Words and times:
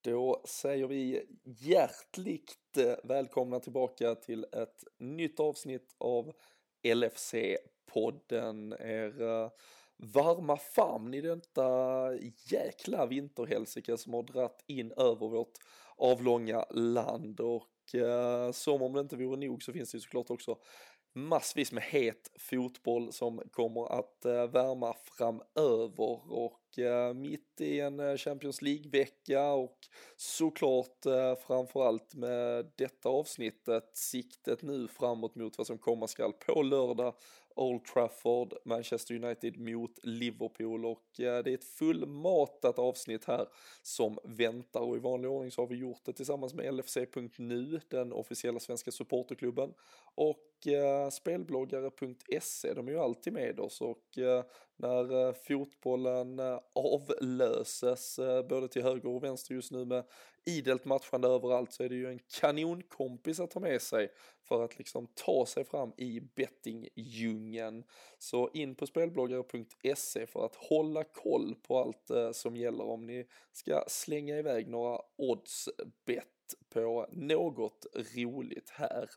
Då 0.00 0.42
säger 0.44 0.86
vi 0.86 1.26
hjärtligt 1.44 2.76
eh, 2.76 2.94
välkomna 3.04 3.60
tillbaka 3.60 4.14
till 4.14 4.46
ett 4.52 4.84
nytt 4.98 5.40
avsnitt 5.40 5.94
av 5.98 6.32
LFC-podden. 6.82 8.76
Er 8.80 9.22
eh, 9.22 9.50
varma 9.96 10.56
famn 10.56 11.14
i 11.14 11.20
detta 11.20 11.68
jäkla 12.50 13.06
vinterhelsike 13.06 13.96
som 13.96 14.14
har 14.14 14.22
dratt 14.22 14.64
in 14.66 14.92
över 14.92 15.28
vårt 15.28 15.58
avlånga 15.96 16.64
land 16.70 17.40
och 17.40 17.94
eh, 17.94 18.52
som 18.52 18.82
om 18.82 18.92
det 18.92 19.00
inte 19.00 19.16
vore 19.16 19.46
nog 19.46 19.62
så 19.62 19.72
finns 19.72 19.90
det 19.90 19.96
ju 19.96 20.00
såklart 20.00 20.30
också 20.30 20.58
massvis 21.18 21.72
med 21.72 21.82
het 21.82 22.30
fotboll 22.38 23.12
som 23.12 23.42
kommer 23.50 23.98
att 23.98 24.24
eh, 24.24 24.46
värma 24.46 24.94
framöver 25.02 26.32
och 26.32 26.78
eh, 26.78 27.14
mitt 27.14 27.60
i 27.60 27.80
en 27.80 28.00
eh, 28.00 28.16
Champions 28.16 28.62
League-vecka 28.62 29.52
och 29.52 29.78
såklart 30.16 31.06
framförallt 31.46 32.14
med 32.14 32.70
detta 32.76 33.08
avsnittet 33.08 33.90
siktet 33.96 34.62
nu 34.62 34.88
framåt 34.88 35.34
mot 35.34 35.58
vad 35.58 35.66
som 35.66 35.78
komma 35.78 36.06
skall 36.06 36.32
på 36.32 36.62
lördag 36.62 37.14
Old 37.56 37.84
Trafford, 37.84 38.54
Manchester 38.64 39.14
United 39.24 39.60
mot 39.60 39.98
Liverpool 40.02 40.84
och 40.84 41.04
det 41.16 41.24
är 41.24 41.48
ett 41.48 41.64
fullmatat 41.64 42.78
avsnitt 42.78 43.24
här 43.24 43.46
som 43.82 44.18
väntar 44.24 44.80
och 44.80 44.96
i 44.96 45.00
vanlig 45.00 45.30
ordning 45.30 45.50
så 45.50 45.62
har 45.62 45.66
vi 45.66 45.76
gjort 45.76 46.04
det 46.04 46.12
tillsammans 46.12 46.54
med 46.54 46.74
LFC.nu, 46.74 47.80
den 47.88 48.12
officiella 48.12 48.60
svenska 48.60 48.90
supporterklubben 48.90 49.74
och 50.14 50.47
spelbloggare.se, 51.10 52.74
de 52.74 52.88
är 52.88 52.92
ju 52.92 52.98
alltid 52.98 53.32
med 53.32 53.60
oss 53.60 53.80
och 53.80 54.18
eh, 54.18 54.44
när 54.76 55.28
eh, 55.28 55.34
fotbollen 55.34 56.38
eh, 56.38 56.60
avlöses 56.72 58.20
både 58.48 58.68
till 58.68 58.82
höger 58.82 59.08
och 59.08 59.24
vänster 59.24 59.54
just 59.54 59.72
nu 59.72 59.84
med 59.84 60.04
idelt 60.46 60.84
matchande 60.84 61.28
överallt 61.28 61.72
så 61.72 61.82
är 61.82 61.88
det 61.88 61.94
ju 61.94 62.08
en 62.08 62.20
kanonkompis 62.40 63.40
att 63.40 63.50
ta 63.50 63.60
med 63.60 63.82
sig 63.82 64.08
för 64.42 64.64
att 64.64 64.78
liksom 64.78 65.06
ta 65.14 65.46
sig 65.46 65.64
fram 65.64 65.92
i 65.96 66.20
bettingdjungeln. 66.20 67.84
Så 68.18 68.50
in 68.54 68.74
på 68.74 68.86
spelbloggare.se 68.86 70.26
för 70.26 70.44
att 70.44 70.54
hålla 70.56 71.04
koll 71.04 71.54
på 71.54 71.78
allt 71.78 72.36
som 72.36 72.56
gäller 72.56 72.84
om 72.84 73.06
ni 73.06 73.26
ska 73.52 73.84
slänga 73.86 74.38
iväg 74.38 74.68
några 74.68 75.00
oddsbett 75.16 76.54
på 76.68 77.06
något 77.12 77.86
roligt 78.14 78.70
här. 78.70 79.08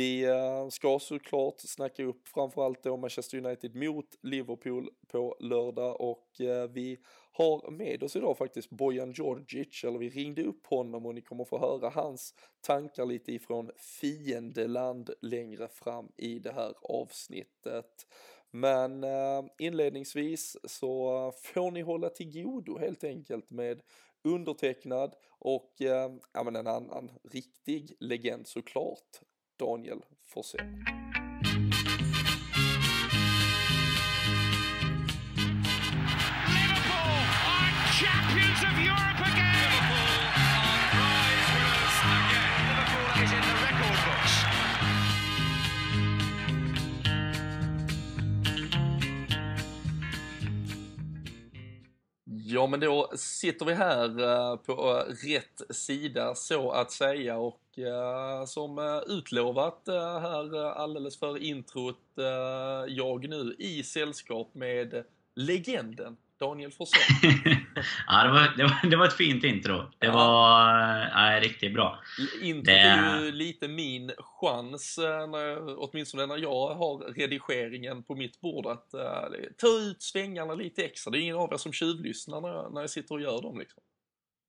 Vi 0.00 0.24
eh, 0.24 0.68
ska 0.68 0.98
såklart 0.98 1.60
snacka 1.60 2.04
upp 2.04 2.28
framförallt 2.28 2.82
då 2.82 2.96
Manchester 2.96 3.38
United 3.38 3.74
mot 3.74 4.06
Liverpool 4.22 4.90
på 5.08 5.36
lördag 5.40 6.00
och 6.00 6.40
eh, 6.40 6.70
vi 6.70 6.98
har 7.32 7.70
med 7.70 8.02
oss 8.02 8.16
idag 8.16 8.38
faktiskt 8.38 8.70
Bojan 8.70 9.12
Djordjic, 9.12 9.84
eller 9.84 9.98
vi 9.98 10.08
ringde 10.08 10.42
upp 10.42 10.66
honom 10.66 11.06
och 11.06 11.14
ni 11.14 11.20
kommer 11.20 11.44
få 11.44 11.58
höra 11.58 11.88
hans 11.90 12.34
tankar 12.60 13.06
lite 13.06 13.32
ifrån 13.32 13.70
fiendeland 14.00 15.10
längre 15.22 15.68
fram 15.68 16.12
i 16.16 16.38
det 16.38 16.52
här 16.52 16.74
avsnittet. 16.82 18.06
Men 18.50 19.04
eh, 19.04 19.42
inledningsvis 19.58 20.56
så 20.64 21.32
får 21.42 21.70
ni 21.70 21.80
hålla 21.80 22.08
till 22.08 22.42
godo 22.42 22.78
helt 22.78 23.04
enkelt 23.04 23.50
med 23.50 23.82
undertecknad 24.24 25.14
och 25.38 25.74
ja 26.32 26.42
men 26.44 26.56
en 26.56 26.66
annan 26.66 27.10
riktig 27.32 27.92
legend 28.00 28.46
såklart, 28.46 29.20
Daniel 29.60 30.00
Forsell. 30.24 31.09
Ja, 52.44 52.66
men 52.66 52.80
då 52.80 53.10
sitter 53.16 53.66
vi 53.66 53.74
här 53.74 54.20
eh, 54.20 54.56
på 54.56 54.72
eh, 54.72 55.28
rätt 55.28 55.76
sida 55.76 56.34
så 56.34 56.70
att 56.70 56.92
säga. 56.92 57.38
Och 57.38 57.78
eh, 57.78 58.44
som 58.44 59.02
utlovat 59.06 59.82
här 59.86 60.64
alldeles 60.64 61.18
före 61.18 61.38
introt, 61.38 61.96
jag 62.88 63.28
nu 63.28 63.56
i 63.58 63.82
sällskap 63.82 64.54
med 64.54 65.04
legenden 65.34 66.16
Daniel 66.40 66.70
Forsell. 66.70 67.00
ja, 68.06 68.24
det 68.24 68.30
var, 68.30 68.54
det, 68.56 68.62
var, 68.62 68.90
det 68.90 68.96
var 68.96 69.06
ett 69.06 69.16
fint 69.16 69.44
intro. 69.44 69.76
Det 69.98 70.06
ja. 70.06 70.12
var 70.12 70.78
ja, 71.14 71.40
riktigt 71.40 71.74
bra. 71.74 72.00
Introt 72.42 72.64
det... 72.64 72.80
är 72.80 73.20
ju 73.20 73.32
lite 73.32 73.68
min 73.68 74.12
chans, 74.18 74.98
när, 75.28 75.78
åtminstone 75.78 76.26
när 76.26 76.38
jag 76.38 76.74
har 76.74 77.14
redigeringen 77.14 78.02
på 78.02 78.14
mitt 78.14 78.40
bord, 78.40 78.66
att 78.66 78.90
uh, 78.94 79.00
ta 79.56 79.68
ut 79.68 80.02
svängarna 80.02 80.54
lite 80.54 80.84
extra. 80.84 81.10
Det 81.10 81.18
är 81.18 81.20
ingen 81.20 81.36
av 81.36 81.52
er 81.52 81.56
som 81.56 81.72
tjuvlyssnar 81.72 82.40
när, 82.40 82.70
när 82.70 82.80
jag 82.80 82.90
sitter 82.90 83.14
och 83.14 83.20
gör 83.20 83.42
dem. 83.42 83.58
Liksom. 83.58 83.82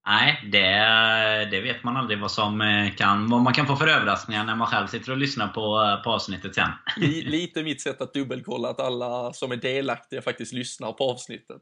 Nej, 0.05 0.49
det, 0.51 1.47
det 1.51 1.61
vet 1.61 1.83
man 1.83 1.97
aldrig 1.97 2.19
vad, 2.19 2.31
som 2.31 2.61
eh, 2.61 2.91
kan, 2.95 3.29
vad 3.29 3.41
man 3.41 3.53
kan 3.53 3.67
få 3.67 3.75
för 3.75 3.87
överraskningar 3.87 4.43
när 4.43 4.55
man 4.55 4.67
själv 4.67 4.87
sitter 4.87 5.11
och 5.11 5.17
lyssnar 5.17 5.47
på, 5.47 5.83
eh, 5.83 6.03
på 6.03 6.11
avsnittet 6.11 6.55
sen. 6.55 6.69
Lite 7.25 7.63
mitt 7.63 7.81
sätt 7.81 8.01
att 8.01 8.13
dubbelkolla 8.13 8.69
att 8.69 8.79
alla 8.79 9.33
som 9.33 9.51
är 9.51 9.55
delaktiga 9.55 10.21
faktiskt 10.21 10.53
lyssnar 10.53 10.91
på 10.91 11.11
avsnittet. 11.11 11.61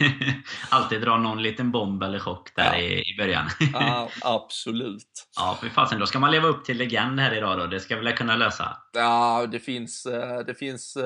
Alltid 0.68 1.00
dra 1.00 1.16
någon 1.16 1.42
liten 1.42 1.70
bomb 1.70 2.02
eller 2.02 2.18
chock 2.18 2.56
där 2.56 2.74
ja. 2.74 2.78
i, 2.78 3.12
i 3.12 3.16
början. 3.18 3.46
ja, 3.72 4.08
absolut. 4.22 5.28
Ja, 5.36 5.58
för 5.60 5.68
fasen. 5.68 6.00
Då 6.00 6.06
ska 6.06 6.18
man 6.18 6.30
leva 6.30 6.48
upp 6.48 6.64
till 6.64 6.78
legend 6.78 7.20
här 7.20 7.36
idag 7.36 7.58
då. 7.58 7.66
Det 7.66 7.80
ska 7.80 7.96
vi 7.96 8.04
väl 8.04 8.16
kunna 8.16 8.36
lösa? 8.36 8.76
Ja, 8.92 9.46
det 9.50 9.60
finns, 9.60 10.06
eh, 10.06 10.38
det 10.38 10.54
finns 10.54 10.96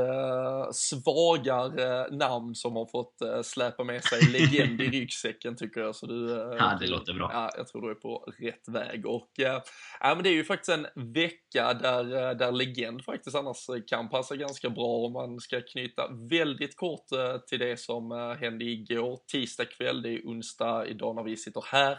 svagare 0.72 2.16
namn 2.16 2.54
som 2.54 2.76
har 2.76 2.86
fått 2.86 3.46
släpa 3.46 3.84
med 3.84 4.04
sig 4.04 4.22
legend 4.22 4.80
i 4.80 4.90
ryggsäcken 4.90 5.56
tycker 5.56 5.80
jag. 5.80 5.94
Så 5.94 6.06
du, 6.06 6.57
Ja, 6.58 6.76
det 6.80 6.86
låter 6.86 7.12
bra. 7.12 7.30
Ja, 7.32 7.50
jag 7.56 7.68
tror 7.68 7.82
du 7.82 7.90
är 7.90 7.94
på 7.94 8.24
rätt 8.38 8.68
väg. 8.68 9.06
Och, 9.06 9.40
äh, 9.40 9.62
ja, 10.00 10.14
men 10.14 10.22
det 10.22 10.30
är 10.30 10.34
ju 10.34 10.44
faktiskt 10.44 10.68
en 10.68 11.12
vecka 11.12 11.74
där, 11.74 12.16
eh, 12.16 12.36
där 12.36 12.52
legend 12.52 13.04
faktiskt 13.04 13.36
annars 13.36 13.66
kan 13.86 14.08
passa 14.08 14.36
ganska 14.36 14.70
bra 14.70 15.06
om 15.06 15.12
man 15.12 15.40
ska 15.40 15.60
knyta 15.60 16.08
väldigt 16.30 16.76
kort 16.76 17.12
äh, 17.12 17.38
till 17.38 17.58
det 17.58 17.80
som 17.80 18.10
hände 18.40 18.64
igår, 18.64 19.20
tisdag 19.32 19.64
kväll, 19.64 20.02
det 20.02 20.10
är 20.10 20.20
onsdag 20.24 20.86
idag 20.86 21.14
när 21.16 21.22
vi 21.22 21.36
sitter 21.36 21.64
här. 21.66 21.98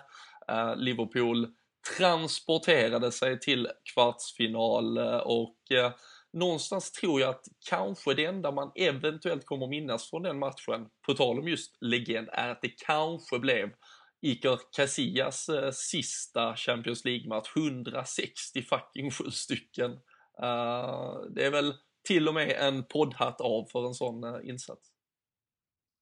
Liverpool 0.75 1.47
transporterade 1.97 3.11
sig 3.11 3.39
till 3.39 3.67
kvartsfinal 3.93 4.97
och 5.23 5.57
någonstans 6.33 6.91
tror 6.91 7.21
jag 7.21 7.29
att 7.29 7.43
kanske 7.69 8.13
det 8.13 8.25
enda 8.25 8.51
man 8.51 8.71
eventuellt 8.75 9.45
kommer 9.45 9.67
minnas 9.67 10.09
från 10.09 10.23
den 10.23 10.39
matchen, 10.39 10.87
på 11.05 11.13
tal 11.13 11.39
om 11.39 11.47
just 11.47 11.77
legend, 11.81 12.29
är 12.31 12.49
att 12.49 12.61
det 12.61 12.73
kanske 12.85 13.39
blev 13.39 13.69
Iker 14.21 14.59
Casillas 14.75 15.49
eh, 15.49 15.71
sista 15.71 16.55
Champions 16.55 17.05
League-match, 17.05 17.47
160 17.55 18.61
fucking 18.61 19.11
sju 19.11 19.31
stycken. 19.31 19.91
Uh, 20.43 21.21
det 21.35 21.45
är 21.45 21.51
väl 21.51 21.73
till 22.07 22.27
och 22.27 22.33
med 22.33 22.51
en 22.51 22.83
poddhatt 22.83 23.41
av 23.41 23.65
för 23.71 23.87
en 23.87 23.93
sån 23.93 24.23
uh, 24.23 24.49
insats. 24.49 24.91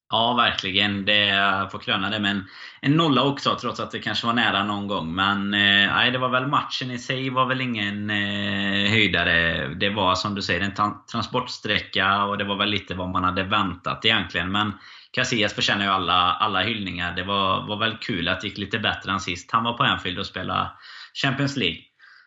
Ja, 0.09 0.33
verkligen. 0.33 1.05
Det 1.05 1.31
får 1.71 1.79
kröna 1.79 2.09
det 2.09 2.19
med 2.19 2.43
en, 2.81 2.91
nolla 2.91 3.23
också, 3.23 3.57
trots 3.61 3.79
att 3.79 3.91
det 3.91 3.99
kanske 3.99 4.27
var 4.27 4.33
nära 4.33 4.63
någon 4.63 4.87
gång. 4.87 5.15
Men 5.15 5.53
eh, 5.53 5.93
nej, 5.93 6.11
det 6.11 6.17
var 6.17 6.29
väl 6.29 6.47
matchen 6.47 6.91
i 6.91 6.97
sig 6.97 7.29
var 7.29 7.45
väl 7.45 7.61
ingen 7.61 8.09
eh, 8.09 8.91
höjdare. 8.91 9.67
Det 9.67 9.89
var 9.89 10.15
som 10.15 10.35
du 10.35 10.41
säger 10.41 10.61
en 10.61 10.95
transportsträcka 11.11 12.23
och 12.23 12.37
det 12.37 12.43
var 12.43 12.55
väl 12.55 12.69
lite 12.69 12.95
vad 12.95 13.09
man 13.09 13.23
hade 13.23 13.43
väntat 13.43 14.05
egentligen. 14.05 14.51
Men 14.51 14.73
Casillas 15.17 15.53
förtjänar 15.53 15.85
ju 15.85 15.91
alla, 15.91 16.13
alla 16.13 16.61
hyllningar. 16.61 17.15
Det 17.15 17.23
var, 17.23 17.67
var 17.67 17.79
väl 17.79 17.97
kul 17.97 18.27
att 18.27 18.41
det 18.41 18.47
gick 18.47 18.57
lite 18.57 18.79
bättre 18.79 19.11
än 19.11 19.19
sist. 19.19 19.51
Han 19.51 19.63
var 19.63 19.73
på 19.73 19.83
Anfield 19.83 20.19
och 20.19 20.25
spelade 20.25 20.69
Champions 21.13 21.57
League. 21.57 21.77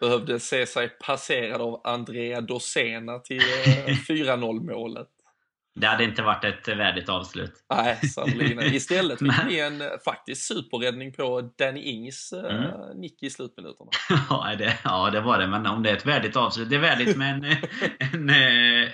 Behövde 0.00 0.40
se 0.40 0.66
sig 0.66 0.88
passerad 0.88 1.60
av 1.60 1.80
Andrea 1.84 2.40
Dosena 2.40 3.18
till 3.18 3.40
4-0 3.40 4.28
eh, 4.28 4.76
målet. 4.76 5.08
Det 5.80 5.86
hade 5.86 6.04
inte 6.04 6.22
varit 6.22 6.44
ett 6.44 6.68
värdigt 6.68 7.08
avslut. 7.08 7.52
Nej, 7.74 7.96
sannerligen 8.14 8.74
Istället 8.74 9.18
fick 9.18 9.32
vi 9.48 9.60
en 9.60 9.80
eh, 9.80 9.88
faktiskt 10.04 10.42
superräddning 10.42 11.12
på 11.12 11.50
Danny 11.58 11.80
Ings 11.80 12.32
eh, 12.32 12.56
mm. 12.56 13.00
nick 13.00 13.22
i 13.22 13.30
slutminuterna. 13.30 13.90
ja, 14.30 14.54
det, 14.58 14.78
ja, 14.84 15.10
det 15.10 15.20
var 15.20 15.38
det. 15.38 15.46
Men 15.46 15.66
om 15.66 15.82
det 15.82 15.90
är 15.90 15.96
ett 15.96 16.06
värdigt 16.06 16.36
avslut. 16.36 16.70
Det 16.70 16.76
är 16.76 16.80
värdigt 16.80 17.16
med 17.16 17.34
en, 17.34 17.44
en, 18.12 18.30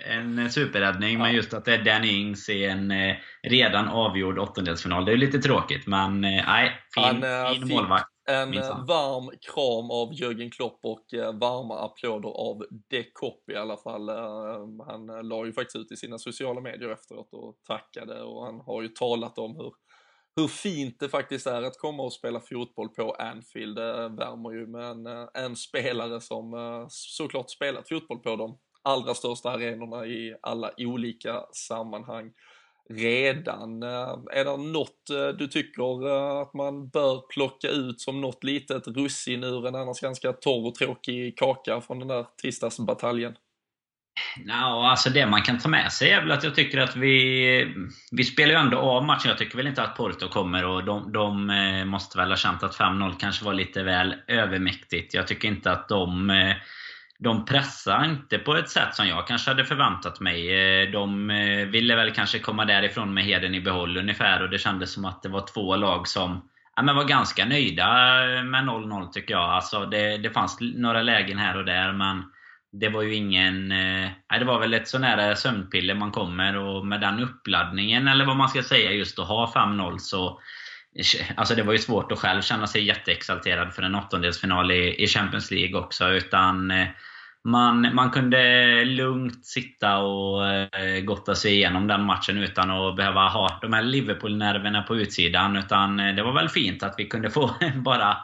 en, 0.06 0.38
en 0.38 0.50
superräddning. 0.50 1.12
Ja. 1.12 1.18
Men 1.18 1.32
just 1.32 1.54
att 1.54 1.64
det 1.64 1.74
är 1.74 1.84
Danny 1.84 2.08
Ings 2.08 2.48
i 2.48 2.64
en 2.64 2.90
eh, 2.90 3.16
redan 3.42 3.88
avgjord 3.88 4.38
åttondelsfinal. 4.38 5.04
Det 5.04 5.12
är 5.12 5.16
lite 5.16 5.38
tråkigt. 5.38 5.86
Men 5.86 6.20
nej, 6.20 6.72
fin, 6.94 7.04
Han, 7.04 7.54
fin 7.54 7.68
målvakt. 7.68 8.15
En 8.28 8.50
Minsan. 8.50 8.86
varm 8.86 9.30
kram 9.40 9.90
av 9.90 10.14
Jörgen 10.14 10.50
Klopp 10.50 10.80
och 10.82 11.14
eh, 11.14 11.32
varma 11.38 11.78
applåder 11.78 12.28
av 12.28 12.64
De 12.88 13.04
Kopp 13.12 13.50
i 13.50 13.56
alla 13.56 13.76
fall. 13.76 14.08
Eh, 14.08 14.86
han 14.86 15.28
la 15.28 15.46
ju 15.46 15.52
faktiskt 15.52 15.76
ut 15.76 15.92
i 15.92 15.96
sina 15.96 16.18
sociala 16.18 16.60
medier 16.60 16.88
efteråt 16.88 17.28
och 17.32 17.56
tackade 17.66 18.22
och 18.22 18.44
han 18.44 18.60
har 18.60 18.82
ju 18.82 18.88
talat 18.88 19.38
om 19.38 19.56
hur 19.56 19.72
hur 20.40 20.48
fint 20.48 21.00
det 21.00 21.08
faktiskt 21.08 21.46
är 21.46 21.62
att 21.62 21.78
komma 21.78 22.02
och 22.02 22.12
spela 22.12 22.40
fotboll 22.40 22.88
på 22.88 23.12
Anfield. 23.12 23.76
Det 23.76 24.08
värmer 24.08 24.52
ju 24.52 24.66
med 24.66 24.84
en, 24.84 25.06
eh, 25.06 25.28
en 25.34 25.56
spelare 25.56 26.20
som 26.20 26.54
eh, 26.54 26.86
såklart 26.88 27.50
spelat 27.50 27.88
fotboll 27.88 28.18
på 28.18 28.36
de 28.36 28.58
allra 28.82 29.14
största 29.14 29.50
arenorna 29.50 30.06
i 30.06 30.36
alla 30.42 30.70
olika 30.78 31.42
sammanhang 31.52 32.32
redan. 32.90 33.82
Eh, 33.82 34.18
är 34.32 34.44
det 34.44 34.56
något 34.56 35.10
eh, 35.10 35.28
du 35.38 35.46
tycker 35.46 36.08
eh, 36.08 36.40
att 36.40 36.54
man 36.54 36.88
bör 36.88 37.28
plocka 37.34 37.68
ut 37.68 38.00
som 38.00 38.20
något 38.20 38.44
litet 38.44 38.88
russin 38.88 39.44
ur 39.44 39.66
en 39.66 39.74
annars 39.74 40.00
ganska 40.00 40.32
torr 40.32 40.66
och 40.66 40.74
tråkig 40.74 41.38
kaka 41.38 41.80
från 41.80 41.98
den 41.98 42.08
där 42.08 42.26
tisdagsbataljen? 42.42 43.34
No, 44.44 44.52
alltså 44.82 45.10
det 45.10 45.26
man 45.26 45.42
kan 45.42 45.58
ta 45.58 45.68
med 45.68 45.92
sig 45.92 46.10
är 46.10 46.20
väl 46.20 46.32
att 46.32 46.44
jag 46.44 46.54
tycker 46.54 46.78
att 46.78 46.96
vi... 46.96 47.74
Vi 48.12 48.24
spelar 48.24 48.52
ju 48.52 48.58
ändå 48.58 48.78
av 48.78 49.04
matchen. 49.04 49.28
Jag 49.28 49.38
tycker 49.38 49.56
väl 49.56 49.66
inte 49.66 49.82
att 49.82 49.96
Porto 49.96 50.28
kommer 50.28 50.64
och 50.64 50.84
de, 50.84 51.12
de 51.12 51.46
måste 51.86 52.18
väl 52.18 52.28
ha 52.28 52.36
känt 52.36 52.62
att 52.62 52.76
5-0 52.76 53.14
kanske 53.18 53.44
var 53.44 53.54
lite 53.54 53.82
väl 53.82 54.14
övermäktigt. 54.28 55.14
Jag 55.14 55.26
tycker 55.26 55.48
inte 55.48 55.72
att 55.72 55.88
de... 55.88 56.32
De 57.18 57.44
pressar 57.44 58.04
inte 58.04 58.38
på 58.38 58.56
ett 58.56 58.68
sätt 58.68 58.94
som 58.94 59.08
jag 59.08 59.26
kanske 59.26 59.50
hade 59.50 59.64
förväntat 59.64 60.20
mig. 60.20 60.54
Eh, 60.54 60.90
de 60.90 61.30
eh, 61.30 61.66
ville 61.66 61.96
väl 61.96 62.10
kanske 62.10 62.38
komma 62.38 62.64
därifrån 62.64 63.14
med 63.14 63.24
heden 63.24 63.54
i 63.54 63.60
behåll 63.60 63.96
ungefär 63.96 64.42
och 64.42 64.50
det 64.50 64.58
kändes 64.58 64.92
som 64.92 65.04
att 65.04 65.22
det 65.22 65.28
var 65.28 65.46
två 65.54 65.76
lag 65.76 66.08
som 66.08 66.48
ja, 66.76 66.82
men 66.82 66.96
var 66.96 67.04
ganska 67.04 67.44
nöjda 67.44 67.84
eh, 68.36 68.44
med 68.44 68.64
0-0 68.64 69.10
tycker 69.10 69.34
jag. 69.34 69.50
Alltså 69.50 69.86
det, 69.86 70.16
det 70.18 70.30
fanns 70.30 70.58
några 70.60 71.02
lägen 71.02 71.38
här 71.38 71.56
och 71.56 71.64
där 71.64 71.92
men 71.92 72.22
det 72.72 72.88
var 72.88 73.02
ju 73.02 73.14
ingen... 73.14 73.72
Eh, 73.72 74.10
det 74.38 74.44
var 74.44 74.60
väl 74.60 74.74
ett 74.74 74.88
så 74.88 74.98
nära 74.98 75.36
sömnpiller 75.36 75.94
man 75.94 76.10
kommer 76.10 76.56
och 76.56 76.86
med 76.86 77.00
den 77.00 77.20
uppladdningen, 77.20 78.08
eller 78.08 78.24
vad 78.24 78.36
man 78.36 78.48
ska 78.48 78.62
säga, 78.62 78.92
just 78.92 79.18
att 79.18 79.28
ha 79.28 79.52
5-0 79.54 79.98
så... 79.98 80.40
Alltså 81.36 81.54
det 81.54 81.62
var 81.62 81.72
ju 81.72 81.78
svårt 81.78 82.12
att 82.12 82.18
själv 82.18 82.42
känna 82.42 82.66
sig 82.66 82.84
jätteexalterad 82.84 83.74
för 83.74 83.82
en 83.82 83.94
åttondelsfinal 83.94 84.70
i, 84.70 85.02
i 85.02 85.06
Champions 85.06 85.50
League 85.50 85.80
också. 85.80 86.08
Utan 86.08 86.70
eh, 86.70 86.86
man, 87.44 87.94
man 87.94 88.10
kunde 88.10 88.84
lugnt 88.84 89.46
sitta 89.46 89.98
och 89.98 90.46
eh, 90.48 91.00
gotta 91.04 91.34
sig 91.34 91.54
igenom 91.54 91.86
den 91.86 92.04
matchen 92.04 92.38
utan 92.38 92.70
att 92.70 92.96
behöva 92.96 93.28
ha 93.28 93.58
de 93.62 93.72
här 93.72 93.82
Liverpool-nerverna 93.82 94.82
på 94.82 94.96
utsidan. 94.96 95.56
Utan 95.56 96.00
eh, 96.00 96.14
det 96.14 96.22
var 96.22 96.32
väl 96.32 96.48
fint 96.48 96.82
att 96.82 96.94
vi 96.98 97.04
kunde 97.04 97.30
få 97.30 97.50
bara 97.74 98.16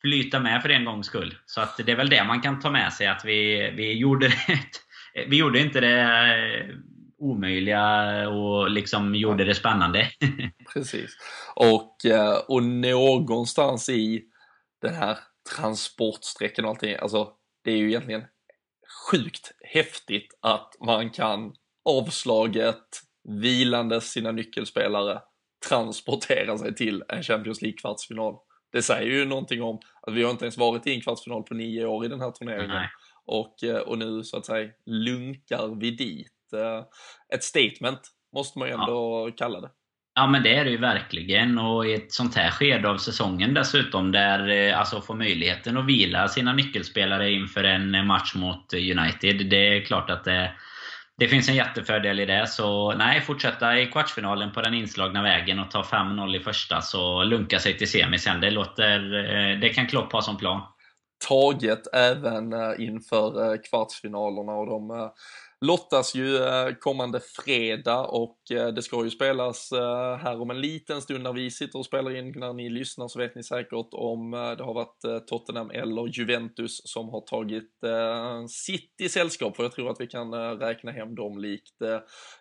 flyta 0.00 0.40
med 0.40 0.62
för 0.62 0.68
en 0.68 0.84
gångs 0.84 1.06
skull. 1.06 1.34
Så 1.46 1.60
att 1.60 1.76
det 1.86 1.92
är 1.92 1.96
väl 1.96 2.10
det 2.10 2.24
man 2.24 2.40
kan 2.40 2.60
ta 2.60 2.70
med 2.70 2.92
sig, 2.92 3.06
att 3.06 3.24
vi, 3.24 3.70
vi 3.76 3.92
gjorde 3.92 4.28
det, 4.46 5.24
vi 5.26 5.36
gjorde 5.36 5.60
inte 5.60 5.80
det 5.80 6.82
omöjliga 7.22 8.28
och 8.28 8.70
liksom 8.70 9.14
gjorde 9.14 9.44
det 9.44 9.54
spännande. 9.54 10.08
Precis. 10.72 11.16
Och, 11.54 12.04
eh, 12.04 12.38
och 12.48 12.62
någonstans 12.62 13.88
i 13.88 14.22
den 14.82 14.94
här 14.94 15.18
transportsträckan 15.56 16.64
och 16.64 16.70
allting, 16.70 16.96
alltså 16.96 17.32
det 17.64 17.72
är 17.72 17.76
ju 17.76 17.88
egentligen 17.88 18.24
sjukt 19.10 19.52
häftigt 19.60 20.38
att 20.42 20.76
man 20.86 21.10
kan 21.10 21.54
avslaget, 21.84 22.84
vilandes 23.40 24.10
sina 24.10 24.32
nyckelspelare, 24.32 25.20
transportera 25.68 26.58
sig 26.58 26.74
till 26.74 27.04
en 27.08 27.22
Champions 27.22 27.62
League-kvartsfinal 27.62 28.38
det 28.72 28.82
säger 28.82 29.10
ju 29.10 29.24
någonting 29.24 29.62
om 29.62 29.80
att 30.02 30.14
vi 30.14 30.22
har 30.22 30.30
inte 30.30 30.44
ens 30.44 30.58
varit 30.58 30.86
i 30.86 30.94
en 30.94 31.00
kvartsfinal 31.00 31.42
på 31.42 31.54
nio 31.54 31.86
år 31.86 32.04
i 32.04 32.08
den 32.08 32.20
här 32.20 32.30
turneringen. 32.30 32.86
Och, 33.24 33.64
eh, 33.64 33.76
och 33.76 33.98
nu 33.98 34.24
så 34.24 34.36
att 34.36 34.46
säga 34.46 34.70
lunkar 34.86 35.80
vi 35.80 35.90
dit. 35.90 36.32
Eh, 36.52 36.84
ett 37.34 37.44
statement 37.44 38.00
måste 38.34 38.58
man 38.58 38.68
ju 38.68 38.74
ändå 38.74 39.28
ja. 39.28 39.34
kalla 39.36 39.60
det. 39.60 39.70
Ja 40.14 40.26
men 40.26 40.42
det 40.42 40.54
är 40.54 40.64
det 40.64 40.70
ju 40.70 40.76
verkligen 40.76 41.58
och 41.58 41.86
i 41.86 41.94
ett 41.94 42.12
sånt 42.12 42.34
här 42.34 42.50
skede 42.50 42.88
av 42.88 42.96
säsongen 42.96 43.54
dessutom 43.54 44.12
där 44.12 44.48
eh, 44.48 44.78
alltså 44.78 45.00
få 45.00 45.14
möjligheten 45.14 45.76
att 45.76 45.86
vila 45.86 46.28
sina 46.28 46.52
nyckelspelare 46.52 47.30
inför 47.30 47.64
en 47.64 48.06
match 48.06 48.34
mot 48.34 48.74
United. 48.74 49.46
Det 49.50 49.76
är 49.76 49.84
klart 49.84 50.10
att 50.10 50.24
det 50.24 50.52
det 51.22 51.28
finns 51.28 51.48
en 51.48 51.54
jättefördel 51.54 52.20
i 52.20 52.26
det. 52.26 52.46
Så 52.46 52.94
nej, 52.94 53.20
fortsätta 53.20 53.78
i 53.78 53.86
kvartsfinalen 53.86 54.52
på 54.52 54.62
den 54.62 54.74
inslagna 54.74 55.22
vägen 55.22 55.58
och 55.58 55.70
ta 55.70 55.82
5-0 55.82 56.36
i 56.36 56.40
första, 56.40 56.80
så 56.80 57.24
lunka 57.24 57.58
sig 57.58 57.78
till 57.78 57.90
semi 57.90 58.18
sen. 58.18 58.40
Det, 58.40 58.50
låter, 58.50 59.14
eh, 59.14 59.60
det 59.60 59.68
kan 59.68 59.86
Klopp 59.86 60.12
ha 60.12 60.22
som 60.22 60.36
plan. 60.36 60.60
Taget 61.28 61.94
även 61.94 62.52
eh, 62.52 62.72
inför 62.78 63.52
eh, 63.52 63.58
kvartsfinalerna 63.70 64.52
och 64.52 64.66
de 64.66 65.10
lottas 65.62 66.14
ju 66.14 66.36
eh, 66.36 66.74
kommande 66.80 67.20
fredag 67.44 68.00
och 68.00 68.38
eh, 68.50 68.68
det 68.68 68.82
ska 68.82 69.04
ju 69.04 69.10
spelas 69.10 69.72
eh, 69.72 70.16
här 70.16 70.40
om 70.40 70.50
en 70.50 70.60
liten 70.60 71.02
stund 71.02 71.22
när 71.22 71.32
vi 71.32 71.50
sitter 71.50 71.78
och 71.78 71.86
spelar 71.86 72.16
in. 72.16 72.32
När 72.36 72.52
ni 72.52 72.70
lyssnar 72.70 73.08
så 73.08 73.18
vet 73.18 73.34
ni 73.34 73.42
säkert 73.42 73.88
om 73.92 74.30
det 74.30 74.64
har 74.64 74.74
varit 74.74 75.26
Tottenham 75.28 75.70
eller 75.70 76.18
Juventus 76.18 76.80
som 76.84 77.08
har 77.08 77.20
tagit 77.20 77.70
sitt 78.48 79.00
i 79.02 79.08
sällskap. 79.08 79.56
För 79.56 79.62
jag 79.62 79.72
tror 79.72 79.90
att 79.90 80.00
vi 80.00 80.06
kan 80.06 80.34
räkna 80.58 80.92
hem 80.92 81.14
dem 81.14 81.38
likt 81.38 81.76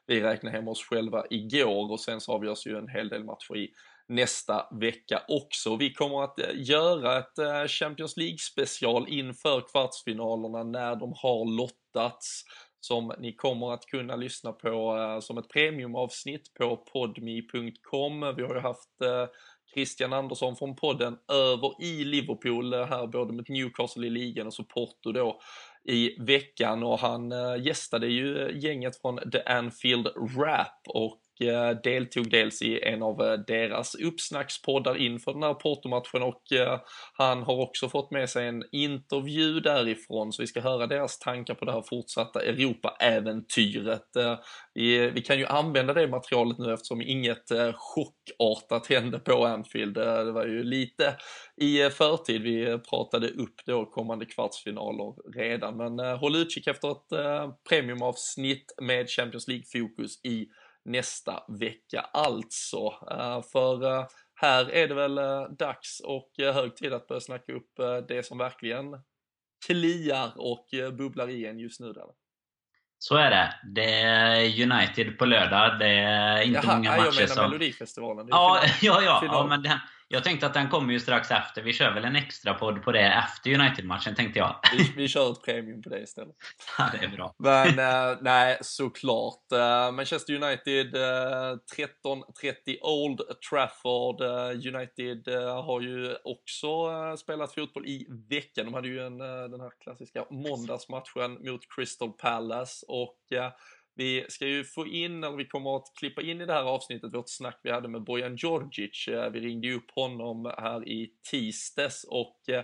vi 0.08 0.22
räknade 0.22 0.56
hem 0.56 0.68
oss 0.68 0.84
själva 0.84 1.24
igår 1.30 1.92
och 1.92 2.00
sen 2.00 2.22
så 2.22 2.32
avgörs 2.32 2.68
ju 2.68 2.78
en 2.78 2.88
hel 2.88 3.10
del 3.10 3.24
matcher 3.24 3.58
i 3.58 3.70
nästa 4.08 4.68
vecka 4.82 5.22
också. 5.28 5.76
Vi 5.76 5.94
kommer 5.94 6.24
att 6.24 6.40
göra 6.54 7.18
ett 7.18 7.70
Champions 7.72 8.18
League 8.18 8.38
special 8.38 9.06
inför 9.10 9.72
kvartsfinalerna 9.72 10.64
när 10.64 10.96
de 10.96 11.14
har 11.16 11.58
lottats 11.58 12.44
som 12.82 13.14
ni 13.20 13.36
kommer 13.36 13.74
att 13.74 13.86
kunna 13.86 14.16
lyssna 14.16 14.52
på 14.52 14.98
eh, 14.98 15.20
som 15.20 15.38
ett 15.38 15.50
premiumavsnitt 15.50 16.54
på 16.54 16.78
podmi.com. 16.78 18.34
Vi 18.38 18.44
har 18.44 18.56
ju 18.56 18.60
haft 18.60 19.02
eh, 19.02 19.26
Christian 19.74 20.14
Andersson 20.14 20.56
från 20.56 20.76
podden 20.76 21.18
över 21.32 21.84
i 21.84 22.04
Liverpool 22.04 22.74
eh, 22.74 22.86
här 22.86 23.08
både 23.08 23.34
mot 23.34 23.50
Newcastle 23.50 24.08
i 24.08 24.10
ligan 24.10 24.48
och 24.48 24.54
så 24.54 24.64
Porto 24.64 25.12
då 25.12 25.40
i 25.84 26.24
veckan 26.24 26.84
och 26.84 27.00
han 27.00 27.32
gästade 27.64 28.08
ju 28.08 28.60
gänget 28.60 29.02
från 29.02 29.32
The 29.32 29.42
Anfield 29.42 30.08
Rap 30.38 30.82
och 30.88 31.21
Eh, 31.42 31.78
deltog 31.84 32.30
dels 32.30 32.62
i 32.62 32.80
en 32.84 33.04
av 33.04 33.22
eh, 33.22 33.34
deras 33.48 33.96
uppsnackspoddar 33.96 34.96
inför 34.98 35.34
den 35.34 35.44
här 35.44 35.54
Porto-matchen 35.54 36.22
och 36.24 36.52
eh, 36.52 36.80
han 37.14 37.44
har 37.44 37.62
också 37.62 37.90
fått 37.90 38.12
med 38.12 38.30
sig 38.30 38.48
en 38.48 38.64
intervju 38.72 39.60
därifrån 39.60 40.34
så 40.34 40.42
vi 40.44 40.48
ska 40.48 40.62
höra 40.62 40.88
deras 40.88 41.20
tankar 41.20 41.54
på 41.54 41.66
det 41.66 41.72
här 41.72 41.84
fortsatta 41.90 42.42
Europa-äventyret. 42.42 44.08
Vi 45.14 45.24
kan 45.26 45.40
ju 45.40 45.46
använda 45.46 45.94
det 45.94 46.08
materialet 46.08 46.58
nu 46.58 46.74
eftersom 46.74 47.02
inget 47.02 47.50
chockartat 47.74 48.88
hände 48.88 49.20
på 49.20 49.46
Anfield. 49.46 49.94
Det 49.94 50.32
var 50.32 50.46
ju 50.46 50.64
lite 50.64 51.16
i 51.58 51.90
förtid 51.90 52.42
vi 52.42 52.80
pratade 52.90 53.28
upp 53.28 53.56
då 53.66 53.86
kommande 53.86 54.26
kvartsfinaler 54.26 55.34
redan 55.36 55.78
men 55.78 56.00
håll 56.18 56.36
utkik 56.36 56.68
efter 56.68 56.92
ett 56.92 57.58
premiumavsnitt 57.70 58.76
med 58.82 59.10
Champions 59.10 59.48
League-fokus 59.48 60.26
i 60.26 60.48
nästa 60.86 61.44
vecka 61.48 62.02
alltså. 62.14 62.94
Eh, 63.12 63.42
för 63.52 63.84
eh, 63.84 64.08
här 64.36 64.72
är 64.72 64.88
det 64.88 64.94
väl 64.94 65.18
eh, 65.18 65.44
dags 65.44 66.00
och 66.00 66.32
hög 66.38 66.76
tid 66.76 66.94
att 66.94 67.08
börja 67.08 67.22
snacka 67.22 67.54
upp 67.54 67.72
det 68.08 68.26
som 68.26 68.38
verkligen 68.38 68.86
kliar 69.68 70.32
och 70.36 70.68
bubblar 70.98 71.30
i 71.30 71.46
en 71.46 71.60
just 71.60 71.80
nu. 71.80 71.94
Där. 71.94 72.06
Så 72.98 73.16
är 73.16 73.30
det. 73.30 73.54
Det 73.76 73.94
är 74.02 74.64
United 74.64 75.18
på 75.18 75.26
lördag. 75.26 75.80
Det 75.80 75.88
är 75.88 76.42
inte 76.42 76.62
Jaha, 76.64 76.76
många 76.76 76.98
matcher 76.98 77.12
som... 77.12 77.20
Jag 77.20 77.30
menar 77.30 77.50
Melodifestivalen. 77.50 78.28
Ja, 78.32 78.64
ja, 78.82 79.02
ja, 79.02 79.24
ja, 79.26 79.48
men 79.50 79.62
den, 79.64 79.80
jag 80.12 80.24
tänkte 80.24 80.46
att 80.46 80.54
den 80.54 80.70
kommer 80.70 80.94
ju 80.94 81.00
strax 81.00 81.32
efter. 81.32 81.62
Vi 81.62 81.74
kör 81.74 81.94
väl 81.94 82.06
en 82.06 82.16
extra 82.16 82.54
podd 82.54 82.84
på 82.84 82.92
det 82.92 83.02
efter 83.02 83.54
United-matchen, 83.54 84.16
tänkte 84.16 84.40
jag. 84.40 84.56
Vi, 84.78 84.94
vi 84.96 85.08
kör 85.08 85.32
ett 85.32 85.44
premium 85.46 85.82
på 85.82 85.90
det 85.90 86.00
istället. 86.00 86.36
Ja, 86.78 86.90
det 87.00 87.06
är 87.06 87.10
bra. 87.10 87.36
Men 87.38 87.80
äh, 87.80 88.18
nej, 88.22 88.58
såklart. 88.62 89.52
Äh, 89.52 89.92
Manchester 89.92 90.34
United 90.34 90.96
äh, 90.96 91.02
eh, 91.02 91.58
13.30 91.78 92.78
Old 92.82 93.22
Trafford. 93.50 94.22
United 94.76 95.28
har 95.66 95.82
ju 95.82 96.16
också 96.24 96.68
spelat 97.18 97.54
fotboll 97.54 97.86
i 97.86 98.08
veckan. 98.30 98.66
De 98.66 98.74
hade 98.74 98.88
ju 98.88 99.06
en, 99.06 99.18
den 99.18 99.62
här 99.62 99.72
klassiska 99.84 100.26
måndagsmatchen 100.30 101.34
mot 101.34 101.62
Crystal 101.76 102.12
Palace 102.12 102.86
och 102.88 103.18
vi 104.02 104.26
ska 104.30 104.48
ju 104.48 104.64
få 104.64 104.88
in, 104.88 105.24
eller 105.24 105.38
vi 105.38 105.46
kommer 105.46 105.76
att 105.76 105.92
klippa 106.00 106.22
in 106.22 106.42
i 106.42 106.46
det 106.46 106.54
här 106.54 106.64
avsnittet, 106.64 107.14
vårt 107.14 107.30
snack 107.30 107.60
vi 107.64 107.72
hade 107.72 107.88
med 107.88 108.04
Bojan 108.04 108.36
Djordjic. 108.36 109.08
Eh, 109.08 109.32
vi 109.32 109.40
ringde 109.40 109.68
ju 109.68 109.76
upp 109.76 109.92
honom 109.96 110.54
här 110.58 110.88
i 110.90 111.12
tisdags 111.32 112.04
och 112.04 112.50
eh, 112.50 112.64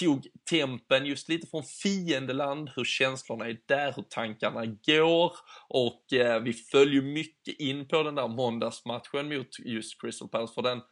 tog 0.00 0.26
tempen 0.50 1.06
just 1.06 1.28
lite 1.28 1.46
från 1.46 1.62
fiendeland, 1.82 2.70
hur 2.76 2.84
känslorna 2.84 3.46
är 3.46 3.58
där, 3.68 3.92
hur 3.96 4.02
tankarna 4.02 4.66
går 4.66 5.32
och 5.68 6.12
eh, 6.12 6.42
vi 6.42 6.52
följer 6.52 7.02
mycket 7.02 7.60
in 7.60 7.88
på 7.88 8.02
den 8.02 8.14
där 8.14 8.28
måndagsmatchen 8.28 9.28
mot 9.28 9.58
just 9.58 10.00
Crystal 10.00 10.28
Palace 10.28 10.54
för 10.54 10.62
den, 10.62 10.82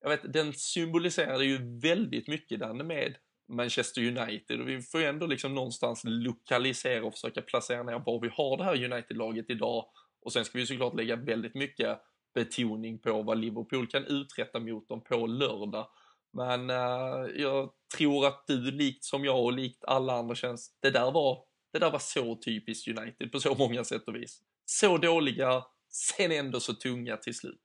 jag 0.00 0.10
vet, 0.10 0.32
den 0.32 0.52
symboliserade 0.52 1.44
ju 1.44 1.80
väldigt 1.80 2.28
mycket 2.28 2.60
den 2.60 2.86
med 2.86 3.14
Manchester 3.50 4.02
United 4.02 4.60
och 4.60 4.68
vi 4.68 4.82
får 4.82 5.00
ju 5.00 5.06
ändå 5.06 5.26
liksom 5.26 5.54
någonstans 5.54 6.02
lokalisera 6.04 7.04
och 7.04 7.12
försöka 7.12 7.42
placera 7.42 7.82
ner 7.82 8.02
var 8.06 8.20
vi 8.20 8.28
har 8.28 8.56
det 8.56 8.64
här 8.64 8.84
United-laget 8.84 9.50
idag 9.50 9.84
och 10.22 10.32
sen 10.32 10.44
ska 10.44 10.58
vi 10.58 10.66
såklart 10.66 10.94
lägga 10.94 11.16
väldigt 11.16 11.54
mycket 11.54 11.98
betoning 12.34 12.98
på 12.98 13.22
vad 13.22 13.38
Liverpool 13.38 13.86
kan 13.86 14.04
uträtta 14.04 14.60
mot 14.60 14.88
dem 14.88 15.00
på 15.00 15.26
lördag. 15.26 15.86
Men 16.32 16.70
uh, 16.70 17.30
jag 17.36 17.70
tror 17.96 18.26
att 18.26 18.44
du, 18.46 18.70
likt 18.70 19.04
som 19.04 19.24
jag 19.24 19.44
och 19.44 19.52
likt 19.52 19.84
alla 19.84 20.12
andra 20.12 20.34
känns, 20.34 20.78
det 20.80 20.90
där 20.90 21.10
var, 21.10 21.38
det 21.72 21.78
där 21.78 21.90
var 21.90 21.98
så 21.98 22.36
typiskt 22.36 22.88
United 22.88 23.32
på 23.32 23.40
så 23.40 23.54
många 23.54 23.84
sätt 23.84 24.08
och 24.08 24.14
vis. 24.14 24.42
Så 24.64 24.98
dåliga, 24.98 25.64
sen 25.88 26.32
ändå 26.32 26.60
så 26.60 26.74
tunga 26.74 27.16
till 27.16 27.34
slut. 27.34 27.60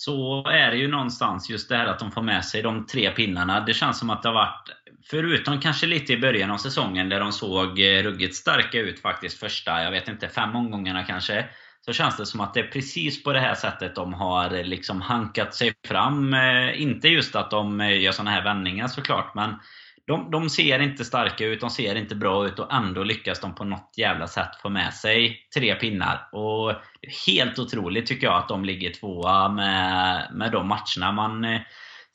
Så 0.00 0.44
är 0.46 0.70
det 0.70 0.76
ju 0.76 0.88
någonstans 0.88 1.50
just 1.50 1.68
det 1.68 1.76
här 1.76 1.86
att 1.86 1.98
de 1.98 2.12
får 2.12 2.22
med 2.22 2.44
sig 2.44 2.62
de 2.62 2.86
tre 2.86 3.10
pinnarna. 3.10 3.60
Det 3.60 3.74
känns 3.74 3.98
som 3.98 4.10
att 4.10 4.22
det 4.22 4.28
har 4.28 4.34
varit, 4.34 4.70
förutom 5.10 5.60
kanske 5.60 5.86
lite 5.86 6.12
i 6.12 6.18
början 6.18 6.50
av 6.50 6.56
säsongen 6.56 7.08
där 7.08 7.20
de 7.20 7.32
såg 7.32 7.80
eh, 7.80 8.02
ruggigt 8.02 8.34
starka 8.34 8.78
ut 8.78 9.00
faktiskt 9.00 9.38
första, 9.38 9.82
jag 9.82 9.90
vet 9.90 10.08
inte, 10.08 10.28
fem 10.28 10.56
omgångarna 10.56 11.04
kanske. 11.04 11.44
Så 11.80 11.92
känns 11.92 12.16
det 12.16 12.26
som 12.26 12.40
att 12.40 12.54
det 12.54 12.60
är 12.60 12.66
precis 12.66 13.22
på 13.22 13.32
det 13.32 13.40
här 13.40 13.54
sättet 13.54 13.94
de 13.94 14.14
har 14.14 14.54
eh, 14.54 14.64
liksom 14.64 15.00
hankat 15.00 15.54
sig 15.54 15.72
fram. 15.88 16.34
Eh, 16.34 16.82
inte 16.82 17.08
just 17.08 17.36
att 17.36 17.50
de 17.50 17.80
gör 17.80 18.12
såna 18.12 18.30
här 18.30 18.44
vändningar 18.44 18.88
såklart, 18.88 19.34
men 19.34 19.54
de, 20.10 20.30
de 20.30 20.50
ser 20.50 20.78
inte 20.78 21.04
starka 21.04 21.44
ut, 21.44 21.60
de 21.60 21.70
ser 21.70 21.94
inte 21.94 22.14
bra 22.14 22.46
ut 22.46 22.58
och 22.58 22.72
ändå 22.72 23.02
lyckas 23.02 23.40
de 23.40 23.54
på 23.54 23.64
något 23.64 23.94
jävla 23.96 24.26
sätt 24.26 24.56
få 24.62 24.68
med 24.68 24.94
sig 24.94 25.38
tre 25.54 25.74
pinnar. 25.74 26.28
Och 26.32 26.74
Helt 27.26 27.58
otroligt 27.58 28.06
tycker 28.06 28.26
jag 28.26 28.36
att 28.36 28.48
de 28.48 28.64
ligger 28.64 28.90
tvåa 28.90 29.48
med, 29.48 30.28
med 30.32 30.52
de 30.52 30.68
matcherna. 30.68 31.12
Man 31.12 31.44
eh, 31.44 31.60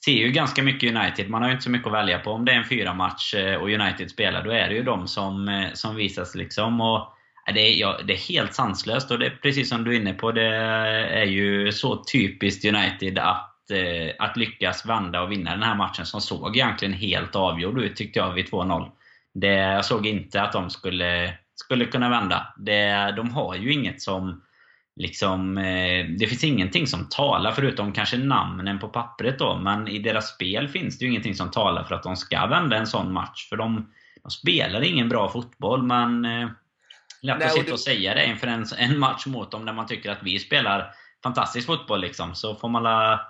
ser 0.06 0.12
ju 0.12 0.32
ganska 0.32 0.64
mycket 0.64 0.96
United. 0.96 1.30
Man 1.30 1.42
har 1.42 1.50
ju 1.50 1.54
inte 1.54 1.64
så 1.64 1.70
mycket 1.70 1.88
att 1.88 1.94
välja 1.94 2.20
på. 2.20 2.32
Om 2.32 2.46
det 2.46 2.52
är 2.52 2.56
en 2.56 2.70
fyra 2.70 2.94
match 2.94 3.34
eh, 3.34 3.56
och 3.56 3.70
United 3.70 4.10
spelar, 4.10 4.44
då 4.44 4.52
är 4.52 4.70
det 4.70 4.76
ju 4.76 4.84
de 4.84 5.08
som, 5.08 5.48
eh, 5.48 5.68
som 5.74 5.96
visas. 5.96 6.36
liksom. 6.36 6.82
Och 6.82 7.14
det 7.54 7.60
är, 7.60 7.80
ja, 7.80 8.00
det 8.08 8.14
är 8.14 8.30
helt 8.30 8.54
sanslöst 8.54 9.12
och 9.12 9.20
det 9.20 9.26
är 9.26 9.40
precis 9.42 9.70
som 9.70 9.84
du 9.84 9.96
är 9.96 10.00
inne 10.00 10.14
på, 10.14 10.32
det 10.32 10.56
är 11.22 11.26
ju 11.26 11.72
så 11.72 12.04
typiskt 12.04 12.66
United 12.66 13.20
att 13.20 13.55
att 14.20 14.38
lyckas 14.38 14.86
vända 14.86 15.22
och 15.22 15.32
vinna 15.32 15.52
den 15.52 15.64
här 15.64 15.76
matchen 15.76 16.06
som 16.06 16.22
såg 16.22 16.58
egentligen 16.58 16.94
helt 16.94 17.36
avgjord 17.36 17.80
ut 17.80 17.96
tyckte 17.96 18.20
jag 18.20 18.34
vid 18.34 18.46
2-0. 18.46 18.92
jag 19.42 19.86
såg 19.86 20.06
inte 20.08 20.42
att 20.42 20.52
de 20.52 20.70
skulle, 20.70 21.38
skulle 21.56 21.86
kunna 21.86 22.10
vända. 22.10 22.54
Det, 22.58 23.14
de 23.18 23.32
har 23.32 23.56
ju 23.56 23.74
inget 23.74 24.02
som 24.02 24.42
liksom, 24.96 25.58
eh, 25.58 26.06
det 26.20 26.28
finns 26.28 26.44
ingenting 26.44 26.88
som 26.88 27.10
talar, 27.10 27.52
förutom 27.52 27.92
kanske 27.94 28.18
namnen 28.18 28.80
på 28.80 28.88
pappret 28.88 29.40
då, 29.40 29.58
men 29.58 29.88
i 29.88 30.00
deras 30.00 30.36
spel 30.36 30.68
finns 30.68 30.98
det 30.98 31.06
ju 31.06 31.12
ingenting 31.12 31.36
som 31.36 31.52
talar 31.52 31.84
för 31.84 31.96
att 31.96 32.04
de 32.04 32.16
ska 32.16 32.46
vända 32.46 32.78
en 32.78 32.88
sån 32.88 33.14
match. 33.14 33.50
För 33.50 33.58
de, 33.58 33.92
de 34.24 34.30
spelar 34.32 34.82
ingen 34.82 35.10
bra 35.10 35.30
fotboll, 35.30 35.84
men 35.84 36.26
eh, 36.26 36.50
lätt 37.22 37.44
att 37.44 37.54
sitta 37.54 37.74
och 37.74 37.80
säga 37.80 38.14
det 38.14 38.26
inför 38.26 38.48
en, 38.48 38.66
en 38.78 39.00
match 39.00 39.26
mot 39.26 39.52
dem, 39.52 39.66
där 39.66 39.74
man 39.74 39.88
tycker 39.88 40.12
att 40.12 40.24
vi 40.24 40.40
spelar 40.40 40.92
fantastisk 41.24 41.68
fotboll. 41.68 42.02
Liksom. 42.02 42.36
Så 42.36 42.56
får 42.56 42.70
man 42.70 42.84
la, 42.84 43.22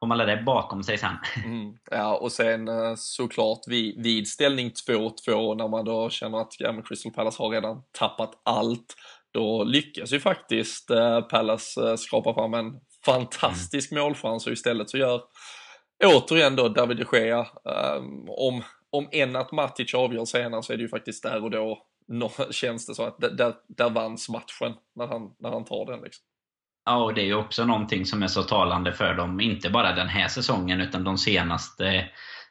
får 0.00 0.06
man 0.06 0.18
det 0.18 0.42
bakom 0.46 0.82
sig 0.82 0.98
sen. 0.98 1.16
Mm, 1.44 1.74
ja, 1.90 2.16
och 2.16 2.32
sen 2.32 2.68
eh, 2.68 2.94
såklart 2.96 3.60
vid, 3.66 4.02
vid 4.02 4.28
ställning 4.28 4.70
2-2 4.88 5.56
när 5.56 5.68
man 5.68 5.84
då 5.84 6.10
känner 6.10 6.40
att 6.40 6.52
ja, 6.58 6.82
Crystal 6.82 7.12
Palace 7.12 7.42
har 7.42 7.50
redan 7.50 7.82
tappat 7.98 8.40
allt, 8.44 8.94
då 9.32 9.64
lyckas 9.64 10.12
ju 10.12 10.20
faktiskt 10.20 10.90
eh, 10.90 11.20
Palace 11.20 11.90
eh, 11.90 11.96
skrapa 11.96 12.34
fram 12.34 12.54
en 12.54 12.80
fantastisk 13.04 13.92
mm. 13.92 14.04
målchans 14.04 14.46
och 14.46 14.52
istället 14.52 14.90
så 14.90 14.98
gör 14.98 15.22
återigen 16.04 16.56
då 16.56 16.68
David 16.68 16.96
de 16.96 17.18
Gea, 17.18 17.46
um, 17.98 18.28
om, 18.28 18.62
om 18.90 19.08
en 19.12 19.36
att 19.36 19.52
Matic 19.52 19.94
avgör 19.94 20.24
senare 20.24 20.62
så 20.62 20.72
är 20.72 20.76
det 20.76 20.82
ju 20.82 20.88
faktiskt 20.88 21.22
där 21.22 21.44
och 21.44 21.50
då 21.50 21.86
no, 22.08 22.30
känns 22.50 22.86
det 22.86 22.94
så 22.94 23.04
att 23.04 23.18
där, 23.18 23.54
där 23.68 23.90
vanns 23.90 24.28
matchen 24.28 24.74
när 24.94 25.06
han, 25.06 25.34
när 25.38 25.50
han 25.50 25.64
tar 25.64 25.86
den 25.86 26.00
liksom. 26.00 26.24
Ja, 26.90 26.96
och 26.96 27.14
det 27.14 27.20
är 27.20 27.26
ju 27.26 27.34
också 27.34 27.64
någonting 27.64 28.06
som 28.06 28.22
är 28.22 28.26
så 28.26 28.42
talande 28.42 28.92
för 28.92 29.14
dem, 29.14 29.40
inte 29.40 29.70
bara 29.70 29.92
den 29.92 30.08
här 30.08 30.28
säsongen 30.28 30.80
utan 30.80 31.04
de 31.04 31.18
senaste, 31.18 32.08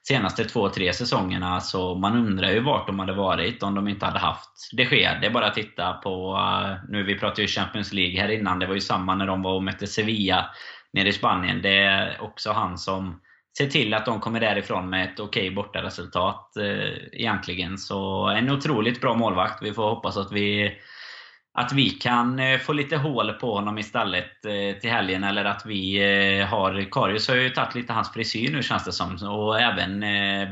senaste 0.07 0.45
två, 0.45 0.69
tre 0.69 0.93
säsongerna. 0.93 1.61
Så 1.61 1.95
man 1.95 2.17
undrar 2.17 2.51
ju 2.51 2.59
vart 2.59 2.87
de 2.87 2.99
hade 2.99 3.13
varit 3.13 3.63
om 3.63 3.75
de 3.75 3.87
inte 3.87 4.05
hade 4.05 4.19
haft 4.19 4.49
det 4.71 4.85
sker. 4.85 5.17
Det 5.21 5.27
är 5.27 5.31
bara 5.31 5.47
att 5.47 5.53
titta 5.53 5.93
på, 5.93 6.37
eh, 6.37 6.89
nu 6.89 7.03
vi 7.03 7.19
pratade 7.19 7.41
ju 7.41 7.47
Champions 7.47 7.93
League 7.93 8.21
här 8.21 8.29
innan, 8.29 8.59
det 8.59 8.67
var 8.67 8.73
ju 8.73 8.81
samma 8.81 9.15
när 9.15 9.27
de 9.27 9.41
var 9.41 9.53
och 9.53 9.63
mötte 9.63 9.87
Sevilla 9.87 10.45
nere 10.93 11.09
i 11.09 11.13
Spanien. 11.13 11.61
Det 11.61 11.77
är 11.77 12.21
också 12.21 12.51
han 12.51 12.77
som 12.77 13.21
ser 13.57 13.67
till 13.67 13.93
att 13.93 14.05
de 14.05 14.19
kommer 14.19 14.39
därifrån 14.39 14.89
med 14.89 15.09
ett 15.09 15.19
okej 15.19 15.51
bortaresultat 15.51 16.57
eh, 16.57 17.19
egentligen. 17.19 17.77
Så 17.77 18.27
en 18.27 18.51
otroligt 18.51 19.01
bra 19.01 19.13
målvakt. 19.13 19.63
Vi 19.63 19.73
får 19.73 19.89
hoppas 19.89 20.17
att 20.17 20.31
vi 20.31 20.71
att 21.59 21.73
vi 21.73 21.89
kan 21.89 22.39
eh, 22.39 22.59
få 22.59 22.73
lite 22.73 22.97
hål 22.97 23.33
på 23.33 23.53
honom 23.53 23.77
istället 23.77 24.45
eh, 24.45 24.79
till 24.81 24.89
helgen. 24.89 25.23
Eller 25.23 25.45
att 25.45 25.65
vi 25.65 25.97
eh, 26.39 26.45
har... 26.45 26.91
Karius 26.91 27.27
har 27.27 27.35
ju 27.35 27.49
tagit 27.49 27.75
lite 27.75 27.93
hans 27.93 28.13
frisyr 28.13 28.51
nu 28.51 28.63
känns 28.63 28.85
det 28.85 28.91
som. 28.91 29.29
Och 29.29 29.59
även 29.59 29.99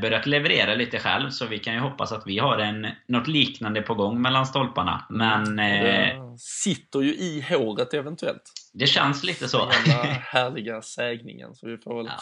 börjat 0.00 0.26
leverera 0.26 0.74
lite 0.74 0.98
själv. 0.98 1.30
Så 1.30 1.46
vi 1.46 1.58
kan 1.58 1.74
ju 1.74 1.80
hoppas 1.80 2.12
att 2.12 2.22
vi 2.26 2.38
har 2.38 2.58
en, 2.58 2.86
något 3.08 3.28
liknande 3.28 3.82
på 3.82 3.94
gång 3.94 4.22
mellan 4.22 4.46
stolparna. 4.46 5.06
Men... 5.10 5.56
Det 5.56 6.14
sitter 6.38 7.00
ju 7.00 7.14
i 7.14 7.44
håret 7.48 7.94
eventuellt. 7.94 8.42
Det 8.72 8.86
känns 8.86 9.24
lite 9.24 9.48
så. 9.48 9.58
Den 9.58 9.94
härliga 10.20 10.82
sägningen. 10.82 11.54
Så 11.54 11.66
vi 11.66 11.78
får 11.78 11.96
väl... 11.96 12.06
Ja 12.06 12.18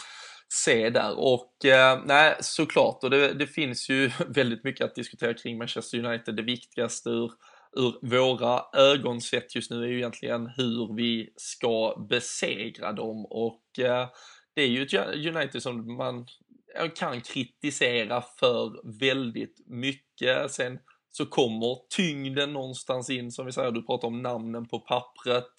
se 0.49 0.89
där. 0.89 1.19
Och 1.19 1.65
eh, 1.65 1.99
nej, 2.05 2.35
såklart, 2.39 3.03
och 3.03 3.09
det, 3.09 3.33
det, 3.33 3.47
finns 3.47 3.89
ju 3.89 4.11
väldigt 4.27 4.63
mycket 4.63 4.85
att 4.85 4.95
diskutera 4.95 5.33
kring 5.33 5.57
Manchester 5.57 6.05
United. 6.05 6.35
Det 6.35 6.43
viktigaste 6.43 7.09
ur 7.09 7.31
ur 7.77 8.07
våra 8.17 8.61
ögon 8.73 9.21
sett 9.21 9.55
just 9.55 9.71
nu 9.71 9.83
är 9.83 9.87
ju 9.87 9.97
egentligen 9.97 10.47
hur 10.47 10.95
vi 10.95 11.33
ska 11.35 12.05
besegra 12.09 12.91
dem 12.91 13.25
och 13.25 13.79
eh, 13.79 14.07
det 14.55 14.61
är 14.61 14.67
ju 14.67 14.83
ett 14.83 14.93
United 15.35 15.63
som 15.63 15.97
man 15.97 16.25
kan 16.95 17.21
kritisera 17.21 18.23
för 18.39 18.97
väldigt 18.99 19.59
mycket. 19.67 20.51
Sen 20.51 20.79
så 21.09 21.25
kommer 21.25 21.77
tyngden 21.95 22.53
någonstans 22.53 23.09
in, 23.09 23.31
som 23.31 23.45
vi 23.45 23.51
säger, 23.51 23.71
du 23.71 23.85
pratar 23.85 24.07
om 24.07 24.21
namnen 24.21 24.67
på 24.67 24.79
pappret. 24.79 25.51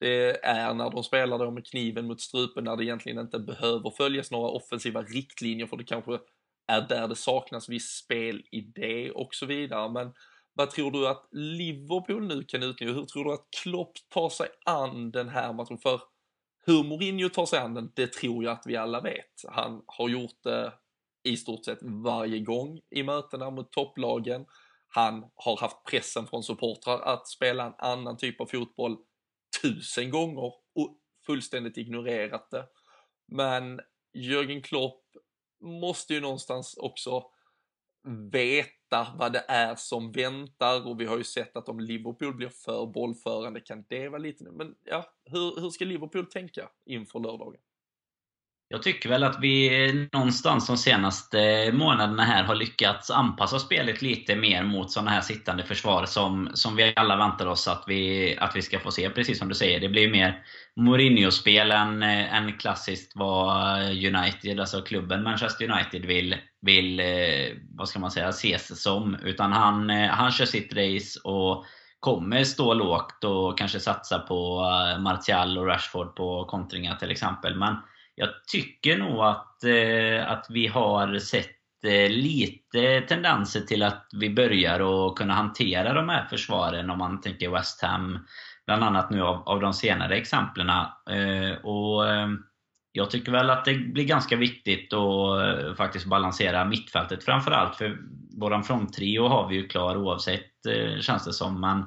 Det 0.00 0.44
är 0.44 0.74
när 0.74 0.90
de 0.90 1.02
spelar 1.02 1.38
då 1.38 1.50
med 1.50 1.66
kniven 1.66 2.06
mot 2.06 2.20
strupen 2.20 2.64
när 2.64 2.76
det 2.76 2.84
egentligen 2.84 3.18
inte 3.18 3.38
behöver 3.38 3.90
följas 3.90 4.30
några 4.30 4.50
offensiva 4.50 5.02
riktlinjer 5.02 5.66
för 5.66 5.76
det 5.76 5.84
kanske 5.84 6.18
är 6.66 6.88
där 6.88 7.08
det 7.08 7.16
saknas 7.16 7.68
viss 7.68 7.88
spelidé 7.88 9.10
och 9.10 9.34
så 9.34 9.46
vidare. 9.46 9.92
Men 9.92 10.12
vad 10.52 10.70
tror 10.70 10.90
du 10.90 11.08
att 11.08 11.28
Liverpool 11.32 12.26
nu 12.26 12.44
kan 12.44 12.62
utnyttja? 12.62 12.94
Hur 12.94 13.04
tror 13.04 13.24
du 13.24 13.32
att 13.32 13.48
Klopp 13.62 13.92
tar 14.08 14.28
sig 14.28 14.48
an 14.64 15.10
den 15.10 15.28
här 15.28 15.52
matchen? 15.52 15.78
För 15.78 16.00
hur 16.66 16.84
Mourinho 16.84 17.28
tar 17.28 17.46
sig 17.46 17.58
an 17.58 17.74
den, 17.74 17.92
det 17.94 18.12
tror 18.12 18.44
jag 18.44 18.52
att 18.52 18.66
vi 18.66 18.76
alla 18.76 19.00
vet. 19.00 19.44
Han 19.48 19.82
har 19.86 20.08
gjort 20.08 20.42
det 20.42 20.72
i 21.22 21.36
stort 21.36 21.64
sett 21.64 21.78
varje 21.82 22.38
gång 22.38 22.80
i 22.90 23.02
mötena 23.02 23.50
mot 23.50 23.72
topplagen. 23.72 24.46
Han 24.88 25.30
har 25.34 25.56
haft 25.56 25.84
pressen 25.84 26.26
från 26.26 26.42
supportrar 26.42 27.00
att 27.00 27.28
spela 27.28 27.66
en 27.66 27.74
annan 27.78 28.16
typ 28.16 28.40
av 28.40 28.46
fotboll 28.46 28.96
tusen 29.62 30.10
gånger 30.10 30.52
och 30.74 30.96
fullständigt 31.26 31.76
ignorerat 31.76 32.50
det. 32.50 32.66
Men 33.28 33.80
Jürgen 34.14 34.62
Klopp 34.62 35.02
måste 35.60 36.14
ju 36.14 36.20
någonstans 36.20 36.76
också 36.76 37.24
veta 38.32 38.79
vad 39.18 39.32
det 39.32 39.44
är 39.48 39.74
som 39.74 40.12
väntar 40.12 40.88
och 40.88 41.00
vi 41.00 41.06
har 41.06 41.18
ju 41.18 41.24
sett 41.24 41.56
att 41.56 41.68
om 41.68 41.80
Liverpool 41.80 42.34
blir 42.34 42.48
för 42.48 42.86
bollförande 42.86 43.60
kan 43.60 43.84
det 43.88 44.08
vara 44.08 44.18
lite, 44.18 44.44
men 44.44 44.74
ja, 44.84 45.04
hur, 45.24 45.60
hur 45.60 45.70
ska 45.70 45.84
Liverpool 45.84 46.26
tänka 46.26 46.68
inför 46.86 47.20
lördagen? 47.20 47.60
Jag 48.72 48.82
tycker 48.82 49.08
väl 49.08 49.24
att 49.24 49.38
vi 49.40 50.08
någonstans 50.12 50.66
de 50.66 50.76
senaste 50.76 51.70
månaderna 51.72 52.22
här 52.22 52.44
har 52.44 52.54
lyckats 52.54 53.10
anpassa 53.10 53.58
spelet 53.58 54.02
lite 54.02 54.36
mer 54.36 54.62
mot 54.62 54.90
sådana 54.90 55.10
här 55.10 55.20
sittande 55.20 55.62
försvar 55.62 56.06
som, 56.06 56.50
som 56.54 56.76
vi 56.76 56.92
alla 56.96 57.16
väntar 57.16 57.46
oss 57.46 57.68
att 57.68 57.84
vi, 57.86 58.36
att 58.38 58.56
vi 58.56 58.62
ska 58.62 58.80
få 58.80 58.90
se. 58.90 59.10
Precis 59.10 59.38
som 59.38 59.48
du 59.48 59.54
säger, 59.54 59.80
det 59.80 59.88
blir 59.88 60.10
mer 60.10 60.42
Mourinho-spel 60.76 61.70
än, 61.70 62.02
än 62.02 62.58
klassiskt 62.58 63.12
vad 63.14 63.82
United, 63.88 64.60
alltså 64.60 64.82
klubben 64.82 65.22
Manchester 65.22 65.70
United 65.70 66.04
vill, 66.04 66.36
vill 66.62 67.00
eh, 67.00 67.56
vad 67.70 67.88
ska 67.88 67.98
man 67.98 68.10
säga, 68.10 68.28
ses 68.28 68.82
som. 68.82 69.14
Utan 69.14 69.52
han, 69.52 69.90
eh, 69.90 70.08
han 70.08 70.30
kör 70.32 70.46
sitt 70.46 70.72
race 70.72 71.20
och 71.24 71.64
kommer 72.00 72.44
stå 72.44 72.74
lågt 72.74 73.24
och 73.24 73.58
kanske 73.58 73.80
satsa 73.80 74.18
på 74.18 74.62
eh, 74.94 75.00
Martial 75.00 75.58
och 75.58 75.66
Rashford 75.66 76.16
på 76.16 76.44
kontringar 76.44 76.96
till 76.96 77.10
exempel. 77.10 77.56
Men 77.56 77.76
jag 78.20 78.30
tycker 78.52 78.98
nog 78.98 79.20
att, 79.20 79.64
eh, 79.64 80.30
att 80.30 80.46
vi 80.48 80.66
har 80.66 81.18
sett 81.18 81.84
eh, 81.84 82.10
lite 82.10 83.00
tendenser 83.00 83.60
till 83.60 83.82
att 83.82 84.06
vi 84.12 84.30
börjar 84.30 85.06
att 85.06 85.16
kunna 85.16 85.34
hantera 85.34 85.92
de 85.92 86.08
här 86.08 86.26
försvaren 86.30 86.90
om 86.90 86.98
man 86.98 87.20
tänker 87.20 87.50
West 87.50 87.82
Ham 87.82 88.18
bland 88.66 88.84
annat 88.84 89.10
nu 89.10 89.22
av, 89.22 89.48
av 89.48 89.60
de 89.60 89.72
senare 89.72 90.16
exemplen. 90.16 90.68
Eh, 91.10 91.52
och 91.62 92.08
eh, 92.08 92.28
jag 92.92 93.10
tycker 93.10 93.32
väl 93.32 93.50
att 93.50 93.64
det 93.64 93.74
blir 93.74 94.04
ganska 94.04 94.36
viktigt 94.36 94.92
att 94.92 95.40
eh, 95.40 95.74
faktiskt 95.74 96.06
balansera 96.06 96.64
mittfältet 96.64 97.24
framförallt. 97.24 97.76
För 97.76 97.98
våran 98.40 98.64
fronttrio 98.64 99.28
har 99.28 99.48
vi 99.48 99.54
ju 99.54 99.68
klar 99.68 99.96
oavsett, 99.96 100.66
eh, 100.68 101.00
känns 101.00 101.24
det 101.24 101.32
som. 101.32 101.60
Men 101.60 101.86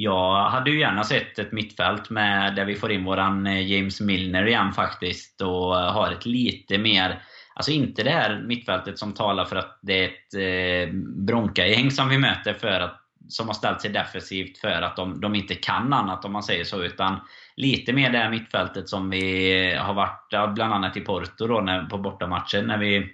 jag 0.00 0.50
hade 0.50 0.70
ju 0.70 0.80
gärna 0.80 1.04
sett 1.04 1.38
ett 1.38 1.52
mittfält 1.52 2.10
med, 2.10 2.54
där 2.56 2.64
vi 2.64 2.74
får 2.74 2.92
in 2.92 3.04
våran 3.04 3.46
eh, 3.46 3.72
James 3.72 4.00
Milner 4.00 4.46
igen 4.46 4.72
faktiskt 4.72 5.40
och 5.40 5.74
har 5.74 6.12
ett 6.12 6.26
lite 6.26 6.78
mer 6.78 7.22
Alltså 7.54 7.70
inte 7.70 8.02
det 8.02 8.10
här 8.10 8.42
mittfältet 8.46 8.98
som 8.98 9.12
talar 9.12 9.44
för 9.44 9.56
att 9.56 9.78
det 9.82 10.04
är 10.04 10.08
ett 10.08 10.34
eh, 10.34 10.94
Bronca-gäng 11.26 11.90
som 11.90 12.08
vi 12.08 12.18
möter 12.18 12.54
för 12.54 12.80
att, 12.80 13.00
som 13.28 13.46
har 13.46 13.54
ställt 13.54 13.80
sig 13.80 13.90
defensivt 13.90 14.58
för 14.58 14.82
att 14.82 14.96
de, 14.96 15.20
de 15.20 15.34
inte 15.34 15.54
kan 15.54 15.92
annat 15.92 16.24
om 16.24 16.32
man 16.32 16.42
säger 16.42 16.64
så. 16.64 16.82
Utan 16.82 17.20
lite 17.56 17.92
mer 17.92 18.10
det 18.10 18.18
här 18.18 18.30
mittfältet 18.30 18.88
som 18.88 19.10
vi 19.10 19.72
eh, 19.72 19.82
har 19.82 19.94
varit, 19.94 20.54
bland 20.54 20.74
annat 20.74 20.96
i 20.96 21.00
Porto 21.00 21.46
då, 21.46 21.60
när, 21.60 21.84
på 21.84 21.98
bortamatchen, 21.98 22.66
när 22.66 22.78
vi 22.78 23.06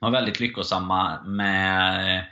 var 0.00 0.10
väldigt 0.10 0.40
lyckosamma 0.40 1.22
med 1.22 2.24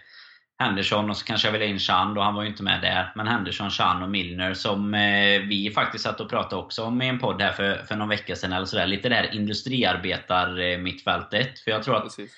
Henderson 0.60 1.10
och 1.10 1.16
så 1.16 1.24
kanske 1.24 1.48
jag 1.48 1.52
vill 1.52 1.62
ha 1.62 1.68
in 1.68 1.78
Chan 1.78 2.14
då, 2.14 2.20
han 2.20 2.34
var 2.34 2.42
ju 2.42 2.48
inte 2.48 2.62
med 2.62 2.80
där. 2.80 3.12
Men 3.14 3.26
Henderson, 3.26 3.70
Chan 3.70 4.02
och 4.02 4.10
Milner 4.10 4.54
som 4.54 4.94
eh, 4.94 5.40
vi 5.40 5.72
faktiskt 5.74 6.04
satt 6.04 6.20
och 6.20 6.30
pratade 6.30 6.62
också 6.62 6.84
om 6.84 7.02
i 7.02 7.08
en 7.08 7.18
podd 7.18 7.42
här 7.42 7.52
för, 7.52 7.76
för 7.76 7.96
någon 7.96 8.08
vecka 8.08 8.36
sedan 8.36 8.52
eller 8.52 8.66
sådär. 8.66 8.86
Lite 8.86 9.08
det 9.08 9.14
här 9.14 9.34
industriarbetar-mittfältet. 9.34 11.58
För 11.58 11.70
jag 11.70 11.82
tror 11.82 11.96
att 11.96 12.02
Precis. 12.02 12.32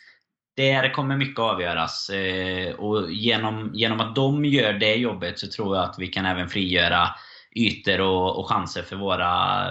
där 0.57 0.93
kommer 0.93 1.17
mycket 1.17 1.38
avgöras. 1.38 2.11
Eh, 2.11 2.75
och 2.75 3.12
genom, 3.12 3.71
genom 3.75 4.00
att 4.00 4.14
de 4.14 4.45
gör 4.45 4.73
det 4.73 4.95
jobbet 4.95 5.38
så 5.38 5.47
tror 5.47 5.76
jag 5.76 5.85
att 5.85 5.99
vi 5.99 6.07
kan 6.07 6.26
även 6.26 6.49
frigöra 6.49 7.09
ytor 7.57 8.00
och, 8.00 8.38
och 8.38 8.49
chanser 8.49 8.83
för 8.83 8.97
våra 8.97 9.64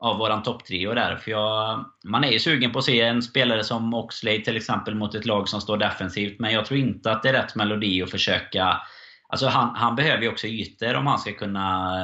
av 0.00 0.18
våran 0.18 0.42
topptrio 0.42 0.94
där. 0.94 1.16
För 1.16 1.30
jag, 1.30 1.84
man 2.04 2.24
är 2.24 2.30
ju 2.30 2.38
sugen 2.38 2.72
på 2.72 2.78
att 2.78 2.84
se 2.84 3.00
en 3.00 3.22
spelare 3.22 3.64
som 3.64 3.94
Oxlade 3.94 4.40
till 4.40 4.56
exempel 4.56 4.94
mot 4.94 5.14
ett 5.14 5.26
lag 5.26 5.48
som 5.48 5.60
står 5.60 5.76
defensivt. 5.76 6.38
Men 6.38 6.52
jag 6.52 6.66
tror 6.66 6.80
inte 6.80 7.12
att 7.12 7.22
det 7.22 7.28
är 7.28 7.32
rätt 7.32 7.54
melodi 7.54 8.02
att 8.02 8.10
försöka... 8.10 8.80
Alltså 9.28 9.46
han, 9.46 9.74
han 9.76 9.96
behöver 9.96 10.22
ju 10.22 10.28
också 10.28 10.46
ytor 10.46 10.94
om 10.94 11.06
han 11.06 11.18
ska 11.18 11.32
kunna 11.32 11.94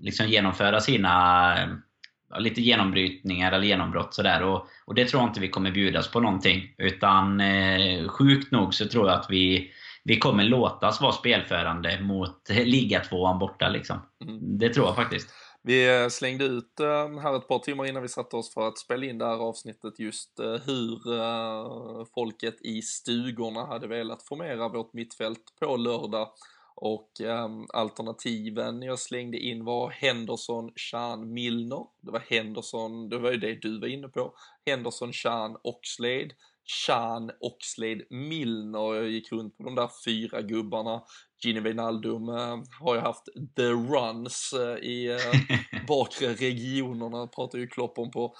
liksom 0.00 0.26
genomföra 0.28 0.80
sina 0.80 1.56
lite 2.38 2.60
genombrytningar 2.60 3.52
eller 3.52 3.66
genombrott 3.66 4.14
sådär. 4.14 4.42
Och, 4.42 4.66
och 4.84 4.94
det 4.94 5.04
tror 5.04 5.22
jag 5.22 5.30
inte 5.30 5.40
vi 5.40 5.48
kommer 5.48 5.70
bjudas 5.70 6.10
på 6.10 6.20
någonting. 6.20 6.74
Utan 6.78 7.40
eh, 7.40 8.08
sjukt 8.08 8.52
nog 8.52 8.74
så 8.74 8.86
tror 8.88 9.08
jag 9.08 9.18
att 9.18 9.26
vi, 9.30 9.70
vi 10.04 10.18
kommer 10.18 10.44
låtas 10.44 11.00
vara 11.00 11.12
spelförande 11.12 12.00
mot 12.00 12.48
ligatvåan 12.48 13.38
borta. 13.38 13.68
Liksom. 13.68 13.96
Mm. 14.22 14.58
Det 14.58 14.68
tror 14.68 14.86
jag 14.86 14.96
faktiskt. 14.96 15.30
Vi 15.66 16.02
eh, 16.02 16.08
slängde 16.08 16.44
ut 16.44 16.80
eh, 16.80 17.18
här 17.18 17.36
ett 17.36 17.48
par 17.48 17.58
timmar 17.58 17.86
innan 17.86 18.02
vi 18.02 18.08
satte 18.08 18.36
oss 18.36 18.54
för 18.54 18.68
att 18.68 18.78
spela 18.78 19.06
in 19.06 19.18
det 19.18 19.24
här 19.24 19.38
avsnittet 19.38 19.98
just 19.98 20.38
eh, 20.38 20.54
hur 20.66 22.04
folket 22.14 22.56
i 22.60 22.82
stugorna 22.82 23.66
hade 23.66 23.86
velat 23.86 24.22
formera 24.22 24.68
vårt 24.68 24.92
mittfält 24.92 25.42
på 25.60 25.76
lördag. 25.76 26.28
Och 26.76 27.10
alternativen 27.74 28.82
jag 28.82 28.98
slängde 28.98 29.38
in 29.38 29.64
var 29.64 29.90
Henderson, 29.90 30.72
Chan, 30.76 31.32
Milner. 31.32 31.86
Det 32.00 32.10
var 32.10 32.22
Henderson, 32.28 33.08
det 33.08 33.18
var 33.18 33.30
ju 33.30 33.36
det 33.36 33.54
du 33.62 33.80
var 33.80 33.88
inne 33.88 34.08
på. 34.08 34.34
Henderson, 34.66 35.12
Chan, 35.12 35.56
Oxlade. 35.62 36.30
Chan, 36.64 37.30
Oxlade, 37.40 38.04
Milner. 38.10 38.94
Jag 38.94 39.08
gick 39.08 39.32
runt 39.32 39.56
på 39.56 39.62
de 39.62 39.74
där 39.74 39.90
fyra 40.04 40.42
gubbarna. 40.42 41.02
Gini 41.44 41.60
Wijnaldum 41.60 42.28
äh, 42.28 42.62
har 42.80 42.94
ju 42.94 43.00
haft 43.00 43.24
the 43.56 43.68
runs 43.68 44.52
äh, 44.52 44.78
i 44.78 45.06
äh, 45.06 45.86
bakre 45.86 46.34
regionerna, 46.34 47.26
pratar 47.26 47.58
ju 47.58 47.66
Klopp 47.66 47.98
om 47.98 48.10
på 48.10 48.36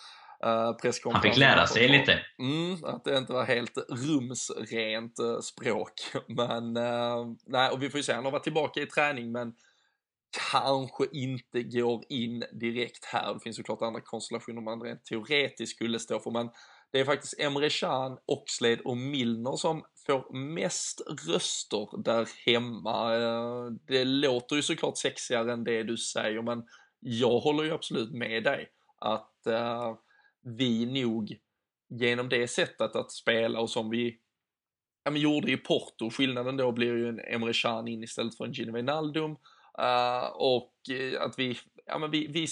presskonferensen. 0.82 1.12
Han 1.14 1.22
fick 1.22 1.36
lära 1.36 1.66
sig 1.66 1.88
lite. 1.88 2.20
Mm, 2.38 2.84
att 2.84 3.04
det 3.04 3.18
inte 3.18 3.32
var 3.32 3.44
helt 3.44 3.78
rumsrent 3.88 5.44
språk. 5.44 5.92
Men, 6.28 6.72
nej, 7.46 7.70
och 7.70 7.82
vi 7.82 7.90
får 7.90 7.98
ju 7.98 8.02
se, 8.02 8.12
han 8.12 8.24
har 8.24 8.32
varit 8.32 8.42
tillbaka 8.42 8.80
i 8.80 8.86
träning 8.86 9.32
men 9.32 9.52
kanske 10.52 11.04
inte 11.12 11.62
går 11.62 12.04
in 12.08 12.44
direkt 12.52 13.04
här. 13.04 13.34
Det 13.34 13.40
finns 13.40 13.56
såklart 13.56 13.82
andra 13.82 14.00
konstellationer 14.00 14.60
man 14.60 14.82
rent 14.82 15.04
teoretiskt 15.04 15.76
skulle 15.76 15.98
stå 15.98 16.20
för, 16.20 16.30
men 16.30 16.50
det 16.92 17.00
är 17.00 17.04
faktiskt 17.04 17.40
Emre 17.40 17.70
Can, 17.70 18.18
Oxlade 18.26 18.82
och 18.84 18.96
Milner 18.96 19.56
som 19.56 19.84
får 20.06 20.34
mest 20.34 21.00
röster 21.28 22.02
där 22.02 22.28
hemma. 22.46 23.14
Eh, 23.16 23.70
det 23.86 24.04
låter 24.04 24.56
ju 24.56 24.62
såklart 24.62 24.98
sexigare 24.98 25.52
än 25.52 25.64
det 25.64 25.82
du 25.82 25.96
säger, 25.96 26.42
men 26.42 26.64
jag 27.00 27.40
håller 27.40 27.64
ju 27.64 27.70
absolut 27.70 28.12
med 28.12 28.44
dig 28.44 28.68
att 28.98 29.46
uh, 29.48 29.94
vi 30.42 30.86
nog 30.86 31.38
genom 31.88 32.28
det 32.28 32.48
sättet 32.48 32.96
att 32.96 33.12
spela 33.12 33.60
och 33.60 33.70
som 33.70 33.90
vi 33.90 34.18
ja, 35.04 35.10
men 35.10 35.20
gjorde 35.20 35.52
i 35.52 35.56
Porto, 35.56 36.10
skillnaden 36.10 36.56
då 36.56 36.72
blir 36.72 36.96
ju 36.96 37.08
en 37.08 37.20
Emre 37.20 37.52
Can 37.52 37.88
in 37.88 38.02
istället 38.02 38.36
för 38.36 38.44
en 38.44 38.52
Gino 38.52 38.72
Wijnaldum 38.72 39.30
uh, 39.80 40.26
och 40.34 40.72
uh, 40.90 41.22
att 41.22 41.38
vi 41.38 41.58
ja, 41.86 41.98
men 41.98 42.10
vi, 42.10 42.26
vi 42.26 42.46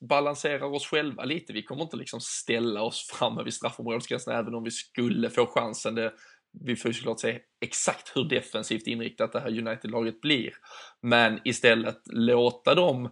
balanserar 0.00 0.74
oss 0.74 0.86
själva 0.86 1.24
lite. 1.24 1.52
Vi 1.52 1.62
kommer 1.62 1.82
inte 1.82 1.96
liksom 1.96 2.20
ställa 2.20 2.82
oss 2.82 3.10
framme 3.12 3.42
vid 3.42 3.54
straffområdesgränsen 3.54 4.34
även 4.34 4.54
om 4.54 4.64
vi 4.64 4.70
skulle 4.70 5.30
få 5.30 5.46
chansen. 5.46 5.94
Det, 5.94 6.12
vi 6.52 6.76
får 6.76 6.88
ju 6.88 6.94
såklart 6.94 7.20
se 7.20 7.40
exakt 7.60 8.16
hur 8.16 8.24
defensivt 8.24 8.86
inriktat 8.86 9.32
det 9.32 9.40
här 9.40 9.58
United-laget 9.58 10.20
blir. 10.20 10.52
Men 11.02 11.40
istället 11.44 11.98
låta 12.06 12.74
dem 12.74 13.10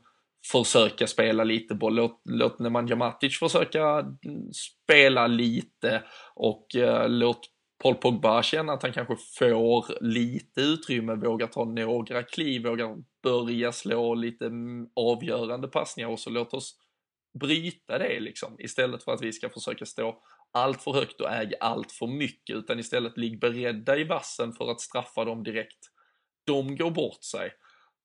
försöka 0.52 1.06
spela 1.06 1.44
lite 1.44 1.74
boll. 1.74 1.94
Låt, 1.94 2.20
låt 2.24 2.58
Nemanja 2.58 2.96
Matic 2.96 3.38
försöka 3.38 3.82
mm, 3.84 4.52
spela 4.52 5.26
lite 5.26 6.02
och 6.34 6.76
eh, 6.76 7.08
låt 7.08 7.50
Paul 7.82 7.94
Pogba 7.94 8.42
känna 8.42 8.72
att 8.72 8.82
han 8.82 8.92
kanske 8.92 9.16
får 9.38 10.02
lite 10.04 10.60
utrymme, 10.60 11.14
vågar 11.14 11.46
ta 11.46 11.64
några 11.64 12.22
kliv, 12.22 12.66
vågar 12.66 12.96
börja 13.22 13.72
slå 13.72 14.14
lite 14.14 14.46
mm, 14.46 14.88
avgörande 14.96 15.68
passningar 15.68 16.08
och 16.08 16.20
så 16.20 16.30
låt 16.30 16.54
oss 16.54 16.78
bryta 17.40 17.98
det 17.98 18.20
liksom 18.20 18.56
istället 18.58 19.02
för 19.02 19.12
att 19.12 19.22
vi 19.22 19.32
ska 19.32 19.48
försöka 19.48 19.86
stå 19.86 20.22
allt 20.52 20.82
för 20.82 20.92
högt 20.92 21.20
och 21.20 21.30
äg 21.30 21.52
allt 21.60 21.92
för 21.92 22.06
mycket 22.06 22.56
utan 22.56 22.78
istället 22.78 23.16
ligg 23.16 23.40
beredda 23.40 23.96
i 23.96 24.04
vassen 24.04 24.52
för 24.52 24.70
att 24.70 24.80
straffa 24.80 25.24
dem 25.24 25.42
direkt. 25.42 25.78
De 26.46 26.76
går 26.76 26.90
bort 26.90 27.24
sig. 27.24 27.50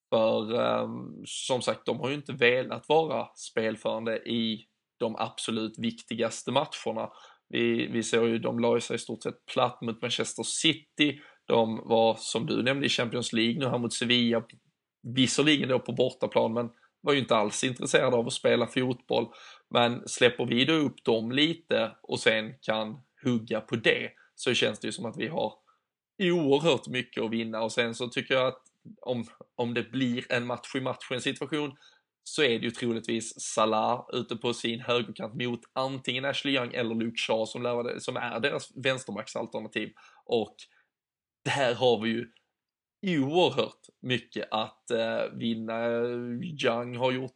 För 0.09 0.53
um, 0.53 1.23
som 1.25 1.61
sagt, 1.61 1.85
de 1.85 1.99
har 1.99 2.09
ju 2.09 2.15
inte 2.15 2.33
velat 2.33 2.89
vara 2.89 3.27
spelförande 3.35 4.17
i 4.17 4.65
de 4.99 5.15
absolut 5.15 5.79
viktigaste 5.79 6.51
matcherna. 6.51 7.09
Vi, 7.49 7.87
vi 7.87 8.03
såg 8.03 8.27
ju, 8.27 8.39
de 8.39 8.59
la 8.59 8.79
sig 8.79 8.95
i 8.95 8.99
stort 8.99 9.23
sett 9.23 9.45
platt 9.53 9.81
mot 9.81 10.01
Manchester 10.01 10.43
City. 10.43 11.19
De 11.45 11.81
var, 11.85 12.15
som 12.19 12.45
du 12.45 12.63
nämnde, 12.63 12.85
i 12.85 12.89
Champions 12.89 13.33
League 13.33 13.59
nu 13.59 13.65
här 13.65 13.77
mot 13.77 13.93
Sevilla. 13.93 14.43
Visserligen 15.15 15.69
då 15.69 15.79
på 15.79 15.91
bortaplan, 15.91 16.53
men 16.53 16.69
var 17.01 17.13
ju 17.13 17.19
inte 17.19 17.35
alls 17.35 17.63
intresserade 17.63 18.15
av 18.15 18.27
att 18.27 18.33
spela 18.33 18.67
fotboll. 18.67 19.27
Men 19.69 20.07
släpper 20.07 20.45
vi 20.45 20.65
då 20.65 20.73
upp 20.73 21.03
dem 21.03 21.31
lite 21.31 21.91
och 22.01 22.19
sen 22.19 22.53
kan 22.61 23.01
hugga 23.23 23.61
på 23.61 23.75
det 23.75 24.11
så 24.35 24.53
känns 24.53 24.79
det 24.79 24.87
ju 24.87 24.91
som 24.91 25.05
att 25.05 25.17
vi 25.17 25.27
har 25.27 25.53
oerhört 26.19 26.87
mycket 26.87 27.23
att 27.23 27.31
vinna 27.31 27.61
och 27.61 27.71
sen 27.71 27.95
så 27.95 28.07
tycker 28.07 28.33
jag 28.33 28.47
att 28.47 28.61
om, 29.01 29.25
om 29.55 29.73
det 29.73 29.91
blir 29.91 30.31
en 30.31 30.45
match 30.45 30.75
i 30.75 30.81
matchen 30.81 31.21
situation 31.21 31.77
så 32.23 32.43
är 32.43 32.59
det 32.59 32.65
ju 32.65 32.71
troligtvis 32.71 33.41
Salah 33.41 34.05
ute 34.13 34.35
på 34.35 34.53
sin 34.53 34.79
högerkant 34.79 35.33
mot 35.33 35.59
antingen 35.73 36.25
Ashley 36.25 36.55
Young 36.55 36.73
eller 36.73 36.95
Luke 36.95 37.17
Shaw 37.17 37.45
som, 37.45 37.63
lär, 37.63 37.99
som 37.99 38.17
är 38.17 38.39
deras 38.39 38.71
vänsterbacksalternativ. 38.75 39.93
Och 40.25 40.55
där 41.45 41.75
har 41.75 42.01
vi 42.01 42.09
ju 42.09 42.31
oerhört 43.03 43.89
mycket 44.01 44.47
att 44.51 44.91
eh, 44.91 45.23
vinna. 45.33 45.87
Young 46.63 46.97
har 46.97 47.11
gjort 47.11 47.35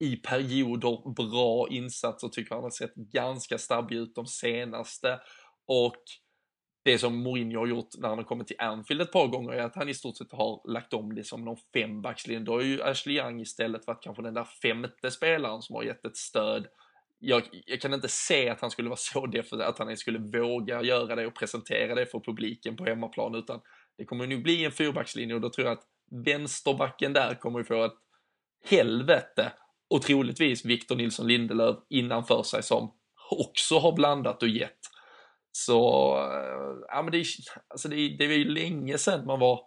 i 0.00 0.16
perioder 0.16 1.14
bra 1.14 1.68
insatser, 1.68 2.28
tycker 2.28 2.54
han 2.54 2.64
har 2.64 2.70
sett 2.70 2.94
ganska 2.94 3.58
stabil 3.58 3.98
ut 3.98 4.14
de 4.14 4.26
senaste. 4.26 5.20
Och 5.66 6.02
det 6.84 6.98
som 6.98 7.22
Mourinho 7.22 7.58
har 7.58 7.66
gjort 7.66 7.88
när 7.98 8.08
han 8.08 8.18
har 8.18 8.24
kommit 8.24 8.46
till 8.46 8.60
Anfield 8.60 9.02
ett 9.02 9.12
par 9.12 9.26
gånger 9.26 9.52
är 9.52 9.62
att 9.62 9.76
han 9.76 9.88
i 9.88 9.94
stort 9.94 10.16
sett 10.16 10.32
har 10.32 10.72
lagt 10.72 10.92
om 10.92 11.14
det 11.14 11.24
som 11.24 11.44
någon 11.44 11.56
fembackslinje. 11.74 12.44
Då 12.44 12.52
har 12.52 12.60
ju 12.60 12.82
Ashley 12.82 13.16
Young 13.16 13.40
istället 13.40 13.86
varit 13.86 14.02
kanske 14.02 14.22
den 14.22 14.34
där 14.34 14.44
femte 14.62 15.10
spelaren 15.10 15.62
som 15.62 15.76
har 15.76 15.82
gett 15.82 16.04
ett 16.04 16.16
stöd. 16.16 16.66
Jag, 17.18 17.42
jag 17.66 17.80
kan 17.80 17.94
inte 17.94 18.08
se 18.08 18.48
att 18.48 18.60
han 18.60 18.70
skulle 18.70 18.88
vara 18.88 18.96
så 18.96 19.26
defensiv, 19.26 19.60
att 19.60 19.78
han 19.78 19.96
skulle 19.96 20.18
våga 20.18 20.82
göra 20.82 21.16
det 21.16 21.26
och 21.26 21.34
presentera 21.34 21.94
det 21.94 22.06
för 22.06 22.20
publiken 22.20 22.76
på 22.76 22.84
hemmaplan, 22.84 23.34
utan 23.34 23.60
det 23.98 24.04
kommer 24.04 24.26
nog 24.26 24.42
bli 24.42 24.64
en 24.64 24.72
fyrbackslinje 24.72 25.34
och 25.34 25.40
då 25.40 25.50
tror 25.50 25.66
jag 25.66 25.78
att 25.78 25.84
vänsterbacken 26.24 27.12
där 27.12 27.34
kommer 27.34 27.62
få 27.62 27.84
ett 27.84 27.92
helvete 28.64 29.52
och 29.90 30.02
troligtvis 30.02 30.64
Victor 30.64 30.96
Nilsson 30.96 31.26
Lindelöf 31.26 31.76
innanför 31.88 32.42
sig 32.42 32.62
som 32.62 32.94
också 33.30 33.78
har 33.78 33.92
blandat 33.92 34.42
och 34.42 34.48
gett. 34.48 34.78
Så, 35.52 36.14
eh, 36.16 36.76
ja 36.88 37.02
men 37.02 37.12
det, 37.12 37.24
alltså 37.68 37.88
det, 37.88 38.16
det 38.18 38.26
var 38.26 38.34
ju 38.34 38.44
länge 38.44 38.98
sedan 38.98 39.26
man 39.26 39.40
var 39.40 39.60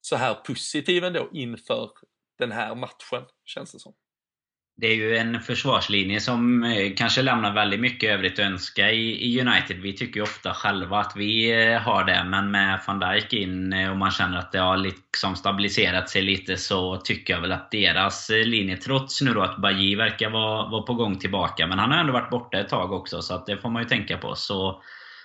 så 0.00 0.16
här 0.16 0.34
positiv 0.34 1.04
ändå 1.04 1.28
inför 1.32 1.90
den 2.38 2.52
här 2.52 2.74
matchen, 2.74 3.28
känns 3.44 3.72
det 3.72 3.78
som 3.78 3.94
det 4.78 4.86
är 4.86 4.94
ju 4.94 5.16
en 5.16 5.40
försvarslinje 5.40 6.20
som 6.20 6.64
eh, 6.64 6.92
kanske 6.96 7.22
lämnar 7.22 7.54
väldigt 7.54 7.80
mycket 7.80 8.10
övrigt 8.10 8.32
att 8.32 8.46
önska 8.46 8.92
i, 8.92 9.40
United. 9.40 9.76
Vi 9.76 9.92
tycker 9.92 10.16
ju 10.16 10.22
ofta 10.22 10.54
själva 10.54 11.00
att 11.00 11.12
vi 11.16 11.62
eh, 11.64 11.80
har 11.80 12.04
det, 12.04 12.24
men 12.24 12.50
med 12.50 12.80
van 12.86 12.98
Dijk 12.98 13.32
in 13.32 13.72
eh, 13.72 13.90
och 13.90 13.96
man 13.96 14.10
känner 14.10 14.38
att 14.38 14.52
det 14.52 14.58
har 14.58 14.76
liksom 14.76 15.36
stabiliserat 15.36 16.10
sig 16.10 16.22
lite 16.22 16.56
så 16.56 16.96
tycker 16.96 17.34
jag 17.34 17.40
väl 17.40 17.52
att 17.52 17.70
deras 17.70 18.30
linje, 18.30 18.76
trots 18.76 19.22
nu 19.22 19.34
då 19.34 19.42
att 19.42 19.56
Bajy 19.56 19.96
verkar 19.96 20.30
vara, 20.30 20.68
vara 20.68 20.82
på 20.82 20.94
gång 20.94 21.18
tillbaka, 21.18 21.66
men 21.66 21.78
han 21.78 21.90
har 21.90 21.98
ändå 21.98 22.12
varit 22.12 22.30
borta 22.30 22.58
ett 22.58 22.68
tag 22.68 22.92
också 22.92 23.22
så 23.22 23.34
att 23.34 23.46
det 23.46 23.56
får 23.56 23.70
man 23.70 23.82
ju 23.82 23.88
tänka 23.88 24.18
på. 24.18 24.34
Så, 24.34 24.82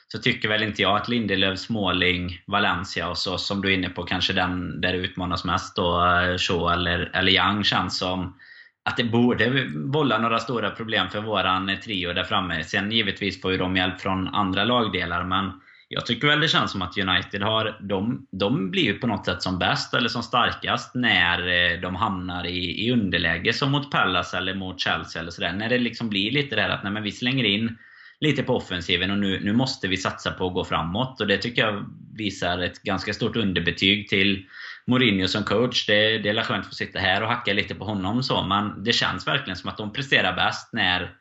så 0.07 0.17
tycker 0.17 0.49
väl 0.49 0.63
inte 0.63 0.81
jag 0.81 0.97
att 0.97 1.09
Lindelöf, 1.09 1.59
Småling, 1.59 2.41
Valencia 2.47 3.09
och 3.09 3.17
så 3.17 3.37
som 3.37 3.61
du 3.61 3.69
är 3.69 3.77
inne 3.77 3.89
på, 3.89 4.03
kanske 4.03 4.33
den 4.33 4.81
där 4.81 4.91
det 4.91 4.97
utmanas 4.97 5.45
mest 5.45 5.75
då, 5.75 6.01
Shaw 6.37 6.73
eller, 6.73 7.11
eller 7.13 7.31
Young 7.31 7.63
känns 7.63 7.97
som 7.97 8.35
att 8.83 8.97
det 8.97 9.03
borde 9.03 9.65
bolla 9.75 10.17
några 10.17 10.39
stora 10.39 10.69
problem 10.69 11.09
för 11.09 11.21
våran 11.21 11.77
trio 11.83 12.13
där 12.13 12.23
framme. 12.23 12.63
Sen 12.63 12.91
givetvis 12.91 13.41
får 13.41 13.51
ju 13.51 13.57
de 13.57 13.75
hjälp 13.75 14.01
från 14.01 14.27
andra 14.27 14.63
lagdelar, 14.63 15.23
men 15.23 15.51
jag 15.93 16.05
tycker 16.05 16.27
väl 16.27 16.39
det 16.39 16.47
känns 16.47 16.71
som 16.71 16.81
att 16.81 16.97
United 16.97 17.41
har, 17.41 17.77
de, 17.81 18.27
de 18.31 18.71
blir 18.71 18.83
ju 18.83 18.93
på 18.93 19.07
något 19.07 19.25
sätt 19.25 19.41
som 19.41 19.59
bäst 19.59 19.93
eller 19.93 20.09
som 20.09 20.23
starkast 20.23 20.95
när 20.95 21.47
eh, 21.47 21.79
de 21.81 21.95
hamnar 21.95 22.45
i, 22.45 22.85
i 22.85 22.91
underläge 22.91 23.53
som 23.53 23.71
mot 23.71 23.91
Pallas 23.91 24.33
eller 24.33 24.55
mot 24.55 24.79
Chelsea 24.79 25.21
eller 25.21 25.31
sådär. 25.31 25.53
När 25.53 25.69
det 25.69 25.77
liksom 25.77 26.09
blir 26.09 26.31
lite 26.31 26.55
det 26.55 26.61
här 26.61 26.69
att 26.69 26.83
nej, 26.83 26.91
men 26.91 27.03
vi 27.03 27.11
slänger 27.11 27.43
in 27.43 27.77
lite 28.19 28.43
på 28.43 28.55
offensiven 28.55 29.11
och 29.11 29.17
nu, 29.17 29.39
nu 29.43 29.53
måste 29.53 29.87
vi 29.87 29.97
satsa 29.97 30.31
på 30.31 30.47
att 30.47 30.53
gå 30.53 30.65
framåt. 30.65 31.21
Och 31.21 31.27
det 31.27 31.37
tycker 31.37 31.61
jag 31.61 31.85
visar 32.17 32.59
ett 32.59 32.83
ganska 32.83 33.13
stort 33.13 33.35
underbetyg 33.35 34.09
till 34.09 34.45
Mourinho 34.91 35.27
som 35.27 35.43
coach. 35.43 35.85
Det, 35.85 36.17
det 36.17 36.29
är 36.29 36.43
skönt 36.43 36.61
att 36.61 36.69
få 36.69 36.75
sitta 36.75 36.99
här 36.99 37.23
och 37.23 37.29
hacka 37.29 37.53
lite 37.53 37.75
på 37.75 37.85
honom 37.85 38.23
så, 38.23 38.43
men 38.43 38.83
det 38.83 38.93
känns 38.93 39.27
verkligen 39.27 39.57
som 39.57 39.69
att 39.69 39.77
de 39.77 39.93
presterar 39.93 40.35
bäst 40.35 40.73
när, 40.73 41.15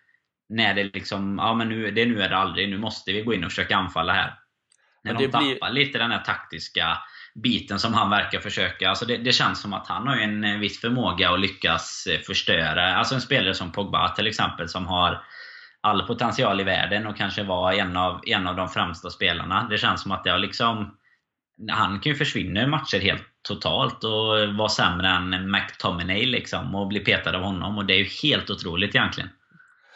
när 0.48 0.74
det 0.74 0.84
liksom, 0.84 1.38
ja 1.38 1.54
men 1.54 1.68
nu, 1.68 1.90
det 1.90 2.06
nu 2.06 2.22
är 2.22 2.28
det 2.28 2.36
aldrig, 2.36 2.68
nu 2.68 2.78
måste 2.78 3.12
vi 3.12 3.22
gå 3.22 3.34
in 3.34 3.44
och 3.44 3.50
försöka 3.50 3.76
anfalla 3.76 4.12
här. 4.12 4.34
När 5.04 5.14
de 5.14 5.26
tappar 5.26 5.40
blir... 5.40 5.84
lite 5.84 5.98
den 5.98 6.10
här 6.10 6.18
taktiska 6.18 6.98
biten 7.34 7.78
som 7.78 7.94
han 7.94 8.10
verkar 8.10 8.40
försöka. 8.40 8.88
Alltså 8.88 9.06
det, 9.06 9.16
det, 9.16 9.32
känns 9.32 9.60
som 9.60 9.72
att 9.72 9.86
han 9.86 10.06
har 10.06 10.16
en 10.16 10.60
viss 10.60 10.80
förmåga 10.80 11.30
att 11.30 11.40
lyckas 11.40 12.08
förstöra. 12.26 12.94
Alltså 12.96 13.14
en 13.14 13.20
spelare 13.20 13.54
som 13.54 13.72
Pogba 13.72 14.08
till 14.08 14.26
exempel 14.26 14.68
som 14.68 14.86
har 14.86 15.22
all 15.80 16.06
potential 16.06 16.60
i 16.60 16.64
världen 16.64 17.06
och 17.06 17.16
kanske 17.16 17.42
var 17.42 17.72
en 17.72 17.96
av, 17.96 18.20
en 18.26 18.46
av 18.46 18.56
de 18.56 18.68
främsta 18.68 19.10
spelarna. 19.10 19.66
Det 19.70 19.78
känns 19.78 20.02
som 20.02 20.12
att 20.12 20.24
det 20.24 20.30
har 20.30 20.38
liksom 20.38 20.96
han 21.68 22.00
kan 22.00 22.12
ju 22.12 22.18
försvinna 22.18 22.62
i 22.62 22.66
matcher 22.66 23.00
helt 23.00 23.22
totalt 23.42 24.04
och 24.04 24.54
vara 24.58 24.68
sämre 24.68 25.08
än 25.08 25.50
McTominay 25.50 26.26
liksom 26.26 26.74
och 26.74 26.88
bli 26.88 27.00
petad 27.00 27.36
av 27.36 27.42
honom. 27.42 27.78
Och 27.78 27.86
det 27.86 27.94
är 27.94 27.98
ju 27.98 28.08
helt 28.22 28.50
otroligt 28.50 28.94
egentligen. 28.94 29.30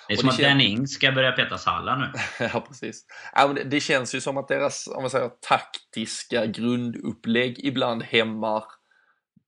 Det 0.08 0.14
är 0.14 0.16
och 0.16 0.20
som 0.20 0.28
det 0.28 0.32
att 0.34 0.40
kän... 0.40 0.60
Ings 0.60 0.90
ska 0.90 1.12
börja 1.12 1.32
peta 1.32 1.58
Salah 1.58 1.98
nu. 1.98 2.12
ja, 2.52 2.60
precis. 2.68 3.04
Ja, 3.32 3.48
det, 3.48 3.64
det, 3.64 3.80
känns 3.80 4.14
ju 4.14 4.20
som 4.20 4.36
att 4.36 4.48
deras 4.48 4.86
om 4.86 5.02
man 5.02 5.10
säger, 5.10 5.30
taktiska 5.48 6.46
grundupplägg 6.46 7.58
ibland 7.58 8.02
hämmar 8.02 8.64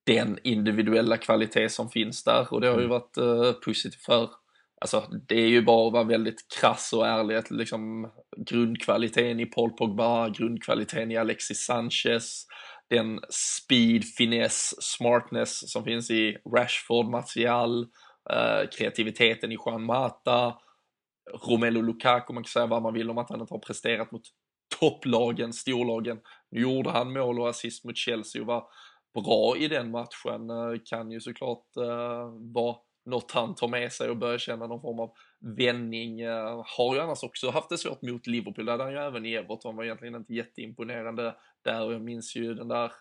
den 0.07 0.39
individuella 0.43 1.17
kvalitet 1.17 1.69
som 1.69 1.91
finns 1.91 2.25
där 2.25 2.47
och 2.53 2.61
det 2.61 2.67
har 2.67 2.75
ju 2.75 2.85
mm. 2.85 2.91
varit 2.91 3.19
uh, 3.19 3.53
positivt 3.53 4.03
för 4.03 4.31
Alltså, 4.81 5.07
det 5.29 5.35
är 5.35 5.49
ju 5.49 5.63
bara 5.63 5.87
att 5.87 5.93
vara 5.93 6.05
väldigt 6.05 6.47
krass 6.61 6.93
och 6.93 7.07
ärlig 7.07 7.37
att 7.37 7.51
liksom 7.51 8.13
grundkvaliteten 8.37 9.41
i 9.41 9.47
Paul 9.47 9.71
Pogba, 9.71 10.29
grundkvaliteten 10.29 11.11
i 11.11 11.17
Alexis 11.17 11.65
Sanchez, 11.65 12.47
den 12.91 13.21
speed, 13.31 14.05
finess, 14.05 14.75
smartness 14.83 15.73
som 15.73 15.85
finns 15.85 16.11
i 16.11 16.37
Rashford, 16.57 17.07
Martial, 17.07 17.87
eh, 18.31 18.69
kreativiteten 18.79 19.53
i 19.53 19.57
Juan 19.67 19.85
Mata, 19.85 20.55
Romelu 21.49 21.83
Lukaku, 21.83 22.33
man 22.33 22.43
kan 22.43 22.49
säga 22.49 22.67
vad 22.67 22.83
man 22.83 22.95
vill 22.95 23.11
om 23.11 23.19
att 23.19 23.31
han 23.31 23.41
inte 23.41 23.55
har 23.55 23.59
presterat 23.59 24.13
mot 24.13 24.23
topplagen, 24.81 25.53
storlagen. 25.53 26.19
Nu 26.51 26.61
gjorde 26.61 26.91
han 26.91 27.13
mål 27.13 27.41
och 27.41 27.49
assist 27.49 27.85
mot 27.85 27.97
Chelsea 27.97 28.43
och 28.43 28.47
var 28.47 28.65
bra 29.15 29.57
i 29.57 29.69
den 29.69 29.91
matchen, 29.91 30.51
eh, 30.51 30.81
kan 30.85 31.11
ju 31.11 31.21
såklart 31.21 31.77
eh, 31.77 32.53
vara 32.55 32.77
något 33.07 33.33
han 33.33 33.55
tar 33.55 33.69
med 33.69 33.93
sig 33.93 34.11
och 34.11 34.17
börjar 34.17 34.39
känna 34.39 34.67
någon 34.67 34.81
form 34.81 35.01
av 35.01 35.13
vändning. 35.57 36.21
Eh, 36.21 36.65
har 36.77 36.95
ju 36.95 37.01
annars 37.01 37.23
också 37.23 37.51
haft 37.51 37.69
det 37.69 37.79
svårt 37.79 38.03
mot 38.03 38.27
Liverpool, 38.27 38.67
där 38.67 38.79
han 38.79 38.93
ju 38.93 38.99
även 38.99 39.27
i 39.27 39.35
Everton 39.35 39.77
var 39.77 39.85
egentligen 39.85 40.15
inte 40.15 40.35
jätteimponerande 40.35 41.35
där 41.65 41.85
och 41.85 41.93
jag 41.93 42.03
minns 42.03 42.37
ju 42.37 42.55
den 42.55 42.69
där 42.69 42.93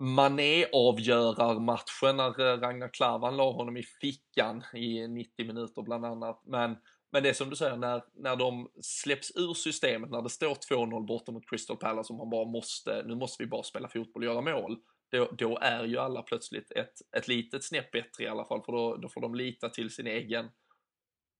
Mané-avgörarmatchen 0.00 2.16
när 2.16 2.40
eh, 2.40 2.58
Ragnar 2.58 2.88
Klavan 2.88 3.36
la 3.36 3.52
honom 3.52 3.76
i 3.76 3.82
fickan 3.82 4.64
i 4.74 5.08
90 5.08 5.46
minuter 5.46 5.82
bland 5.82 6.04
annat. 6.04 6.42
Men, 6.46 6.76
men 7.12 7.22
det 7.22 7.28
är 7.28 7.32
som 7.32 7.50
du 7.50 7.56
säger, 7.56 7.76
när, 7.76 8.02
när 8.14 8.36
de 8.36 8.70
släpps 8.82 9.36
ur 9.36 9.54
systemet, 9.54 10.10
när 10.10 10.22
det 10.22 10.30
står 10.30 10.54
2-0 10.54 11.06
borta 11.06 11.32
mot 11.32 11.50
Crystal 11.50 11.76
Palace 11.76 12.12
och 12.12 12.18
man 12.18 12.30
bara 12.30 12.44
måste, 12.44 13.02
nu 13.06 13.14
måste 13.14 13.42
vi 13.42 13.46
bara 13.46 13.62
spela 13.62 13.88
fotboll 13.88 14.22
och 14.22 14.24
göra 14.24 14.40
mål 14.40 14.78
då, 15.10 15.30
då, 15.38 15.58
är 15.58 15.84
ju 15.84 15.98
alla 15.98 16.22
plötsligt 16.22 16.70
ett, 16.70 16.94
ett 17.16 17.28
litet 17.28 17.64
snäpp 17.64 17.90
bättre 17.90 18.24
i 18.24 18.28
alla 18.28 18.44
fall, 18.44 18.62
för 18.64 18.72
då, 18.72 18.96
då 18.96 19.08
får 19.08 19.20
de 19.20 19.34
lita 19.34 19.68
till 19.68 19.90
sin 19.90 20.06
egen 20.06 20.48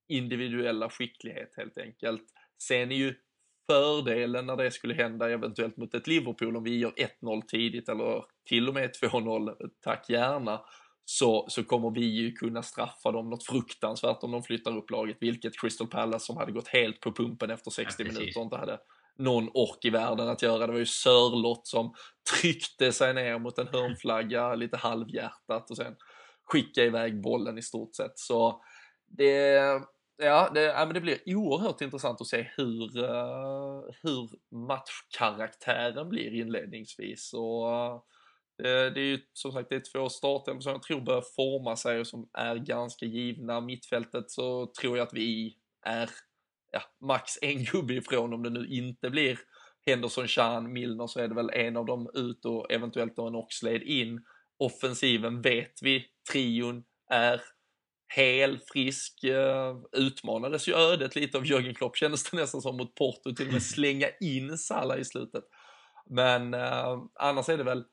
individuella 0.08 0.90
skicklighet 0.90 1.54
helt 1.56 1.78
enkelt. 1.78 2.22
Sen 2.62 2.92
är 2.92 2.96
ju 2.96 3.14
fördelen 3.70 4.46
när 4.46 4.56
det 4.56 4.70
skulle 4.70 4.94
hända 4.94 5.30
eventuellt 5.30 5.76
mot 5.76 5.94
ett 5.94 6.06
Liverpool 6.06 6.56
om 6.56 6.64
vi 6.64 6.78
gör 6.78 6.92
1-0 7.20 7.42
tidigt 7.42 7.88
eller 7.88 8.24
till 8.48 8.68
och 8.68 8.74
med 8.74 8.90
2-0, 9.02 9.70
tack 9.80 10.10
gärna, 10.10 10.60
så, 11.04 11.46
så 11.48 11.64
kommer 11.64 11.90
vi 11.90 12.04
ju 12.04 12.32
kunna 12.32 12.62
straffa 12.62 13.12
dem 13.12 13.30
något 13.30 13.46
fruktansvärt 13.46 14.22
om 14.22 14.30
de 14.30 14.42
flyttar 14.42 14.76
upp 14.76 14.90
laget, 14.90 15.16
vilket 15.20 15.60
Crystal 15.60 15.86
Palace 15.86 16.26
som 16.26 16.36
hade 16.36 16.52
gått 16.52 16.68
helt 16.68 17.00
på 17.00 17.12
pumpen 17.12 17.50
efter 17.50 17.70
60 17.70 18.02
ja, 18.02 18.12
minuter 18.12 18.40
inte 18.40 18.56
hade 18.56 18.78
någon 19.20 19.48
ork 19.54 19.84
i 19.84 19.90
världen 19.90 20.28
att 20.28 20.42
göra. 20.42 20.66
Det 20.66 20.72
var 20.72 20.78
ju 20.78 20.86
Sörlott 20.86 21.66
som 21.66 21.94
tryckte 22.40 22.92
sig 22.92 23.14
ner 23.14 23.38
mot 23.38 23.58
en 23.58 23.68
hörnflagga 23.68 24.54
lite 24.54 24.76
halvhjärtat 24.76 25.70
och 25.70 25.76
sen 25.76 25.96
skicka 26.44 26.84
iväg 26.84 27.22
bollen 27.22 27.58
i 27.58 27.62
stort 27.62 27.94
sett. 27.94 28.18
Så 28.18 28.62
det, 29.06 29.54
ja, 30.16 30.50
det, 30.54 30.62
ja, 30.62 30.84
men 30.84 30.94
det 30.94 31.00
blir 31.00 31.18
oerhört 31.26 31.80
intressant 31.80 32.20
att 32.20 32.26
se 32.26 32.50
hur, 32.56 32.98
uh, 32.98 33.82
hur 34.02 34.30
matchkaraktären 34.66 36.08
blir 36.08 36.34
inledningsvis. 36.34 37.32
Och, 37.32 37.66
uh, 37.66 38.00
det, 38.58 38.90
det, 38.90 39.00
är 39.00 39.04
ju 39.04 39.20
som 39.32 39.52
sagt 39.52 39.68
det 39.68 39.76
är 39.76 39.92
två 39.92 40.08
starter 40.08 40.60
som 40.60 40.72
jag 40.72 40.82
tror 40.82 41.00
börjar 41.00 41.24
forma 41.36 41.76
sig 41.76 42.00
och 42.00 42.06
som 42.06 42.28
är 42.32 42.56
ganska 42.56 43.06
givna. 43.06 43.60
Mittfältet 43.60 44.30
så 44.30 44.72
tror 44.80 44.98
jag 44.98 45.06
att 45.06 45.14
vi 45.14 45.56
är 45.86 46.10
ja, 46.70 46.82
max 47.06 47.38
en 47.42 47.64
gubbe 47.72 47.94
ifrån 47.94 48.32
om 48.32 48.42
det 48.42 48.50
nu 48.50 48.66
inte 48.66 49.10
blir 49.10 49.38
Henderson, 49.86 50.28
Chan, 50.28 50.72
Milner 50.72 51.06
så 51.06 51.20
är 51.20 51.28
det 51.28 51.34
väl 51.34 51.50
en 51.50 51.76
av 51.76 51.86
dem 51.86 52.10
ut 52.14 52.44
och 52.44 52.72
eventuellt 52.72 53.16
då 53.16 53.26
en 53.26 53.34
Oxlade 53.34 53.84
in. 53.84 54.24
Offensiven 54.58 55.42
vet 55.42 55.72
vi, 55.82 56.04
trion 56.32 56.84
är 57.10 57.40
hel, 58.16 58.58
frisk, 58.72 59.24
uh, 59.24 60.02
utmanades 60.02 60.68
ju 60.68 60.74
ödet 60.74 61.16
lite 61.16 61.38
av 61.38 61.46
Jörgen 61.46 61.74
Klopp 61.74 61.96
kändes 61.96 62.30
det 62.30 62.36
nästan 62.36 62.62
som 62.62 62.76
mot 62.76 62.94
Porto, 62.94 63.34
till 63.34 63.46
och 63.46 63.52
med 63.52 63.62
slänga 63.62 64.08
in 64.20 64.58
Salah 64.58 65.00
i 65.00 65.04
slutet. 65.04 65.44
Men 66.10 66.54
uh, 66.54 67.04
annars 67.14 67.48
är 67.48 67.56
det 67.56 67.64
väl 67.64 67.84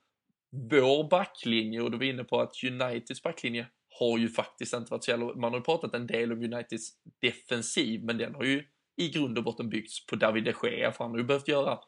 vår 0.72 1.10
backlinje 1.10 1.82
och 1.82 1.92
du 1.92 1.98
var 1.98 2.06
inne 2.06 2.24
på 2.24 2.42
att 2.42 2.64
Uniteds 2.64 3.24
backlinje 3.24 3.68
har 4.00 4.18
ju 4.18 4.30
faktiskt 4.30 4.74
inte 4.74 4.92
varit 4.92 5.04
så 5.04 5.12
jävla... 5.12 5.26
Man 5.26 5.52
har 5.52 5.60
ju 5.60 5.64
pratat 5.64 5.94
en 5.94 6.08
del 6.08 6.32
om 6.32 6.44
Uniteds 6.44 6.90
defensiv, 7.22 8.04
men 8.04 8.18
den 8.18 8.36
har 8.36 8.44
ju 8.44 8.64
i 8.98 9.10
grund 9.10 9.38
och 9.38 9.44
botten 9.44 9.70
byggts 9.70 10.06
på 10.06 10.16
David 10.16 10.44
de 10.44 10.54
Gea, 10.64 10.92
för 10.92 11.04
han 11.04 11.12
har 11.12 11.18
ju 11.18 11.24
behövt 11.24 11.48
göra 11.48 11.80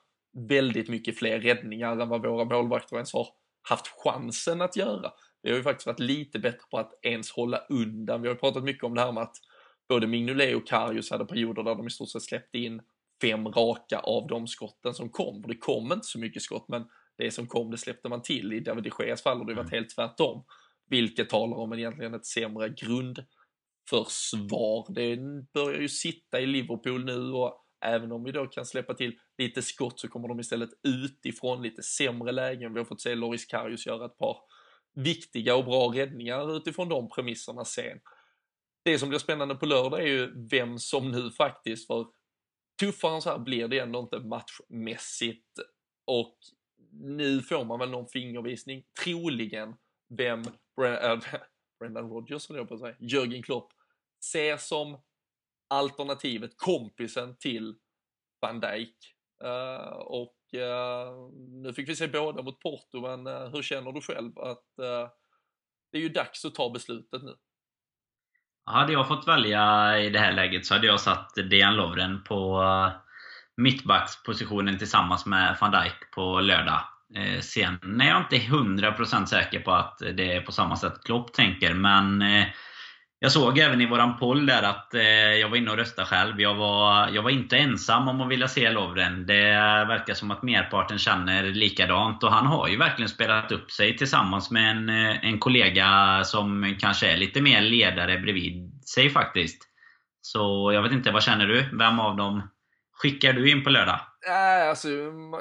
väldigt 0.48 0.90
mycket 0.90 1.18
fler 1.18 1.40
räddningar 1.40 1.98
än 1.98 2.10
vad 2.10 2.26
våra 2.26 2.46
målvakter 2.46 2.96
ens 2.96 3.14
har 3.14 3.28
haft 3.70 3.88
chansen 3.88 4.62
att 4.62 4.76
göra. 4.76 5.12
Vi 5.42 5.50
har 5.50 5.58
ju 5.58 5.64
faktiskt 5.64 5.88
varit 5.88 6.00
lite 6.00 6.40
bättre 6.40 6.66
på 6.72 6.78
att 6.78 7.00
ens 7.02 7.32
hålla 7.32 7.58
undan. 7.58 8.22
Vi 8.22 8.28
har 8.28 8.36
ju 8.36 8.40
pratat 8.40 8.64
mycket 8.64 8.84
om 8.84 8.96
det 8.96 9.02
här 9.02 9.12
med 9.12 9.24
att 9.24 9.36
både 9.90 10.08
Mignolet 10.08 10.56
och 10.56 10.68
Karius 10.68 11.12
hade 11.12 11.26
perioder 11.26 11.64
där 11.64 11.76
de 11.76 11.88
i 11.88 11.90
stort 11.90 12.10
sett 12.10 12.22
släppte 12.22 12.58
in 12.58 12.82
fem 13.22 13.48
raka 13.48 14.00
av 14.00 14.28
de 14.28 14.48
skotten 14.48 14.94
som 14.94 15.10
kom. 15.10 15.42
För 15.42 15.50
det 15.50 15.58
kom 15.58 15.92
inte 15.92 16.06
så 16.06 16.20
mycket 16.20 16.42
skott, 16.42 16.66
men 16.68 16.86
det 17.18 17.32
som 17.32 17.48
kom 17.48 17.72
det 17.72 17.78
släppte 17.78 18.10
man 18.10 18.22
till. 18.22 18.54
I 18.54 18.60
David 18.60 18.84
de 18.84 19.06
Geas 19.06 19.24
fall 19.24 19.38
har 19.38 19.46
det 19.46 19.54
varit 19.54 19.72
mm. 19.72 19.80
helt 19.80 19.96
tvärtom. 19.96 20.44
Vilket 20.90 21.30
talar 21.30 21.58
om 21.58 21.74
egentligen 21.74 22.14
ett 22.14 22.26
sämre 22.26 22.70
grundförsvar. 22.70 24.94
Det 24.94 25.18
börjar 25.54 25.82
ju 25.82 25.90
sitta 25.90 26.40
i 26.40 26.46
Liverpool 26.46 27.06
nu 27.06 27.32
och 27.32 27.66
även 27.86 28.12
om 28.12 28.24
vi 28.24 28.32
då 28.32 28.48
kan 28.48 28.66
släppa 28.66 28.94
till 28.94 29.20
lite 29.38 29.62
skott 29.62 30.00
så 30.00 30.08
kommer 30.08 30.28
de 30.28 30.40
istället 30.40 30.70
utifrån 30.84 31.62
lite 31.62 31.84
sämre 31.84 32.32
lägen. 32.32 32.74
Vi 32.74 32.80
har 32.80 32.86
fått 32.86 33.02
se 33.02 33.16
Loris 33.16 33.46
Karius 33.46 33.86
göra 33.86 34.06
ett 34.06 34.18
par 34.18 34.38
viktiga 34.96 35.56
och 35.56 35.66
bra 35.66 35.94
räddningar 35.96 36.58
utifrån 36.58 36.90
de 36.90 37.10
premisserna 37.10 37.66
sen. 37.66 38.00
Det 38.84 39.00
som 39.00 39.10
blir 39.10 39.20
spännande 39.20 39.56
på 39.56 39.66
lördag 39.66 40.02
är 40.02 40.08
ju 40.08 40.48
vem 40.50 40.80
som 40.80 41.12
nu 41.12 41.32
faktiskt, 41.32 41.88
för 41.88 42.08
tuffare 42.80 43.16
än 43.16 43.22
så 43.22 43.30
här 43.30 43.40
blir 43.40 43.68
det 43.68 43.80
ändå 43.80 44.00
inte 44.00 44.20
matchmässigt 44.20 45.60
och 46.06 46.38
nu 46.92 47.42
får 47.42 47.66
man 47.66 47.80
väl 47.80 47.90
någon 47.90 48.08
fingervisning, 48.08 48.84
troligen, 49.04 49.76
Äh, 50.10 50.16
vem 50.18 50.44
Brendan 51.80 52.10
Rodgers 52.10 52.50
höll 52.50 52.58
jag 52.58 52.68
på 52.68 52.74
att 52.74 52.80
säga, 52.80 52.96
Jörgen 53.00 53.44
Klopp 53.44 53.74
ser 54.32 54.58
som 54.58 55.02
alternativet, 55.70 56.52
kompisen 56.58 57.38
till 57.38 57.76
van 58.42 58.60
Dijk. 58.60 58.96
Uh, 59.44 59.98
och 59.98 60.36
uh, 60.56 61.32
nu 61.64 61.74
fick 61.74 61.90
vi 61.90 61.96
se 61.96 62.08
båda 62.08 62.44
mot 62.44 62.60
Porto, 62.60 63.02
men 63.02 63.28
uh, 63.28 63.50
hur 63.50 63.62
känner 63.62 63.92
du 63.92 64.02
själv 64.02 64.40
att 64.40 64.66
det 65.92 65.98
är 65.98 66.02
ju 66.02 66.10
dags 66.10 66.46
att 66.46 66.56
ta 66.56 66.70
beslutet 66.70 67.24
nu? 67.24 67.36
Hade 68.66 68.94
jag 68.94 69.08
fått 69.08 69.28
välja 69.28 69.94
i 70.00 70.10
det 70.10 70.20
här 70.20 70.32
läget 70.32 70.66
så 70.66 70.74
hade 70.74 70.88
jag 70.88 71.00
satt 71.00 71.36
Dejan 71.36 71.76
Lovren 71.76 72.24
på 72.24 72.64
mittbackspositionen 73.58 74.78
tillsammans 74.78 75.26
med 75.26 75.58
van 75.62 75.72
Dijk 75.72 76.12
på 76.16 76.40
lördag. 76.40 76.82
Eh, 77.16 77.40
sen 77.40 78.02
är 78.02 78.10
jag 78.10 78.22
inte 78.22 78.36
100% 78.36 79.26
säker 79.26 79.60
på 79.60 79.72
att 79.72 80.00
det 80.00 80.34
är 80.34 80.42
på 80.42 80.52
samma 80.52 80.76
sätt 80.76 81.04
Klopp 81.04 81.34
tänker, 81.34 81.74
men 81.74 82.22
eh, 82.22 82.46
jag 83.22 83.32
såg 83.32 83.58
även 83.58 83.82
i 83.82 83.86
våran 83.86 84.18
poll 84.18 84.46
där 84.46 84.64
att 84.64 84.94
eh, 84.94 85.02
jag 85.34 85.50
var 85.50 85.58
inne 85.58 85.72
och 85.72 85.78
röstade 85.78 86.08
själv. 86.08 86.42
Jag 86.42 86.56
var, 86.56 87.10
jag 87.10 87.22
var 87.22 87.30
inte 87.30 87.58
ensam 87.58 88.08
om 88.08 88.22
att 88.22 88.30
vilja 88.30 88.48
se 88.48 88.72
Lovren. 88.72 89.26
Det 89.26 89.52
verkar 89.88 90.14
som 90.14 90.32
att 90.32 90.44
merparten 90.44 90.98
känner 90.98 91.44
likadant. 91.44 92.24
Och 92.24 92.32
han 92.32 92.46
har 92.46 92.68
ju 92.68 92.78
verkligen 92.78 93.10
spelat 93.10 93.52
upp 93.52 93.72
sig 93.72 93.98
tillsammans 93.98 94.52
med 94.52 94.72
en, 94.72 94.90
eh, 94.90 95.26
en 95.26 95.40
kollega 95.40 96.22
som 96.24 96.76
kanske 96.80 97.12
är 97.12 97.18
lite 97.18 97.42
mer 97.42 97.62
ledare 97.62 98.20
bredvid 98.20 98.84
sig 98.84 99.10
faktiskt. 99.10 99.64
Så 100.22 100.72
jag 100.74 100.82
vet 100.84 100.92
inte, 100.92 101.12
vad 101.12 101.24
känner 101.24 101.48
du? 101.48 101.78
Vem 101.78 102.00
av 102.00 102.18
dem 102.18 102.50
skickar 102.94 103.34
du 103.34 103.52
in 103.52 103.64
på 103.64 103.70
lördag? 103.70 104.00
Nej, 104.28 104.70
alltså 104.70 104.88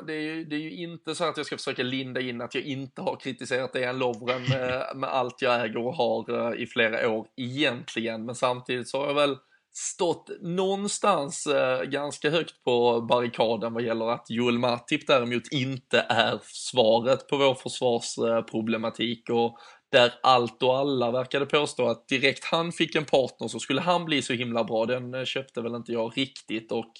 det 0.06 0.12
är, 0.12 0.20
ju, 0.20 0.44
det 0.44 0.56
är 0.56 0.60
ju 0.60 0.76
inte 0.76 1.14
så 1.14 1.24
att 1.24 1.36
jag 1.36 1.46
ska 1.46 1.56
försöka 1.56 1.82
linda 1.82 2.20
in 2.20 2.40
att 2.40 2.54
jag 2.54 2.64
inte 2.64 3.02
har 3.02 3.16
kritiserat 3.16 3.72
Dejan 3.72 3.98
Lovren 3.98 4.42
med, 4.42 4.86
med 4.96 5.10
allt 5.10 5.42
jag 5.42 5.64
äger 5.64 5.86
och 5.86 5.94
har 5.94 6.52
eh, 6.52 6.62
i 6.62 6.66
flera 6.66 7.10
år 7.10 7.26
egentligen. 7.36 8.24
Men 8.24 8.34
samtidigt 8.34 8.88
så 8.88 9.00
har 9.00 9.06
jag 9.06 9.14
väl 9.14 9.36
stått 9.72 10.30
någonstans 10.40 11.46
eh, 11.46 11.82
ganska 11.82 12.30
högt 12.30 12.64
på 12.64 13.00
barrikaden 13.00 13.74
vad 13.74 13.82
gäller 13.82 14.10
att 14.10 14.26
Joel 14.28 14.58
Matip 14.58 15.06
däremot 15.06 15.52
inte 15.52 16.06
är 16.08 16.38
svaret 16.42 17.28
på 17.28 17.36
vår 17.36 17.54
försvarsproblematik 17.54 19.30
och 19.30 19.58
där 19.92 20.12
allt 20.22 20.62
och 20.62 20.78
alla 20.78 21.10
verkade 21.10 21.46
påstå 21.46 21.88
att 21.88 22.08
direkt 22.08 22.44
han 22.44 22.72
fick 22.72 22.94
en 22.94 23.04
partner 23.04 23.48
så 23.48 23.58
skulle 23.58 23.80
han 23.80 24.04
bli 24.04 24.22
så 24.22 24.32
himla 24.32 24.64
bra. 24.64 24.86
Den 24.86 25.14
eh, 25.14 25.24
köpte 25.24 25.62
väl 25.62 25.74
inte 25.74 25.92
jag 25.92 26.12
riktigt 26.16 26.72
och 26.72 26.92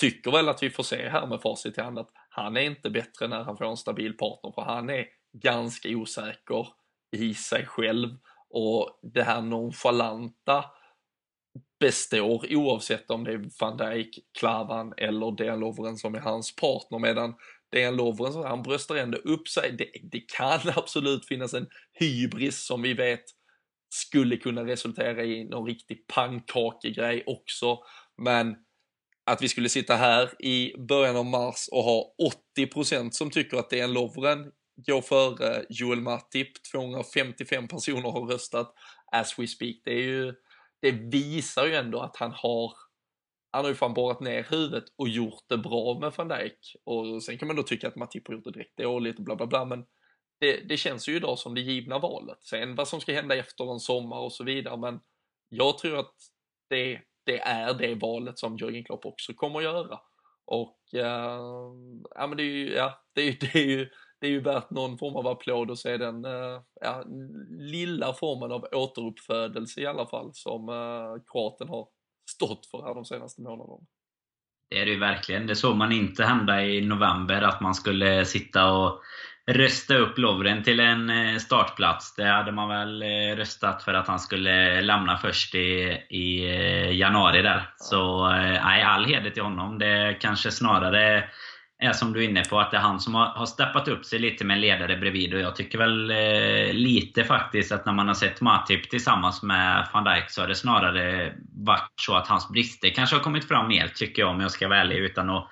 tycker 0.00 0.30
väl 0.30 0.48
att 0.48 0.62
vi 0.62 0.70
får 0.70 0.82
se 0.82 1.08
här 1.08 1.26
med 1.26 1.40
facit 1.40 1.78
i 1.78 1.80
hand 1.80 1.98
att 1.98 2.10
han 2.30 2.56
är 2.56 2.60
inte 2.60 2.90
bättre 2.90 3.28
när 3.28 3.42
han 3.42 3.56
får 3.56 3.64
en 3.64 3.76
stabil 3.76 4.16
partner 4.16 4.52
för 4.52 4.62
han 4.62 4.90
är 4.90 5.06
ganska 5.32 5.88
osäker 5.88 6.68
i 7.16 7.34
sig 7.34 7.66
själv 7.66 8.08
och 8.50 9.00
det 9.02 9.22
här 9.22 9.40
nonchalanta 9.40 10.64
består 11.80 12.46
oavsett 12.50 13.10
om 13.10 13.24
det 13.24 13.32
är 13.32 13.50
van 13.60 13.76
Dijk, 13.76 14.18
Klavan 14.38 14.94
eller 14.96 15.36
Dejan 15.36 15.60
Lovren 15.60 15.96
som 15.96 16.14
är 16.14 16.20
hans 16.20 16.56
partner 16.56 16.98
medan 16.98 17.34
Dejan 17.72 17.96
Lovren 17.96 18.44
han 18.44 18.62
bröstar 18.62 18.96
ändå 18.96 19.18
upp 19.18 19.48
sig. 19.48 19.72
Det, 19.78 19.90
det 20.02 20.20
kan 20.20 20.60
absolut 20.76 21.26
finnas 21.26 21.54
en 21.54 21.66
hybris 21.92 22.66
som 22.66 22.82
vi 22.82 22.94
vet 22.94 23.24
skulle 23.94 24.36
kunna 24.36 24.64
resultera 24.64 25.24
i 25.24 25.44
någon 25.44 25.66
riktig 25.66 26.06
pannkakegrej 26.06 27.24
också 27.26 27.78
men 28.16 28.56
att 29.26 29.42
vi 29.42 29.48
skulle 29.48 29.68
sitta 29.68 29.96
här 29.96 30.44
i 30.44 30.76
början 30.78 31.16
av 31.16 31.26
mars 31.26 31.68
och 31.72 31.82
ha 31.82 32.14
80% 32.58 33.10
som 33.10 33.30
tycker 33.30 33.56
att 33.56 33.70
det 33.70 33.80
är 33.80 33.84
en 33.84 33.92
Lovren 33.92 34.52
går 34.86 35.02
före 35.02 35.64
Joel 35.68 36.00
Matip. 36.00 36.48
255 36.72 37.68
personer 37.68 38.10
har 38.10 38.26
röstat 38.26 38.74
as 39.12 39.38
we 39.38 39.46
speak. 39.46 39.76
Det, 39.84 39.92
är 39.92 40.02
ju, 40.02 40.34
det 40.82 40.90
visar 40.90 41.66
ju 41.66 41.74
ändå 41.74 42.00
att 42.00 42.16
han 42.16 42.32
har 42.32 42.72
han 43.52 43.64
har 43.64 43.68
ju 43.68 43.74
fan 43.74 43.94
borrat 43.94 44.20
ner 44.20 44.46
huvudet 44.50 44.84
och 44.96 45.08
gjort 45.08 45.44
det 45.48 45.58
bra 45.58 45.98
med 46.00 46.12
van 46.16 46.28
Dijk. 46.28 46.76
Och 46.84 47.22
sen 47.22 47.38
kan 47.38 47.46
man 47.46 47.56
då 47.56 47.62
tycka 47.62 47.88
att 47.88 47.96
Matip 47.96 48.28
har 48.28 48.34
gjort 48.34 48.44
det 48.44 48.52
direkt 48.52 48.76
dåligt 48.76 49.18
och 49.18 49.24
bla 49.24 49.36
bla 49.36 49.46
bla, 49.46 49.64
men 49.64 49.84
det, 50.40 50.68
det 50.68 50.76
känns 50.76 51.08
ju 51.08 51.16
idag 51.16 51.38
som 51.38 51.54
det 51.54 51.60
givna 51.60 51.98
valet. 51.98 52.38
Sen 52.42 52.74
vad 52.74 52.88
som 52.88 53.00
ska 53.00 53.12
hända 53.12 53.36
efter 53.36 53.72
en 53.72 53.80
sommar 53.80 54.18
och 54.18 54.32
så 54.32 54.44
vidare, 54.44 54.76
men 54.76 55.00
jag 55.48 55.78
tror 55.78 55.98
att 55.98 56.14
det 56.68 57.02
det 57.24 57.40
är 57.40 57.74
det 57.74 57.94
valet 57.94 58.38
som 58.38 58.56
Jörgen 58.56 58.84
Klopp 58.84 59.06
också 59.06 59.34
kommer 59.34 59.58
att 59.58 59.64
göra. 59.64 60.00
Och 60.44 60.78
uh, 60.94 61.02
ja, 62.14 62.26
men 62.26 62.36
det 62.36 62.42
är 62.42 62.54
ju, 62.54 62.72
ja, 62.72 63.04
det 63.14 63.28
är, 63.28 63.32
det 63.40 63.54
är 63.54 63.66
ju 63.66 63.88
det 64.20 64.26
är 64.26 64.30
ju 64.30 64.40
värt 64.40 64.70
någon 64.70 64.98
form 64.98 65.16
av 65.16 65.26
applåd 65.26 65.70
att 65.70 65.78
se 65.78 65.96
den 65.96 66.24
uh, 66.24 66.60
ja, 66.80 67.04
lilla 67.50 68.12
formen 68.12 68.52
av 68.52 68.66
återuppfödelse 68.72 69.80
i 69.80 69.86
alla 69.86 70.06
fall 70.06 70.30
som 70.32 70.68
uh, 70.68 71.22
kroaten 71.32 71.68
har 71.68 71.88
stått 72.30 72.66
för 72.66 72.82
här 72.82 72.94
de 72.94 73.04
senaste 73.04 73.42
månaderna. 73.42 73.86
Det 74.70 74.80
är 74.80 74.86
det 74.86 74.92
ju 74.92 74.98
verkligen. 74.98 75.46
Det 75.46 75.56
såg 75.56 75.76
man 75.76 75.92
inte 75.92 76.24
hända 76.24 76.64
i 76.64 76.80
november, 76.80 77.42
att 77.42 77.60
man 77.60 77.74
skulle 77.74 78.24
sitta 78.24 78.72
och 78.72 79.00
rösta 79.52 79.94
upp 79.94 80.18
Lovren 80.18 80.62
till 80.62 80.80
en 80.80 81.10
eh, 81.10 81.36
startplats. 81.36 82.14
Det 82.14 82.24
hade 82.24 82.52
man 82.52 82.68
väl 82.68 83.02
eh, 83.02 83.36
röstat 83.36 83.82
för 83.82 83.94
att 83.94 84.08
han 84.08 84.18
skulle 84.18 84.80
lämna 84.80 85.18
först 85.18 85.54
i, 85.54 85.98
i 86.10 86.44
eh, 86.44 86.96
januari 86.96 87.42
där. 87.42 87.70
Så 87.76 88.28
nej, 88.64 88.82
all 88.82 89.04
heder 89.04 89.30
till 89.30 89.42
honom. 89.42 89.78
Det 89.78 90.16
kanske 90.20 90.50
snarare 90.50 91.24
är 91.80 91.92
som 91.92 92.12
du 92.12 92.24
är 92.24 92.28
inne 92.28 92.44
på, 92.44 92.60
att 92.60 92.70
det 92.70 92.76
är 92.76 92.80
han 92.80 93.00
som 93.00 93.14
har, 93.14 93.26
har 93.26 93.46
steppat 93.46 93.88
upp 93.88 94.04
sig 94.04 94.18
lite 94.18 94.44
med 94.44 94.54
en 94.54 94.60
ledare 94.60 94.96
bredvid. 94.96 95.34
Och 95.34 95.40
jag 95.40 95.56
tycker 95.56 95.78
väl 95.78 96.10
eh, 96.10 96.74
lite 96.74 97.24
faktiskt 97.24 97.72
att 97.72 97.86
när 97.86 97.92
man 97.92 98.08
har 98.08 98.14
sett 98.14 98.40
Matip 98.40 98.90
tillsammans 98.90 99.42
med 99.42 99.88
van 99.92 100.04
Dijk 100.04 100.30
så 100.30 100.40
har 100.40 100.48
det 100.48 100.54
snarare 100.54 101.32
varit 101.66 101.92
så 101.96 102.14
att 102.14 102.28
hans 102.28 102.48
brister 102.48 102.90
kanske 102.90 103.16
har 103.16 103.22
kommit 103.22 103.48
fram 103.48 103.68
mer, 103.68 103.88
tycker 103.88 104.22
jag 104.22 104.30
om 104.30 104.40
jag 104.40 104.50
ska 104.50 104.68
vara 104.68 104.80
ärlig. 104.80 104.96
Utan 104.96 105.30
att 105.30 105.48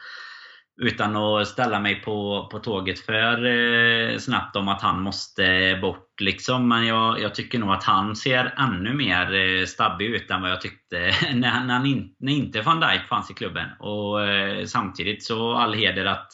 utan 0.80 1.16
att 1.16 1.48
ställa 1.48 1.80
mig 1.80 1.94
på, 1.94 2.48
på 2.50 2.58
tåget 2.58 3.00
för 3.00 3.46
eh, 3.46 4.18
snabbt 4.18 4.56
om 4.56 4.68
att 4.68 4.82
han 4.82 5.02
måste 5.02 5.78
bort. 5.82 6.20
Liksom. 6.20 6.68
Men 6.68 6.86
jag, 6.86 7.20
jag, 7.20 7.34
tycker 7.34 7.58
nog 7.58 7.70
att 7.70 7.84
han 7.84 8.16
ser 8.16 8.54
ännu 8.58 8.94
mer 8.94 9.34
eh, 9.34 9.66
stabbig 9.66 10.06
ut 10.06 10.30
än 10.30 10.42
vad 10.42 10.50
jag 10.50 10.60
tyckte 10.60 11.14
när, 11.34 11.64
när, 11.64 11.86
in, 11.86 12.14
när 12.18 12.32
inte 12.32 12.60
van 12.60 12.80
Dijk 12.80 13.08
fanns 13.08 13.30
i 13.30 13.34
klubben. 13.34 13.66
Och 13.78 14.24
eh, 14.26 14.64
Samtidigt 14.64 15.24
så 15.24 15.52
all 15.52 15.74
heder 15.74 16.04
att 16.04 16.28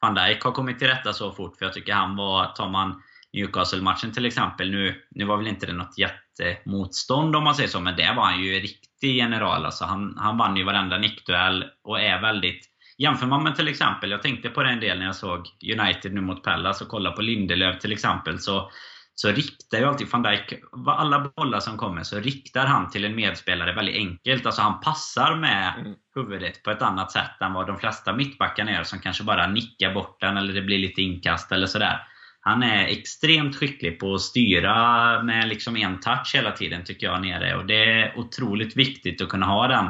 van 0.00 0.14
Dijk 0.14 0.42
har 0.42 0.52
kommit 0.52 0.78
till 0.78 0.88
rätta 0.88 1.12
så 1.12 1.32
fort. 1.32 1.56
För 1.58 1.64
jag 1.64 1.74
tycker 1.74 1.92
han 1.92 2.16
var, 2.16 2.46
tar 2.46 2.68
man 2.68 3.02
Newcastle-matchen 3.32 4.12
till 4.12 4.26
exempel. 4.26 4.70
Nu, 4.70 5.02
nu 5.10 5.24
var 5.24 5.36
väl 5.36 5.46
inte 5.46 5.66
det 5.66 5.72
något 5.72 5.98
jättemotstånd 5.98 7.36
om 7.36 7.44
man 7.44 7.54
säger 7.54 7.68
så, 7.68 7.80
men 7.80 7.96
det 7.96 8.12
var 8.16 8.24
han 8.24 8.42
ju 8.42 8.60
riktig 8.60 9.16
general. 9.16 9.64
Alltså 9.64 9.84
han, 9.84 10.14
han 10.18 10.38
vann 10.38 10.56
ju 10.56 10.64
varenda 10.64 10.98
nickduell 10.98 11.64
och 11.84 12.00
är 12.00 12.20
väldigt 12.20 12.75
Jämför 12.98 13.26
man 13.26 13.42
med 13.42 13.56
till 13.56 13.68
exempel, 13.68 14.10
jag 14.10 14.22
tänkte 14.22 14.48
på 14.48 14.62
det 14.62 14.70
en 14.70 14.80
del 14.80 14.98
när 14.98 15.06
jag 15.06 15.16
såg 15.16 15.46
United 15.78 16.14
nu 16.14 16.20
mot 16.20 16.42
Pallas 16.42 16.80
och 16.80 16.88
kollade 16.88 17.16
på 17.16 17.22
Lindelöf 17.22 17.78
till 17.78 17.92
exempel. 17.92 18.38
Så, 18.38 18.70
så 19.14 19.28
riktar 19.28 19.78
ju 19.78 19.84
alltid 19.84 20.08
van 20.10 20.22
Dijk, 20.22 20.54
alla 20.86 21.32
bollar 21.36 21.60
som 21.60 21.76
kommer, 21.76 22.02
så 22.02 22.20
riktar 22.20 22.66
han 22.66 22.90
till 22.90 23.04
en 23.04 23.16
medspelare 23.16 23.72
väldigt 23.72 23.96
enkelt. 23.96 24.46
Alltså 24.46 24.62
han 24.62 24.80
passar 24.80 25.36
med 25.36 25.74
mm. 25.78 25.94
huvudet 26.14 26.62
på 26.62 26.70
ett 26.70 26.82
annat 26.82 27.12
sätt 27.12 27.40
än 27.40 27.52
vad 27.52 27.66
de 27.66 27.78
flesta 27.78 28.12
mittbackarna 28.12 28.72
gör 28.72 28.82
som 28.82 28.98
kanske 28.98 29.24
bara 29.24 29.46
nickar 29.46 29.94
bort 29.94 30.20
den 30.20 30.36
eller 30.36 30.52
det 30.52 30.62
blir 30.62 30.78
lite 30.78 31.02
inkast 31.02 31.52
eller 31.52 31.66
sådär. 31.66 32.00
Han 32.40 32.62
är 32.62 32.86
extremt 32.86 33.56
skicklig 33.56 34.00
på 34.00 34.14
att 34.14 34.20
styra 34.20 35.22
med 35.22 35.48
liksom 35.48 35.76
en 35.76 36.00
touch 36.00 36.34
hela 36.34 36.52
tiden 36.52 36.84
tycker 36.84 37.06
jag 37.06 37.22
nere. 37.22 37.56
Och 37.56 37.66
det 37.66 38.00
är 38.00 38.18
otroligt 38.18 38.76
viktigt 38.76 39.22
att 39.22 39.28
kunna 39.28 39.46
ha 39.46 39.68
den 39.68 39.86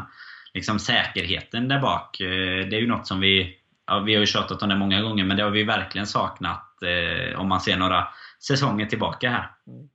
liksom 0.57 0.79
säkerheten 0.79 1.69
där 1.69 1.81
bak. 1.81 2.21
Eh, 2.21 2.69
det 2.69 2.77
är 2.77 2.81
ju 2.81 2.87
något 2.87 3.07
som 3.07 3.21
vi, 3.21 3.57
ja, 3.87 3.99
vi 3.99 4.14
har 4.14 4.21
ju 4.21 4.27
tjatat 4.27 4.62
om 4.62 4.69
det 4.69 4.77
många 4.77 5.03
gånger, 5.03 5.25
men 5.25 5.37
det 5.37 5.42
har 5.42 5.51
vi 5.51 5.64
verkligen 5.64 6.07
saknat 6.07 6.83
eh, 6.83 7.40
om 7.40 7.49
man 7.49 7.61
ser 7.61 7.77
några 7.77 8.09
säsonger 8.47 8.87
tillbaka 8.87 9.31
här. 9.31 9.51
Mm. 9.66 9.88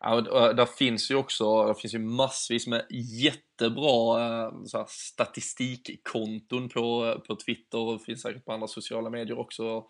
Ja, 0.00 0.20
där 0.52 0.66
finns 0.66 1.10
ju 1.10 1.14
också 1.14 1.66
där 1.66 1.74
finns 1.74 1.94
ju 1.94 1.98
massvis 1.98 2.66
med 2.66 2.86
jättebra 3.22 4.20
eh, 4.20 4.50
så 4.64 4.78
här, 4.78 4.86
statistikkonton 4.88 6.68
på, 6.68 7.16
på 7.26 7.36
Twitter 7.36 7.78
och 7.78 8.02
finns 8.02 8.22
säkert 8.22 8.44
på 8.44 8.52
andra 8.52 8.66
sociala 8.66 9.10
medier 9.10 9.38
också. 9.38 9.84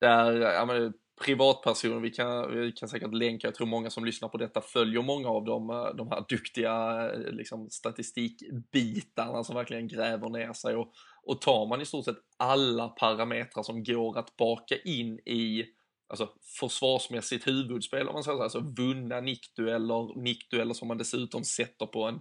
Där 0.00 0.32
ja, 0.32 0.64
men, 0.64 0.92
privatpersoner, 1.24 2.00
vi 2.00 2.10
kan, 2.10 2.60
vi 2.60 2.72
kan 2.72 2.88
säkert 2.88 3.14
länka, 3.14 3.46
jag 3.46 3.54
tror 3.54 3.66
många 3.66 3.90
som 3.90 4.04
lyssnar 4.04 4.28
på 4.28 4.38
detta 4.38 4.60
följer 4.60 5.02
många 5.02 5.28
av 5.28 5.44
de, 5.44 5.70
eh, 5.70 5.94
de 5.94 6.10
här 6.10 6.24
duktiga 6.28 7.04
eh, 7.12 7.32
liksom, 7.32 7.70
statistikbitarna 7.70 9.44
som 9.44 9.54
verkligen 9.54 9.88
gräver 9.88 10.28
ner 10.28 10.52
sig. 10.52 10.76
Och, 10.76 10.92
och 11.22 11.40
tar 11.40 11.66
man 11.66 11.80
i 11.80 11.86
stort 11.86 12.04
sett 12.04 12.18
alla 12.36 12.88
parametrar 12.88 13.62
som 13.62 13.84
går 13.84 14.18
att 14.18 14.36
baka 14.36 14.76
in 14.84 15.18
i 15.18 15.64
alltså, 16.08 16.28
försvarsmässigt 16.60 17.46
huvudspel 17.46 18.08
om 18.08 18.14
man 18.14 18.24
säger 18.24 18.36
så, 18.36 18.42
alltså 18.42 18.60
vunna 18.60 19.20
nickdueller, 19.20 20.20
nickdueller 20.22 20.74
som 20.74 20.88
man 20.88 20.98
dessutom 20.98 21.44
sätter 21.44 21.86
på 21.86 22.04
en 22.04 22.20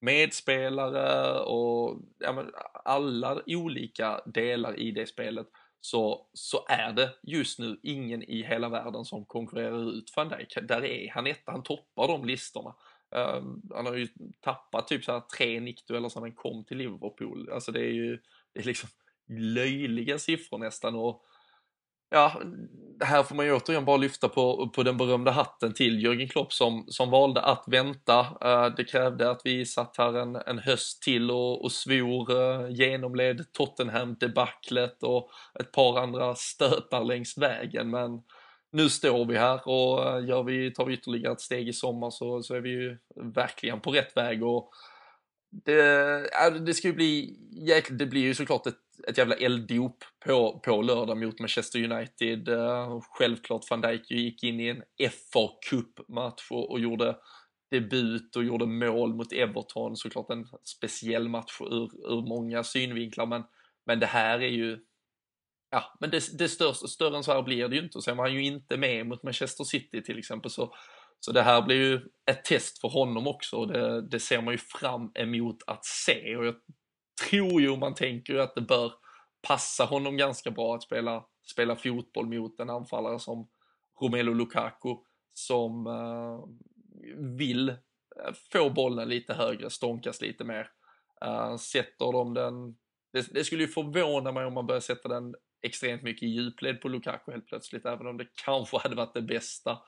medspelare 0.00 1.40
och 1.40 2.00
ja, 2.18 2.32
men, 2.32 2.50
alla 2.84 3.42
olika 3.46 4.20
delar 4.26 4.78
i 4.78 4.90
det 4.90 5.06
spelet 5.06 5.46
så, 5.80 6.26
så 6.32 6.64
är 6.68 6.92
det 6.92 7.10
just 7.22 7.58
nu 7.58 7.80
ingen 7.82 8.22
i 8.22 8.42
hela 8.42 8.68
världen 8.68 9.04
som 9.04 9.24
konkurrerar 9.24 9.92
ut 9.92 10.12
van 10.16 10.28
Dijk. 10.28 10.58
Där 10.62 10.84
är 10.84 11.10
han 11.10 11.26
etta, 11.26 11.52
han 11.52 11.62
toppar 11.62 12.08
de 12.08 12.24
listorna. 12.24 12.74
Um, 13.10 13.62
han 13.74 13.86
har 13.86 13.94
ju 13.94 14.08
tappat 14.40 14.88
typ 14.88 15.04
så 15.04 15.12
här 15.12 15.20
tre 15.20 15.60
nickdueller 15.60 16.08
sedan 16.08 16.22
han 16.22 16.32
kom 16.32 16.64
till 16.64 16.76
Liverpool. 16.76 17.50
Alltså 17.52 17.72
det 17.72 17.80
är 17.80 17.92
ju 17.92 18.18
det 18.52 18.60
är 18.60 18.64
liksom 18.64 18.88
löjliga 19.28 20.18
siffror 20.18 20.58
nästan. 20.58 20.94
Och 20.94 21.24
ja, 22.10 22.42
här 23.04 23.22
får 23.22 23.34
man 23.34 23.46
ju 23.46 23.52
återigen 23.52 23.84
bara 23.84 23.96
lyfta 23.96 24.28
på, 24.28 24.68
på 24.68 24.82
den 24.82 24.96
berömda 24.96 25.30
hatten 25.30 25.74
till 25.74 26.02
Jörgen 26.02 26.28
Klopp 26.28 26.52
som, 26.52 26.84
som 26.88 27.10
valde 27.10 27.40
att 27.40 27.64
vänta. 27.66 28.20
Eh, 28.20 28.66
det 28.76 28.84
krävde 28.84 29.30
att 29.30 29.40
vi 29.44 29.66
satt 29.66 29.96
här 29.98 30.14
en, 30.18 30.36
en 30.36 30.58
höst 30.58 31.02
till 31.02 31.30
och, 31.30 31.64
och 31.64 31.72
svor, 31.72 32.40
eh, 32.40 32.70
genomled 32.70 33.52
Tottenham-debaclet 33.52 35.02
och 35.02 35.30
ett 35.60 35.72
par 35.72 35.98
andra 35.98 36.34
stötar 36.34 37.04
längs 37.04 37.38
vägen. 37.38 37.90
Men 37.90 38.22
nu 38.72 38.88
står 38.88 39.24
vi 39.24 39.36
här 39.36 39.68
och 39.68 40.08
eh, 40.08 40.26
gör 40.28 40.42
vi, 40.42 40.72
tar 40.72 40.84
vi 40.84 40.94
ytterligare 40.94 41.32
ett 41.32 41.40
steg 41.40 41.68
i 41.68 41.72
sommar 41.72 42.10
så, 42.10 42.42
så 42.42 42.54
är 42.54 42.60
vi 42.60 42.70
ju 42.70 42.98
verkligen 43.34 43.80
på 43.80 43.90
rätt 43.90 44.16
väg. 44.16 44.42
Och 44.42 44.70
det, 45.50 46.58
det 46.66 46.74
ska 46.74 46.88
ju 46.88 46.94
bli 46.94 47.38
jäkligt, 47.50 47.98
det 47.98 48.06
blir 48.06 48.22
ju 48.22 48.34
såklart 48.34 48.66
ett 48.66 48.85
ett 49.08 49.18
jävla 49.18 49.34
elddop 49.34 50.04
på, 50.26 50.60
på 50.64 50.82
lördag 50.82 51.18
mot 51.18 51.40
Manchester 51.40 51.92
United. 51.92 52.48
Eh, 52.48 53.00
självklart 53.00 53.70
van 53.70 53.80
Dijk 53.80 54.10
gick 54.10 54.42
in 54.42 54.60
i 54.60 54.68
en 54.68 54.82
FA 55.10 55.48
Cup-match 55.70 56.50
och, 56.50 56.70
och, 56.70 56.80
gjorde 56.80 57.16
debut 57.70 58.36
och 58.36 58.44
gjorde 58.44 58.66
mål 58.66 59.14
mot 59.14 59.32
Everton. 59.32 59.96
Såklart 59.96 60.30
en 60.30 60.46
speciell 60.64 61.28
match 61.28 61.60
ur, 61.60 62.12
ur 62.12 62.28
många 62.28 62.64
synvinklar, 62.64 63.26
men, 63.26 63.42
men 63.86 64.00
det 64.00 64.06
här 64.06 64.38
är 64.38 64.48
ju 64.48 64.78
Ja, 65.70 65.96
men 66.00 66.10
det, 66.10 66.38
det 66.38 66.48
större, 66.48 66.74
större 66.74 67.16
än 67.16 67.24
så 67.24 67.32
här 67.32 67.42
blir 67.42 67.68
det 67.68 67.76
ju 67.76 67.82
inte. 67.82 67.98
Och 67.98 68.04
sen 68.04 68.16
var 68.16 68.24
han 68.24 68.34
ju 68.34 68.44
inte 68.44 68.76
med 68.76 69.06
mot 69.06 69.22
Manchester 69.22 69.64
City 69.64 70.02
till 70.02 70.18
exempel. 70.18 70.50
Så, 70.50 70.74
så 71.20 71.32
det 71.32 71.42
här 71.42 71.62
blir 71.62 71.76
ju 71.76 72.00
ett 72.30 72.44
test 72.44 72.80
för 72.80 72.88
honom 72.88 73.26
också. 73.26 73.64
Det, 73.64 74.08
det 74.08 74.20
ser 74.20 74.42
man 74.42 74.54
ju 74.54 74.58
fram 74.58 75.10
emot 75.14 75.56
att 75.66 75.84
se. 75.84 76.36
Och 76.36 76.46
jag 76.46 76.54
tror 77.30 77.60
ju, 77.60 77.76
man 77.76 77.94
tänker 77.94 78.32
ju 78.32 78.40
att 78.40 78.54
det 78.54 78.60
bör 78.60 78.92
passa 79.42 79.84
honom 79.84 80.16
ganska 80.16 80.50
bra 80.50 80.74
att 80.74 80.82
spela, 80.82 81.24
spela 81.52 81.76
fotboll 81.76 82.26
mot 82.26 82.60
en 82.60 82.70
anfallare 82.70 83.18
som 83.18 83.48
Romelu 84.00 84.34
Lukaku 84.34 84.96
som 85.34 85.86
uh, 85.86 86.44
vill 87.36 87.68
eh, 87.68 87.76
få 88.52 88.70
bollen 88.70 89.08
lite 89.08 89.34
högre, 89.34 89.70
stånkas 89.70 90.20
lite 90.20 90.44
mer. 90.44 90.68
Uh, 91.24 91.56
sätter 91.56 92.12
de 92.12 92.34
den, 92.34 92.76
det, 93.12 93.34
det, 93.34 93.44
skulle 93.44 93.62
ju 93.62 93.68
förvåna 93.68 94.32
mig 94.32 94.46
om 94.46 94.54
man 94.54 94.66
börjar 94.66 94.80
sätta 94.80 95.08
den 95.08 95.34
extremt 95.62 96.02
mycket 96.02 96.22
i 96.22 96.26
djupled 96.26 96.80
på 96.80 96.88
Lukaku 96.88 97.32
helt 97.32 97.46
plötsligt, 97.46 97.86
även 97.86 98.06
om 98.06 98.16
det 98.16 98.26
kanske 98.44 98.78
hade 98.78 98.96
varit 98.96 99.14
det 99.14 99.22
bästa. 99.22 99.78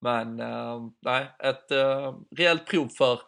Men 0.00 0.40
uh, 0.40 0.90
nej, 1.02 1.30
ett 1.38 1.72
uh, 1.72 2.20
rejält 2.36 2.66
prov 2.66 2.88
för 2.88 3.20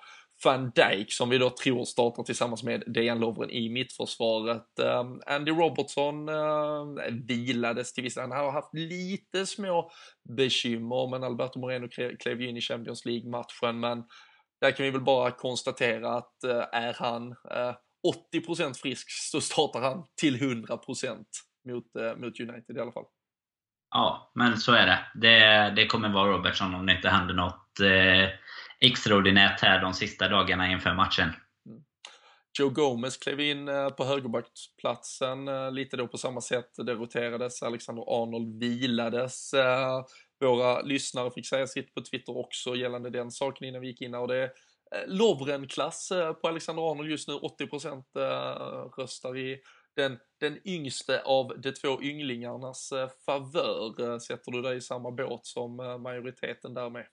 van 0.47 0.71
Dijk 0.75 1.13
som 1.13 1.29
vi 1.29 1.39
då 1.39 1.51
tror 1.51 1.85
startar 1.85 2.23
tillsammans 2.23 2.63
med 2.63 2.83
Dejan 2.87 3.21
Lovren 3.21 3.51
i 3.51 3.69
mittförsvaret. 3.69 4.67
Um, 4.81 5.23
Andy 5.27 5.51
Robertson 5.51 6.29
uh, 6.29 6.85
vilades 7.29 7.93
till 7.93 8.05
vissa, 8.05 8.21
han 8.21 8.31
har 8.31 8.53
haft 8.53 8.75
lite 8.75 9.47
små 9.47 9.91
bekymmer 10.39 11.11
men 11.11 11.25
Alberto 11.25 11.59
Moreno 11.59 11.89
klev 12.21 12.41
ju 12.41 12.49
in 12.49 12.57
i 12.57 12.61
Champions 12.61 13.05
League-matchen 13.05 13.81
men 13.81 14.05
där 14.61 14.71
kan 14.71 14.85
vi 14.85 14.91
väl 14.91 15.01
bara 15.01 15.31
konstatera 15.31 16.15
att 16.15 16.35
uh, 16.45 16.65
är 16.73 16.95
han 16.99 17.35
eh, 17.51 17.69
uh, 17.69 17.75
80% 18.35 18.75
frisk 18.83 19.07
så 19.11 19.41
startar 19.41 19.81
han 19.81 20.05
till 20.21 20.37
100% 20.37 21.25
mot, 21.69 21.85
uh, 21.99 22.17
mot 22.17 22.41
United 22.41 22.77
i 22.77 22.81
alla 22.81 22.93
fall. 22.93 23.05
Ja, 23.91 24.33
men 24.35 24.57
så 24.57 24.73
är 24.73 24.87
det. 24.87 24.99
Det, 25.15 25.73
det 25.77 25.87
kommer 25.87 26.09
vara 26.09 26.33
Robertson 26.33 26.75
om 26.75 26.87
det 26.87 26.93
inte 26.93 27.09
händer 27.09 27.35
något 27.35 27.81
eh 27.81 28.31
extraordinärt 28.81 29.61
här 29.61 29.81
de 29.81 29.95
sista 29.95 30.29
dagarna 30.29 30.73
inför 30.73 30.95
matchen. 30.95 31.33
Joe 32.59 32.71
Gomez 32.71 33.17
klev 33.17 33.41
in 33.41 33.69
eh, 33.69 33.89
på 33.89 34.05
högerbacksplatsen 34.05 35.49
eh, 35.49 35.73
lite 35.73 35.97
då 35.97 36.09
på 36.09 36.19
samma 36.19 36.41
sätt. 36.41 36.71
Det 36.77 36.95
roterades. 36.95 37.63
Alexander 37.63 38.05
Arnold 38.23 38.61
vilades. 38.61 39.55
Eh, 39.55 40.05
våra 40.41 40.83
lyssnare 40.83 41.31
fick 41.31 41.47
säga 41.47 41.67
sitt 41.67 41.95
på 41.95 42.01
Twitter 42.01 42.39
också 42.39 42.77
gällande 42.77 43.11
den 43.11 43.31
saken 43.31 43.69
innan 43.69 43.81
vi 43.81 43.87
gick 43.87 44.03
in 44.03 44.15
här. 44.15 44.21
Och 44.21 44.29
det 44.29 44.37
är 44.37 44.51
Lovren-klass 45.07 46.13
på 46.43 46.49
Alexander 46.49 46.91
Arnold 46.91 47.11
just 47.11 47.29
nu. 47.29 47.35
80% 47.35 48.05
röstar 48.99 49.37
i 49.37 49.61
den, 49.97 50.19
den 50.41 50.69
yngste 50.69 51.23
av 51.23 51.61
de 51.61 51.73
två 51.73 52.03
ynglingarnas 52.03 52.93
favör. 53.27 54.19
Sätter 54.19 54.53
du 54.53 54.63
dig 54.63 54.77
i 54.77 54.81
samma 54.81 55.11
båt 55.11 55.47
som 55.47 55.77
majoriteten 56.03 56.75
därmed? 56.75 57.07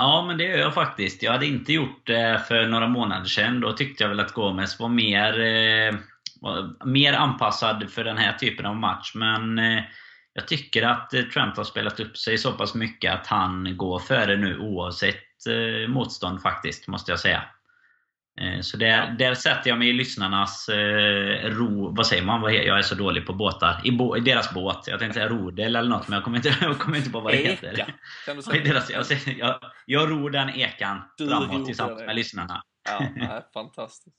Ja, 0.00 0.24
men 0.26 0.38
det 0.38 0.44
gör 0.44 0.58
jag 0.58 0.74
faktiskt. 0.74 1.22
Jag 1.22 1.32
hade 1.32 1.46
inte 1.46 1.72
gjort 1.72 2.06
det 2.06 2.42
för 2.48 2.66
några 2.66 2.88
månader 2.88 3.24
sedan. 3.24 3.60
Då 3.60 3.72
tyckte 3.72 4.04
jag 4.04 4.08
väl 4.08 4.20
att 4.20 4.32
Gomes 4.32 4.78
var 4.78 4.88
mer, 4.88 5.40
eh, 5.40 5.94
var 6.40 6.86
mer 6.86 7.12
anpassad 7.12 7.90
för 7.90 8.04
den 8.04 8.18
här 8.18 8.32
typen 8.32 8.66
av 8.66 8.76
match. 8.76 9.12
Men 9.14 9.58
eh, 9.58 9.82
jag 10.32 10.48
tycker 10.48 10.82
att 10.82 11.14
eh, 11.14 11.22
Trent 11.22 11.56
har 11.56 11.64
spelat 11.64 12.00
upp 12.00 12.16
sig 12.16 12.38
så 12.38 12.52
pass 12.52 12.74
mycket 12.74 13.14
att 13.14 13.26
han 13.26 13.76
går 13.76 13.98
före 13.98 14.36
nu 14.36 14.58
oavsett 14.58 15.46
eh, 15.48 15.88
motstånd 15.88 16.42
faktiskt, 16.42 16.88
måste 16.88 17.12
jag 17.12 17.20
säga. 17.20 17.42
Eh, 18.40 18.60
så 18.60 18.76
där, 18.76 19.10
där 19.18 19.34
sätter 19.34 19.70
jag 19.70 19.78
mig 19.78 19.88
i 19.88 19.92
lyssnarnas 19.92 20.68
eh, 20.68 21.50
ro... 21.50 21.94
Vad 21.96 22.06
säger 22.06 22.22
man? 22.22 22.54
Jag 22.54 22.78
är 22.78 22.82
så 22.82 22.94
dålig 22.94 23.26
på 23.26 23.32
båtar. 23.32 23.80
I, 23.84 23.92
bo, 23.92 24.16
i 24.16 24.20
deras 24.20 24.54
båt. 24.54 24.84
Jag 24.86 24.98
tänkte 24.98 25.14
säga 25.14 25.28
rodel 25.28 25.76
eller 25.76 25.88
något, 25.88 26.08
men 26.08 26.16
jag 26.16 26.24
kommer 26.24 26.36
inte, 26.36 26.56
jag 26.60 26.78
kommer 26.78 26.96
inte 26.96 27.10
på 27.10 27.20
vad 27.20 27.32
det 27.32 27.36
heter. 27.36 27.72
Eka, 27.72 27.86
kan 28.26 28.36
du 28.36 28.42
säga? 28.42 28.64
Deras, 28.64 28.90
jag, 28.90 29.06
jag, 29.38 29.60
jag 29.86 30.10
ror 30.10 30.30
den 30.30 30.50
ekan 30.50 31.02
du 31.16 31.28
framåt 31.28 31.66
tillsammans 31.66 32.00
med 32.00 32.16
lyssnarna. 32.16 32.62
Ja, 32.88 33.06
nej, 33.16 33.42
fantastiskt. 33.54 34.16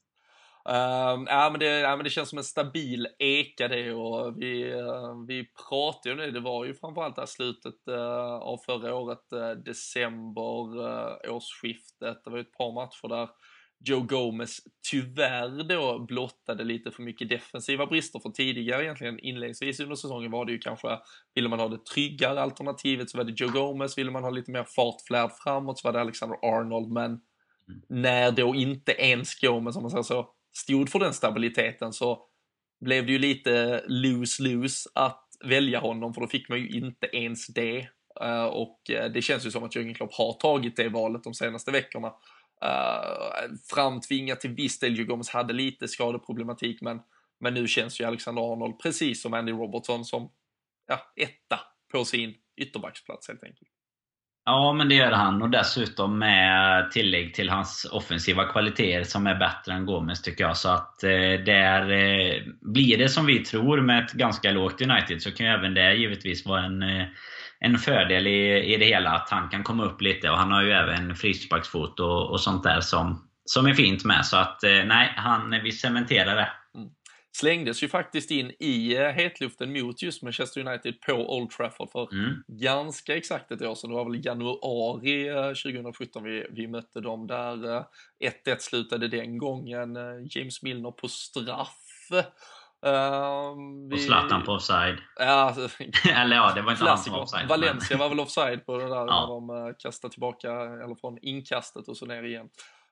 Um, 0.66 1.28
ja, 1.30 1.50
men 1.52 1.60
det, 1.60 1.80
ja, 1.80 1.96
men 1.96 2.04
det 2.04 2.10
känns 2.10 2.30
som 2.30 2.38
en 2.38 2.44
stabil 2.44 3.08
eka 3.20 3.68
det 3.68 3.94
och 3.94 4.42
vi, 4.42 4.74
uh, 4.74 5.26
vi 5.28 5.48
pratade 5.70 6.10
ju 6.10 6.16
det, 6.16 6.32
det 6.32 6.40
var 6.40 6.66
ju 6.66 6.74
framförallt 6.74 7.16
det 7.16 7.22
här 7.22 7.28
slutet 7.28 7.76
uh, 7.90 8.34
av 8.34 8.58
förra 8.66 8.96
året, 8.96 9.34
uh, 9.34 9.52
december, 9.52 11.30
årsskiftet, 11.32 12.24
det 12.24 12.30
var 12.30 12.38
ju 12.38 12.42
ett 12.42 12.58
par 12.58 12.74
matcher 12.74 13.08
där 13.08 13.30
Joe 13.84 14.02
Gomez 14.02 14.60
tyvärr 14.92 15.64
då 15.64 16.00
blottade 16.00 16.64
lite 16.64 16.92
för 16.92 17.04
mycket 17.04 17.30
defensiva 17.30 17.86
brister 17.86 18.20
för 18.20 18.30
tidigare 18.30 18.84
egentligen 18.84 19.20
inledningsvis 19.20 19.80
under 19.80 19.96
säsongen 19.96 20.32
var 20.32 20.46
det 20.46 20.52
ju 20.52 20.60
kanske, 20.60 20.88
ville 21.36 21.50
man 21.50 21.60
ha 21.60 21.68
det 21.68 21.86
tryggare 21.86 22.42
alternativet 22.42 23.10
så 23.10 23.18
var 23.18 23.26
det 23.26 23.42
Joe 23.42 23.50
Gomez, 23.50 23.98
ville 23.98 24.12
man 24.12 24.24
ha 24.24 24.30
lite 24.30 24.52
mer 24.52 24.64
fart, 24.64 25.02
flärd 25.08 25.32
framåt 25.44 25.80
så 25.80 25.88
var 25.88 25.94
det 25.94 26.02
Alexander 26.02 26.38
Arnold 26.42 26.92
men 26.92 27.06
mm. 27.06 27.22
när 27.88 28.32
då 28.32 28.56
inte 28.56 28.92
ens 28.92 29.40
Gomez, 29.40 29.76
om 29.76 29.82
man 29.82 29.92
säger 29.92 30.04
så, 30.04 30.30
stod 30.54 30.90
för 30.90 31.00
den 31.00 31.14
stabiliteten 31.14 31.94
så 31.94 32.26
blev 32.82 33.06
det 33.06 33.12
ju 33.12 33.20
lite 33.20 33.84
lose-lose 33.88 34.90
att 34.96 35.28
välja 35.46 35.80
honom 35.80 36.14
för 36.14 36.22
då 36.22 36.28
fick 36.28 36.50
man 36.50 36.60
ju 36.60 36.70
inte 36.70 37.08
ens 37.08 37.48
det. 37.48 37.88
Uh, 38.24 38.46
och 38.46 38.80
uh, 38.92 39.12
det 39.14 39.22
känns 39.22 39.46
ju 39.46 39.52
som 39.52 39.64
att 39.64 39.76
Jürgen 39.76 39.94
Klopp 39.94 40.14
har 40.14 40.34
tagit 40.34 40.76
det 40.76 40.90
valet 40.90 41.24
de 41.24 41.34
senaste 41.34 41.72
veckorna. 41.72 42.14
Uh, 42.66 43.56
framtvingat 43.74 44.40
till 44.40 44.56
viss 44.56 44.80
del. 44.80 45.04
Gomes 45.04 45.30
hade 45.30 45.54
lite 45.54 45.88
skadeproblematik, 45.88 46.82
men, 46.82 47.00
men 47.40 47.54
nu 47.54 47.68
känns 47.68 48.02
ju 48.02 48.06
Alexander 48.06 48.54
Arnold 48.54 48.80
precis 48.80 49.22
som 49.22 49.34
Andy 49.34 49.52
Robertson 49.52 50.06
som 50.06 50.32
ja, 50.88 51.00
etta 51.16 51.60
på 51.92 52.06
sin 52.06 52.36
ytterbacksplats 52.58 53.28
helt 53.28 53.44
enkelt. 53.44 53.70
Ja, 54.46 54.74
men 54.74 54.90
det 54.90 54.96
gör 54.96 55.12
han. 55.12 55.42
Och 55.42 55.50
dessutom 55.50 56.20
med 56.20 56.92
tillägg 56.92 57.34
till 57.34 57.50
hans 57.50 57.90
offensiva 57.92 58.46
kvaliteter 58.46 59.04
som 59.04 59.28
är 59.28 59.36
bättre 59.36 59.74
än 59.74 59.86
Gomes 59.86 60.22
tycker 60.22 60.44
jag. 60.44 60.58
Så 60.58 60.70
att 60.70 61.04
eh, 61.04 61.44
där 61.46 61.92
eh, 61.92 62.44
blir 62.62 62.98
det 62.98 63.10
som 63.10 63.26
vi 63.26 63.40
tror 63.40 63.82
med 63.82 64.06
ett 64.06 64.12
ganska 64.12 64.52
lågt 64.52 64.82
United 64.82 65.22
så 65.22 65.32
kan 65.32 65.46
ju 65.46 65.52
även 65.52 65.74
det 65.74 65.94
givetvis 65.94 66.46
vara 66.46 66.64
en 66.64 66.84
eh, 66.84 67.08
en 67.64 67.78
fördel 67.78 68.28
i, 68.28 68.74
i 68.74 68.78
det 68.78 68.86
hela 68.86 69.10
att 69.10 69.30
han 69.30 69.50
kan 69.50 69.64
komma 69.64 69.86
upp 69.86 70.02
lite 70.02 70.30
och 70.30 70.38
han 70.38 70.52
har 70.52 70.64
ju 70.64 70.72
även 70.72 71.16
frisparksfot 71.16 72.00
och, 72.00 72.32
och 72.32 72.42
sånt 72.42 72.64
där 72.64 72.82
som, 72.82 73.30
som 73.46 73.66
är 73.66 73.74
fint 73.74 74.06
med. 74.06 74.26
Så 74.26 74.38
att 74.38 74.64
eh, 74.64 74.84
nej, 74.86 75.14
han, 75.16 75.62
vi 75.64 75.72
cementerar 75.72 76.36
det. 76.36 76.50
Mm. 76.76 76.90
Slängdes 77.34 77.84
ju 77.84 77.88
faktiskt 77.88 78.32
in 78.32 78.52
i 78.60 78.98
uh, 78.98 79.04
hetluften 79.04 79.74
mot 79.74 80.02
just 80.02 80.24
Manchester 80.24 80.68
United 80.68 81.02
på 81.02 81.38
Old 81.38 81.50
Trafford 81.50 81.92
för 81.92 82.14
mm. 82.14 82.44
ganska 82.48 83.18
exakt 83.18 83.52
ett 83.52 83.62
år 83.62 83.76
sedan. 83.76 83.90
Det 83.90 83.96
var 83.96 84.10
väl 84.10 84.26
januari 84.26 85.30
uh, 85.30 85.48
2017 85.48 86.24
vi, 86.24 86.46
vi 86.52 86.68
mötte 86.68 87.02
dem 87.02 87.28
där. 87.28 87.56
1-1 87.58 87.84
uh, 88.48 88.58
slutade 88.60 89.08
den 89.08 89.38
gången. 89.38 89.98
James 90.30 90.64
Milner 90.64 90.92
på 90.92 91.08
straff. 91.08 92.10
Uh, 92.86 93.56
vi... 93.90 93.96
Och 93.96 94.00
Zlatan 94.00 94.44
på 94.44 94.52
offside. 94.52 94.98
Ja, 95.20 95.26
alltså, 95.26 95.84
eller 96.10 96.36
ja, 96.36 96.52
det 96.56 96.62
var 96.62 96.72
inte 96.72 96.86
han 96.86 96.98
som 96.98 97.14
var 97.14 97.22
offside. 97.22 97.48
Valencia 97.48 97.98
men... 97.98 98.00
var 98.00 98.10
väl 98.10 98.20
offside 98.20 98.66
på 98.66 98.78
det 98.78 98.90
där 98.90 98.96
ja. 98.96 99.06
när 99.06 99.28
de 99.28 99.50
uh, 99.50 99.74
kastade 99.80 100.12
tillbaka, 100.12 100.52
eller 100.52 100.96
från 101.02 101.18
inkastet 101.22 101.88
och 101.88 101.98
så 101.98 102.06
ner 102.06 102.24
igen. 102.24 102.50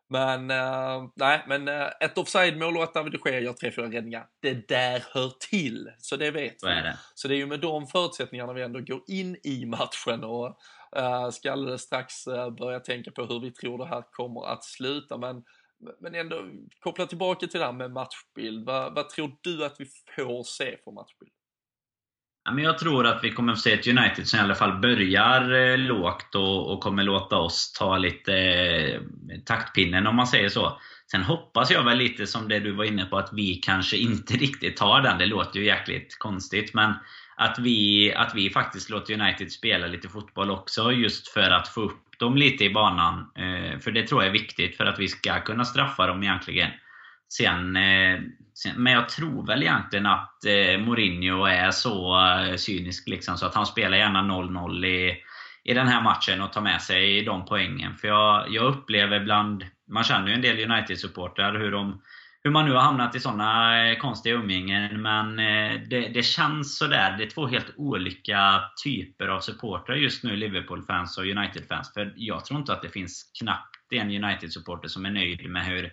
Men 0.10 0.52
uh, 0.52 1.10
nej, 1.16 1.44
men 1.48 1.68
uh, 1.68 1.88
ett 2.00 2.18
offside-mål 2.18 2.78
och 2.78 2.84
att 2.84 2.94
David 2.94 3.14
de 3.24 3.32
Gea 3.32 3.40
gör 3.40 3.54
tre, 3.54 3.72
fyra 3.72 3.86
räddningar, 3.86 4.26
det 4.42 4.68
där 4.68 5.04
hör 5.14 5.32
till. 5.50 5.92
Så 5.98 6.16
det 6.16 6.32
vet 6.32 6.62
Så 6.62 6.68
är 6.68 6.84
det. 6.84 6.98
Så 7.14 7.28
det 7.28 7.36
är 7.36 7.38
ju 7.38 7.46
med 7.46 7.60
de 7.60 7.88
förutsättningarna 7.88 8.54
vi 8.54 8.62
ändå 8.62 8.80
går 8.80 9.02
in 9.08 9.38
i 9.44 9.66
matchen 9.66 10.24
och 10.24 10.48
uh, 10.98 11.30
ska 11.30 11.52
alldeles 11.52 11.82
strax 11.82 12.26
börja 12.60 12.80
tänka 12.80 13.12
på 13.12 13.26
hur 13.26 13.40
vi 13.40 13.52
tror 13.52 13.78
det 13.78 13.86
här 13.86 14.04
kommer 14.12 14.54
att 14.54 14.64
sluta. 14.64 15.18
Men, 15.18 15.44
men 16.00 16.16
ändå 16.16 16.46
koppla 16.80 17.06
tillbaka 17.06 17.48
till 17.48 17.60
det 17.60 17.66
här 17.66 17.74
med 17.74 17.92
matchbild. 17.92 18.66
Vad, 18.66 18.96
vad 18.96 19.10
tror 19.10 19.32
du 19.42 19.66
att 19.66 19.76
vi 19.80 19.86
får 20.16 20.44
se 20.44 20.78
för 20.84 20.92
matchbild? 20.92 21.32
men 22.52 22.64
jag 22.64 22.78
tror 22.78 23.08
att 23.08 23.24
vi 23.24 23.32
kommer 23.32 23.54
att 23.54 23.60
se 23.60 23.74
ett 23.74 23.88
United 23.88 24.28
som 24.28 24.40
i 24.40 24.42
alla 24.42 24.56
fall 24.56 24.80
börjar 24.80 25.54
eh, 25.54 25.78
lågt 25.78 26.36
och, 26.36 26.80
kommer 26.80 27.04
låta 27.04 27.38
oss 27.38 27.74
ta 27.74 27.98
lite 27.98 28.34
eh, 28.34 29.02
taktpinnen 29.46 30.08
om 30.08 30.16
man 30.16 30.28
säger 30.28 30.50
så. 30.50 30.80
Sen 31.12 31.24
hoppas 31.24 31.72
jag 31.72 31.84
väl 31.84 31.98
lite 31.98 32.28
som 32.28 32.48
det 32.48 32.60
du 32.60 32.72
var 32.72 32.84
inne 32.84 33.06
på 33.06 33.18
att 33.18 33.30
vi 33.34 33.56
kanske 33.56 33.98
inte 33.98 34.34
riktigt 34.38 34.78
tar 34.78 35.02
den. 35.02 35.18
Det 35.18 35.26
låter 35.26 35.60
ju 35.60 35.66
jäkligt 35.66 36.20
konstigt 36.20 36.74
men 36.74 36.94
att 37.40 37.60
vi, 37.60 38.14
att 38.14 38.36
vi 38.36 38.50
faktiskt 38.50 38.90
låter 38.90 39.22
United 39.22 39.52
spela 39.52 39.88
lite 39.88 40.10
fotboll 40.10 40.52
också 40.52 40.92
just 40.92 41.28
för 41.28 41.52
att 41.52 41.68
få 41.68 41.82
upp 41.82 42.20
dem 42.20 42.38
lite 42.38 42.66
i 42.66 42.70
banan. 42.70 43.32
Eh, 43.36 43.80
för 43.80 43.92
det 43.92 44.08
tror 44.08 44.24
jag 44.24 44.28
är 44.28 44.40
viktigt 44.40 44.78
för 44.78 44.86
att 44.86 45.00
vi 45.00 45.08
ska 45.08 45.40
kunna 45.40 45.66
straffa 45.66 46.08
dem 46.08 46.24
egentligen. 46.24 46.72
Sen, 47.30 47.76
eh, 47.76 48.20
sen, 48.54 48.84
men 48.84 48.94
jag 48.94 49.10
tror 49.10 49.46
väl 49.48 49.64
egentligen 49.64 50.06
att 50.06 50.46
eh, 50.46 50.80
Mourinho 50.80 51.46
är 51.46 51.72
så 51.72 52.28
eh, 52.30 52.56
cynisk 52.56 53.08
liksom, 53.08 53.38
så 53.38 53.46
att 53.46 53.56
han 53.56 53.66
spelar 53.66 53.98
gärna 53.98 54.22
0-0 54.22 54.86
i, 54.86 55.18
i 55.64 55.74
den 55.74 55.88
här 55.88 56.02
matchen 56.02 56.42
och 56.42 56.54
tar 56.54 56.62
med 56.62 56.82
sig 56.82 57.22
de 57.22 57.46
poängen. 57.46 57.96
För 57.96 58.08
jag, 58.08 58.46
jag 58.50 58.66
upplever 58.66 59.20
bland, 59.20 59.66
man 59.88 60.04
känner 60.04 60.28
ju 60.28 60.34
en 60.34 60.42
del 60.42 60.72
United-supportrar 60.72 61.60
hur 61.60 61.72
de 61.72 62.02
hur 62.44 62.52
man 62.52 62.66
nu 62.66 62.72
har 62.72 62.82
hamnat 62.82 63.16
i 63.16 63.20
sådana 63.20 63.82
eh, 63.88 63.98
konstiga 63.98 64.36
umgängen. 64.36 65.02
Men 65.02 65.40
eh, 65.40 65.82
det, 65.90 66.10
det 66.10 66.24
känns 66.24 66.78
sådär. 66.78 67.18
Det 67.18 67.24
är 67.24 67.30
två 67.30 67.48
helt 67.48 67.74
olika 67.78 68.62
typer 68.84 69.28
av 69.28 69.40
supportrar 69.40 69.96
just 69.96 70.24
nu, 70.24 70.36
Liverpool-fans 70.36 71.18
och 71.18 71.24
United-fans. 71.24 71.94
För 71.94 72.14
jag 72.16 72.46
tror 72.46 72.60
inte 72.60 72.74
att 72.74 72.82
det 72.82 72.90
finns 72.90 73.32
knappt 73.40 73.94
en 73.94 74.24
United-supporter 74.24 74.88
som 74.88 75.06
är 75.06 75.12
nöjd 75.12 75.50
med 75.50 75.66
hur 75.66 75.92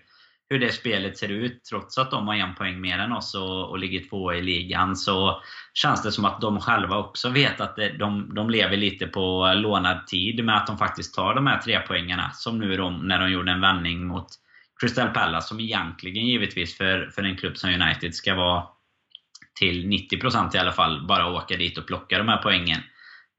hur 0.49 0.59
det 0.59 0.73
spelet 0.73 1.19
ser 1.19 1.29
ut. 1.29 1.65
Trots 1.65 1.99
att 1.99 2.11
de 2.11 2.29
har 2.29 2.35
en 2.35 2.55
poäng 2.55 2.81
mer 2.81 2.99
än 2.99 3.13
oss 3.13 3.35
och, 3.35 3.71
och 3.71 3.79
ligger 3.79 4.09
tvåa 4.09 4.35
i 4.35 4.43
ligan 4.43 4.97
så 4.97 5.43
känns 5.75 6.03
det 6.03 6.13
som 6.13 6.25
att 6.25 6.41
de 6.41 6.61
själva 6.61 6.99
också 6.99 7.29
vet 7.29 7.61
att 7.61 7.77
det, 7.77 7.89
de, 7.99 8.35
de 8.35 8.51
lever 8.51 8.77
lite 8.77 9.07
på 9.07 9.53
lånad 9.57 10.07
tid 10.07 10.45
med 10.45 10.57
att 10.57 10.67
de 10.67 10.79
faktiskt 10.79 11.15
tar 11.15 11.35
de 11.35 11.47
här 11.47 11.59
tre 11.59 11.81
poängarna 11.81 12.31
Som 12.31 12.59
nu 12.59 12.77
de, 12.77 13.09
när 13.09 13.21
de 13.21 13.31
gjorde 13.31 13.53
en 13.53 13.61
vändning 13.61 14.07
mot 14.07 14.27
Crystal 14.81 15.09
Palace 15.09 15.49
som 15.49 15.61
egentligen 15.61 16.27
givetvis 16.27 16.77
för, 16.77 17.11
för 17.15 17.23
en 17.23 17.37
klubb 17.37 17.57
som 17.57 17.71
United 17.71 18.15
ska 18.15 18.35
vara 18.35 18.63
till 19.59 19.87
90% 19.87 20.57
i 20.57 20.59
alla 20.59 20.73
fall 20.73 21.07
bara 21.07 21.33
åka 21.33 21.57
dit 21.57 21.79
och 21.79 21.87
plocka 21.87 22.19
de 22.19 22.29
här 22.29 22.43
poängen. 22.43 22.81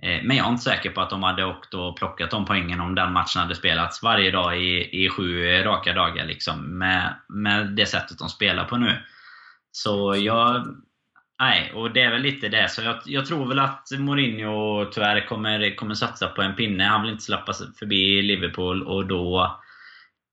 Eh, 0.03 0.23
men 0.23 0.37
jag 0.37 0.45
är 0.45 0.49
inte 0.49 0.63
säker 0.63 0.89
på 0.89 1.01
att 1.01 1.09
de 1.09 1.23
hade 1.23 1.45
åkt 1.45 1.73
och 1.73 1.97
plockat 1.97 2.31
de 2.31 2.45
poängen 2.45 2.81
om 2.81 2.95
den 2.95 3.13
matchen 3.13 3.41
hade 3.41 3.55
spelats 3.55 4.03
varje 4.03 4.31
dag 4.31 4.61
i, 4.61 5.05
i 5.05 5.09
sju 5.09 5.43
raka 5.63 5.93
dagar. 5.93 6.25
Liksom, 6.25 6.77
med, 6.77 7.15
med 7.29 7.67
det 7.67 7.85
sättet 7.85 8.19
de 8.19 8.29
spelar 8.29 8.65
på 8.65 8.77
nu. 8.77 8.97
Så 9.71 10.15
jag... 10.15 10.67
Nej, 11.39 11.71
och 11.75 11.91
det 11.91 12.01
är 12.01 12.11
väl 12.11 12.21
lite 12.21 12.49
det. 12.49 12.69
Så 12.69 12.81
jag, 12.81 12.95
jag 13.05 13.25
tror 13.25 13.47
väl 13.47 13.59
att 13.59 13.87
Mourinho 13.99 14.85
tyvärr 14.85 15.27
kommer, 15.27 15.75
kommer 15.75 15.93
satsa 15.93 16.27
på 16.27 16.41
en 16.41 16.55
pinne. 16.55 16.83
Han 16.83 17.01
vill 17.01 17.11
inte 17.11 17.23
släppa 17.23 17.53
förbi 17.79 18.21
Liverpool 18.21 18.83
och 18.83 19.05
då 19.05 19.57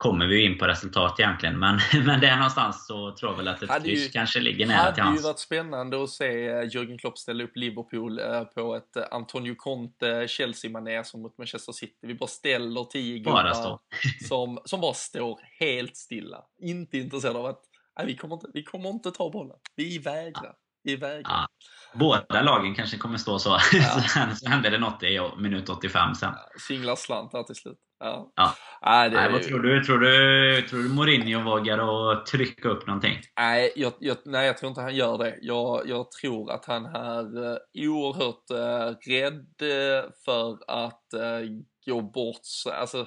kommer 0.04 0.26
vi 0.26 0.44
in 0.44 0.58
på 0.58 0.66
resultat 0.66 1.20
egentligen. 1.20 1.58
Men, 1.58 1.78
men 2.06 2.20
där 2.20 2.36
någonstans 2.36 2.86
så 2.86 3.16
tror 3.16 3.32
jag 3.32 3.36
väl 3.36 3.48
att 3.48 3.62
ett 3.62 3.84
kryss 3.84 4.12
kanske 4.12 4.40
ligger 4.40 4.66
nära 4.66 4.78
till 4.78 4.84
hans. 4.84 4.96
Det 4.96 5.02
hade 5.02 5.16
ju 5.16 5.22
varit 5.22 5.38
spännande 5.38 6.02
att 6.02 6.10
se 6.10 6.48
eh, 6.48 6.62
Jürgen 6.62 6.98
Klopp 6.98 7.18
ställa 7.18 7.44
upp 7.44 7.56
Liverpool 7.56 8.18
eh, 8.18 8.44
på 8.44 8.74
ett 8.74 8.96
eh, 8.96 9.02
Antonio 9.10 9.54
Conte 9.54 10.28
Chelsea-manér 10.28 11.02
som 11.02 11.22
mot 11.22 11.38
Manchester 11.38 11.72
City. 11.72 11.98
Vi 12.00 12.14
bara 12.14 12.26
ställer 12.26 12.84
tio 12.84 13.18
gubbar 13.18 13.52
som, 14.28 14.58
som 14.64 14.80
bara 14.80 14.94
står 14.94 15.40
helt 15.60 15.96
stilla. 15.96 16.44
Inte 16.60 16.98
intresserade 16.98 17.38
av 17.38 17.46
att 17.46 17.60
nej, 17.98 18.06
vi, 18.06 18.16
kommer 18.16 18.34
inte, 18.34 18.46
vi 18.54 18.62
kommer 18.62 18.90
inte 18.90 19.10
ta 19.10 19.30
bollen. 19.30 19.56
Vi 19.76 19.98
vägrar. 19.98 20.54
Vi 20.82 20.96
vägrar. 20.96 21.22
Ja. 21.24 21.46
Båda 21.94 22.42
lagen 22.42 22.74
kanske 22.74 22.96
kommer 22.96 23.18
stå 23.18 23.38
så. 23.38 23.58
Ja. 23.72 24.02
sen 24.14 24.36
så 24.36 24.48
händer 24.48 24.70
det 24.70 24.78
något 24.78 25.02
i 25.02 25.20
minut 25.38 25.68
85 25.68 26.14
sen. 26.14 26.32
Ja, 26.36 26.60
singlar 26.68 26.96
slant 26.96 27.32
här 27.32 27.42
till 27.42 27.54
slut. 27.54 27.78
Ja. 28.04 28.32
ja. 28.34 28.54
Nej, 28.82 29.10
det... 29.10 29.16
Nej, 29.16 29.32
vad 29.32 29.42
tror 29.42 29.60
du? 29.60 29.84
Tror 29.84 29.98
du, 29.98 30.62
tror 30.62 30.82
du 30.82 30.88
Mourinho 30.88 31.42
vågar 31.42 31.78
att 32.12 32.26
trycka 32.26 32.68
upp 32.68 32.86
någonting? 32.86 33.18
Nej, 33.36 33.72
jag, 33.76 33.92
jag, 34.00 34.16
nej, 34.24 34.46
jag 34.46 34.58
tror 34.58 34.68
inte 34.68 34.80
han 34.80 34.94
gör 34.94 35.18
det. 35.18 35.38
Jag, 35.40 35.88
jag 35.88 36.10
tror 36.10 36.52
att 36.52 36.64
han 36.64 36.86
är 36.86 37.38
uh, 37.38 37.56
oerhört 37.74 38.50
uh, 38.50 38.96
rädd 39.10 39.62
uh, 39.62 40.10
för 40.24 40.58
att 40.68 41.04
uh, 41.14 41.50
gå 41.86 42.02
bort. 42.02 42.40
Alltså, 42.72 43.06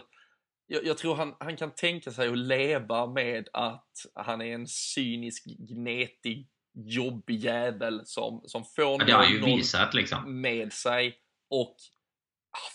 jag, 0.68 0.86
jag, 0.86 0.98
tror 0.98 1.16
han, 1.16 1.36
han 1.40 1.58
kan 1.58 1.72
tänka 1.72 2.12
sig 2.12 2.28
att 2.28 2.38
leva 2.38 3.08
med 3.08 3.48
att 3.54 3.92
han 4.16 4.42
är 4.42 4.54
en 4.54 4.68
cynisk, 4.68 5.44
gnetig 5.46 6.48
jobbig 6.74 7.40
jävel 7.40 8.02
som, 8.06 8.42
som 8.46 8.64
får 8.76 9.00
0-0 9.00 9.88
liksom. 9.94 10.42
med 10.42 10.74
sig 10.74 11.16
och 11.50 11.76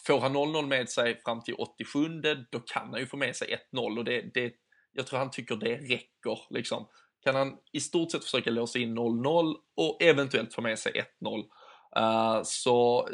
får 0.07 0.21
han 0.21 0.37
0-0 0.37 0.67
med 0.67 0.89
sig 0.89 1.21
fram 1.25 1.43
till 1.43 1.55
87 1.55 2.09
då 2.51 2.61
kan 2.61 2.91
han 2.91 3.01
ju 3.01 3.07
få 3.07 3.17
med 3.17 3.37
sig 3.37 3.59
1-0 3.73 3.99
och 3.99 4.05
det, 4.05 4.35
det, 4.35 4.53
jag 4.93 5.07
tror 5.07 5.19
han 5.19 5.31
tycker 5.31 5.57
det 5.57 5.77
räcker 5.77 6.39
liksom. 6.51 6.89
Kan 7.21 7.35
han 7.35 7.57
i 7.73 7.81
stort 7.81 8.11
sett 8.11 8.25
försöka 8.25 8.51
låsa 8.51 8.79
in 8.79 8.99
0-0 8.99 9.55
och 9.77 10.03
eventuellt 10.03 10.55
få 10.55 10.61
med 10.61 10.79
sig 10.79 10.93
1-0 11.23 11.39
uh, 11.39 12.37
eh, 12.37 12.43
så 12.45 13.09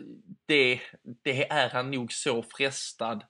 det, 0.46 0.80
det 1.24 1.50
är 1.50 1.70
han 1.70 1.90
nog 1.90 2.12
så 2.12 2.42
frestad 2.42 3.24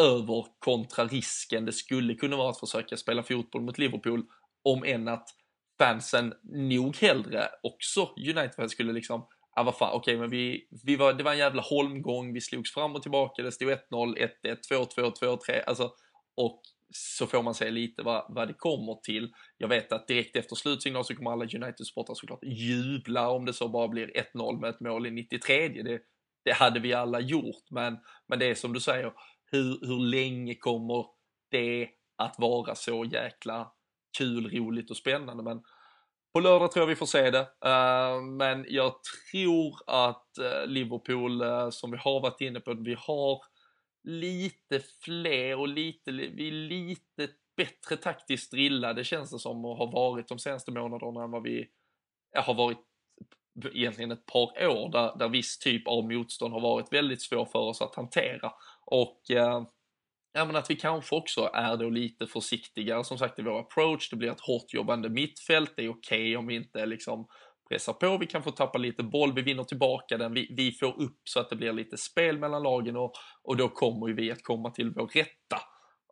över 0.00 0.46
kontra 0.58 1.04
risken 1.04 1.64
det 1.64 1.72
skulle 1.72 2.14
kunna 2.14 2.36
vara 2.36 2.50
att 2.50 2.60
försöka 2.60 2.96
spela 2.96 3.22
fotboll 3.22 3.62
mot 3.62 3.78
Liverpool 3.78 4.26
om 4.64 4.84
än 4.84 5.08
att 5.08 5.28
fansen 5.78 6.34
nog 6.42 6.96
hellre 6.96 7.48
också 7.62 8.10
United 8.16 8.70
skulle 8.70 8.92
liksom 8.92 9.26
Ja, 9.56 9.62
vad 9.62 9.76
fan, 9.76 9.92
okej, 9.92 9.98
okay, 9.98 10.20
men 10.20 10.30
vi, 10.30 10.68
vi 10.84 10.96
var, 10.96 11.12
det 11.12 11.24
var 11.24 11.32
en 11.32 11.38
jävla 11.38 11.62
holmgång, 11.62 12.32
vi 12.32 12.40
slogs 12.40 12.74
fram 12.74 12.94
och 12.94 13.02
tillbaka, 13.02 13.42
det 13.42 13.52
stod 13.52 13.68
1-0, 13.68 13.78
1-1, 13.90 14.28
2-2, 14.70 15.12
2-3, 15.20 15.62
alltså, 15.66 15.92
och 16.36 16.60
så 16.94 17.26
får 17.26 17.42
man 17.42 17.54
se 17.54 17.70
lite 17.70 18.02
vad, 18.02 18.26
vad 18.28 18.48
det 18.48 18.54
kommer 18.54 18.94
till. 18.94 19.32
Jag 19.56 19.68
vet 19.68 19.92
att 19.92 20.08
direkt 20.08 20.36
efter 20.36 20.56
slutsignal 20.56 21.04
så 21.04 21.14
kommer 21.14 21.30
alla 21.30 21.44
United-supportrar 21.44 22.14
såklart 22.14 22.44
jubla 22.44 23.30
om 23.30 23.44
det 23.44 23.52
så 23.52 23.68
bara 23.68 23.88
blir 23.88 24.10
1-0 24.34 24.60
med 24.60 24.70
ett 24.70 24.80
mål 24.80 25.06
i 25.06 25.10
93. 25.10 25.68
Det, 25.68 26.00
det 26.44 26.52
hade 26.52 26.80
vi 26.80 26.92
alla 26.92 27.20
gjort, 27.20 27.70
men, 27.70 27.98
men 28.28 28.38
det 28.38 28.46
är 28.46 28.54
som 28.54 28.72
du 28.72 28.80
säger, 28.80 29.12
hur, 29.50 29.86
hur 29.86 30.06
länge 30.06 30.54
kommer 30.54 31.06
det 31.50 31.88
att 32.16 32.34
vara 32.38 32.74
så 32.74 33.04
jäkla 33.04 33.72
kul, 34.18 34.50
roligt 34.50 34.90
och 34.90 34.96
spännande. 34.96 35.42
Men 35.42 35.62
på 36.36 36.40
lördag 36.40 36.72
tror 36.72 36.82
jag 36.82 36.86
vi 36.86 36.96
får 36.96 37.06
se 37.06 37.30
det. 37.30 37.48
Eh, 37.64 38.22
men 38.22 38.66
jag 38.68 38.94
tror 39.32 39.74
att 39.86 40.38
eh, 40.38 40.66
Liverpool, 40.66 41.42
eh, 41.42 41.70
som 41.70 41.90
vi 41.90 41.96
har 41.96 42.20
varit 42.20 42.40
inne 42.40 42.60
på, 42.60 42.74
vi 42.74 42.96
har 42.98 43.40
lite 44.04 44.80
fler 45.04 45.58
och 45.58 45.68
lite, 45.68 46.12
vi 46.12 46.48
är 46.48 46.52
lite 46.52 47.28
bättre 47.56 47.96
taktiskt 47.96 48.50
drillade 48.50 49.04
känns 49.04 49.30
det 49.30 49.38
som 49.38 49.64
och 49.64 49.76
har 49.76 49.92
varit 49.92 50.28
de 50.28 50.38
senaste 50.38 50.70
månaderna 50.70 51.24
än 51.24 51.30
vad 51.30 51.42
vi 51.42 51.68
har 52.34 52.54
varit 52.54 52.78
egentligen 53.72 54.12
ett 54.12 54.26
par 54.26 54.66
år 54.66 54.92
där, 54.92 55.18
där 55.18 55.28
viss 55.28 55.58
typ 55.58 55.88
av 55.88 56.04
motstånd 56.04 56.52
har 56.52 56.60
varit 56.60 56.92
väldigt 56.92 57.22
svår 57.22 57.44
för 57.44 57.58
oss 57.58 57.82
att 57.82 57.94
hantera. 57.94 58.52
Och 58.84 59.20
ja, 60.36 60.44
men 60.44 60.56
att 60.56 60.70
vi 60.70 60.76
kanske 60.76 61.16
också 61.16 61.50
är 61.54 61.76
då 61.76 61.90
lite 61.90 62.26
försiktigare 62.26 63.04
som 63.04 63.18
sagt 63.18 63.38
i 63.38 63.42
vår 63.42 63.60
approach. 63.60 64.10
Det 64.10 64.16
blir 64.16 64.30
ett 64.30 64.40
hårt 64.40 64.74
jobbande 64.74 65.08
mittfält. 65.08 65.72
Det 65.76 65.84
är 65.84 65.88
okej 65.88 66.20
okay 66.20 66.36
om 66.36 66.46
vi 66.46 66.54
inte 66.54 66.86
liksom 66.86 67.26
pressar 67.68 67.92
på. 67.92 68.18
Vi 68.18 68.26
kan 68.26 68.42
få 68.42 68.50
tappa 68.50 68.78
lite 68.78 69.02
boll. 69.02 69.34
Vi 69.34 69.42
vinner 69.42 69.64
tillbaka 69.64 70.18
den. 70.18 70.34
Vi, 70.34 70.54
vi 70.56 70.72
får 70.72 71.02
upp 71.02 71.20
så 71.24 71.40
att 71.40 71.50
det 71.50 71.56
blir 71.56 71.72
lite 71.72 71.96
spel 71.96 72.38
mellan 72.38 72.62
lagen 72.62 72.96
och, 72.96 73.12
och 73.42 73.56
då 73.56 73.68
kommer 73.68 74.08
ju 74.08 74.14
vi 74.14 74.32
att 74.32 74.42
komma 74.42 74.70
till 74.70 74.90
vår 74.90 75.06
rätta. 75.06 75.60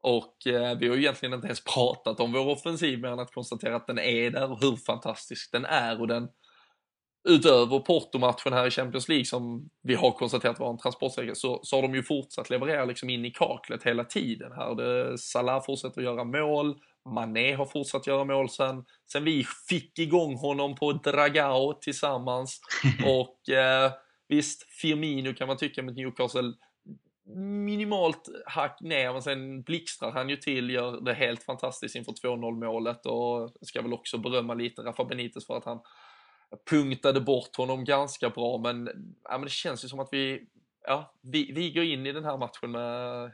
Och 0.03 0.47
eh, 0.47 0.79
vi 0.79 0.89
har 0.89 0.95
ju 0.95 1.01
egentligen 1.01 1.35
inte 1.35 1.47
ens 1.47 1.65
pratat 1.65 2.21
om 2.21 2.33
vår 2.33 2.49
offensiv 2.49 3.01
mer 3.01 3.09
än 3.09 3.19
att 3.19 3.35
konstatera 3.35 3.77
att 3.77 3.87
den 3.87 3.99
är 3.99 4.31
där 4.31 4.51
och 4.51 4.61
hur 4.61 4.77
fantastisk 4.77 5.53
den 5.53 5.65
är 5.65 6.01
och 6.01 6.09
den 6.09 6.29
utöver 7.29 7.79
Porto-matchen 7.79 8.53
här 8.53 8.67
i 8.67 8.71
Champions 8.71 9.09
League 9.09 9.25
som 9.25 9.71
vi 9.83 9.95
har 9.95 10.11
konstaterat 10.11 10.59
var 10.59 10.71
en 10.71 10.79
transportsträcka 10.79 11.35
så, 11.35 11.61
så 11.63 11.77
har 11.77 11.83
de 11.83 11.95
ju 11.95 12.03
fortsatt 12.03 12.51
leverera 12.51 12.85
liksom 12.85 13.11
in 13.11 13.25
i 13.25 13.31
kaklet 13.31 13.83
hela 13.83 14.05
tiden 14.05 14.53
här. 14.53 14.75
Det, 14.75 15.19
Salah 15.19 15.65
fortsätter 15.65 16.01
att 16.01 16.05
göra 16.05 16.25
mål, 16.25 16.75
Mané 17.09 17.55
har 17.55 17.67
fortsatt 17.67 18.07
göra 18.07 18.25
mål 18.25 18.49
sen, 18.49 18.85
sen 19.13 19.25
vi 19.25 19.47
fick 19.69 19.99
igång 19.99 20.37
honom 20.37 20.75
på 20.75 20.93
Dragao 20.93 21.73
tillsammans 21.73 22.61
och 23.07 23.55
eh, 23.55 23.93
visst, 24.29 24.63
Firmino 24.73 25.35
kan 25.35 25.49
man 25.49 25.57
tycka 25.57 25.83
med 25.83 25.95
Newcastle 25.95 26.53
minimalt 27.27 28.29
hack 28.47 28.81
ner, 28.81 29.13
men 29.13 29.23
sen 29.23 29.63
blixtrar 29.63 30.13
han 30.13 30.29
ju 30.29 30.37
till, 30.37 30.71
gör 30.71 31.01
det 31.01 31.15
helt 31.15 31.43
fantastiskt 31.43 31.97
inför 31.97 32.13
2-0 32.13 32.65
målet 32.65 33.07
och 33.07 33.51
ska 33.61 33.83
väl 33.83 33.93
också 33.93 34.19
berömma 34.19 34.55
lite 34.55 34.83
Rafa 34.83 35.05
Benitez 35.05 35.47
för 35.47 35.57
att 35.57 35.65
han 35.65 35.81
punktade 36.71 37.21
bort 37.21 37.57
honom 37.57 37.85
ganska 37.85 38.31
bra, 38.31 38.59
men, 38.59 38.89
ja, 39.25 39.39
men 39.39 39.43
det 39.43 39.51
känns 39.51 39.85
ju 39.85 39.89
som 39.89 40.01
att 40.01 40.09
vi 40.13 40.47
ja, 40.87 41.15
vi, 41.23 41.53
vi 41.53 41.71
går 41.71 41.85
in 41.85 42.07
i 42.07 42.13
den 42.13 42.25
här 42.25 42.37
matchen 42.37 42.71
med 42.71 43.31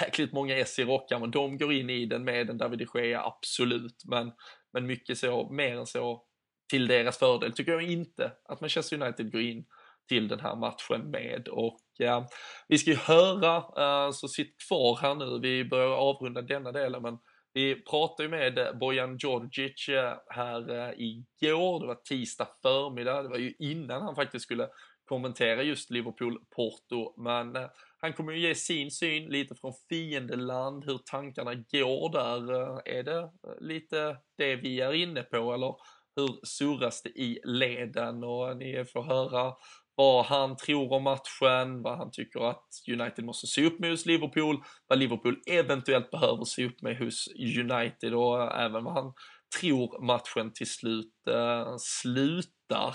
jäkligt 0.00 0.32
många 0.32 0.56
S 0.56 0.78
i 0.78 0.84
rockar, 0.84 1.18
men 1.18 1.30
de 1.30 1.58
går 1.58 1.72
in 1.72 1.90
i 1.90 2.06
den 2.06 2.24
med 2.24 2.50
en 2.50 2.58
David 2.58 2.78
de 2.78 3.00
Gea, 3.00 3.24
absolut. 3.24 4.02
Men, 4.04 4.32
men 4.72 4.86
mycket 4.86 5.18
så, 5.18 5.48
mer 5.50 5.76
än 5.76 5.86
så, 5.86 6.22
till 6.70 6.86
deras 6.86 7.18
fördel 7.18 7.52
tycker 7.52 7.72
jag 7.72 7.82
inte 7.82 8.32
att 8.44 8.60
Manchester 8.60 9.02
United 9.02 9.32
går 9.32 9.40
in 9.40 9.64
till 10.08 10.28
den 10.28 10.40
här 10.40 10.56
matchen 10.56 11.10
med. 11.10 11.48
Och 11.48 11.80
ja, 11.98 12.28
vi 12.68 12.78
ska 12.78 12.90
ju 12.90 12.96
höra, 12.96 13.56
uh, 13.56 14.12
så 14.12 14.28
sitt 14.28 14.56
kvar 14.68 14.98
här 15.02 15.14
nu, 15.14 15.38
vi 15.42 15.64
börjar 15.64 15.88
avrunda 15.88 16.42
denna 16.42 16.72
delen, 16.72 17.02
men 17.02 17.18
vi 17.54 17.82
pratade 17.82 18.22
ju 18.22 18.28
med 18.28 18.58
eh, 18.58 18.72
Bojan 18.72 19.16
Djordjic 19.16 19.88
eh, 19.88 20.16
här 20.28 20.70
eh, 20.70 20.94
igår, 20.96 21.80
det 21.80 21.86
var 21.86 21.94
tisdag 21.94 22.48
förmiddag, 22.62 23.22
det 23.22 23.28
var 23.28 23.38
ju 23.38 23.54
innan 23.58 24.02
han 24.02 24.14
faktiskt 24.14 24.44
skulle 24.44 24.68
kommentera 25.04 25.62
just 25.62 25.90
Liverpool-Porto, 25.90 27.14
men 27.16 27.68
han 27.98 28.12
kommer 28.12 28.32
ju 28.32 28.38
ge 28.38 28.54
sin 28.54 28.90
syn 28.90 29.28
lite 29.30 29.54
från 29.54 29.72
fiendeland, 29.88 30.84
hur 30.84 30.98
tankarna 30.98 31.54
går 31.54 32.12
där. 32.12 32.52
Är 32.88 33.02
det 33.02 33.30
lite 33.60 34.16
det 34.38 34.56
vi 34.56 34.80
är 34.80 34.92
inne 34.92 35.22
på 35.22 35.54
eller 35.54 35.74
hur 36.16 36.38
surras 36.42 37.02
det 37.02 37.10
i 37.10 37.40
leden? 37.44 38.24
Och 38.24 38.56
ni 38.56 38.84
får 38.84 39.02
höra 39.02 39.52
vad 39.96 40.24
han 40.24 40.56
tror 40.56 40.92
om 40.92 41.02
matchen, 41.02 41.82
vad 41.82 41.98
han 41.98 42.10
tycker 42.10 42.50
att 42.50 42.68
United 42.88 43.24
måste 43.24 43.46
se 43.46 43.66
upp 43.66 43.80
med 43.80 43.90
hos 43.90 44.06
Liverpool, 44.06 44.62
vad 44.88 44.98
Liverpool 44.98 45.36
eventuellt 45.50 46.10
behöver 46.10 46.44
se 46.44 46.66
upp 46.66 46.82
med 46.82 46.98
hos 46.98 47.28
United 47.58 48.14
och 48.14 48.52
även 48.60 48.84
vad 48.84 48.94
han 48.94 49.12
tror 49.60 50.06
matchen 50.06 50.52
till 50.52 50.70
slut 50.70 51.28
eh, 51.28 51.76
slutar. 51.78 52.94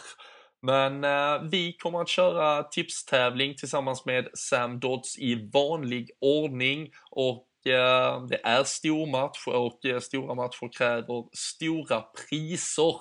Men 0.61 1.03
eh, 1.03 1.49
vi 1.51 1.73
kommer 1.73 2.01
att 2.01 2.09
köra 2.09 2.63
tipstävling 2.63 3.55
tillsammans 3.55 4.05
med 4.05 4.27
Sam 4.33 4.79
Dodds 4.79 5.19
i 5.19 5.49
vanlig 5.53 6.11
ordning 6.21 6.89
och 7.11 7.47
eh, 7.65 8.25
det 8.25 8.39
är 8.43 8.63
stor 8.63 9.11
match 9.11 9.47
och 9.47 9.85
eh, 9.85 9.99
stora 9.99 10.35
matcher 10.35 10.77
kräver 10.77 11.23
stora 11.37 12.01
priser. 12.01 12.95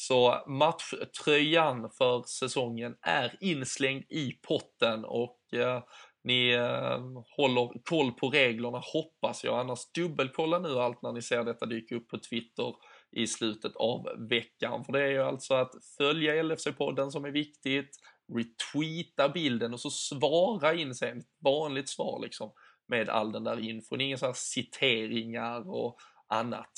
Så 0.00 0.44
matchtröjan 0.46 1.90
för 1.98 2.22
säsongen 2.22 2.96
är 3.02 3.36
inslängd 3.40 4.04
i 4.08 4.32
potten 4.32 5.04
och 5.04 5.38
eh, 5.54 5.82
ni 6.24 6.50
eh, 6.50 7.00
håller 7.36 7.84
koll 7.84 8.12
på 8.12 8.30
reglerna 8.30 8.82
hoppas 8.92 9.44
jag. 9.44 9.60
Annars 9.60 9.92
dubbelkolla 9.94 10.58
nu 10.58 10.68
allt 10.68 11.02
när 11.02 11.12
ni 11.12 11.22
ser 11.22 11.44
detta 11.44 11.66
dyka 11.66 11.94
upp 11.94 12.08
på 12.08 12.18
Twitter 12.18 12.74
i 13.12 13.26
slutet 13.26 13.76
av 13.76 14.28
veckan. 14.30 14.84
För 14.84 14.92
det 14.92 15.02
är 15.02 15.10
ju 15.10 15.22
alltså 15.22 15.54
att 15.54 15.72
följa 15.98 16.42
LFC-podden 16.42 17.10
som 17.10 17.24
är 17.24 17.30
viktigt, 17.30 17.90
retweeta 18.34 19.28
bilden 19.28 19.72
och 19.72 19.80
så 19.80 19.90
svara 19.90 20.74
in 20.74 20.94
sen, 20.94 21.22
vanligt 21.44 21.88
svar 21.88 22.20
liksom, 22.22 22.52
med 22.88 23.08
all 23.08 23.32
den 23.32 23.44
där 23.44 23.60
infon. 23.60 24.00
Inga 24.00 24.16
så 24.16 24.26
här 24.26 24.32
citeringar 24.36 25.70
och 25.70 25.96
annat 26.28 26.72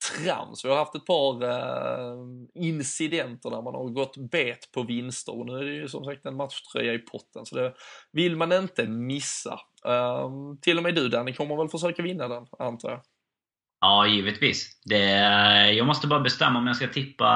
trams. 0.00 0.64
Vi 0.64 0.68
har 0.68 0.76
haft 0.76 0.94
ett 0.94 1.06
par 1.06 1.42
eh, 1.42 2.16
incidenter 2.54 3.50
där 3.50 3.62
man 3.62 3.74
har 3.74 3.88
gått 3.88 4.16
bet 4.30 4.72
på 4.74 4.82
vinster 4.82 5.38
och 5.38 5.46
nu 5.46 5.58
är 5.58 5.64
det 5.64 5.74
ju 5.74 5.88
som 5.88 6.04
sagt 6.04 6.26
en 6.26 6.36
matchtröja 6.36 6.94
i 6.94 6.98
potten 6.98 7.46
så 7.46 7.56
det 7.56 7.74
vill 8.12 8.36
man 8.36 8.52
inte 8.52 8.86
missa. 8.86 9.60
Eh, 9.86 10.30
till 10.62 10.76
och 10.76 10.82
med 10.82 10.94
du 10.94 11.08
Danny 11.08 11.32
kommer 11.32 11.56
väl 11.56 11.68
försöka 11.68 12.02
vinna 12.02 12.28
den 12.28 12.46
antar 12.58 12.90
jag? 12.90 13.00
Ja, 13.82 14.06
givetvis. 14.06 14.80
Det, 14.84 14.98
jag 15.70 15.86
måste 15.86 16.06
bara 16.06 16.20
bestämma 16.20 16.58
om 16.58 16.66
jag 16.66 16.76
ska 16.76 16.86
tippa 16.86 17.26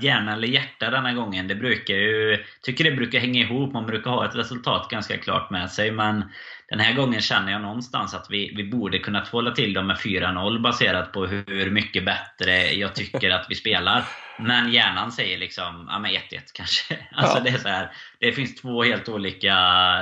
hjärna 0.00 0.32
eller 0.32 0.48
hjärta 0.48 0.90
denna 0.90 1.12
gången. 1.12 1.48
Det 1.48 1.54
brukar 1.54 1.94
ju, 1.94 2.44
tycker 2.62 2.84
det 2.84 2.96
brukar 2.96 3.18
hänga 3.18 3.40
ihop. 3.40 3.72
Man 3.72 3.86
brukar 3.86 4.10
ha 4.10 4.24
ett 4.28 4.34
resultat 4.34 4.88
ganska 4.90 5.18
klart 5.18 5.50
med 5.50 5.70
sig. 5.70 5.90
Men 5.90 6.24
den 6.72 6.80
här 6.80 6.94
gången 6.94 7.20
känner 7.20 7.52
jag 7.52 7.60
någonstans 7.60 8.14
att 8.14 8.26
vi, 8.30 8.52
vi 8.56 8.64
borde 8.64 8.98
kunnat 8.98 9.28
hålla 9.28 9.50
till 9.50 9.72
dem 9.72 9.86
med 9.86 9.96
4-0 9.96 10.62
baserat 10.62 11.12
på 11.12 11.26
hur 11.26 11.70
mycket 11.70 12.04
bättre 12.04 12.72
jag 12.72 12.94
tycker 12.94 13.30
att 13.30 13.46
vi 13.48 13.54
spelar. 13.54 14.04
Men 14.38 14.72
hjärnan 14.72 15.12
säger 15.12 15.38
liksom, 15.38 15.88
ja 15.90 15.98
men 15.98 16.10
1-1 16.10 16.20
kanske. 16.54 16.98
Alltså 17.12 17.38
ja. 17.38 17.44
det 17.44 17.50
är 17.50 17.58
så 17.58 17.68
här, 17.68 17.92
det 18.18 18.32
finns 18.32 18.54
två 18.54 18.82
helt 18.82 19.08
olika... 19.08 19.54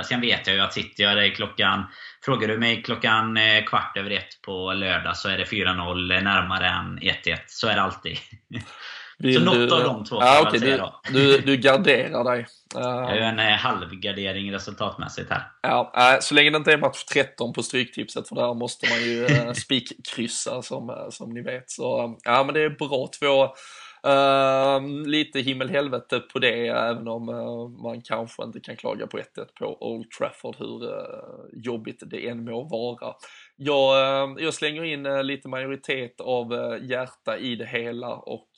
Sen 0.05 0.21
vet 0.21 0.47
jag 0.47 0.55
ju 0.55 0.61
att 0.61 0.73
sitter 0.73 1.03
jag 1.03 1.17
där 1.17 1.29
klockan... 1.29 1.85
Frågar 2.25 2.47
du 2.47 2.57
mig 2.57 2.83
klockan 2.83 3.37
eh, 3.37 3.63
kvart 3.63 3.97
över 3.97 4.11
ett 4.11 4.41
på 4.45 4.73
lördag 4.73 5.17
så 5.17 5.29
är 5.29 5.37
det 5.37 5.43
4-0 5.43 6.21
närmare 6.21 6.67
än 6.67 6.99
1-1. 6.99 7.37
Så 7.47 7.67
är 7.67 7.75
det 7.75 7.81
alltid. 7.81 8.17
Vill 9.21 9.35
så 9.35 9.41
något 9.41 9.55
du... 9.55 9.75
av 9.75 9.83
de 9.83 10.05
två 10.05 10.15
ja, 10.21 10.47
okay, 10.47 10.59
du, 10.59 10.81
du, 11.13 11.37
du 11.37 11.57
garderar 11.57 12.23
dig. 12.23 12.47
Jag 12.73 13.17
gör 13.17 13.25
en 13.25 13.39
eh, 13.39 13.45
halvgardering 13.45 14.53
resultatmässigt 14.53 15.29
här. 15.29 15.43
Ja, 15.61 16.17
så 16.21 16.35
länge 16.35 16.49
det 16.49 16.57
inte 16.57 16.73
är 16.73 16.77
match 16.77 17.03
13 17.03 17.53
på 17.53 17.63
Stryktipset, 17.63 18.27
för 18.27 18.35
där 18.35 18.53
måste 18.53 18.89
man 18.89 18.99
ju 19.03 19.25
eh, 19.25 19.53
spikkryssa 19.53 20.61
som, 20.61 21.07
som 21.09 21.29
ni 21.29 21.41
vet. 21.41 21.71
Så 21.71 22.17
ja, 22.23 22.43
men 22.43 22.53
det 22.53 22.61
är 22.61 22.69
bra. 22.69 23.09
Två 23.19 23.49
Uh, 24.07 25.07
lite 25.07 25.39
himmel-helvete 25.39 26.19
på 26.19 26.39
det, 26.39 26.67
även 26.67 27.07
om 27.07 27.29
uh, 27.29 27.83
man 27.83 28.01
kanske 28.01 28.43
inte 28.43 28.59
kan 28.59 28.75
klaga 28.75 29.07
på 29.07 29.17
1-1 29.17 29.23
på 29.59 29.77
Old 29.79 30.11
Trafford, 30.11 30.55
hur 30.59 30.83
uh, 30.83 31.63
jobbigt 31.63 32.03
det 32.05 32.27
än 32.27 32.45
må 32.45 32.63
vara. 32.63 33.13
Jag, 33.63 34.23
eh, 34.23 34.43
jag 34.43 34.53
slänger 34.53 34.83
in 34.83 35.05
eh, 35.05 35.23
lite 35.23 35.47
majoritet 35.47 36.21
av 36.21 36.53
eh, 36.53 36.85
hjärta 36.89 37.37
i 37.37 37.55
det 37.55 37.65
hela 37.65 38.15
och 38.15 38.49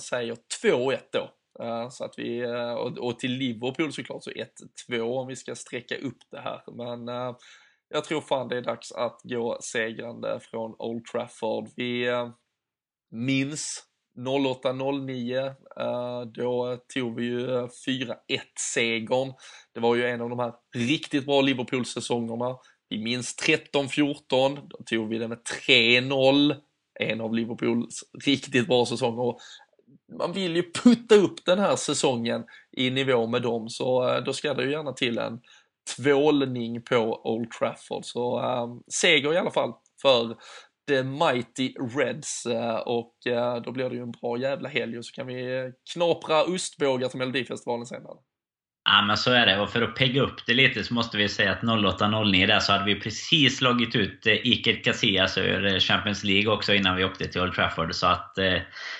säger 0.00 0.36
2-1 0.62 0.98
då. 1.12 1.30
Så 1.90 2.04
att 2.04 2.14
vi, 2.18 2.44
och 2.98 3.18
till 3.18 3.32
Liverpool 3.32 3.92
såklart 3.92 4.24
så 4.24 4.30
1-2 4.90 5.00
om 5.00 5.26
vi 5.26 5.36
ska 5.36 5.54
sträcka 5.54 5.96
upp 5.96 6.18
det 6.30 6.40
här. 6.40 6.62
Men 6.72 7.08
jag 7.88 8.04
tror 8.04 8.20
fan 8.20 8.48
det 8.48 8.56
är 8.56 8.62
dags 8.62 8.92
att 8.92 9.20
gå 9.22 9.58
segrande 9.60 10.40
från 10.42 10.74
Old 10.78 11.04
Trafford. 11.04 11.68
Vi 11.76 12.06
minns 13.10 13.82
08-09, 14.18 15.54
då 16.34 16.78
tog 16.94 17.16
vi 17.16 17.24
ju 17.24 17.46
4-1-segern. 17.86 19.32
Det 19.74 19.80
var 19.80 19.96
ju 19.96 20.06
en 20.06 20.20
av 20.20 20.30
de 20.30 20.38
här 20.38 20.52
riktigt 20.76 21.26
bra 21.26 21.40
Liverpool-säsongerna. 21.40 22.56
Vi 22.88 22.98
minns 22.98 23.36
13-14, 23.72 24.68
då 24.68 24.78
tog 24.86 25.08
vi 25.08 25.18
det 25.18 25.28
med 25.28 25.38
3-0. 25.68 26.56
En 27.00 27.20
av 27.20 27.34
Liverpools 27.34 28.04
riktigt 28.24 28.66
bra 28.66 28.86
säsonger. 28.86 29.34
Man 30.18 30.32
vill 30.32 30.56
ju 30.56 30.72
putta 30.72 31.14
upp 31.14 31.44
den 31.44 31.58
här 31.58 31.76
säsongen 31.76 32.44
i 32.76 32.90
nivå 32.90 33.26
med 33.26 33.42
dem, 33.42 33.68
så 33.68 34.08
eh, 34.08 34.24
då 34.24 34.32
ska 34.32 34.54
det 34.54 34.64
ju 34.64 34.70
gärna 34.70 34.92
till 34.92 35.18
en 35.18 35.40
tvålning 35.96 36.82
på 36.82 37.20
Old 37.24 37.50
Trafford. 37.50 38.04
Så 38.04 38.40
äh, 38.40 38.92
seger 38.92 39.32
i 39.32 39.36
alla 39.36 39.50
fall 39.50 39.72
för 40.02 40.36
The 40.88 41.02
Mighty 41.02 41.74
Reds 41.96 42.46
eh, 42.46 42.76
och 42.76 43.26
eh, 43.26 43.62
då 43.62 43.72
blir 43.72 43.90
det 43.90 43.96
ju 43.96 44.02
en 44.02 44.10
bra 44.10 44.38
jävla 44.38 44.68
helg 44.68 44.98
och 44.98 45.04
så 45.04 45.12
kan 45.12 45.26
vi 45.26 45.72
knapra 45.92 46.44
ostbågar 46.44 47.08
till 47.08 47.18
Melodifestivalen 47.18 47.86
senare. 47.86 48.16
Ja 48.90 49.02
men 49.02 49.16
så 49.16 49.32
är 49.32 49.46
det 49.46 49.60
och 49.60 49.70
för 49.70 49.82
att 49.82 49.94
pegga 49.94 50.22
upp 50.22 50.46
det 50.46 50.54
lite 50.54 50.84
så 50.84 50.94
måste 50.94 51.16
vi 51.16 51.28
säga 51.28 51.52
att 51.52 51.62
08-09 51.62 52.46
där 52.46 52.60
så 52.60 52.72
hade 52.72 52.84
vi 52.84 53.00
precis 53.00 53.56
slagit 53.56 53.96
ut 53.96 54.26
eh, 54.26 54.32
Iker 54.32 54.84
Casillas 54.84 55.38
ur 55.38 55.66
eh, 55.66 55.78
Champions 55.78 56.24
League 56.24 56.52
också 56.52 56.74
innan 56.74 56.96
vi 56.96 57.04
åkte 57.04 57.28
till 57.28 57.40
Old 57.40 57.54
Trafford. 57.54 57.94
Så 57.94 58.06
att 58.06 58.38
eh, 58.38 58.58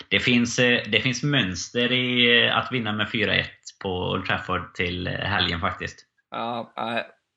det 0.09 0.21
finns, 0.21 0.57
det 0.57 1.03
finns 1.03 1.23
mönster 1.23 1.93
i 1.93 2.51
att 2.51 2.73
vinna 2.73 2.93
med 2.93 3.07
4-1 3.07 3.45
på 3.83 4.11
Old 4.11 4.27
Trafford 4.27 4.75
till 4.75 5.09
helgen 5.09 5.61
faktiskt. 5.61 6.05
Ja, 6.31 6.73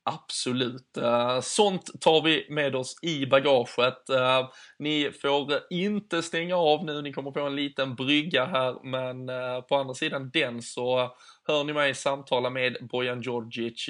Absolut. 0.04 0.98
Eh, 0.98 1.40
sånt 1.42 2.02
tar 2.02 2.22
vi 2.22 2.48
med 2.50 2.76
oss 2.76 2.96
i 3.02 3.26
bagaget. 3.26 4.10
Eh, 4.10 4.50
ni 4.80 5.12
får 5.22 5.60
inte 5.70 6.22
stänga 6.22 6.56
av 6.56 6.86
nu, 6.86 7.02
ni 7.02 7.14
kommer 7.14 7.32
få 7.32 7.46
en 7.46 7.56
liten 7.56 7.96
brygga 7.96 8.46
här, 8.46 8.76
men 8.84 9.30
eh, 9.30 9.62
på 9.62 9.76
andra 9.76 9.94
sidan 9.94 10.30
den 10.34 10.62
så 10.62 11.16
hör 11.48 11.64
ni 11.64 11.74
mig 11.74 11.96
samtala 11.96 12.50
med 12.50 12.78
Bojan 12.92 13.22
Djordjic. 13.22 13.90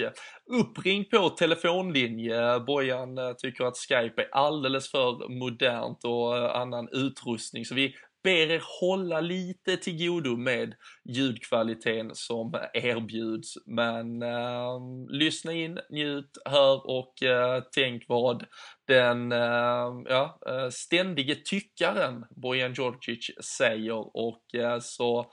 Uppring 0.51 1.05
på 1.05 1.29
telefonlinje. 1.29 2.59
Bojan 2.59 3.19
tycker 3.37 3.63
att 3.65 3.77
Skype 3.77 4.21
är 4.21 4.29
alldeles 4.31 4.91
för 4.91 5.39
modernt 5.39 6.03
och 6.03 6.59
annan 6.61 6.89
utrustning, 6.91 7.65
så 7.65 7.75
vi 7.75 7.95
ber 8.23 8.51
er 8.51 8.61
hålla 8.79 9.21
lite 9.21 9.77
till 9.77 9.97
godo 9.97 10.35
med 10.37 10.75
ljudkvaliteten 11.05 12.15
som 12.15 12.53
erbjuds. 12.73 13.57
Men 13.65 14.21
eh, 14.21 14.79
lyssna 15.09 15.53
in, 15.53 15.79
njut, 15.89 16.37
hör 16.45 16.89
och 16.89 17.23
eh, 17.23 17.63
tänk 17.75 18.03
vad 18.07 18.45
den 18.87 19.31
ehm, 19.31 20.07
eh, 20.07 20.13
ja, 20.13 20.39
ständige 20.71 21.35
tyckaren 21.35 22.25
Bojan 22.29 22.73
Djordjic 22.73 23.31
säger 23.57 24.17
och 24.17 24.55
eh, 24.55 24.79
så 24.79 25.31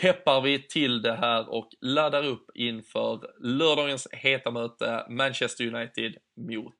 peppar 0.00 0.40
vi 0.40 0.68
till 0.68 1.02
det 1.02 1.16
här 1.16 1.48
och 1.48 1.68
laddar 1.80 2.26
upp 2.26 2.46
inför 2.54 3.20
lördagens 3.40 4.08
heta 4.12 4.50
möte 4.50 5.06
Manchester 5.08 5.74
United 5.74 6.14
mot 6.36 6.74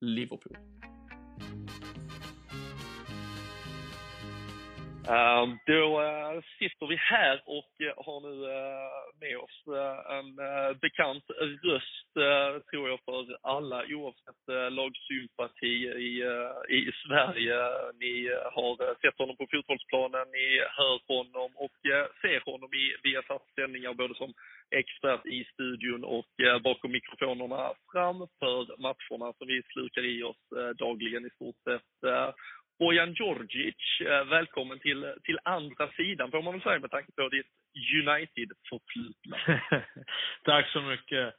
Liverpool. 0.00 0.75
Ehm, 5.08 5.58
då 5.66 6.00
eh, 6.02 6.40
sitter 6.58 6.86
vi 6.86 6.96
här 6.96 7.42
och 7.46 7.72
eh, 7.86 8.04
har 8.06 8.20
nu 8.26 8.34
eh, 8.56 8.98
med 9.20 9.36
oss 9.38 9.58
en 10.16 10.30
bekant 10.80 11.24
röst, 11.62 12.12
tror 12.70 12.88
jag, 12.88 13.00
för 13.04 13.36
alla 13.42 13.84
oavsett 13.96 14.44
lagsympati 14.70 15.74
i, 16.08 16.12
i 16.68 16.92
Sverige. 17.06 17.58
Ni 18.02 18.14
har 18.56 19.00
sett 19.02 19.18
honom 19.18 19.36
på 19.36 19.46
fotbollsplanen, 19.52 20.26
ni 20.32 20.46
hör 20.78 20.98
honom 21.14 21.50
och 21.64 21.76
ser 22.22 22.50
honom 22.50 22.70
i 22.74 22.84
Viasats 23.02 23.54
sändningar 23.54 23.94
både 23.94 24.14
som 24.14 24.32
expert 24.70 25.26
i 25.26 25.44
studion 25.52 26.04
och 26.04 26.32
bakom 26.64 26.90
mikrofonerna 26.92 27.72
framför 27.92 28.80
matcherna 28.86 29.32
som 29.38 29.46
vi 29.46 29.62
slukar 29.72 30.04
i 30.04 30.22
oss 30.22 30.42
dagligen 30.78 31.26
i 31.26 31.30
stort 31.30 31.60
sett. 31.64 32.10
Bojan 32.78 33.12
Djordjic, 33.12 34.00
eh, 34.00 34.24
välkommen 34.24 34.78
till, 34.78 35.14
till 35.24 35.38
andra 35.42 35.92
sidan 35.92 36.30
får 36.30 36.42
man 36.42 36.52
väl 36.52 36.62
säga 36.62 36.78
med 36.78 36.90
tanke 36.90 37.12
på 37.12 37.28
ditt 37.28 37.46
United-förflutna. 38.02 39.36
Tack 40.44 40.68
så 40.68 40.80
mycket. 40.80 41.34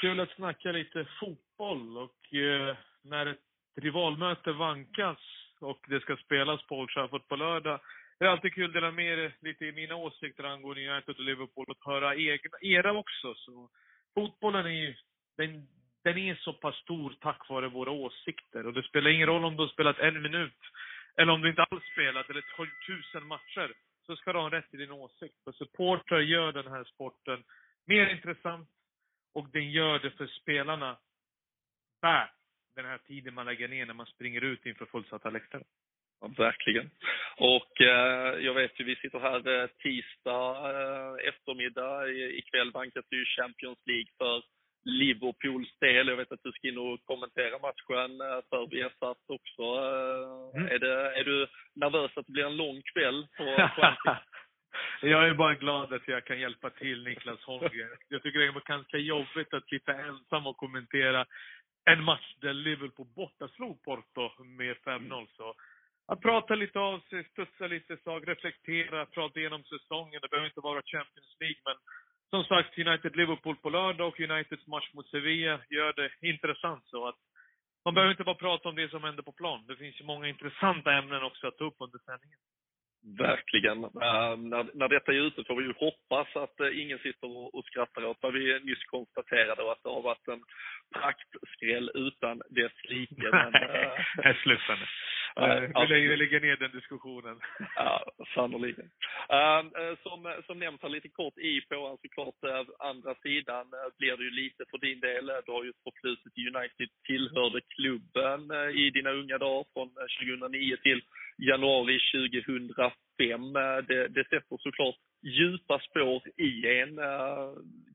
Kul 0.00 0.20
att 0.20 0.30
snacka 0.30 0.72
lite 0.72 1.06
fotboll 1.20 1.98
och 1.98 2.34
eh, 2.34 2.76
när 3.02 3.26
ett 3.26 3.40
rivalmöte 3.80 4.52
vankas 4.52 5.18
och 5.60 5.84
det 5.88 6.00
ska 6.00 6.16
spelas 6.16 6.66
på 6.66 6.78
Old 6.78 6.90
Trafford 6.90 7.28
på 7.28 7.36
lördag. 7.36 7.80
Det 8.18 8.24
är 8.24 8.28
alltid 8.28 8.54
kul 8.54 8.66
att 8.66 8.72
dela 8.72 8.90
med 8.90 9.18
er 9.18 9.36
lite 9.40 9.64
i 9.64 9.72
mina 9.72 9.96
åsikter 9.96 10.44
angående 10.44 10.92
United 10.92 11.16
och 11.16 11.24
Liverpool 11.24 11.66
och 11.68 11.92
höra 11.92 12.16
egna, 12.16 12.58
era 12.60 12.92
också. 12.92 13.34
Så 13.34 13.70
fotbollen 14.14 14.66
är 14.66 14.70
ju, 14.70 14.94
den, 15.36 15.66
den 16.04 16.18
är 16.18 16.34
så 16.34 16.52
pass 16.52 16.76
stor 16.76 17.14
tack 17.20 17.48
vare 17.48 17.68
våra 17.68 17.90
åsikter. 17.90 18.66
Och 18.66 18.72
det 18.72 18.82
spelar 18.82 19.10
ingen 19.10 19.26
roll 19.26 19.44
om 19.44 19.56
du 19.56 19.62
har 19.62 19.68
spelat 19.68 19.98
en 19.98 20.22
minut 20.22 20.60
eller 21.16 21.32
om 21.32 21.42
du 21.42 21.48
inte 21.48 21.62
alls 21.62 21.84
spelat, 21.92 22.30
eller 22.30 22.44
tusen 22.86 23.26
matcher, 23.26 23.72
så 24.06 24.16
ska 24.16 24.32
du 24.32 24.38
ha 24.38 24.50
rätt 24.50 24.70
till 24.70 24.78
din 24.78 24.90
åsikt. 24.90 25.34
För 25.44 25.52
supportrar 25.52 26.20
gör 26.20 26.52
den 26.52 26.66
här 26.66 26.84
sporten 26.84 27.44
mer 27.86 28.06
intressant 28.06 28.68
och 29.34 29.48
den 29.52 29.70
gör 29.70 29.98
det 29.98 30.10
för 30.10 30.26
spelarna 30.26 30.98
värt 32.02 32.34
den 32.76 32.84
här 32.84 32.98
tiden 32.98 33.34
man 33.34 33.46
lägger 33.46 33.68
ner 33.68 33.86
när 33.86 33.94
man 33.94 34.06
springer 34.06 34.44
ut 34.44 34.66
inför 34.66 34.86
fullsatta 34.86 35.30
läktare. 35.30 35.62
Ja, 36.20 36.30
verkligen. 36.36 36.90
Och 37.36 37.80
eh, 37.80 38.38
jag 38.38 38.54
vet 38.54 38.80
ju, 38.80 38.84
vi 38.84 38.96
sitter 38.96 39.18
här 39.20 39.62
eh, 39.62 39.66
tisdag 39.66 40.70
eh, 40.70 41.28
eftermiddag. 41.28 42.08
I, 42.08 42.38
ikväll 42.38 42.70
vankas 42.70 43.04
det 43.10 43.16
ju 43.16 43.24
Champions 43.24 43.78
League 43.86 44.12
för 44.18 44.42
Liverpools 44.84 45.78
del. 45.80 46.08
Jag 46.08 46.16
vet 46.16 46.32
att 46.32 46.42
du 46.42 46.52
ska 46.52 46.68
in 46.68 46.78
och 46.78 47.04
kommentera 47.04 47.58
matchen 47.58 48.20
eh, 48.20 48.40
för 48.50 48.66
Viasat 48.70 49.18
också. 49.26 49.62
Eh, 49.62 50.60
mm. 50.60 50.72
Är, 50.74 50.78
det, 50.78 51.20
är 51.20 51.24
du 51.24 51.46
nervös 51.74 52.10
att 52.16 52.26
det 52.26 52.32
blir 52.32 52.46
en 52.46 52.56
lång 52.56 52.82
kväll 52.82 53.26
på 53.36 53.44
Jag 55.02 55.28
är 55.28 55.34
bara 55.34 55.54
glad 55.54 55.92
att 55.92 56.08
jag 56.08 56.24
kan 56.24 56.40
hjälpa 56.40 56.70
till 56.70 57.04
Niklas 57.04 57.42
Holmgren. 57.42 57.96
Jag 58.08 58.22
tycker 58.22 58.38
det 58.38 58.46
är 58.46 58.76
ganska 58.76 58.96
jobbigt 58.96 59.54
att 59.54 59.68
sitta 59.68 59.92
ensam 59.92 60.46
och 60.46 60.56
kommentera 60.56 61.26
en 61.84 62.04
match 62.04 62.34
där 62.40 62.52
Liverpool 62.52 63.06
borta 63.16 63.48
slog 63.48 63.82
Porto 63.82 64.44
med 64.44 64.76
5-0. 64.76 65.26
Så 65.36 65.54
att 66.06 66.20
prata 66.20 66.54
lite 66.54 66.78
av 66.78 67.00
sig, 67.00 67.24
studsa 67.24 67.66
lite 67.66 67.96
sak, 67.96 68.22
reflektera, 68.26 69.06
prata 69.06 69.40
igenom 69.40 69.64
säsongen. 69.64 70.20
Det 70.22 70.28
behöver 70.28 70.48
inte 70.48 70.60
vara 70.60 70.82
Champions 70.82 71.36
League, 71.40 71.60
men 71.64 71.76
som 72.34 72.44
sagt, 72.44 72.78
United-Liverpool 72.78 73.56
på 73.56 73.70
lördag 73.70 74.08
och 74.08 74.20
Uniteds 74.20 74.66
match 74.66 74.90
mot 74.94 75.08
Sevilla 75.08 75.60
gör 75.70 75.92
det 75.92 76.28
intressant 76.28 76.84
så 76.86 77.08
att 77.08 77.18
man 77.84 77.94
behöver 77.94 78.10
inte 78.10 78.24
bara 78.24 78.44
prata 78.46 78.68
om 78.68 78.74
det 78.74 78.90
som 78.90 79.04
händer 79.04 79.22
på 79.22 79.32
plan. 79.32 79.64
Det 79.68 79.76
finns 79.76 80.00
ju 80.00 80.04
många 80.04 80.28
intressanta 80.28 80.92
ämnen 80.92 81.22
också 81.22 81.46
att 81.46 81.58
ta 81.58 81.64
upp 81.64 81.76
under 81.78 81.98
sändningen. 81.98 82.38
Verkligen. 83.04 83.84
Uh, 83.84 84.36
när, 84.36 84.70
när 84.74 84.88
detta 84.88 85.12
är 85.12 85.26
ute 85.26 85.44
får 85.44 85.56
vi 85.56 85.64
ju 85.64 85.72
hoppas 85.72 86.36
att 86.36 86.60
uh, 86.60 86.80
ingen 86.80 86.98
sitter 86.98 87.26
och, 87.36 87.54
och 87.54 87.64
skrattar 87.64 88.04
åt 88.04 88.18
vad 88.20 88.32
vi 88.32 88.60
nyss 88.64 88.84
konstaterade 88.84 89.62
och 89.62 89.72
att 89.72 89.82
det 89.82 89.88
har 89.88 90.02
varit 90.02 90.28
en 90.28 90.42
praktskräll 90.94 91.90
utan 91.94 92.42
dess 92.50 92.72
like. 92.84 93.30
Men, 93.32 93.52
sluta 94.42 94.74
nu. 94.74 94.86
Uh, 95.40 95.60
vi, 95.80 95.86
lägger, 95.86 96.16
lägger 96.16 96.40
ner 96.40 96.56
den 96.56 96.70
diskussionen. 96.70 97.40
Ja, 97.76 98.04
sannoliken. 98.34 98.90
Uh, 99.32 99.96
som, 100.02 100.42
som 100.46 100.58
nämnt 100.58 100.82
här 100.82 100.88
lite 100.88 101.08
kort 101.08 101.38
i 101.38 101.60
på 101.60 101.98
såklart 102.02 102.44
uh, 102.44 102.74
andra 102.78 103.14
sidan 103.14 103.66
uh, 103.66 103.88
blir 103.98 104.16
det 104.16 104.24
ju 104.24 104.30
lite 104.30 104.64
för 104.70 104.78
din 104.78 105.00
del. 105.00 105.26
Du 105.46 105.52
har 105.52 105.64
ju 105.64 105.70
ett 105.70 105.84
förflutet 105.84 106.32
i 106.38 106.48
United, 106.48 106.88
tillhörde 107.06 107.60
klubben 107.76 108.40
i 108.74 108.90
dina 108.90 109.10
unga 109.10 109.38
dagar 109.38 109.64
från 109.72 109.88
2009 109.88 110.76
till 110.82 111.02
januari 111.50 111.98
2005. 112.12 113.52
Det, 113.88 114.08
det 114.08 114.24
sätter 114.24 114.56
såklart 114.58 114.96
djupa 115.22 115.78
spår 115.78 116.22
i 116.36 116.80
en. 116.80 116.96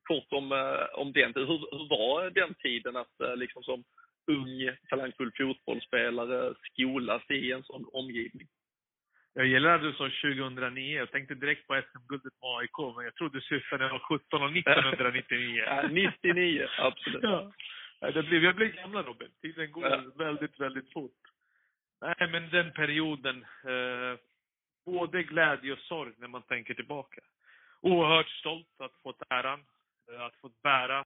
Kort 0.03 0.33
om, 0.33 0.51
om 0.93 1.13
den. 1.13 1.31
Hur, 1.35 1.59
hur 1.77 1.89
var 1.89 2.29
den 2.29 2.53
tiden 2.53 2.95
att 2.95 3.15
liksom 3.35 3.63
som 3.63 3.83
ung, 4.31 4.77
talangfull 4.89 5.31
fotbollsspelare 5.37 6.53
skolas 6.71 7.29
i 7.29 7.51
en 7.51 7.63
sån 7.63 7.85
omgivning. 7.93 8.47
Jag 9.33 9.45
gillar 9.45 9.75
att 9.75 9.81
du 9.81 9.93
sa 9.93 10.03
2009. 10.03 10.97
Jag 10.97 11.11
tänkte 11.11 11.35
direkt 11.35 11.67
på 11.67 11.81
SM-guldet 11.81 12.33
med 12.41 12.49
AIK, 12.57 12.95
men 12.95 13.05
jag 13.05 13.15
trodde 13.15 13.41
syftade 13.41 13.83
när 13.83 13.85
jag 13.85 13.99
var 13.99 14.17
17 14.17 14.41
och 14.43 14.57
1999. 14.57 15.63
ja, 15.65 15.87
99, 15.91 16.67
absolut. 16.77 17.23
Ja. 17.23 17.51
Det 17.99 18.23
blev, 18.23 18.43
jag 18.43 18.55
blev 18.55 18.75
gamla 18.75 19.01
Robin. 19.01 19.27
Tiden 19.41 19.71
går 19.71 19.83
ja. 19.83 20.01
väldigt, 20.17 20.59
väldigt 20.59 20.93
fort. 20.93 21.21
Nej, 22.01 22.29
men 22.31 22.49
den 22.49 22.73
perioden. 22.73 23.45
Eh, 23.63 24.19
både 24.85 25.23
glädje 25.23 25.73
och 25.73 25.79
sorg 25.79 26.13
när 26.17 26.27
man 26.27 26.41
tänker 26.41 26.73
tillbaka. 26.73 27.21
Oerhört 27.81 28.29
stolt 28.29 28.81
att 28.81 29.01
fått 29.03 29.21
äran, 29.29 29.65
eh, 30.11 30.21
att 30.21 30.35
få 30.35 30.51
bära 30.63 31.05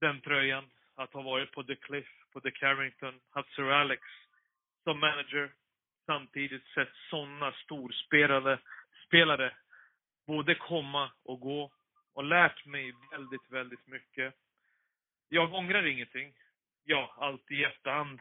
den 0.00 0.20
tröjan 0.20 0.70
att 0.94 1.12
ha 1.12 1.22
varit 1.22 1.52
på 1.52 1.62
The 1.62 1.76
Cliff, 1.76 2.08
på 2.32 2.40
The 2.40 2.50
Carrington, 2.50 3.20
haft 3.30 3.54
Sir 3.54 3.70
Alex 3.70 4.02
som 4.84 5.00
manager. 5.00 5.52
Samtidigt 6.06 6.66
sett 6.66 6.92
sådana 7.10 7.52
storspelare 7.52 8.58
spelare 9.06 9.52
både 10.26 10.54
komma 10.54 11.12
och 11.24 11.40
gå. 11.40 11.72
Och 12.14 12.24
lärt 12.24 12.66
mig 12.66 12.92
väldigt, 13.10 13.50
väldigt 13.50 13.86
mycket. 13.86 14.34
Jag 15.28 15.54
ångrar 15.54 15.86
ingenting. 15.86 16.34
Ja, 16.84 17.14
allt 17.18 17.50
i 17.50 17.64
efterhand 17.64 18.20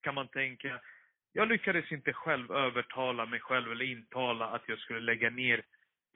kan 0.00 0.14
man 0.14 0.28
tänka. 0.28 0.80
Jag 1.38 1.48
lyckades 1.48 1.92
inte 1.92 2.12
själv 2.12 2.52
övertala 2.52 3.26
mig 3.26 3.40
själv 3.40 3.72
eller 3.72 3.84
intala 3.84 4.46
att 4.46 4.62
jag 4.66 4.78
skulle 4.78 5.00
lägga 5.00 5.30
ner 5.30 5.62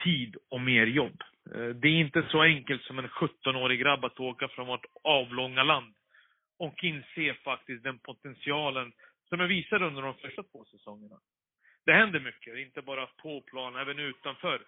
tid 0.05 0.37
och 0.49 0.61
mer 0.61 0.87
jobb. 0.87 1.23
Eh, 1.55 1.69
det 1.69 1.89
är 1.89 2.01
inte 2.01 2.23
så 2.31 2.43
enkelt 2.43 2.83
som 2.83 2.99
en 2.99 3.09
17-årig 3.09 3.81
grabb 3.81 4.05
att 4.05 4.21
åka 4.21 4.49
från 4.49 4.67
vårt 4.67 4.87
avlånga 5.05 5.63
land 5.63 5.95
och 6.59 6.85
inse 6.85 7.35
faktiskt 7.35 7.85
den 7.85 7.99
potentialen 7.99 8.93
som 9.29 9.41
jag 9.41 9.49
visade 9.49 9.87
under 9.87 10.03
de 10.03 10.15
första 10.15 10.43
två 10.43 10.65
säsongerna. 10.65 11.17
Det 11.87 11.93
händer 11.93 12.21
mycket, 12.21 12.57
inte 12.57 12.83
bara 12.83 13.07
på 13.07 13.41
plan, 13.41 13.77
även 13.77 13.99
utanför. 13.99 14.63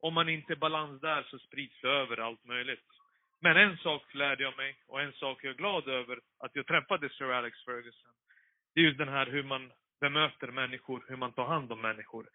Om 0.00 0.14
man 0.14 0.28
inte 0.28 0.52
är 0.52 0.56
balans 0.56 1.00
där 1.00 1.22
så 1.22 1.38
sprids 1.38 1.80
det 1.80 1.88
över 1.88 2.16
allt 2.16 2.44
möjligt. 2.44 2.88
Men 3.40 3.56
en 3.56 3.76
sak 3.76 4.14
lärde 4.14 4.42
jag 4.42 4.56
mig, 4.56 4.76
och 4.86 5.02
en 5.02 5.12
sak 5.12 5.44
jag 5.44 5.50
är 5.50 5.56
glad 5.56 5.88
över 5.88 6.18
att 6.38 6.56
jag 6.56 6.66
träffade 6.66 7.08
Sir 7.08 7.32
Alex 7.32 7.64
Ferguson. 7.64 8.12
Det 8.74 8.80
är 8.80 8.84
just 8.84 8.98
den 8.98 9.08
här 9.08 9.26
hur 9.26 9.42
man 9.42 9.72
bemöter 10.02 10.48
människor, 10.48 11.04
hur 11.08 11.16
man 11.16 11.32
tar 11.32 11.46
hand 11.54 11.72
om 11.72 11.80
människor. 11.80 12.26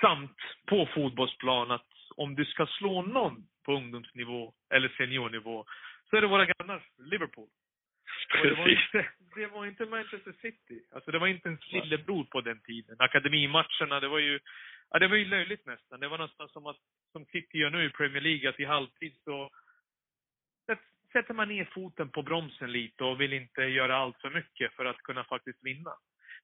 Samt 0.00 0.36
på 0.66 0.88
fotbollsplan 0.94 1.70
att 1.70 1.90
om 2.16 2.34
du 2.34 2.44
ska 2.44 2.66
slå 2.66 3.02
någon 3.02 3.36
på 3.64 3.72
ungdomsnivå 3.72 4.54
eller 4.74 4.88
seniornivå 4.88 5.66
så 6.10 6.16
är 6.16 6.20
det 6.20 6.26
våra 6.26 6.46
grannar, 6.46 6.82
Liverpool. 6.98 7.48
Och 8.38 8.46
det, 8.46 8.54
var 8.54 8.68
inte, 8.68 9.06
det 9.36 9.46
var 9.46 9.66
inte 9.66 9.86
Manchester 9.86 10.34
City. 10.42 10.78
Alltså 10.94 11.10
det 11.10 11.18
var 11.18 11.26
inte 11.26 11.48
en 11.48 11.58
lillebror 11.72 12.24
på 12.24 12.40
den 12.40 12.60
tiden. 12.60 12.96
Akademimatcherna, 12.98 14.00
det 14.00 14.08
var 14.08 14.18
ju, 14.18 14.40
ja 14.90 14.98
det 14.98 15.08
var 15.08 15.16
ju 15.16 15.24
löjligt 15.24 15.66
nästan. 15.66 16.00
Det 16.00 16.08
var 16.08 16.18
nästan 16.18 16.48
som 16.48 16.66
att, 16.66 16.80
som 17.12 17.24
City 17.24 17.58
gör 17.58 17.70
nu 17.70 17.84
i 17.84 17.90
Premier 17.90 18.22
League, 18.22 18.48
att 18.48 18.60
i 18.60 18.64
halvtid 18.64 19.14
så 19.24 19.50
sätter 21.12 21.34
man 21.34 21.48
ner 21.48 21.64
foten 21.64 22.08
på 22.08 22.22
bromsen 22.22 22.72
lite 22.72 23.04
och 23.04 23.20
vill 23.20 23.32
inte 23.32 23.62
göra 23.62 23.96
allt 23.96 24.20
för 24.20 24.30
mycket 24.30 24.72
för 24.72 24.84
att 24.84 25.02
kunna 25.02 25.24
faktiskt 25.24 25.64
vinna. 25.64 25.92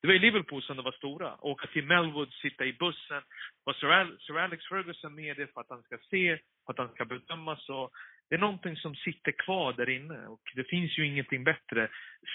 Det 0.07 0.13
var 0.13 0.17
i 0.17 0.19
Liverpool 0.19 0.63
som 0.63 0.77
det 0.77 0.83
var 0.83 0.93
stora. 0.93 1.37
Åka 1.41 1.67
till 1.67 1.85
Melwood, 1.85 2.33
sitta 2.33 2.65
i 2.65 2.73
bussen. 2.73 3.23
Var 3.65 3.75
Sir, 3.75 3.87
Al 3.87 4.19
Sir 4.21 4.39
Alex 4.39 4.65
Ferguson 4.69 5.15
med 5.15 5.37
det 5.37 5.53
för 5.53 5.61
att 5.61 5.71
han 5.71 5.83
ska 5.83 5.99
se, 6.11 6.39
för 6.67 6.73
att 6.73 6.79
han 6.79 6.95
ska 6.95 7.05
bedömas. 7.05 7.69
Och 7.69 7.91
det 8.29 8.35
är 8.35 8.39
någonting 8.39 8.77
som 8.77 8.95
sitter 8.95 9.33
kvar 9.33 9.73
där 9.73 9.89
inne 9.89 10.27
och 10.27 10.41
det 10.55 10.65
finns 10.65 10.99
ju 10.99 11.07
ingenting 11.07 11.45
bättre, 11.45 11.89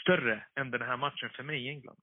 större 0.03 0.43
än 0.59 0.71
den 0.71 0.81
här 0.81 0.97
matchen 0.97 1.29
för 1.29 1.43
mig 1.43 1.65
i 1.65 1.69
England. 1.69 1.99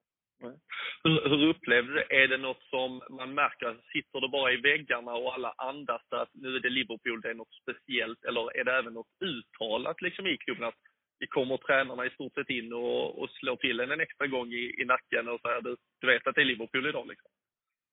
Hur, 1.05 1.29
hur 1.29 1.49
upplevde 1.49 1.93
du 1.93 1.95
det? 1.95 2.23
Är 2.23 2.29
det 2.29 2.39
något 2.39 2.63
som 2.63 3.03
man 3.11 3.35
märker, 3.35 3.77
sitter 3.93 4.21
det 4.21 4.29
bara 4.29 4.53
i 4.53 4.57
väggarna 4.57 5.13
och 5.13 5.35
alla 5.35 5.55
andas 5.59 6.03
att 6.11 6.31
nu 6.35 6.57
är 6.57 6.61
det 6.61 6.71
Liverpool, 6.71 7.21
det 7.21 7.31
är 7.31 7.35
något 7.35 7.55
speciellt? 7.63 8.25
Eller 8.25 8.57
är 8.61 8.65
det 8.65 8.73
även 8.73 8.93
något 8.93 9.23
uttalat 9.25 10.03
liksom 10.03 10.27
i 10.27 10.37
klubben 10.37 10.69
att 10.69 10.88
vi 11.19 11.27
kommer 11.27 11.57
tränarna 11.57 12.07
i 12.07 12.11
stort 12.11 12.35
sett 12.35 12.51
in 12.51 12.73
och, 12.73 13.23
och 13.23 13.31
slår 13.31 13.57
till 13.57 13.81
en 13.81 13.91
en 13.91 14.01
extra 14.01 14.27
gång 14.27 14.53
i, 14.53 14.83
i 14.83 14.85
nacken 14.85 15.29
och 15.29 15.41
säger 15.41 15.61
du, 15.61 15.77
du 16.01 16.07
vet 16.07 16.27
att 16.27 16.35
det 16.35 16.41
är 16.41 16.45
Liverpool 16.45 16.87
idag 16.87 17.07
liksom? 17.09 17.31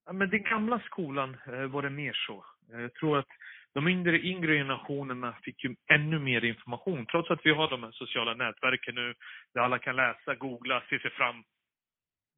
Ja, 0.05 0.13
men 0.13 0.29
den 0.29 0.43
gamla 0.43 0.79
skolan 0.79 1.37
eh, 1.47 1.65
var 1.65 1.81
det 1.81 1.89
mer 1.89 2.13
så. 2.27 2.45
Eh, 2.73 2.81
jag 2.81 2.93
tror 2.93 3.17
att 3.17 3.27
de 3.73 3.87
yngre, 3.87 4.19
yngre 4.19 4.57
generationerna 4.57 5.35
fick 5.43 5.63
ju 5.63 5.75
ännu 5.91 6.19
mer 6.19 6.45
information. 6.45 7.05
Trots 7.05 7.31
att 7.31 7.45
vi 7.45 7.51
har 7.51 7.69
de 7.69 7.83
här 7.83 7.91
sociala 7.91 8.33
nätverken 8.33 8.95
nu, 8.95 9.13
där 9.53 9.61
alla 9.61 9.79
kan 9.79 9.95
läsa, 9.95 10.35
googla, 10.35 10.83
se 10.89 10.99
sig 10.99 11.11
fram. 11.11 11.43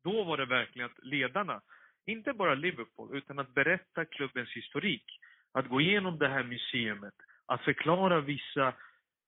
Då 0.03 0.23
var 0.23 0.37
det 0.37 0.45
verkligen 0.45 0.85
att 0.85 1.05
ledarna, 1.05 1.61
inte 2.05 2.33
bara 2.33 2.55
Liverpool, 2.55 3.17
utan 3.17 3.39
att 3.39 3.53
berätta 3.53 4.05
klubbens 4.05 4.49
historik. 4.49 5.05
Att 5.53 5.67
gå 5.67 5.81
igenom 5.81 6.17
det 6.17 6.27
här 6.27 6.43
museet 6.43 7.13
att 7.45 7.61
förklara 7.61 8.21
vissa 8.21 8.73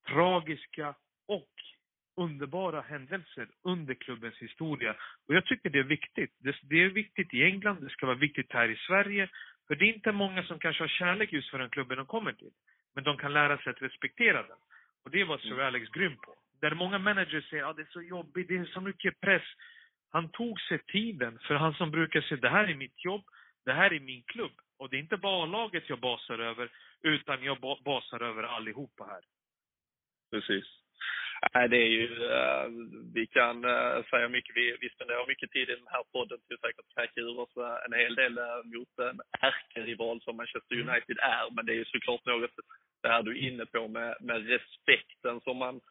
tragiska 0.07 0.95
och 1.29 1.53
underbara 2.17 2.81
händelser 2.81 3.47
under 3.63 3.93
klubbens 3.93 4.37
historia. 4.37 4.95
Och 5.27 5.33
jag 5.35 5.45
tycker 5.45 5.69
det 5.69 5.79
är 5.79 5.83
viktigt. 5.83 6.33
Det, 6.61 6.75
är 6.83 6.89
viktigt 6.89 7.33
i 7.33 7.43
England, 7.43 7.81
det 7.81 7.89
ska 7.89 8.05
vara 8.05 8.17
viktigt 8.17 8.53
här 8.53 8.69
i 8.69 8.75
Sverige. 8.75 9.29
För 9.67 9.75
det 9.75 9.85
är 9.85 9.93
inte 9.93 10.11
många 10.11 10.43
som 10.43 10.59
kanske 10.59 10.83
har 10.83 10.87
kärlek 10.87 11.33
just 11.33 11.49
för 11.49 11.59
den 11.59 11.69
klubben 11.69 11.97
de 11.97 12.05
kommer 12.05 12.33
till. 12.33 12.51
Men 12.95 13.03
de 13.03 13.17
kan 13.17 13.33
lära 13.33 13.57
sig 13.57 13.69
att 13.69 13.81
respektera 13.81 14.41
den. 14.43 14.57
Och 15.03 15.11
det 15.11 15.23
var 15.23 15.37
Sir 15.37 15.59
Alex 15.59 15.89
grym 15.89 16.17
på. 16.17 16.35
Där 16.61 16.75
många 16.75 16.99
managers 16.99 17.49
säger 17.49 17.63
att 17.69 17.75
det 17.75 17.81
är 17.81 17.91
så 17.91 18.01
jobbigt, 18.01 18.47
det 18.47 18.57
är 18.57 18.65
så 18.65 18.81
mycket 18.81 19.19
press. 19.21 19.43
Han 20.11 20.29
tog 20.29 20.61
sig 20.61 20.79
tiden, 20.79 21.39
för 21.39 21.55
han 21.55 21.73
som 21.73 21.91
brukar 21.91 22.21
säga 22.21 22.41
det 22.41 22.49
här 22.49 22.67
är 22.67 22.75
mitt 22.75 23.05
jobb, 23.05 23.23
det 23.65 23.73
här 23.73 23.93
är 23.93 23.99
min 23.99 24.23
klubb. 24.23 24.51
Och 24.77 24.89
det 24.89 24.97
är 24.97 24.99
inte 24.99 25.17
bara 25.17 25.45
laget 25.45 25.89
jag 25.89 25.99
basar 25.99 26.39
över, 26.39 26.69
utan 27.01 27.43
jag 27.43 27.59
ba- 27.59 27.81
basar 27.85 28.21
över 28.23 28.43
allihopa 28.43 29.05
här. 29.05 29.21
Precis. 30.31 30.78
Nej, 31.53 31.69
det 31.69 31.77
är 31.77 31.91
ju, 31.99 32.09
eh, 32.31 32.67
vi 33.13 33.27
kan 33.27 33.65
eh, 33.65 34.03
säga 34.09 34.29
mycket, 34.29 34.55
vi, 34.55 34.77
vi 34.81 34.89
spenderar 34.89 35.27
mycket 35.27 35.51
tid 35.51 35.69
i 35.69 35.75
den 35.75 35.93
här 35.95 36.03
podden 36.11 36.39
till 36.39 36.55
att 36.55 36.61
säkert 36.61 36.93
kräka 36.95 37.21
ur 37.21 37.39
oss 37.39 37.57
eh, 37.57 37.77
en 37.85 37.93
hel 37.93 38.15
del 38.15 38.33
mot 38.63 38.93
en 39.09 39.19
ärkerival 39.39 40.21
som 40.21 40.37
Manchester 40.37 40.75
United 40.75 41.17
är, 41.19 41.55
men 41.55 41.65
det 41.65 41.73
är 41.73 41.75
ju 41.75 41.85
såklart 41.85 42.25
något, 42.25 42.51
det 43.01 43.09
här 43.09 43.23
du 43.23 43.31
är 43.31 43.49
inne 43.49 43.65
på 43.65 43.87
med, 43.87 44.15
med 44.19 44.47
respekten 44.47 45.41
som 45.41 45.57
man 45.57 45.81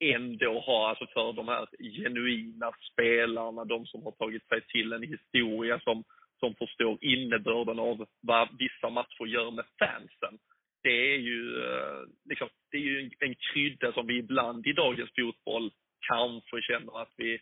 ändå 0.00 0.60
har 0.60 0.88
alltså 0.88 1.06
för 1.06 1.32
de 1.32 1.48
här 1.48 1.66
genuina 1.80 2.72
spelarna, 2.92 3.64
de 3.64 3.86
som 3.86 4.02
har 4.02 4.12
tagit 4.12 4.48
sig 4.48 4.60
till 4.60 4.92
en 4.92 5.02
historia 5.02 5.80
som, 5.80 6.04
som 6.40 6.54
förstår 6.54 6.98
innebörden 7.00 7.78
av 7.78 8.06
vad 8.20 8.48
vissa 8.58 8.90
matcher 8.90 9.26
gör 9.26 9.50
med 9.50 9.64
fansen 9.78 10.38
det 10.86 11.14
är 11.14 11.18
ju, 11.18 11.40
eh, 11.64 12.00
liksom, 12.30 12.48
det 12.70 12.76
är 12.76 12.80
ju 12.80 13.00
en, 13.00 13.10
en 13.28 13.34
krydda 13.34 13.92
som 13.92 14.06
vi 14.06 14.16
ibland 14.18 14.66
i 14.66 14.72
dagens 14.72 15.10
fotboll 15.18 15.70
kanske 16.08 16.62
känner 16.62 17.02
att 17.02 17.14
vi 17.16 17.38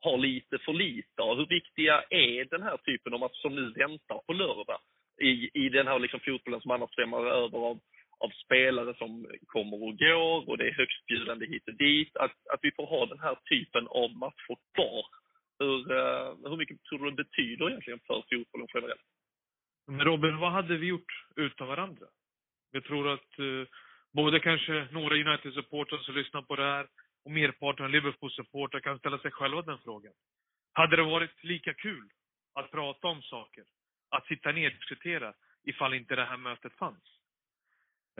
har 0.00 0.18
lite 0.18 0.58
för 0.58 0.72
lite 0.72 1.22
av. 1.22 1.36
Hur 1.36 1.46
viktiga 1.46 2.02
är 2.10 2.44
den 2.44 2.62
här 2.62 2.76
typen 2.76 3.14
av 3.14 3.20
matcher 3.20 3.42
som 3.42 3.54
nu 3.54 3.72
väntar 3.72 4.18
på 4.26 4.32
lördag? 4.32 4.80
I, 5.20 5.50
i 5.54 5.68
den 5.68 5.86
här 5.86 5.98
liksom 5.98 6.20
fotbollen 6.20 6.60
som 6.60 6.70
annars 6.70 6.94
svämmar 6.94 7.24
över 7.26 7.58
av, 7.58 7.78
av 8.18 8.30
spelare 8.44 8.94
som 8.98 9.26
kommer 9.46 9.76
och 9.86 9.98
går 9.98 10.48
och 10.48 10.58
det 10.58 10.68
är 10.68 10.80
högstbjudande 10.82 11.46
hit 11.46 11.68
och 11.68 11.74
dit. 11.74 12.16
Att, 12.16 12.36
att 12.52 12.60
vi 12.62 12.70
får 12.76 12.86
ha 12.86 13.06
den 13.06 13.20
här 13.20 13.36
typen 13.50 13.86
av 13.86 14.08
matcher 14.24 14.56
kvar. 14.74 15.04
Hur, 15.58 15.92
eh, 15.98 16.28
hur 16.50 16.56
mycket 16.56 16.82
tror 16.82 16.98
du 16.98 17.10
det 17.10 17.24
betyder 17.24 17.68
egentligen 17.68 18.00
för 18.06 18.22
fotbollen 18.30 18.68
generellt? 18.74 19.08
Men 19.86 20.04
Robin, 20.06 20.36
vad 20.36 20.52
hade 20.52 20.76
vi 20.76 20.86
gjort 20.86 21.12
utan 21.36 21.68
varandra? 21.68 22.06
Jag 22.72 22.84
tror 22.84 23.08
att 23.12 23.38
eh, 23.38 23.68
både 24.12 24.40
kanske 24.40 24.88
några 24.90 25.14
United-supportrar 25.14 25.98
som 25.98 26.14
lyssnar 26.14 26.42
på 26.42 26.56
det 26.56 26.62
här 26.62 26.86
och 27.24 27.30
merparten 27.30 27.84
av 27.84 27.90
Liverpool-supportrar 27.90 28.80
kan 28.80 28.98
ställa 28.98 29.18
sig 29.18 29.30
själva 29.30 29.62
den 29.62 29.78
frågan. 29.78 30.12
Hade 30.72 30.96
det 30.96 31.02
varit 31.02 31.44
lika 31.44 31.74
kul 31.74 32.08
att 32.54 32.70
prata 32.70 33.08
om 33.08 33.22
saker, 33.22 33.64
att 34.10 34.26
sitta 34.26 34.52
ner 34.52 34.70
och 34.70 34.76
diskutera, 34.76 35.34
ifall 35.64 35.94
inte 35.94 36.16
det 36.16 36.24
här 36.24 36.36
mötet 36.36 36.72
fanns? 36.72 37.18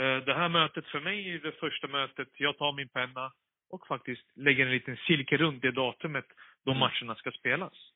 Eh, 0.01 0.17
det 0.25 0.35
här 0.35 0.49
mötet 0.49 0.87
för 0.87 1.01
mig 1.01 1.31
är 1.31 1.39
det 1.39 1.53
första 1.53 1.87
mötet, 1.89 2.29
jag 2.33 2.59
tar 2.59 2.73
min 2.73 2.89
penna 2.89 3.33
och 3.71 3.87
faktiskt 3.87 4.37
lägger 4.37 4.67
en 4.67 4.73
liten 4.73 4.97
cirkel 4.97 5.39
runt 5.39 5.63
det 5.63 5.71
datumet 5.71 6.27
då 6.65 6.75
matcherna 6.75 7.15
ska 7.15 7.31
spelas. 7.31 7.93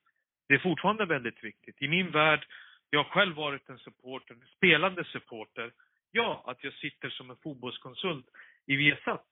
Det 0.48 0.54
är 0.54 0.58
fortfarande 0.58 1.04
väldigt 1.04 1.44
viktigt. 1.44 1.82
I 1.82 1.88
min 1.88 2.10
värld, 2.10 2.46
jag 2.90 3.04
har 3.04 3.10
själv 3.10 3.36
varit 3.36 3.68
en 3.68 3.78
supporter, 3.78 4.34
en 4.34 4.46
spelande 4.56 5.04
supporter, 5.04 5.72
ja, 6.10 6.44
att 6.46 6.64
jag 6.64 6.72
sitter 6.72 7.10
som 7.10 7.30
en 7.30 7.36
fotbollskonsult 7.36 8.26
i 8.66 8.76
Viasat 8.76 9.26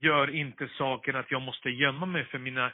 gör 0.00 0.34
inte 0.34 0.68
saken 0.68 1.16
att 1.16 1.30
jag 1.30 1.42
måste 1.42 1.70
gömma 1.70 2.06
mig 2.06 2.24
för, 2.24 2.38
mina, 2.38 2.72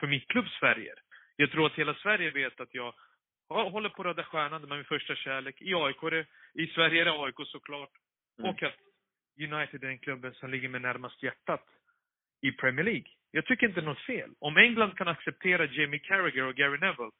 för 0.00 0.06
mitt 0.06 0.28
klubbs 0.28 0.60
färger. 0.60 0.94
Jag 1.36 1.50
tror 1.50 1.66
att 1.66 1.78
hela 1.78 1.94
Sverige 1.94 2.30
vet 2.30 2.60
att 2.60 2.74
jag 2.74 2.94
håller 3.48 3.88
på 3.88 4.02
Röda 4.02 4.24
Stjärnan, 4.24 4.62
det 4.62 4.74
är 4.74 4.76
min 4.76 4.84
första 4.84 5.14
kärlek. 5.14 5.62
I 5.62 5.74
AIK, 5.74 6.02
är 6.02 6.10
det, 6.10 6.26
i 6.54 6.66
Sverige 6.66 7.00
är 7.00 7.04
det 7.04 7.22
AIK 7.22 7.34
såklart. 7.46 7.90
Mm. 8.38 8.50
Och 8.50 8.62
att 8.62 8.76
United 9.40 9.84
är 9.84 9.88
den 9.88 9.98
klubben 9.98 10.34
som 10.34 10.50
ligger 10.50 10.68
mig 10.68 10.80
närmast 10.80 11.22
hjärtat 11.22 11.66
i 12.40 12.52
Premier 12.52 12.84
League. 12.84 13.06
Jag 13.30 13.46
tycker 13.46 13.68
inte 13.68 13.80
något 13.80 14.00
fel. 14.00 14.30
Om 14.38 14.56
England 14.56 14.96
kan 14.96 15.08
acceptera 15.08 15.66
Jamie 15.66 16.00
Carragher 16.00 16.44
och 16.44 16.54
Gary 16.54 16.78
Neville, 16.78 17.10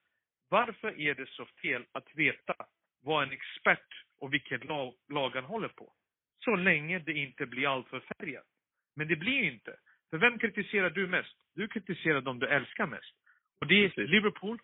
varför 0.49 1.01
är 1.01 1.15
det 1.15 1.29
så 1.29 1.47
fel 1.63 1.85
att 1.93 2.15
veta 2.15 2.55
vad 3.03 3.23
en 3.23 3.33
expert 3.33 4.05
och 4.21 4.33
vilket 4.35 4.65
lag, 4.65 4.95
lag 5.09 5.31
han 5.31 5.45
håller 5.45 5.69
på? 5.69 5.93
Så 6.45 6.57
länge 6.57 6.99
det 6.99 7.13
inte 7.13 7.47
blir 7.47 7.73
alltför 7.73 8.01
färgat. 8.01 8.47
Men 8.97 9.09
det 9.09 9.17
blir 9.17 9.43
inte. 9.43 9.77
För 10.11 10.19
vem 10.19 10.39
kritiserar 10.39 10.91
du 10.91 11.07
mest? 11.07 11.37
Du 11.55 11.69
kritiserar 11.69 12.21
dem 12.21 12.39
du 12.39 12.47
älskar 12.47 12.87
mest. 12.87 13.15
Och 13.61 13.67
det 13.67 13.85
är. 13.85 14.07
Liverpool. 14.07 14.59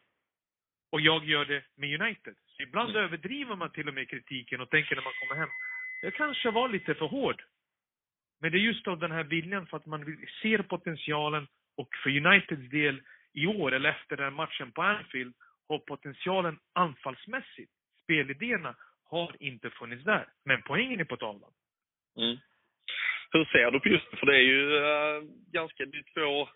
Och 0.93 1.01
jag 1.01 1.25
gör 1.25 1.45
det 1.45 1.65
med 1.77 2.01
United. 2.01 2.35
Så 2.47 2.63
ibland 2.63 2.91
Mm. 2.91 3.05
överdriver 3.05 3.57
man 3.57 3.71
till 3.73 3.89
och 3.89 3.95
med 3.95 4.11
kritiken 4.11 4.61
och 4.61 4.71
tänker 4.71 4.97
när 4.97 5.03
man 5.03 5.13
kommer 5.21 5.41
hem, 5.41 5.49
jag 6.03 6.15
kanske 6.15 6.51
var 6.51 6.69
lite 6.69 6.95
för 6.95 7.07
hård. 7.07 7.43
Men 8.41 8.53
det 8.53 8.59
är 8.59 8.61
just 8.61 8.89
av 8.89 8.99
den 8.99 9.11
här 9.13 9.25
viljan 9.25 9.67
för 9.67 9.77
att 9.77 9.87
man 9.87 10.17
ser 10.43 10.59
potentialen 10.63 11.47
och 11.77 11.89
för 12.03 12.11
Uniteds 12.11 12.71
del 12.71 13.03
i 13.33 13.47
år, 13.47 13.73
eller 13.73 13.91
efter 13.91 14.17
den 14.17 14.25
här 14.25 14.31
matchen 14.31 14.73
på 14.73 14.83
Anfield, 14.83 15.35
har 15.69 15.79
potentialen 15.79 16.59
anfallsmässigt. 16.73 17.73
Spelidéerna 18.03 18.77
har 19.15 19.31
inte 19.41 19.71
funnits 19.71 20.05
där. 20.05 20.27
Men 20.45 20.63
poängen 20.63 21.01
är 21.01 21.05
på 21.05 21.17
tavlan. 21.17 21.53
Mm. 22.23 22.37
Hur 23.33 23.45
ser 23.45 23.71
du 23.71 23.81
på 23.81 23.89
just 23.89 24.11
det? 24.11 24.17
För 24.17 24.27
det 24.27 24.37
är 24.43 24.49
ju 24.55 24.61
äh, 24.77 25.19
ganska, 25.59 25.81
det 25.85 25.99
är 25.99 26.09
två 26.15 26.49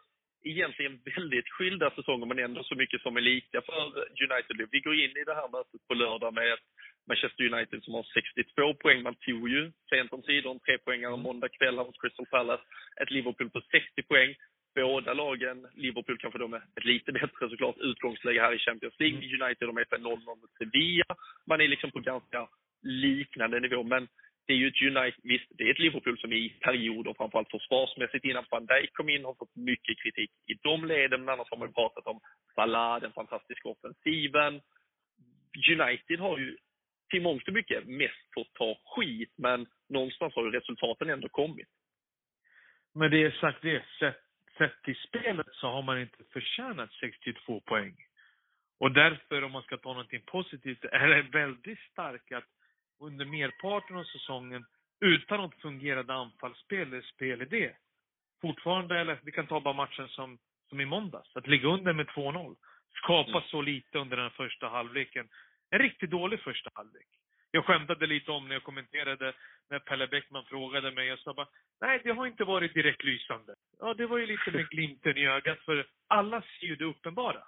egentligen 0.44 1.00
väldigt 1.16 1.48
skilda 1.48 1.90
säsonger 1.90 2.26
men 2.26 2.38
ändå 2.38 2.62
så 2.64 2.74
mycket 2.74 3.00
som 3.00 3.16
är 3.16 3.20
lika 3.20 3.62
för 3.62 3.82
United. 4.26 4.68
Vi 4.70 4.80
går 4.80 4.94
in 4.94 5.14
i 5.20 5.24
det 5.26 5.34
här 5.34 5.48
mötet 5.48 5.80
på 5.88 5.94
lördag 5.94 6.34
med 6.34 6.52
ett 6.52 6.66
Manchester 7.08 7.44
United 7.52 7.82
som 7.84 7.94
har 7.94 8.06
62 8.14 8.74
poäng. 8.74 9.02
Man 9.02 9.14
tog 9.14 9.48
ju 9.48 9.72
sent 9.90 10.12
omsider 10.12 10.50
en 10.50 10.60
trepoängare 10.60 11.16
måndag 11.16 11.48
kväll 11.48 11.78
hos 11.78 11.86
mot 11.86 12.00
Crystal 12.00 12.26
Palace. 12.26 12.64
Ett 13.00 13.10
Liverpool 13.10 13.50
på 13.50 13.60
60 13.60 14.02
poäng. 14.02 14.34
Båda 14.82 15.14
lagen, 15.14 15.66
Liverpool 15.74 16.18
kanske 16.18 16.38
då 16.38 16.48
med 16.48 16.62
ett 16.76 16.84
lite 16.84 17.12
bättre 17.12 17.50
såklart 17.50 17.76
utgångsläge 17.78 18.40
här 18.40 18.54
i 18.54 18.58
Champions 18.58 18.94
League. 18.98 19.18
United 19.18 19.68
de 19.68 19.76
är 19.76 19.84
på 19.84 19.96
0-0 19.96 20.26
mot 20.26 20.52
Sevilla. 20.58 21.10
Man 21.46 21.60
är 21.60 21.68
liksom 21.68 21.90
på 21.90 22.00
ganska 22.00 22.48
liknande 22.82 23.60
nivå. 23.60 23.82
Men 23.82 24.08
det 24.46 24.52
är 24.52 24.56
ju 24.56 24.68
ett 24.68 24.82
United, 24.82 25.20
visst, 25.22 25.46
det 25.50 25.64
är 25.64 25.70
ett 25.70 25.78
Liverpool 25.78 26.18
som 26.18 26.32
i 26.32 26.48
perioder, 26.60 27.14
framförallt 27.16 27.50
försvarsmässigt, 27.50 28.24
innan 28.24 28.44
van 28.50 28.66
Dijk 28.66 28.92
kom 28.92 29.08
in, 29.08 29.24
har 29.24 29.34
fått 29.34 29.56
mycket 29.56 29.98
kritik 30.02 30.30
i 30.46 30.54
de 30.62 30.84
leden. 30.84 31.24
Men 31.24 31.34
annars 31.34 31.50
har 31.50 31.58
man 31.58 31.68
ju 31.68 31.74
pratat 31.74 32.06
om 32.06 32.20
Salah, 32.54 33.00
den 33.00 33.12
fantastiska 33.12 33.68
offensiven. 33.68 34.60
United 35.76 36.18
har 36.20 36.38
ju 36.38 36.56
till 37.10 37.22
mångt 37.22 37.48
och 37.48 37.54
mycket 37.54 37.86
mest 37.86 38.24
fått 38.34 38.54
ta 38.54 38.78
skit, 38.84 39.32
men 39.36 39.66
någonstans 39.88 40.34
har 40.34 40.44
ju 40.44 40.50
resultaten 40.50 41.10
ändå 41.10 41.28
kommit. 41.28 41.68
Men 42.94 43.10
det 43.10 43.22
är 43.22 43.30
sagt 43.30 43.62
det, 43.62 43.82
sett, 43.98 44.27
sett 44.58 44.82
till 44.82 44.96
spelet 44.96 45.46
så 45.52 45.68
har 45.70 45.82
man 45.82 46.00
inte 46.00 46.24
förtjänat 46.32 46.92
62 46.92 47.60
poäng. 47.60 47.96
Och 48.80 48.92
därför, 48.92 49.44
om 49.44 49.52
man 49.52 49.62
ska 49.62 49.76
ta 49.76 49.88
någonting 49.88 50.22
positivt, 50.26 50.84
är 50.84 51.08
det 51.08 51.22
väldigt 51.22 51.78
starkt 51.92 52.32
att 52.32 52.44
under 53.00 53.24
merparten 53.24 53.96
av 53.96 54.04
säsongen, 54.04 54.64
utan 55.00 55.44
ett 55.44 55.60
fungerande 55.60 56.14
anfallsspel 56.14 56.88
eller 56.88 57.02
spelidé, 57.02 57.72
fortfarande, 58.40 59.00
eller 59.00 59.20
vi 59.22 59.32
kan 59.32 59.46
ta 59.46 59.60
bara 59.60 59.74
matchen 59.74 60.08
som, 60.08 60.38
som 60.68 60.80
i 60.80 60.84
måndags, 60.84 61.36
att 61.36 61.46
ligga 61.46 61.68
under 61.68 61.92
med 61.92 62.06
2-0, 62.06 62.56
skapa 62.94 63.30
Mm. 63.30 63.42
så 63.42 63.62
lite 63.62 63.98
under 63.98 64.16
den 64.16 64.30
första 64.30 64.68
halvleken. 64.68 65.28
En 65.70 65.78
riktigt 65.78 66.10
dålig 66.10 66.40
första 66.40 66.70
halvlek. 66.74 67.08
Jag 67.50 67.64
skämtade 67.64 68.06
lite 68.06 68.30
om 68.30 68.48
när 68.48 68.54
jag 68.54 68.62
kommenterade 68.62 69.32
när 69.70 69.78
Pelle 69.78 70.06
Bäckman 70.06 70.44
frågade 70.44 70.90
mig. 70.90 71.06
Jag 71.06 71.18
sa 71.18 71.34
bara, 71.34 71.48
nej 71.80 72.00
det 72.04 72.10
har 72.10 72.26
inte 72.26 72.44
varit 72.44 72.74
direkt 72.74 73.04
lysande. 73.04 73.54
Ja, 73.78 73.94
det 73.94 74.06
var 74.06 74.18
ju 74.18 74.26
lite 74.26 74.50
med 74.50 74.68
glimten 74.68 75.16
i 75.16 75.26
ögat 75.26 75.58
för 75.58 75.86
alla 76.08 76.42
ser 76.42 76.66
ju 76.66 76.76
det 76.76 76.84
uppenbara. 76.84 77.42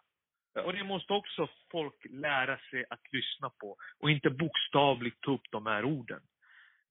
Och 0.64 0.72
det 0.72 0.84
måste 0.84 1.12
också 1.12 1.48
folk 1.70 2.06
lära 2.10 2.58
sig 2.58 2.84
att 2.90 3.12
lyssna 3.12 3.50
på 3.50 3.76
och 3.98 4.10
inte 4.10 4.30
bokstavligt 4.30 5.20
ta 5.20 5.32
upp 5.32 5.50
de 5.50 5.66
här 5.66 5.84
orden. 5.84 6.20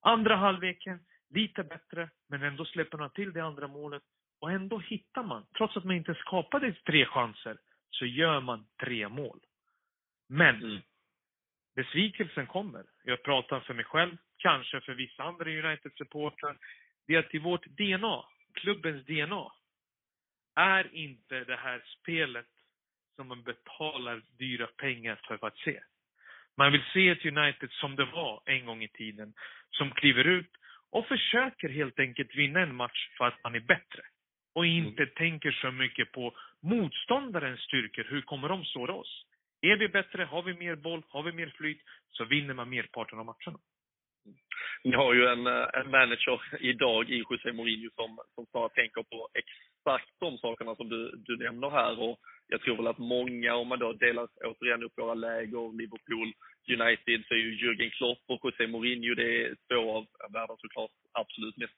Andra 0.02 0.36
halvleken, 0.36 1.00
lite 1.30 1.64
bättre, 1.64 2.10
men 2.30 2.44
ändå 2.44 2.66
släpper 2.66 2.98
man 2.98 3.10
till 3.10 3.34
det 3.34 3.40
andra 3.42 3.68
målet. 3.68 4.04
Och 4.42 4.52
ändå 4.52 4.80
hittar 4.80 5.24
man, 5.24 5.46
trots 5.58 5.78
att 5.78 5.84
man 5.84 5.96
inte 5.96 6.16
skapade 6.16 6.74
tre 6.74 7.06
chanser, 7.06 7.58
så 7.90 8.06
gör 8.06 8.42
man 8.42 8.66
tre 8.84 9.10
mål. 9.10 9.40
Men 10.30 10.56
Mm. 10.56 10.82
Besvikelsen 11.80 12.48
kommer. 12.48 12.84
Jag 13.04 13.24
pratar 13.24 13.60
för 13.60 13.74
mig 13.74 13.86
själv, 13.86 14.18
kanske 14.38 14.82
för 14.82 14.94
vissa 14.94 15.24
andra 15.24 15.50
United-supportrar. 15.50 16.58
Det 17.08 17.16
är 17.16 17.20
att 17.20 17.34
i 17.34 17.38
vårt 17.38 17.66
DNA, 17.66 18.26
klubbens 18.54 19.06
DNA, 19.06 19.52
är 20.56 20.96
inte 20.96 21.44
det 21.44 21.56
här 21.56 21.84
spelet 22.00 22.48
som 23.16 23.28
man 23.28 23.44
betalar 23.44 24.22
dyra 24.38 24.68
pengar 24.68 25.20
för 25.28 25.48
att 25.48 25.58
se. 25.58 25.80
Man 26.58 26.72
vill 26.72 26.84
se 26.94 27.10
ett 27.10 27.26
United 27.26 27.72
som 27.72 27.96
det 27.96 28.06
var 28.06 28.42
en 28.46 28.66
gång 28.66 28.84
i 28.84 28.88
tiden, 28.88 29.34
som 29.72 29.92
kliver 29.92 30.28
ut 30.28 30.52
och 30.92 31.08
försöker 31.08 31.70
helt 31.70 32.00
enkelt 32.00 32.36
vinna 32.36 32.60
en 32.60 32.76
match 32.76 33.10
för 33.18 33.28
att 33.28 33.44
man 33.44 33.56
är 33.56 33.60
bättre. 33.60 34.02
Och 34.54 34.66
inte 34.66 35.06
tänker 35.06 35.52
så 35.52 35.72
mycket 35.72 36.12
på 36.12 36.34
motståndarens 36.62 37.60
styrkor, 37.60 38.04
hur 38.10 38.22
kommer 38.22 38.50
de 38.50 38.66
såra 38.66 38.94
oss? 38.94 39.26
Är 39.62 39.78
vi 39.78 39.88
bättre, 39.88 40.24
har 40.24 40.44
vi 40.44 40.54
mer 40.54 40.76
boll, 40.76 41.04
har 41.10 41.24
vi 41.24 41.32
mer 41.32 41.54
flyt, 41.58 41.82
så 42.10 42.26
vinner 42.26 42.54
man 42.54 42.70
merparten 42.70 43.20
av 43.20 43.26
matcherna. 43.26 43.60
Ni 44.84 44.96
har 44.96 45.14
ju 45.14 45.26
en, 45.26 45.48
eh, 45.48 45.68
en 45.74 45.92
manager 45.92 46.42
idag 46.60 47.10
i 47.10 47.24
José 47.30 47.52
Mourinho 47.54 47.90
som, 47.96 48.20
som 48.36 48.46
snarare 48.46 48.70
tänker 48.70 49.04
på 49.04 49.30
exakt 49.34 50.10
de 50.20 50.38
sakerna 50.38 50.76
som 50.76 50.90
du, 50.90 51.12
du 51.18 51.38
nämner 51.38 51.70
här. 51.70 52.00
Och 52.00 52.20
jag 52.48 52.62
tror 52.62 52.78
väl 52.78 52.88
att 52.88 52.98
många, 52.98 53.56
om 53.56 53.68
man 53.68 53.80
då 53.80 53.94
delar 53.94 54.28
återigen 54.46 54.84
upp 54.84 54.98
våra 54.98 55.14
läger, 55.14 55.78
Liverpool, 55.78 56.34
United, 56.68 57.26
så 57.28 57.34
är 57.34 57.38
ju 57.38 57.58
Jürgen 57.58 57.90
Klopp 57.90 58.24
och 58.28 58.40
José 58.44 58.68
Mourinho, 58.68 59.16
det 59.16 59.46
är 59.46 59.56
två 59.68 59.98
av 59.98 60.06
världens 60.34 60.62
såklart 60.62 60.92
absolut 61.12 61.58
mest 61.58 61.74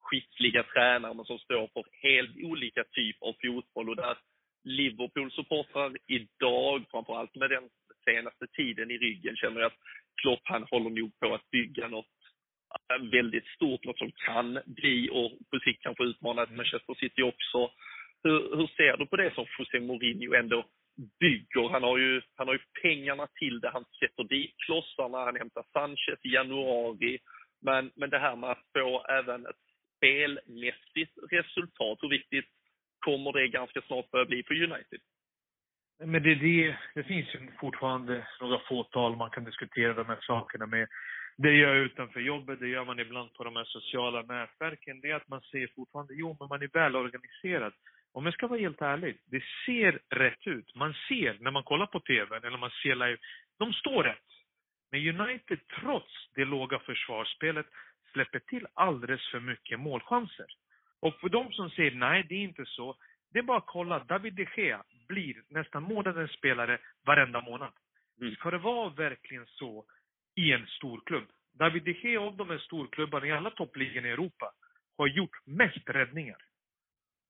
skickliga 0.00 0.62
tränare, 0.62 1.14
men 1.14 1.24
som 1.24 1.38
står 1.38 1.66
för 1.72 1.84
helt 2.02 2.36
olika 2.44 2.84
typ 2.84 3.16
av 3.20 3.34
fotboll. 3.42 3.88
Och 3.88 3.96
där 3.96 4.16
Liverpool-supportrar 4.64 5.96
idag, 6.06 6.84
framförallt 6.90 7.34
med 7.34 7.50
den 7.50 7.68
senaste 8.04 8.46
tiden 8.46 8.90
i 8.90 8.98
ryggen, 8.98 9.36
känner 9.36 9.60
att 9.60 9.78
Klopp 10.22 10.40
han 10.42 10.66
håller 10.70 10.90
nog 10.90 11.18
på 11.20 11.34
att 11.34 11.50
bygga 11.50 11.88
något 11.88 12.06
eh, 12.90 13.10
väldigt 13.10 13.46
stort, 13.46 13.84
något 13.84 13.98
som 13.98 14.12
kan 14.12 14.58
bli 14.66 15.08
och 15.12 15.30
på 15.50 15.58
sikt 15.64 15.82
kanske 15.82 16.04
utmana 16.04 16.46
Manchester 16.50 16.94
City 16.94 17.22
också. 17.22 17.70
Hur, 18.22 18.56
hur 18.56 18.66
ser 18.66 18.96
du 18.96 19.06
på 19.06 19.16
det 19.16 19.34
som 19.34 19.46
José 19.58 19.80
Mourinho 19.80 20.34
ändå 20.34 20.64
bygger? 21.20 21.68
Han 21.68 21.82
har, 21.82 21.98
ju, 21.98 22.22
han 22.36 22.46
har 22.46 22.54
ju 22.54 22.60
pengarna 22.82 23.26
till 23.40 23.60
det. 23.60 23.70
Han 23.70 23.84
sätter 24.00 24.24
dit 24.24 24.54
klossarna, 24.66 25.18
han 25.18 25.36
hämtar 25.36 25.64
Sanchez 25.72 26.18
i 26.22 26.34
januari. 26.34 27.18
Men, 27.60 27.90
men 27.94 28.10
det 28.10 28.18
här 28.18 28.36
med 28.36 28.50
att 28.50 28.64
få 28.78 29.04
även 29.08 29.46
ett 29.46 29.62
spelmässigt 29.96 31.12
resultat, 31.30 31.98
hur 32.00 32.08
viktigt 32.08 32.48
kommer 33.02 33.32
det 33.32 33.48
ganska 33.48 33.80
snart 33.82 34.10
börja 34.10 34.24
bli 34.24 34.42
för 34.42 34.54
United? 34.54 35.00
Men 36.04 36.22
det, 36.22 36.34
det, 36.34 36.76
det 36.94 37.02
finns 37.02 37.34
ju 37.34 37.48
fortfarande 37.60 38.26
några 38.40 38.58
fåtal 38.58 39.16
man 39.16 39.30
kan 39.30 39.44
diskutera 39.44 39.94
de 39.94 40.06
här 40.06 40.18
sakerna 40.20 40.66
med. 40.66 40.88
Det 41.36 41.52
gör 41.52 41.74
jag 41.74 41.84
utanför 41.84 42.20
jobbet, 42.20 42.60
det 42.60 42.68
gör 42.68 42.84
man 42.84 42.98
ibland 42.98 43.34
på 43.34 43.44
de 43.44 43.56
här 43.56 43.64
sociala 43.64 44.22
nätverken. 44.22 45.00
Det 45.00 45.10
är 45.10 45.14
att 45.14 45.28
man 45.28 45.40
ser 45.40 45.68
fortfarande, 45.74 46.14
jo 46.14 46.36
men 46.40 46.48
man 46.48 46.62
är 46.62 46.70
välorganiserad. 46.72 47.72
Om 48.12 48.24
jag 48.24 48.34
ska 48.34 48.46
vara 48.46 48.60
helt 48.60 48.82
ärlig, 48.82 49.18
det 49.26 49.42
ser 49.66 50.00
rätt 50.10 50.46
ut. 50.46 50.74
Man 50.74 50.94
ser 51.08 51.36
när 51.40 51.50
man 51.50 51.62
kollar 51.62 51.86
på 51.86 52.00
TV 52.00 52.36
eller 52.36 52.58
man 52.58 52.70
ser 52.82 52.94
live, 52.94 53.18
de 53.58 53.72
står 53.72 54.04
rätt. 54.04 54.28
Men 54.90 55.20
United, 55.20 55.58
trots 55.80 56.12
det 56.34 56.44
låga 56.44 56.78
försvarsspelet, 56.78 57.66
släpper 58.12 58.38
till 58.38 58.66
alldeles 58.74 59.30
för 59.30 59.40
mycket 59.40 59.80
målchanser. 59.80 60.46
Och 61.02 61.14
för 61.20 61.28
de 61.28 61.52
som 61.52 61.70
säger 61.70 61.90
nej, 61.90 62.26
det 62.28 62.34
är 62.34 62.42
inte 62.42 62.66
så. 62.66 62.96
Det 63.32 63.38
är 63.38 63.42
bara 63.42 63.58
att 63.58 63.66
kolla. 63.66 64.04
David 64.04 64.34
de 64.34 64.46
Gea 64.56 64.84
blir 65.08 65.42
nästan 65.48 65.82
månadens 65.82 66.32
spelare 66.32 66.78
varenda 67.06 67.40
månad. 67.40 67.72
Mm. 68.20 68.34
Ska 68.34 68.50
det 68.50 68.58
vara 68.58 68.90
verkligen 68.90 69.46
så 69.46 69.84
i 70.34 70.52
en 70.52 70.66
stor 70.66 71.00
klubb? 71.06 71.28
David 71.52 71.82
de 71.82 71.92
Gea 71.92 72.20
av 72.20 72.36
de 72.36 72.50
här 72.50 72.58
storklubbarna 72.58 73.26
i 73.26 73.32
alla 73.32 73.50
toppligorna 73.50 74.08
i 74.08 74.10
Europa 74.10 74.52
har 74.98 75.06
gjort 75.06 75.46
mest 75.46 75.88
räddningar. 75.88 76.38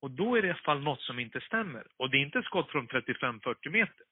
Och 0.01 0.11
då 0.11 0.37
är 0.37 0.43
det 0.43 0.49
i 0.49 0.51
alla 0.51 0.59
fall 0.59 0.83
något 0.83 1.03
som 1.03 1.19
inte 1.19 1.41
stämmer. 1.41 1.87
Och 1.97 2.11
det 2.11 2.17
är 2.17 2.23
inte 2.23 2.43
skott 2.43 2.71
från 2.71 2.89
35-40 2.89 3.71
meter. 3.71 4.07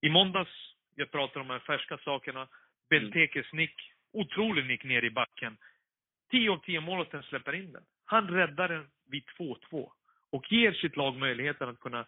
I 0.00 0.10
måndags, 0.10 0.50
jag 0.94 1.10
pratar 1.10 1.40
om 1.40 1.48
de 1.48 1.52
här 1.52 1.60
färska 1.60 1.98
sakerna, 1.98 2.48
Bentekes 2.90 3.52
nick, 3.52 3.74
otrolig 4.12 4.66
nick 4.66 4.84
ner 4.84 5.04
i 5.04 5.10
backen. 5.10 5.56
10 6.30 6.50
av 6.50 6.58
10 6.58 6.80
målet 6.80 7.24
släpper 7.24 7.52
in 7.54 7.72
den. 7.72 7.84
Han 8.12 8.28
räddar 8.28 8.68
den 8.68 8.86
vid 9.10 9.24
2-2 9.38 9.90
och 10.30 10.52
ger 10.52 10.72
sitt 10.72 10.96
lag 10.96 11.16
möjligheten 11.16 11.68
att 11.68 11.80
kunna 11.80 12.06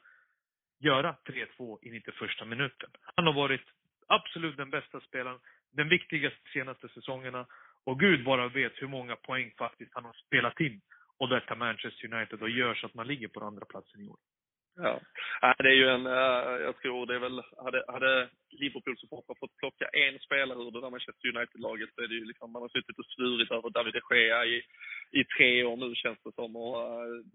göra 0.79 1.17
3-2 1.59 1.79
i 1.83 1.91
91 1.91 2.15
minuten. 2.47 2.91
Han 3.17 3.27
har 3.27 3.33
varit 3.33 3.61
absolut 4.07 4.57
den 4.57 4.71
bästa 4.71 5.01
spelaren, 5.01 5.41
den 5.73 5.89
viktigaste 5.89 6.39
senaste 6.53 6.89
säsongerna 6.89 7.47
och 7.85 8.01
Gud 8.01 8.25
bara 8.25 8.49
vet 8.49 8.73
hur 8.75 8.89
många 8.89 9.17
poäng 9.17 9.53
faktiskt 9.59 9.91
han 9.95 10.05
har 10.05 10.13
spelat 10.27 10.61
in 10.61 10.81
och 11.19 11.29
detta 11.29 11.55
Manchester 11.55 12.15
United 12.15 12.43
och 12.43 12.51
gör 12.51 12.75
så 12.75 12.87
att 12.87 12.95
man 12.95 13.07
ligger 13.07 13.29
på 13.29 13.41
andra 13.41 13.65
platsen 13.65 14.01
i 14.01 14.09
år. 14.09 14.19
Ja. 14.77 15.01
Det 15.59 15.69
är 15.69 15.79
ju 15.83 15.89
en, 15.89 16.07
eh, 16.07 16.63
jag 16.67 16.77
tror 16.83 17.07
det 17.07 17.15
är 17.15 17.19
väl, 17.19 17.43
hade, 17.65 17.85
hade 17.89 18.29
Liverpool-supportrar 18.51 19.37
fått 19.41 19.57
plocka 19.57 19.87
en 19.93 20.19
spelare 20.19 20.59
ur 20.59 20.71
det 20.71 20.81
där 20.81 20.91
Manchester 20.91 21.29
United-laget 21.37 21.91
så 21.95 22.03
är 22.03 22.09
det 22.09 22.15
ju 22.15 22.25
liksom, 22.25 22.53
man 22.53 22.63
har 22.63 22.69
suttit 22.69 22.99
och 22.99 23.05
svurit 23.07 23.51
över 23.51 23.71
David 23.71 23.95
de 23.95 24.17
Gea 24.17 24.45
i, 24.45 24.63
i 25.11 25.25
tre 25.25 25.65
år 25.65 25.77
nu 25.77 25.95
känns 25.95 26.19
det 26.25 26.33
som 26.35 26.57
och 26.57 26.77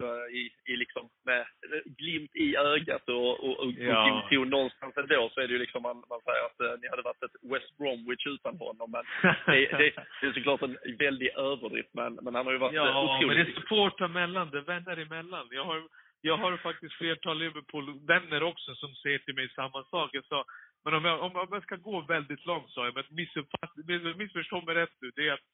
uh, 0.04 0.36
i, 0.40 0.44
i 0.72 0.76
liksom 0.76 1.10
med 1.26 1.46
glimt 1.86 2.36
i 2.36 2.56
ögat 2.56 3.10
och, 3.10 3.44
och, 3.46 3.60
och, 3.60 3.72
Ja. 3.78 4.30
och 4.32 4.48
någonstans 4.48 4.98
ändå 4.98 5.30
så 5.34 5.42
är 5.42 5.48
det 5.48 5.54
ju 5.54 5.60
liksom, 5.60 5.82
man, 5.82 6.04
man 6.10 6.22
säger 6.22 6.44
att 6.46 6.60
uh, 6.62 6.82
ni 6.82 6.88
hade 6.90 7.02
varit 7.02 7.24
ett 7.24 7.38
West 7.52 7.78
Bromwich 7.78 8.28
utan 8.28 8.58
honom 8.58 8.92
men 8.92 9.04
det, 9.46 9.78
det, 9.78 9.92
det 10.22 10.28
är 10.28 10.34
såklart 10.34 10.62
en 10.62 10.78
väldig 11.00 11.30
överdrift 11.38 11.94
men, 11.94 12.20
men 12.22 12.36
han 12.36 12.46
har 12.46 12.54
ju 12.54 12.60
varit 12.60 12.74
eh, 12.74 12.78
Ja, 12.78 12.86
men 12.86 13.16
otroligt 13.16 13.48
det 13.48 13.52
är 13.52 13.62
supportrar 13.62 14.06
emellan, 14.06 14.50
det 14.52 14.58
är 14.58 14.62
vänner 14.62 14.98
emellan. 14.98 15.48
Jag 15.52 15.66
har, 15.66 15.84
jag 16.22 16.38
har 16.38 16.58
faktiskt 16.58 16.94
flertal 16.94 17.38
Liverpool-vänner 17.40 18.44
också 18.44 18.76
som 18.76 18.96
säger 18.96 19.20
till 19.20 19.36
mig 19.36 19.50
samma 19.50 19.84
sak. 19.84 20.10
Jag 20.14 20.26
sa, 20.26 20.46
men 20.86 20.94
om 20.94 21.06
jag, 21.06 21.22
om 21.22 21.36
om 21.36 21.48
jag 21.52 21.64
ska 21.64 21.76
gå 21.76 22.02
väldigt 22.02 22.46
långt 22.46 22.70
sa 22.72 22.86
jag, 22.86 22.94
men 22.96 23.04
miss- 23.10 24.16
missförstå 24.18 24.62
mig 24.62 24.76
rätt 24.76 24.94
nu, 25.02 25.12
det 25.16 25.28
är 25.28 25.34
att 25.34 25.46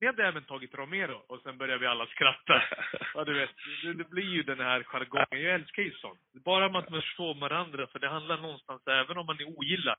vi 0.00 0.06
hade 0.06 0.26
även 0.26 0.44
tagit 0.44 0.74
Romero 0.74 1.22
och 1.28 1.40
sen 1.42 1.58
började 1.58 1.78
vi 1.80 1.86
alla 1.86 2.06
skratta. 2.06 2.62
Ja, 3.14 3.24
du 3.24 3.34
vet, 3.34 3.50
det, 3.82 3.94
det 3.94 4.10
blir 4.10 4.30
ju 4.34 4.42
den 4.42 4.60
här 4.60 4.82
jargongen. 4.82 5.42
Jag 5.44 5.54
älskar 5.54 5.82
ju 5.82 5.90
sånt. 5.92 6.20
Bara 6.44 6.68
man 6.68 6.84
förstår 6.86 7.34
varandra, 7.34 7.86
för 7.86 7.98
det 7.98 8.08
handlar 8.08 8.38
någonstans, 8.38 8.86
även 8.86 9.18
om 9.18 9.26
man 9.26 9.40
är 9.40 9.48
ogillar, 9.58 9.96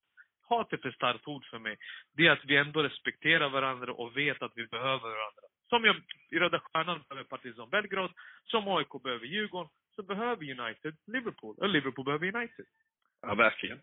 hat 0.50 0.74
är 0.74 0.78
för 0.78 0.92
starkt 0.92 1.28
ord 1.28 1.46
för 1.46 1.60
mig. 1.60 1.78
Det 2.18 2.28
är 2.28 2.32
att 2.32 2.46
vi 2.46 2.58
ändå 2.58 2.84
respekterar 2.84 3.50
varandra 3.50 3.94
och 3.94 4.18
vet 4.18 4.42
att 4.42 4.52
vi 4.56 4.68
behöver 4.68 5.10
varandra. 5.10 5.42
Som 5.70 5.86
jag, 5.86 5.96
i 6.32 6.40
Röda 6.40 6.60
Stjärnan 6.60 7.04
behöver 7.10 7.30
Partizan 7.30 7.70
Belgrad, 7.70 8.12
som 8.44 8.68
AIK 8.68 9.04
behöver 9.04 9.26
Djurgården, 9.26 9.72
så 9.96 10.04
behöver 10.04 10.60
United 10.60 10.96
Liverpool, 11.08 11.56
och 11.58 11.70
Liverpool 11.70 12.06
behöver 12.06 12.36
United. 12.36 12.66
Ja, 13.22 13.36
verkligen. 13.36 13.80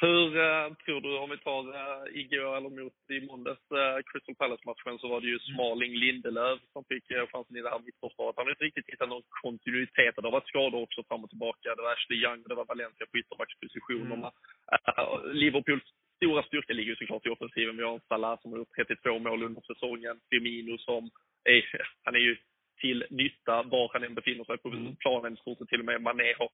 Hur 0.00 0.36
eh, 0.46 0.66
tror 0.84 1.00
du, 1.00 1.10
om 1.18 1.30
vi 1.30 1.38
tar 1.38 1.62
uh, 1.80 2.20
igår 2.20 2.56
eller 2.56 2.70
mot 2.80 2.98
i 3.16 3.20
måndags 3.30 3.64
uh, 3.72 3.98
Crystal 4.08 4.34
Palace-matchen 4.34 4.98
så 4.98 5.08
var 5.08 5.20
det 5.20 5.26
ju 5.26 5.38
Smalling 5.38 5.94
Lindelöf 6.02 6.60
som 6.72 6.84
fick 6.90 7.04
chansen 7.32 7.56
i 7.56 7.62
det 7.62 7.70
här 7.70 7.86
mittförsvaret. 7.86 8.36
Han 8.36 8.46
har 8.46 8.50
inte 8.50 8.64
riktigt 8.64 8.90
hittat 8.92 9.08
någon 9.08 9.28
kontinuitet. 9.42 10.14
Det 10.16 10.28
har 10.28 10.38
varit 10.38 10.52
skador 10.52 10.80
också 10.82 11.00
fram 11.08 11.24
och 11.24 11.30
tillbaka. 11.30 11.74
Det 11.74 11.82
var 11.82 11.92
Ashley 11.92 12.18
Young 12.24 12.40
och 12.42 12.48
det 12.48 12.60
var 12.60 12.64
Valencia 12.72 13.06
på 13.10 13.18
ytterbackspositionerna. 13.18 14.28
Uh, 14.74 15.32
Liverpools 15.42 15.88
stora 16.16 16.42
styrka 16.42 16.72
ligger 16.72 16.90
ju 16.90 16.96
såklart 16.96 17.26
i 17.26 17.30
offensiven. 17.30 17.76
Vi 17.76 17.82
har 17.82 17.94
en 17.94 18.08
Salah 18.08 18.40
som 18.40 18.50
har 18.52 18.58
gjort 18.58 18.76
32 18.76 19.18
mål 19.18 19.42
under 19.42 19.60
säsongen. 19.60 20.20
Firmino 20.30 20.78
som 20.78 21.10
är, 21.44 21.62
han 22.04 22.14
är 22.14 22.24
ju 22.28 22.36
till 22.80 23.04
nytta 23.10 23.62
var 23.62 23.90
han 23.92 24.04
än 24.04 24.14
befinner 24.14 24.44
sig 24.44 24.58
på 24.58 24.68
Mm. 24.68 24.96
planen. 24.96 25.34
I 25.34 25.36
stort 25.36 25.58
sett 25.58 25.68
till 25.68 25.80
och 25.80 25.84
med 25.90 26.02
Mané 26.02 26.34
har 26.38 26.50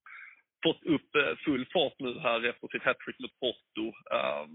fått 0.65 0.83
upp 0.95 1.11
eh, 1.15 1.37
full 1.45 1.65
fart 1.73 1.97
nu 1.99 2.19
här 2.19 2.45
efter 2.51 2.69
sitt 2.69 2.85
hattrick 2.89 3.19
mot 3.19 3.41
Porto. 3.41 3.85
Ehm, 4.17 4.53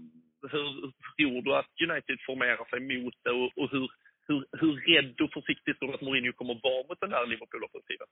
hur 0.52 0.70
tror 1.16 1.42
du 1.42 1.50
att 1.60 1.72
United 1.88 2.18
formerar 2.26 2.66
sig 2.70 2.80
mot 2.80 3.14
det 3.24 3.30
och, 3.30 3.50
och 3.58 3.70
hur, 3.70 3.88
hur, 4.26 4.46
hur 4.60 4.72
rädd 4.90 5.20
och 5.20 5.32
försiktig 5.32 5.78
tror 5.78 5.88
du 5.88 5.94
att 5.94 6.06
Mourinho 6.06 6.32
kommer 6.32 6.60
vara 6.62 6.86
mot 6.88 7.00
den 7.00 7.12
här 7.12 7.26
Liverpool-offensiven? 7.26 8.08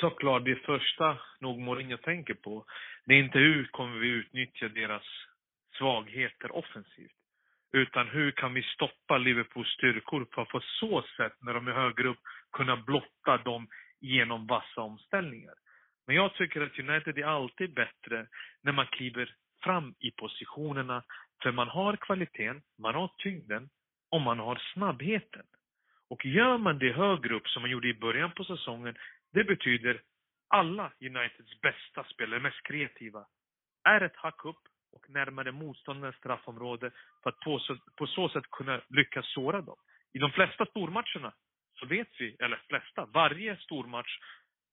Såklart, 0.00 0.44
det 0.44 0.56
första 0.56 1.18
nog 1.40 1.58
Mourinho 1.58 1.96
tänker 1.96 2.34
på, 2.34 2.64
det 3.04 3.14
är 3.14 3.18
inte 3.18 3.38
hur 3.38 3.64
kommer 3.64 3.98
vi 3.98 4.08
utnyttja 4.08 4.68
deras 4.68 5.02
svagheter 5.78 6.56
offensivt. 6.56 7.20
Utan 7.72 8.08
hur 8.08 8.30
kan 8.30 8.54
vi 8.54 8.62
stoppa 8.62 9.18
Liverpools 9.18 9.68
styrkor 9.68 10.26
för 10.34 10.42
att 10.42 10.48
på 10.48 10.60
så 10.80 11.04
sätt, 11.16 11.32
när 11.40 11.54
de 11.54 11.68
är 11.68 11.72
högre 11.72 12.08
upp, 12.08 12.18
kunna 12.52 12.76
blotta 12.76 13.36
dem 13.44 13.68
genom 14.00 14.46
vassa 14.46 14.80
omställningar. 14.80 15.54
Men 16.10 16.16
jag 16.16 16.34
tycker 16.34 16.60
att 16.60 16.78
United 16.78 17.18
är 17.18 17.24
alltid 17.24 17.74
bättre 17.74 18.26
när 18.62 18.72
man 18.72 18.86
kliver 18.86 19.34
fram 19.62 19.94
i 20.00 20.10
positionerna. 20.10 21.04
För 21.42 21.52
man 21.52 21.68
har 21.68 21.96
kvaliteten, 21.96 22.62
man 22.78 22.94
har 22.94 23.10
tyngden 23.18 23.68
och 24.10 24.20
man 24.20 24.38
har 24.38 24.62
snabbheten. 24.74 25.46
Och 26.08 26.26
gör 26.26 26.58
man 26.58 26.78
det 26.78 26.92
högre 26.92 27.34
upp 27.34 27.48
som 27.48 27.62
man 27.62 27.70
gjorde 27.70 27.88
i 27.88 27.94
början 27.94 28.32
på 28.32 28.44
säsongen, 28.44 28.94
det 29.32 29.44
betyder 29.44 30.00
alla 30.48 30.92
Uniteds 31.00 31.60
bästa 31.60 32.04
spelare, 32.04 32.40
mest 32.40 32.62
kreativa, 32.62 33.26
är 33.84 34.00
ett 34.00 34.16
hack 34.16 34.44
upp 34.44 34.62
och 34.92 35.10
närmare 35.10 35.52
motståndarens 35.52 36.16
straffområde 36.16 36.90
för 37.22 37.30
att 37.30 37.40
på 37.40 37.58
så, 37.58 37.76
på 37.96 38.06
så 38.06 38.28
sätt 38.28 38.50
kunna 38.50 38.80
lyckas 38.88 39.32
såra 39.34 39.60
dem. 39.60 39.76
I 40.12 40.18
de 40.18 40.30
flesta 40.30 40.66
stormatcherna 40.66 41.32
så 41.74 41.86
vet 41.86 42.08
vi, 42.18 42.36
eller 42.38 42.62
flesta, 42.68 43.06
varje 43.12 43.56
stormatch, 43.56 44.18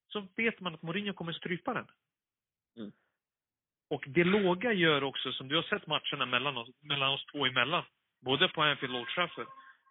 så 0.08 0.28
vet 0.36 0.60
man 0.60 0.74
att 0.74 0.82
Mourinho 0.82 1.14
kommer 1.14 1.34
strypa 1.34 1.74
den. 1.74 1.88
Mm. 2.78 2.92
Och 3.90 4.04
det 4.08 4.24
låga 4.24 4.74
gör 4.74 5.04
också, 5.04 5.32
som 5.32 5.48
du 5.48 5.56
har 5.56 5.64
sett 5.64 5.88
matcherna 5.88 6.26
mellan 6.26 6.58
oss, 6.58 6.70
mellan 6.82 7.14
oss 7.14 7.26
två 7.26 7.46
emellan, 7.46 7.84
både 8.22 8.50
på 8.50 8.62
Anfield 8.62 8.96
och 8.96 9.02
Old 9.02 9.10
Trafford, 9.10 9.48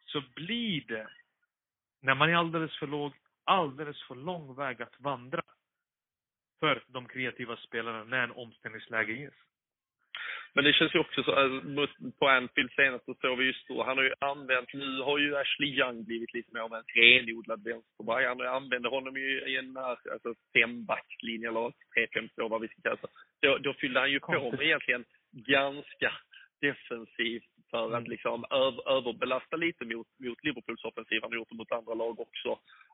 så 0.06 0.22
blir 0.34 0.84
det, 0.86 1.08
när 2.00 2.14
man 2.14 2.30
är 2.30 2.34
alldeles 2.34 2.78
för 2.78 2.86
låg, 2.86 3.12
alldeles 3.44 4.02
för 4.02 4.14
lång 4.14 4.54
väg 4.54 4.82
att 4.82 5.00
vandra 5.00 5.42
för 6.60 6.84
de 6.86 7.08
kreativa 7.08 7.56
spelarna 7.56 8.04
när 8.04 8.24
en 8.24 8.30
omställningsläge 8.30 9.12
ges. 9.12 9.34
Men 10.56 10.64
det 10.64 10.72
känns 10.72 10.94
ju 10.94 10.98
också 10.98 11.22
så, 11.22 11.32
äh, 11.42 11.88
på 12.18 12.28
Anfield 12.28 12.72
senast 12.72 13.04
så 13.04 13.14
såg 13.14 13.38
vi 13.38 13.44
ju 13.44 13.52
stor, 13.52 13.84
han 13.84 13.96
har 13.96 14.04
ju 14.04 14.14
använt, 14.18 14.72
nu 14.72 15.00
har 15.00 15.18
ju 15.18 15.36
Ashley 15.36 15.70
Young 15.78 16.04
blivit 16.04 16.34
lite 16.34 16.54
mer 16.54 16.60
av 16.60 16.74
en 16.74 16.84
renodlad 16.94 17.64
vänsterback. 17.64 18.24
Han 18.26 18.40
använder 18.40 18.90
honom 18.90 19.16
ju 19.16 19.40
i 19.50 19.56
en 19.56 19.76
alltså 19.76 20.34
fembackslinje 20.54 21.48
eller 21.48 21.72
3-5-2 22.40 22.48
vad 22.48 22.60
vi 22.60 22.68
ska 22.68 22.80
kalla 22.82 22.96
det. 23.02 23.48
Då, 23.48 23.58
då 23.58 23.74
fyllde 23.74 24.00
han 24.00 24.10
ju 24.10 24.20
på 24.20 24.50
med 24.50 24.62
egentligen 24.62 25.04
ganska 25.32 26.12
defensivt 26.60 27.50
för 27.70 27.96
att 27.96 28.08
liksom 28.08 28.44
över, 28.50 28.96
överbelasta 28.96 29.56
lite 29.56 29.84
mot, 29.84 30.06
mot 30.24 30.44
Liverpools 30.44 30.84
offensiv. 30.84 31.18
Han 31.22 31.30
har 31.30 31.36
gjort 31.36 31.50
det 31.50 31.56
mot 31.56 31.72
andra 31.72 31.94
lag 31.94 32.20
också. 32.20 32.48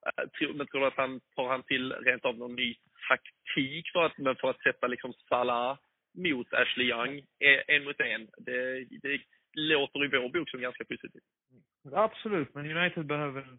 Äh, 0.07 0.55
men 0.55 0.67
tror 0.67 0.81
du 0.81 0.87
att 0.87 1.03
han 1.05 1.21
tar 1.37 1.49
han 1.49 1.63
till 1.63 1.93
rent 1.93 2.25
av 2.25 2.39
någon 2.39 2.55
ny 2.55 2.75
taktik 3.09 3.93
för 3.93 4.03
att, 4.05 4.19
men 4.19 4.37
för 4.37 4.51
att 4.51 4.63
sätta 4.63 4.87
liksom 4.87 5.13
Salah 5.29 5.79
mot 6.15 6.53
Ashley 6.53 6.87
Young 6.87 7.19
eh, 7.19 7.77
en 7.77 7.85
mot 7.85 8.01
en. 8.01 8.29
Det, 8.39 8.85
det 9.03 9.21
låter 9.53 10.05
i 10.05 10.09
vår 10.09 10.29
bok 10.29 10.51
som 10.51 10.61
ganska 10.61 10.85
positivt. 10.85 11.25
Mm. 11.51 11.99
Absolut, 11.99 12.55
men 12.55 12.77
United 12.77 13.07
behöver, 13.07 13.59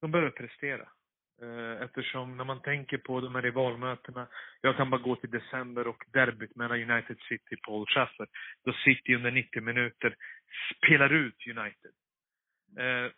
de 0.00 0.10
behöver 0.10 0.30
prestera. 0.30 0.88
Eh, 1.42 1.82
eftersom 1.82 2.36
när 2.36 2.44
man 2.44 2.62
tänker 2.62 2.98
på 2.98 3.20
de 3.20 3.34
här 3.34 3.42
rivalmötena, 3.42 4.26
jag 4.60 4.76
kan 4.76 4.90
bara 4.90 5.00
gå 5.00 5.16
till 5.16 5.30
december 5.30 5.86
och 5.86 6.04
derbyt 6.12 6.56
mellan 6.56 6.90
United 6.90 7.16
City 7.28 7.56
på 7.62 7.76
Old 7.76 7.88
Trafford. 7.88 8.28
Då 8.64 8.72
City 8.72 9.14
under 9.14 9.30
90 9.30 9.62
minuter 9.62 10.16
spelar 10.76 11.12
ut 11.12 11.46
United. 11.46 11.92
Eh, 12.78 13.12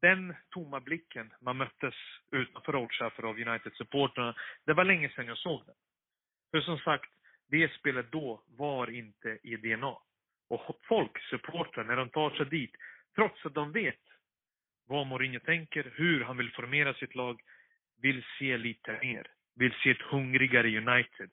den 0.00 0.34
tomma 0.50 0.80
blicken 0.80 1.32
man 1.40 1.56
möttes 1.56 1.94
utanför 2.30 2.76
Old 2.76 2.90
Trafford 2.90 3.24
av 3.24 3.38
United-supportrarna, 3.38 4.34
det 4.66 4.72
var 4.72 4.84
länge 4.84 5.08
sedan 5.08 5.26
jag 5.26 5.38
såg 5.38 5.66
den. 5.66 5.74
För 6.50 6.60
som 6.60 6.78
sagt, 6.78 7.10
det 7.54 7.72
spelet 7.72 8.12
då 8.12 8.42
var 8.56 8.90
inte 8.90 9.38
i 9.42 9.56
DNA. 9.56 9.96
Och 10.48 10.80
folk, 10.88 11.22
supportrar, 11.30 11.84
när 11.84 11.96
de 11.96 12.08
tar 12.08 12.30
sig 12.30 12.46
dit, 12.46 12.74
trots 13.14 13.46
att 13.46 13.54
de 13.54 13.72
vet 13.72 14.04
vad 14.86 15.06
Mourinho 15.06 15.40
tänker, 15.40 15.92
hur 15.94 16.24
han 16.24 16.36
vill 16.36 16.50
formera 16.50 16.94
sitt 16.94 17.14
lag, 17.14 17.40
vill 18.02 18.24
se 18.38 18.56
lite 18.56 18.98
mer. 19.02 19.26
Vill 19.56 19.74
se 19.82 19.90
ett 19.90 20.02
hungrigare 20.10 20.78
United. 20.78 21.30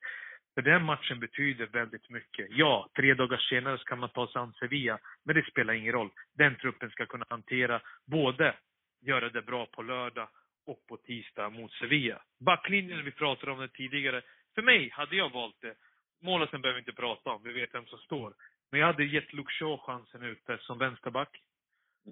För 0.54 0.62
den 0.62 0.84
matchen 0.84 1.20
betyder 1.20 1.66
väldigt 1.66 2.10
mycket. 2.10 2.48
Ja, 2.50 2.90
tre 2.96 3.14
dagar 3.14 3.38
senare 3.38 3.78
ska 3.78 3.96
man 3.96 4.10
ta 4.10 4.28
sig 4.28 4.40
an 4.40 4.54
Sevilla, 4.54 5.00
men 5.26 5.36
det 5.36 5.46
spelar 5.46 5.74
ingen 5.74 5.94
roll. 5.94 6.10
Den 6.38 6.56
truppen 6.56 6.90
ska 6.90 7.06
kunna 7.06 7.26
hantera 7.30 7.82
både 8.06 8.56
göra 9.02 9.30
det 9.30 9.42
bra 9.42 9.66
på 9.66 9.82
lördag 9.82 10.30
och 10.66 10.88
på 10.88 10.98
tisdag 10.98 11.50
mot 11.50 11.72
Sevilla. 11.72 12.22
Backlinjen, 12.40 13.06
vi 13.06 13.12
pratade 13.12 13.52
om 13.52 13.60
det 13.60 13.68
tidigare. 13.68 14.22
För 14.56 14.62
mig 14.62 14.90
hade 14.90 15.16
jag 15.16 15.30
valt 15.32 15.62
det. 15.62 15.76
Målvakten 16.22 16.62
behöver 16.62 16.78
vi 16.78 16.82
inte 16.82 17.02
prata 17.02 17.30
om, 17.30 17.44
vi 17.44 17.54
vet 17.54 17.74
vem 17.74 17.86
som 17.86 18.00
står. 18.00 18.34
Men 18.72 18.80
jag 18.80 18.88
hade 18.88 19.06
gett 19.06 19.30
Shaw 19.48 19.78
chansen 19.78 20.24
ute 20.24 20.58
som 20.62 20.78
vänsterback. 20.78 21.42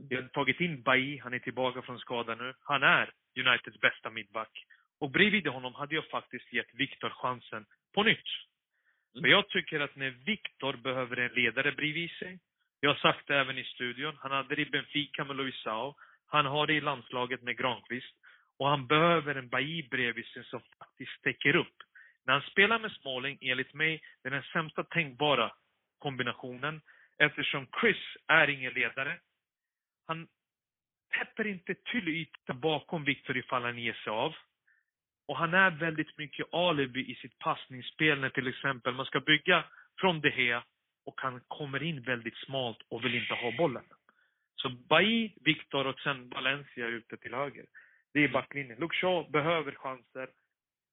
Jag 0.10 0.18
hade 0.18 0.30
tagit 0.30 0.60
in 0.60 0.82
Bailly, 0.82 1.20
han 1.20 1.34
är 1.34 1.40
tillbaka 1.40 1.82
från 1.82 2.00
skada 2.00 2.36
nu. 2.36 2.54
Han 2.64 2.84
är 2.84 3.12
Uniteds 3.40 3.80
bästa 3.80 4.10
mittback. 4.10 4.66
Och 5.00 5.12
bredvid 5.12 5.48
honom 5.48 5.74
hade 5.74 5.96
jag 5.96 6.06
faktiskt 6.06 6.54
gett 6.54 6.74
Viktor 6.74 7.10
chansen 7.10 7.66
på 7.94 8.04
nytt. 8.04 8.30
Mm. 9.14 9.22
Men 9.22 9.32
jag 9.32 9.50
tycker 9.50 9.80
att 9.80 9.96
när 9.96 10.10
Viktor 10.10 10.74
behöver 10.74 11.18
en 11.18 11.34
ledare 11.34 11.72
bredvid 11.72 12.12
sig, 12.12 12.40
jag 12.80 12.90
har 12.90 12.96
sagt 12.96 13.28
det 13.28 13.40
även 13.40 13.58
i 13.58 13.64
studion, 13.64 14.18
han 14.20 14.32
hade 14.32 14.56
det 14.56 14.62
i 14.62 14.66
Benfica 14.66 15.24
med 15.24 15.36
Luisao, 15.36 15.96
han 16.28 16.46
har 16.46 16.68
det 16.68 16.74
i 16.74 16.82
landslaget 16.82 17.42
med 17.42 17.58
Granqvist, 17.58 18.16
och 18.58 18.68
han 18.68 18.88
behöver 18.88 19.36
en 19.36 19.50
Bailly 19.50 19.88
bredvid 19.88 20.26
sig 20.26 20.44
som 20.46 20.62
faktiskt 20.80 21.22
täcker 21.24 21.56
upp. 21.56 21.76
När 22.30 22.34
han 22.34 22.50
spelar 22.52 22.80
med 22.80 22.92
Smalling, 22.92 23.38
enligt 23.42 23.74
mig, 23.74 24.02
det 24.22 24.30
är 24.30 24.32
den 24.32 24.44
sämsta 24.44 24.84
tänkbara 24.84 25.52
kombinationen, 26.00 26.82
eftersom 27.18 27.68
Chris 27.82 28.18
är 28.28 28.50
ingen 28.50 28.74
ledare. 28.74 29.20
Han 30.08 30.28
täpper 31.18 31.48
inte 31.48 31.76
till 31.76 32.08
ytan 32.08 32.60
bakom 32.60 33.04
Victor 33.04 33.38
ifall 33.38 33.64
han 33.64 33.78
ger 33.78 33.94
sig 33.94 34.12
av. 34.12 34.36
Och 35.28 35.38
han 35.38 35.54
är 35.54 35.72
väldigt 35.72 36.18
mycket 36.18 36.54
alibi 36.54 37.12
i 37.12 37.16
sitt 37.16 37.40
passningsspel 37.40 38.20
när 38.20 38.30
till 38.30 38.48
exempel 38.48 38.94
man 38.94 39.06
ska 39.06 39.20
bygga 39.20 39.66
från 40.00 40.22
De 40.22 40.30
Gea 40.30 40.64
och 41.06 41.22
han 41.22 41.42
kommer 41.48 41.84
in 41.84 42.02
väldigt 42.02 42.38
smalt 42.38 42.82
och 42.90 43.06
vill 43.06 43.16
inte 43.16 43.34
ha 43.34 43.52
bollen. 43.58 43.86
Så 44.56 44.70
Bailly, 44.70 45.32
Victor 45.42 45.88
och 45.88 46.00
sen 46.00 46.30
Valencia 46.30 46.88
ute 46.88 47.18
till 47.18 47.34
höger. 47.34 47.66
Det 48.14 48.24
är 48.24 48.28
backlinjen. 48.28 48.80
Luke 48.80 48.96
Shaw 48.96 49.32
behöver 49.32 49.72
chanser. 49.72 50.30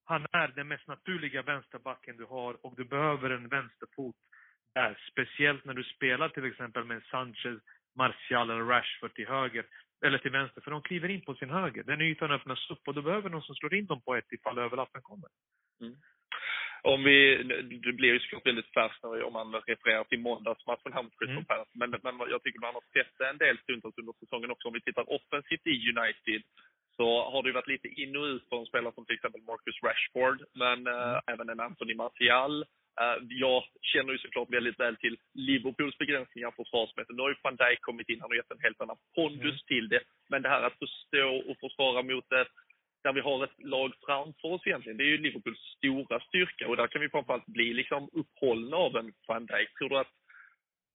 Han 0.08 0.26
är 0.32 0.48
den 0.48 0.68
mest 0.68 0.86
naturliga 0.86 1.42
vänsterbacken 1.42 2.16
du 2.16 2.24
har 2.24 2.66
och 2.66 2.76
du 2.76 2.84
behöver 2.84 3.30
en 3.30 3.48
vänsterfot 3.48 4.16
där. 4.74 4.98
Speciellt 5.10 5.64
när 5.64 5.74
du 5.74 5.84
spelar 5.84 6.28
till 6.28 6.44
exempel 6.44 6.84
med 6.84 7.02
Sanchez, 7.10 7.60
Martial 7.96 8.50
eller 8.50 8.64
Rashford 8.64 9.14
till 9.14 9.28
höger 9.28 9.64
eller 10.04 10.18
till 10.18 10.30
vänster, 10.30 10.60
för 10.60 10.70
de 10.70 10.82
kliver 10.82 11.08
in 11.08 11.24
på 11.24 11.34
sin 11.34 11.50
höger. 11.50 11.82
Den 11.82 12.00
ytan 12.00 12.30
öppnas 12.30 12.70
upp 12.70 12.88
och 12.88 12.94
då 12.94 13.02
behöver 13.02 13.30
någon 13.30 13.42
som 13.42 13.54
slår 13.54 13.74
in 13.74 13.86
dem 13.86 14.00
på 14.02 14.14
ett 14.14 14.32
ifall 14.32 14.58
överlappen 14.58 15.02
kommer. 15.02 15.28
Mm. 15.80 15.96
Om 16.82 17.04
vi, 17.04 17.42
det 17.84 17.92
blir 17.92 18.12
ju 18.12 18.20
såklart 18.20 18.46
väldigt 18.46 18.72
färskt 18.74 19.04
om 19.04 19.32
man 19.32 19.54
refererar 19.54 20.04
till 20.04 20.20
måndagsmatchen 20.20 20.92
här 20.92 21.02
mot 21.02 21.18
Crystal 21.18 21.36
mm. 21.36 21.44
Palace, 21.44 21.70
men, 21.74 21.90
men 21.90 22.30
jag 22.30 22.42
tycker 22.42 22.60
man 22.60 22.74
har 22.74 22.84
sett 22.92 23.20
en 23.20 23.38
del 23.38 23.58
stundtals 23.58 23.98
under 23.98 24.12
säsongen 24.12 24.50
också. 24.50 24.68
Om 24.68 24.74
vi 24.74 24.80
tittar 24.80 25.12
offensivt 25.16 25.66
i 25.66 25.90
United 25.94 26.42
så 26.96 27.30
har 27.30 27.42
det 27.42 27.52
varit 27.52 27.74
lite 27.74 27.88
in 27.88 28.16
och 28.16 28.24
ut 28.24 28.48
på 28.48 28.56
en 28.56 28.66
spelare 28.66 28.94
som 28.94 29.06
till 29.06 29.14
exempel 29.14 29.42
Marcus 29.42 29.82
Rashford, 29.82 30.38
men 30.54 30.78
mm. 30.86 31.14
äh, 31.14 31.20
även 31.26 31.48
en 31.48 31.60
Anthony 31.60 31.94
Martial 31.94 32.64
Eh, 33.00 33.18
jag 33.28 33.62
känner 33.80 34.12
ju 34.12 34.18
såklart 34.18 34.52
väldigt 34.52 34.80
väl 34.80 34.96
till 34.96 35.16
Liverpools 35.34 35.98
begränsningar 35.98 36.50
försvarsmässigt. 36.50 37.16
Nu 37.16 37.22
har 37.22 37.28
ju 37.28 37.36
van 37.42 37.56
Dijk 37.56 37.80
kommit 37.80 38.08
in, 38.08 38.20
han 38.20 38.30
har 38.30 38.36
gett 38.36 38.50
en 38.50 38.66
helt 38.66 38.80
annan 38.80 38.96
pondus 39.14 39.60
mm. 39.60 39.66
till 39.66 39.88
det. 39.88 40.00
Men 40.28 40.42
det 40.42 40.48
här 40.48 40.62
att 40.62 40.78
förstå 40.84 41.28
och 41.50 41.58
försvara 41.60 42.02
mot 42.02 42.32
ett, 42.32 42.54
där 43.04 43.12
vi 43.12 43.20
har 43.20 43.44
ett 43.44 43.58
lag 43.58 43.92
framför 44.06 44.48
oss 44.48 44.66
egentligen, 44.66 44.98
det 44.98 45.04
är 45.04 45.14
ju 45.14 45.18
Liverpools 45.18 45.62
stora 45.76 46.20
styrka. 46.20 46.68
Och 46.68 46.76
där 46.76 46.86
kan 46.86 47.00
vi 47.00 47.08
framförallt 47.08 47.46
bli 47.46 47.74
liksom 47.74 48.08
upphållna 48.12 48.76
av 48.76 48.96
en 48.96 49.12
van 49.28 49.46
Dijk. 49.46 49.74
Tror 49.78 49.88
du 49.88 49.98
att 49.98 50.14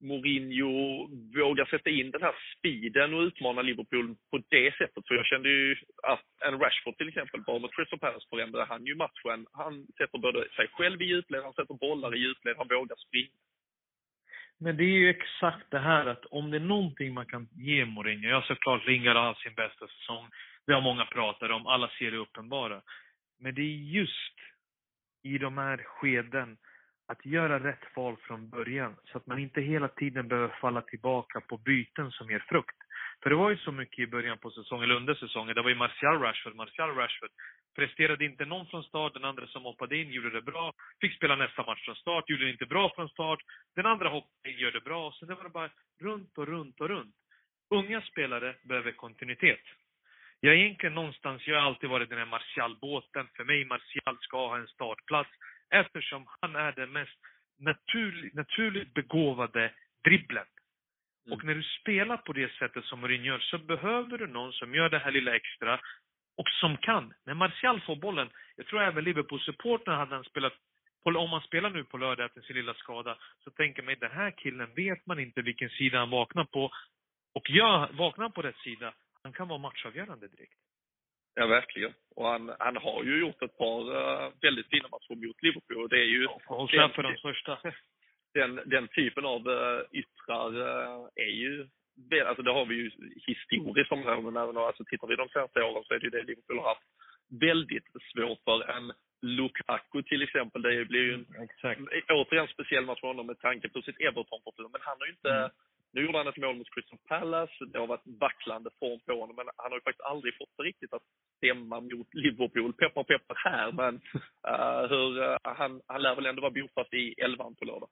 Mourinho 0.02 1.08
vågar 1.36 1.66
sätta 1.66 1.90
in 1.90 2.12
den 2.12 2.22
här 2.22 2.36
speeden 2.58 3.14
och 3.14 3.22
utmana 3.22 3.62
Liverpool 3.62 4.16
på 4.32 4.38
det 4.50 4.78
sättet. 4.78 5.08
För 5.08 5.16
jag 5.16 5.26
kände 5.26 5.50
ju 5.50 5.76
att 6.04 6.26
en 6.46 6.60
Rashford 6.60 6.98
till 6.98 7.08
exempel, 7.08 7.42
bara 7.42 7.60
mot 7.60 7.76
Crystal 7.76 8.00
Palace 8.00 8.28
förändrade 8.30 8.66
han 8.66 8.86
ju 8.86 8.96
matchen. 8.96 9.48
Han 9.54 9.88
sätter 9.98 10.18
både 10.18 10.50
sig 10.56 10.68
själv 10.68 11.02
i 11.02 11.06
djupled, 11.06 11.44
han 11.44 11.54
sätter 11.54 11.74
bollar 11.74 12.16
i 12.16 12.20
djupled, 12.20 12.58
han 12.58 12.68
vågar 12.68 12.96
springa. 12.96 13.30
Men 14.58 14.78
det 14.78 14.84
är 14.84 14.98
ju 15.00 15.10
exakt 15.10 15.72
det 15.72 15.80
här 15.80 16.06
att 16.06 16.26
om 16.26 16.52
det 16.52 16.58
är 16.58 16.62
någonting 16.76 17.14
man 17.14 17.26
kan 17.26 17.48
ge 17.52 17.86
Mourinho, 17.86 18.30
ja 18.30 18.44
såklart 18.48 18.88
Lingard 18.88 19.18
har 19.18 19.34
sin 19.34 19.54
bästa 19.54 19.88
säsong, 19.88 20.30
det 20.68 20.74
har 20.74 20.82
många 20.82 21.06
pratat 21.06 21.52
om, 21.52 21.68
alla 21.68 21.90
ser 22.00 22.12
det 22.12 22.18
uppenbara. 22.18 22.82
Men 23.40 23.56
det 23.56 23.62
är 23.62 23.96
just 24.00 24.36
i 25.24 25.38
de 25.38 25.58
här 25.58 25.78
skeden 25.78 26.58
att 27.12 27.26
göra 27.26 27.60
rätt 27.60 27.86
val 27.96 28.16
från 28.18 28.50
början 28.50 28.96
så 29.06 29.18
att 29.18 29.28
man 29.28 29.40
inte 29.40 29.62
hela 29.62 29.88
tiden 29.88 30.28
behöver 30.28 30.56
falla 30.62 30.82
tillbaka 30.82 31.42
på 31.42 31.58
byten 31.58 32.12
som 32.12 32.30
ger 32.30 32.44
frukt. 32.50 32.76
För 33.24 33.30
det 33.30 33.36
var 33.36 33.50
ju 33.50 33.58
så 33.58 33.72
mycket 33.72 34.00
i 34.00 34.08
början 34.08 34.38
på 34.38 34.52
säsongen, 34.52 34.84
eller 34.84 34.96
under 34.96 35.16
säsongen, 35.16 35.56
det 35.56 35.62
var 35.62 35.70
ju 35.70 35.76
Martial 35.76 36.22
Rashford, 36.22 36.56
Martial 36.56 36.96
Rashford. 36.96 37.30
Presterade 37.76 38.26
inte 38.26 38.46
någon 38.46 38.68
från 38.68 38.84
start, 38.84 39.14
den 39.14 39.26
andra 39.26 39.48
som 39.48 39.64
hoppade 39.64 39.98
in 39.98 40.12
gjorde 40.12 40.30
det 40.30 40.42
bra. 40.42 40.74
Fick 41.02 41.16
spela 41.16 41.36
nästa 41.36 41.66
match 41.66 41.86
från 41.86 41.96
start, 41.96 42.30
gjorde 42.30 42.46
det 42.46 42.52
inte 42.52 42.66
bra 42.66 42.92
från 42.96 43.10
start. 43.10 43.40
Den 43.76 43.86
andra 43.86 44.10
hoppade 44.10 44.50
in, 44.52 44.60
gör 44.60 44.72
det 44.72 44.82
bra. 44.82 45.12
Så 45.12 45.26
det 45.26 45.36
var 45.36 45.50
bara 45.50 45.70
runt 46.02 46.38
och 46.38 46.48
runt 46.48 46.82
och 46.82 46.90
runt. 46.90 47.16
Unga 47.70 48.02
spelare 48.02 48.56
behöver 48.64 48.92
kontinuitet. 48.92 49.66
jag 50.40 50.54
är 50.54 50.58
egentligen 50.58 50.96
någonstans, 50.96 51.48
jag 51.48 51.56
har 51.56 51.68
alltid 51.68 51.90
varit 51.90 52.10
den 52.10 52.18
här 52.18 52.26
Martial-båten. 52.26 53.28
För 53.36 53.44
mig, 53.44 53.66
Martial 53.66 54.18
ska 54.22 54.48
ha 54.48 54.58
en 54.58 54.68
startplats. 54.68 55.30
Eftersom 55.72 56.28
han 56.42 56.56
är 56.56 56.72
den 56.72 56.92
mest 56.92 57.18
naturlig, 57.60 58.36
naturligt 58.36 58.94
begåvade 58.94 59.74
dribblen. 60.04 60.46
Mm. 61.26 61.38
Och 61.38 61.46
när 61.46 61.56
du 61.56 61.64
spelar 61.64 62.18
på 62.18 62.34
det 62.34 62.52
sättet 62.52 62.86
som 62.86 63.00
Mourinho 63.00 63.26
gör, 63.26 63.40
så 63.40 63.58
behöver 63.58 64.18
du 64.18 64.28
någon 64.28 64.54
som 64.54 64.76
gör 64.76 64.90
det 64.90 65.00
här 65.00 65.12
lilla 65.12 65.36
extra 65.36 65.80
och 66.38 66.50
som 66.50 66.78
kan. 66.78 67.14
När 67.26 67.34
Martial 67.34 67.82
får 67.82 67.96
bollen, 67.96 68.30
jag 68.56 68.68
tror 68.68 68.82
även 68.82 69.04
Liverpool-supportrarna 69.04 69.98
hade 69.98 70.16
han 70.16 70.24
spelat 70.24 70.54
om 71.04 71.30
man 71.30 71.42
spelar 71.42 71.70
nu 71.70 71.84
på 71.84 71.98
lördag 71.98 72.26
efter 72.26 72.42
sin 72.42 72.56
lilla 72.56 72.74
skada, 72.74 73.18
så 73.44 73.52
tänker 73.52 73.84
man 73.84 73.96
den 74.00 74.12
här 74.12 74.32
killen 74.32 74.74
vet 74.76 75.06
man 75.06 75.20
inte 75.20 75.42
vilken 75.42 75.70
sida 75.70 76.00
han 76.00 76.10
vaknar 76.10 76.44
på. 76.44 76.72
Och 77.34 77.50
jag 77.50 77.88
vaknar 77.94 78.30
på 78.30 78.42
rätt 78.42 78.58
sida, 78.58 78.94
han 79.24 79.34
kan 79.34 79.48
vara 79.48 79.60
matchavgörande 79.60 80.28
direkt. 80.28 80.61
Ja, 81.36 81.46
verkligen. 81.48 81.94
Och 82.16 82.28
han, 82.28 82.52
han 82.60 82.78
har 82.78 83.04
ju 83.04 83.20
gjort 83.20 83.42
ett 83.42 83.58
par 83.58 83.82
eh, 83.96 84.32
väldigt 84.42 84.68
fina 84.70 84.88
matcher 84.92 85.28
mot 85.28 85.44
Liverpool. 85.44 85.78
Och 85.84 85.90
det 85.90 86.00
är 86.00 86.06
ju 86.10 86.28
Håll 86.46 86.68
Den- 86.72 86.90
för 86.90 87.04
de 87.04 87.16
första. 87.18 87.58
den, 88.34 88.62
den 88.66 88.88
typen 88.88 89.26
av 89.26 89.48
uh, 89.48 89.82
yttrar 89.92 90.50
eh, 90.62 91.08
är 91.16 91.32
ju, 91.44 91.68
alltså 92.26 92.44
det 92.44 92.52
har 92.52 92.66
vi 92.66 92.76
ju 92.76 92.92
historiskt 93.28 93.92
här, 93.92 94.22
men 94.22 94.38
även 94.44 94.58
alltså 94.58 94.84
tittar 94.86 95.08
vi 95.08 95.16
de 95.16 95.30
senaste 95.30 95.62
åren 95.64 95.84
så 95.84 95.94
är 95.94 96.00
det 96.00 96.04
ju 96.06 96.10
det 96.10 96.24
Liverpool 96.24 96.58
har 96.60 96.68
haft 96.68 96.88
väldigt 97.42 97.86
svårt 98.14 98.40
för. 98.46 98.70
En 98.70 98.92
Lukaku 99.22 100.04
till 100.04 100.22
exempel, 100.22 100.62
det 100.62 100.86
blir 100.86 101.02
ju 101.02 101.14
en, 101.14 101.26
Exakt. 101.44 101.82
återigen 102.10 102.46
en 102.48 102.54
speciell 102.54 102.86
match 102.86 103.00
för 103.00 103.08
honom 103.08 103.28
med 103.28 103.40
tanke 103.40 103.70
på 103.70 103.82
sitt 103.82 104.00
Everton-parfym. 104.00 104.70
Men 104.72 104.82
han 104.82 104.98
har 105.00 105.06
ju 105.06 105.12
inte, 105.12 105.30
Mm 105.30 105.50
nu 105.94 106.02
gjorde 106.02 106.18
han 106.18 106.28
ett 106.28 106.38
mål 106.38 106.56
mot 106.56 106.74
Crystal 106.74 107.00
Palace, 107.08 107.66
det 107.66 107.80
har 107.80 107.88
varit 107.88 108.08
vacklande 108.20 108.70
form 108.80 109.00
på 109.06 109.20
honom, 109.22 109.36
men 109.36 109.46
han 109.58 109.72
har 109.72 109.78
ju 109.78 109.82
faktiskt 109.82 110.10
aldrig 110.12 110.38
fått 110.38 110.58
det 110.58 110.64
riktigt 110.64 110.94
att 110.94 111.08
stämma 111.38 111.80
mot 111.80 112.14
Liverpool. 112.14 112.74
Peppar 112.74 113.04
peppar 113.04 113.38
här, 113.50 113.72
men 113.72 113.96
uh, 114.52 114.90
hur, 114.90 115.20
uh, 115.24 115.38
han, 115.44 115.82
han 115.88 116.02
lär 116.02 116.16
väl 116.16 116.26
ändå 116.26 116.42
vara 116.42 116.52
bofast 116.52 116.94
i 116.94 117.14
elvan 117.14 117.56
på 117.56 117.66
lördag. 117.66 117.90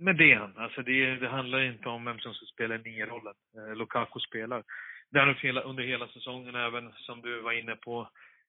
Men 0.00 0.16
det 0.16 0.32
är 0.32 0.36
han. 0.36 0.56
Alltså 0.56 0.82
det, 0.82 1.16
det 1.16 1.28
handlar 1.28 1.60
inte 1.60 1.88
om 1.88 2.04
vem 2.04 2.18
som 2.18 2.34
ska 2.34 2.46
spela 2.46 2.76
nio-rollen. 2.76 3.34
Eh, 3.56 3.76
Lukaku 3.76 4.20
spelar. 4.20 4.62
Det 5.10 5.18
har 5.18 5.26
han 5.26 5.34
gjort 5.34 5.44
hela, 5.44 5.60
under 5.60 5.82
hela 5.82 6.08
säsongen, 6.08 6.54
även 6.54 6.92
som 6.92 7.20
du 7.22 7.40
var 7.40 7.52
inne 7.52 7.76
på. 7.76 8.08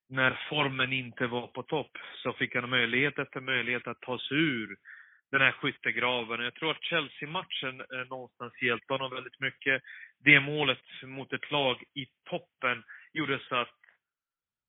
När 0.10 0.48
formen 0.50 0.94
inte 0.94 1.28
var 1.28 1.48
på 1.48 1.64
topp 1.64 1.98
så 2.24 2.34
fick 2.34 2.56
han 2.56 2.70
möjlighet 2.70 3.20
efter 3.20 3.42
möjlighet 3.42 3.88
att 3.88 4.02
ta 4.02 4.20
sig 4.20 4.38
ur 4.38 4.76
den 5.32 5.42
här 5.42 5.52
skyttegraven. 5.52 6.40
Jag 6.44 6.56
tror 6.56 6.72
att 6.72 6.84
Chelsea-matchen 6.84 7.82
eh, 7.82 8.08
någonstans 8.10 8.62
hjälpte 8.62 8.94
honom 8.94 9.12
väldigt 9.14 9.40
mycket. 9.40 9.82
Det 10.24 10.40
målet 10.40 10.80
mot 11.04 11.34
ett 11.34 11.52
lag 11.52 11.84
i 11.94 12.06
toppen 12.30 12.84
gjorde 13.14 13.40
så 13.50 13.56
att 13.56 13.70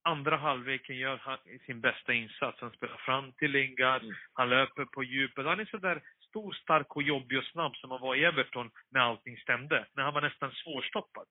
andra 0.04 0.36
halvleken 0.36 0.96
gör 0.96 1.16
han 1.16 1.38
sin 1.66 1.80
bästa 1.80 2.12
insats. 2.12 2.60
Han 2.60 2.70
spelar 2.70 2.96
fram 2.96 3.32
till 3.32 3.50
Lingard, 3.50 4.02
Mm. 4.02 4.14
han 4.32 4.48
löper 4.48 4.84
på 4.84 5.02
djupet. 5.04 5.46
Han 5.46 5.60
är 5.60 5.64
så 5.64 5.76
där 5.76 6.00
stor, 6.28 6.52
stark 6.52 6.96
och 6.96 7.02
jobbig 7.02 7.38
och 7.38 7.44
snabb 7.44 7.76
som 7.76 7.90
han 7.90 8.00
var 8.00 8.14
i 8.16 8.24
Everton 8.24 8.70
när 8.90 9.00
allting 9.00 9.36
stämde. 9.38 9.86
När 9.94 10.02
han 10.02 10.14
var 10.14 10.20
nästan 10.20 10.52
svårstoppad. 10.52 11.26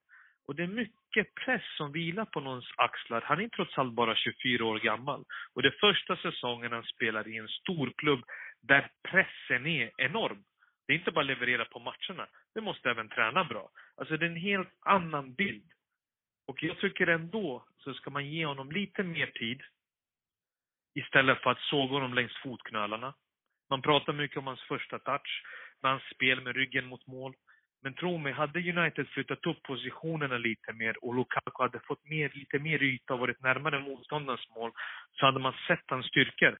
Och 0.47 0.55
det 0.55 0.63
är 0.63 0.67
mycket 0.67 1.35
press 1.45 1.61
som 1.77 1.91
vilar 1.91 2.25
på 2.25 2.39
någons 2.39 2.71
axlar. 2.77 3.21
Han 3.21 3.39
är 3.41 3.49
trots 3.49 3.77
allt 3.77 3.93
bara 3.93 4.15
24 4.15 4.65
år 4.65 4.79
gammal. 4.79 5.23
Och 5.55 5.61
det 5.61 5.71
första 5.79 6.17
säsongen 6.17 6.71
han 6.71 6.83
spelar 6.83 7.27
i 7.27 7.37
en 7.37 7.47
stor 7.47 7.91
klubb 7.97 8.23
där 8.61 8.91
pressen 9.03 9.67
är 9.67 9.91
enorm. 9.97 10.43
Det 10.87 10.93
är 10.93 10.97
inte 10.97 11.11
bara 11.11 11.25
leverera 11.25 11.65
på 11.65 11.79
matcherna. 11.79 12.27
Det 12.53 12.61
måste 12.61 12.89
även 12.89 13.09
träna 13.09 13.43
bra. 13.43 13.69
Alltså 13.95 14.17
det 14.17 14.25
är 14.25 14.29
en 14.29 14.35
helt 14.35 14.73
annan 14.79 15.33
bild. 15.33 15.71
Och 16.47 16.63
jag 16.63 16.79
tycker 16.79 17.07
ändå 17.07 17.65
så 17.77 17.93
ska 17.93 18.09
man 18.09 18.25
ge 18.25 18.45
honom 18.45 18.71
lite 18.71 19.03
mer 19.03 19.27
tid. 19.27 19.61
Istället 20.95 21.41
för 21.41 21.49
att 21.51 21.59
såga 21.59 21.93
honom 21.93 22.13
längs 22.13 22.37
fotknölarna. 22.43 23.13
Man 23.69 23.81
pratar 23.81 24.13
mycket 24.13 24.37
om 24.37 24.47
hans 24.47 24.61
första 24.61 24.99
touch, 24.99 25.43
med 25.81 25.91
hans 25.91 26.03
spel 26.03 26.41
med 26.41 26.55
ryggen 26.55 26.85
mot 26.85 27.07
mål. 27.07 27.35
Men 27.83 27.93
tro 27.93 28.17
mig, 28.17 28.33
hade 28.33 28.59
United 28.59 29.07
flyttat 29.07 29.45
upp 29.45 29.63
positionerna 29.63 30.37
lite 30.37 30.73
mer 30.73 31.05
och 31.05 31.15
Lukaku 31.15 31.63
hade 31.63 31.79
fått 31.79 32.05
mer, 32.05 32.31
lite 32.33 32.59
mer 32.59 32.83
yta 32.83 33.13
och 33.13 33.19
varit 33.19 33.41
närmare 33.41 33.79
motståndarens 33.79 34.49
mål, 34.49 34.71
så 35.11 35.25
hade 35.25 35.39
man 35.39 35.53
sett 35.67 35.83
hans 35.87 36.05
styrkor 36.05 36.57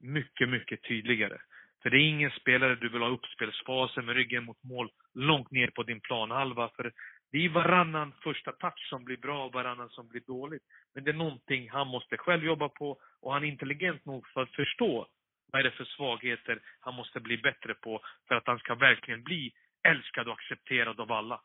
mycket, 0.00 0.48
mycket 0.48 0.82
tydligare. 0.82 1.38
För 1.82 1.90
det 1.90 1.96
är 1.96 2.08
ingen 2.08 2.30
spelare 2.30 2.74
du 2.74 2.88
vill 2.88 3.02
ha 3.02 3.08
uppspelsfasen 3.08 4.06
med 4.06 4.16
ryggen 4.16 4.44
mot 4.44 4.62
mål 4.62 4.90
långt 5.14 5.50
ner 5.50 5.70
på 5.70 5.82
din 5.82 6.00
planhalva. 6.00 6.70
För 6.76 6.92
det 7.32 7.44
är 7.44 7.48
varannan 7.48 8.12
första 8.22 8.52
touch 8.52 8.88
som 8.88 9.04
blir 9.04 9.16
bra 9.16 9.44
och 9.44 9.52
varannan 9.52 9.88
som 9.88 10.08
blir 10.08 10.22
dåligt. 10.26 10.62
Men 10.94 11.04
det 11.04 11.10
är 11.10 11.14
någonting 11.14 11.70
han 11.70 11.88
måste 11.88 12.16
själv 12.16 12.44
jobba 12.44 12.68
på 12.68 12.98
och 13.20 13.32
han 13.32 13.44
är 13.44 13.48
intelligent 13.48 14.04
nog 14.04 14.26
för 14.28 14.42
att 14.42 14.54
förstå 14.54 15.06
vad 15.52 15.60
är 15.60 15.64
det 15.64 15.70
för 15.70 15.84
svagheter 15.84 16.60
han 16.80 16.94
måste 16.94 17.20
bli 17.20 17.38
bättre 17.38 17.74
på 17.74 18.00
för 18.28 18.34
att 18.34 18.46
han 18.46 18.58
ska 18.58 18.74
verkligen 18.74 19.22
bli 19.22 19.52
älskad 19.88 20.28
och 20.28 20.34
accepterad 20.34 21.00
av 21.00 21.12
alla. 21.12 21.40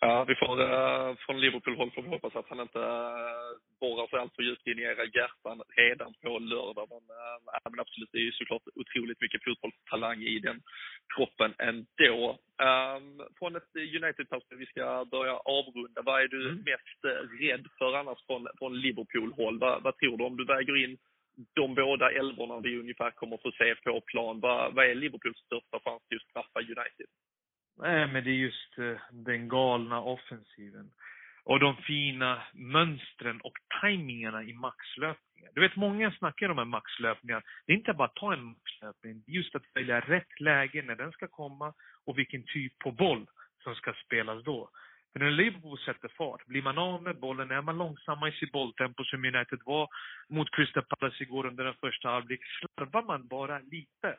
Ja, 0.00 0.24
vi 0.24 0.34
får 0.34 0.60
uh, 0.60 1.16
från 1.26 1.40
Liverpool-håll 1.40 1.90
får 1.90 2.02
vi 2.02 2.08
hoppas 2.08 2.36
att 2.36 2.48
han 2.48 2.60
inte 2.60 2.78
uh, 2.78 3.50
borrar 3.80 4.06
sig 4.06 4.18
alltför 4.18 4.42
djupt 4.42 4.66
in 4.66 4.78
i 4.78 4.82
era 4.82 5.04
hjärtan 5.04 5.62
redan 5.76 6.14
på 6.22 6.38
lördag. 6.38 6.86
Men, 6.90 7.04
uh, 7.16 7.70
men 7.70 7.80
absolut, 7.80 8.08
det 8.12 8.18
är 8.18 8.28
ju 8.30 8.32
såklart 8.32 8.62
otroligt 8.74 9.20
mycket 9.20 9.44
fotbollstalang 9.44 10.22
i 10.22 10.38
den 10.38 10.62
kroppen 11.16 11.54
ändå. 11.58 12.38
Um, 12.70 13.22
från 13.38 13.56
ett 13.56 13.76
United-perspektiv, 13.76 14.58
vi 14.58 14.66
ska 14.66 15.04
börja 15.04 15.36
avrunda. 15.36 16.02
Vad 16.02 16.22
är 16.22 16.28
du 16.28 16.42
Mm. 16.42 16.64
mest 16.64 17.00
rädd 17.40 17.66
för 17.78 17.92
annars 17.94 18.26
från, 18.26 18.46
från 18.58 18.80
Liverpool-håll? 18.80 19.58
Vad, 19.58 19.82
vad 19.82 19.98
tror 19.98 20.18
du 20.18 20.24
om 20.24 20.36
du 20.36 20.44
väger 20.44 20.84
in 20.84 20.98
de 21.54 21.74
båda 21.74 22.10
elvorna 22.10 22.60
vi 22.60 22.78
ungefär 22.78 23.10
kommer 23.10 23.36
få 23.36 23.52
se 23.52 23.74
på 23.74 24.00
plan? 24.00 24.40
Vad, 24.40 24.74
vad 24.74 24.86
är 24.86 24.94
Liverpools 24.94 25.38
största 25.38 25.80
chans 25.84 26.02
till 26.08 26.16
att 26.16 26.30
straffa 26.30 26.60
United? 26.60 27.06
Nej, 27.78 28.06
men 28.06 28.24
det 28.24 28.30
är 28.30 28.34
just 28.34 28.78
eh, 28.78 28.96
den 29.10 29.48
galna 29.48 30.00
offensiven. 30.00 30.90
Och 31.44 31.60
de 31.60 31.76
fina 31.76 32.42
mönstren 32.52 33.40
och 33.40 33.58
tajmingarna 33.80 34.42
i 34.42 34.52
maxlöpningar. 34.52 35.50
Du 35.54 35.60
vet, 35.60 35.76
många 35.76 36.12
snackar 36.12 36.48
om 36.48 36.58
en 36.58 36.68
maxlöpningar. 36.68 37.42
Det 37.66 37.72
är 37.72 37.76
inte 37.76 37.92
bara 37.92 38.08
att 38.08 38.14
ta 38.14 38.32
en 38.32 38.44
maxlöpning. 38.44 39.22
Det 39.26 39.32
är 39.32 39.36
just 39.36 39.54
att 39.54 39.62
välja 39.74 40.00
rätt 40.00 40.40
läge 40.40 40.82
när 40.82 40.96
den 40.96 41.12
ska 41.12 41.28
komma 41.28 41.74
och 42.06 42.18
vilken 42.18 42.44
typ 42.46 42.78
på 42.78 42.90
boll 42.90 43.26
som 43.62 43.74
ska 43.74 43.92
spelas 44.04 44.44
då. 44.44 44.70
För 45.12 45.18
när 45.18 45.30
Liverpool 45.30 45.78
sätter 45.78 46.08
fart, 46.08 46.46
blir 46.46 46.62
man 46.62 46.78
av 46.78 47.02
med 47.02 47.20
bollen, 47.20 47.50
är 47.50 47.62
man 47.62 47.78
långsamma 47.78 48.28
i 48.28 48.32
sitt 48.32 48.52
bolltempo 48.52 49.04
som 49.04 49.24
United 49.24 49.60
var 49.64 49.88
mot 50.28 50.50
Crystal 50.50 50.82
Palace 50.82 51.22
igår 51.22 51.46
under 51.46 51.64
den 51.64 51.74
första 51.80 52.08
halvlek, 52.08 52.40
slarvar 52.44 53.02
man 53.02 53.28
bara 53.28 53.58
lite 53.58 54.16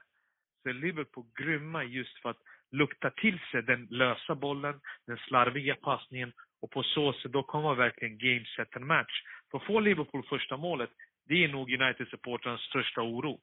så 0.63 0.69
är 0.69 0.73
Liverpool 0.73 1.25
grymma 1.35 1.83
just 1.83 2.21
för 2.21 2.29
att 2.29 2.41
lukta 2.73 3.09
till 3.09 3.39
sig 3.51 3.63
den 3.63 3.87
lösa 3.89 4.35
bollen, 4.35 4.79
den 5.07 5.17
slarviga 5.17 5.75
passningen 5.75 6.33
och 6.61 6.71
på 6.71 6.83
så 6.83 7.13
sätt 7.13 7.31
då 7.31 7.43
kommer 7.43 7.75
verkligen 7.75 8.17
game 8.17 8.45
set 8.55 8.75
and 8.75 8.85
match. 8.85 9.21
För 9.51 9.59
får 9.59 9.81
Liverpool 9.81 10.23
första 10.29 10.57
målet, 10.57 10.89
det 11.27 11.43
är 11.43 11.47
nog 11.47 11.71
United-supportrarnas 11.71 12.61
största 12.69 13.01
oro. 13.01 13.39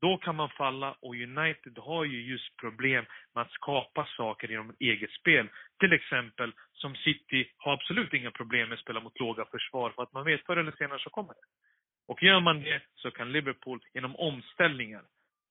Då 0.00 0.16
kan 0.16 0.36
man 0.36 0.50
falla 0.50 0.96
och 1.00 1.14
United 1.14 1.78
har 1.78 2.04
ju 2.04 2.22
just 2.22 2.56
problem 2.56 3.04
med 3.34 3.42
att 3.42 3.52
skapa 3.52 4.08
saker 4.16 4.48
genom 4.48 4.74
eget 4.80 5.10
spel. 5.10 5.48
Till 5.80 5.92
exempel 5.92 6.52
som 6.72 6.96
City 6.96 7.52
har 7.56 7.72
absolut 7.72 8.14
inga 8.14 8.30
problem 8.30 8.68
med 8.68 8.76
att 8.76 8.82
spela 8.82 9.00
mot 9.00 9.20
låga 9.20 9.44
försvar 9.44 9.90
för 9.90 10.02
att 10.02 10.12
man 10.12 10.24
vet 10.24 10.46
förr 10.46 10.56
eller 10.56 10.72
senare 10.72 10.98
så 10.98 11.10
kommer 11.10 11.34
det. 11.34 11.46
Och 12.08 12.22
gör 12.22 12.40
man 12.40 12.60
det 12.60 12.82
så 12.94 13.10
kan 13.10 13.32
Liverpool 13.32 13.80
genom 13.94 14.16
omställningar, 14.16 15.02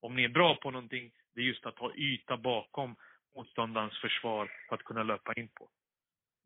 om 0.02 0.16
ni 0.16 0.24
är 0.24 0.30
bra 0.30 0.56
på 0.56 0.72
någonting, 0.72 1.12
det 1.38 1.44
är 1.44 1.46
just 1.46 1.66
att 1.66 1.80
ha 1.80 1.96
yta 1.96 2.38
bakom 2.38 2.96
motståndarens 3.36 3.98
försvar 4.02 4.52
för 4.70 4.76
att 4.76 4.84
kunna 4.84 5.04
löpa 5.04 5.34
in 5.34 5.48
på. 5.48 5.70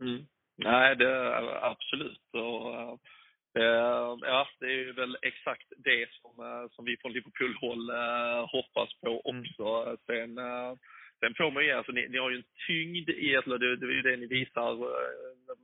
Mm. 0.02 0.26
Nej, 0.56 0.96
det 0.96 1.10
är 1.10 1.66
absolut. 1.72 2.30
Och, 2.34 3.00
eh, 3.62 4.18
ja, 4.22 4.48
det 4.60 4.66
är 4.66 4.94
väl 4.94 5.18
exakt 5.22 5.74
det 5.78 6.10
som, 6.12 6.46
eh, 6.46 6.70
som 6.72 6.86
vi 6.86 6.98
från 6.98 7.14
Liverpool-håll 7.14 7.90
eh, 7.90 8.50
hoppas 8.50 8.90
på 9.02 9.22
också. 9.26 9.98
Sen, 10.06 10.38
eh, 10.38 10.74
sen 11.20 11.34
får 11.38 11.52
man 11.52 11.66
ju, 11.66 11.72
alltså 11.72 11.92
ni, 11.92 12.08
ni 12.10 12.18
har 12.18 12.30
ju 12.30 12.38
en 12.38 12.52
tyngd 12.68 13.10
i 13.10 13.36
ett, 13.36 13.46
det, 13.46 13.76
det 13.76 13.86
är 13.86 13.92
ju 13.92 14.02
det 14.02 14.18
ni 14.18 14.28
visar 14.28 14.72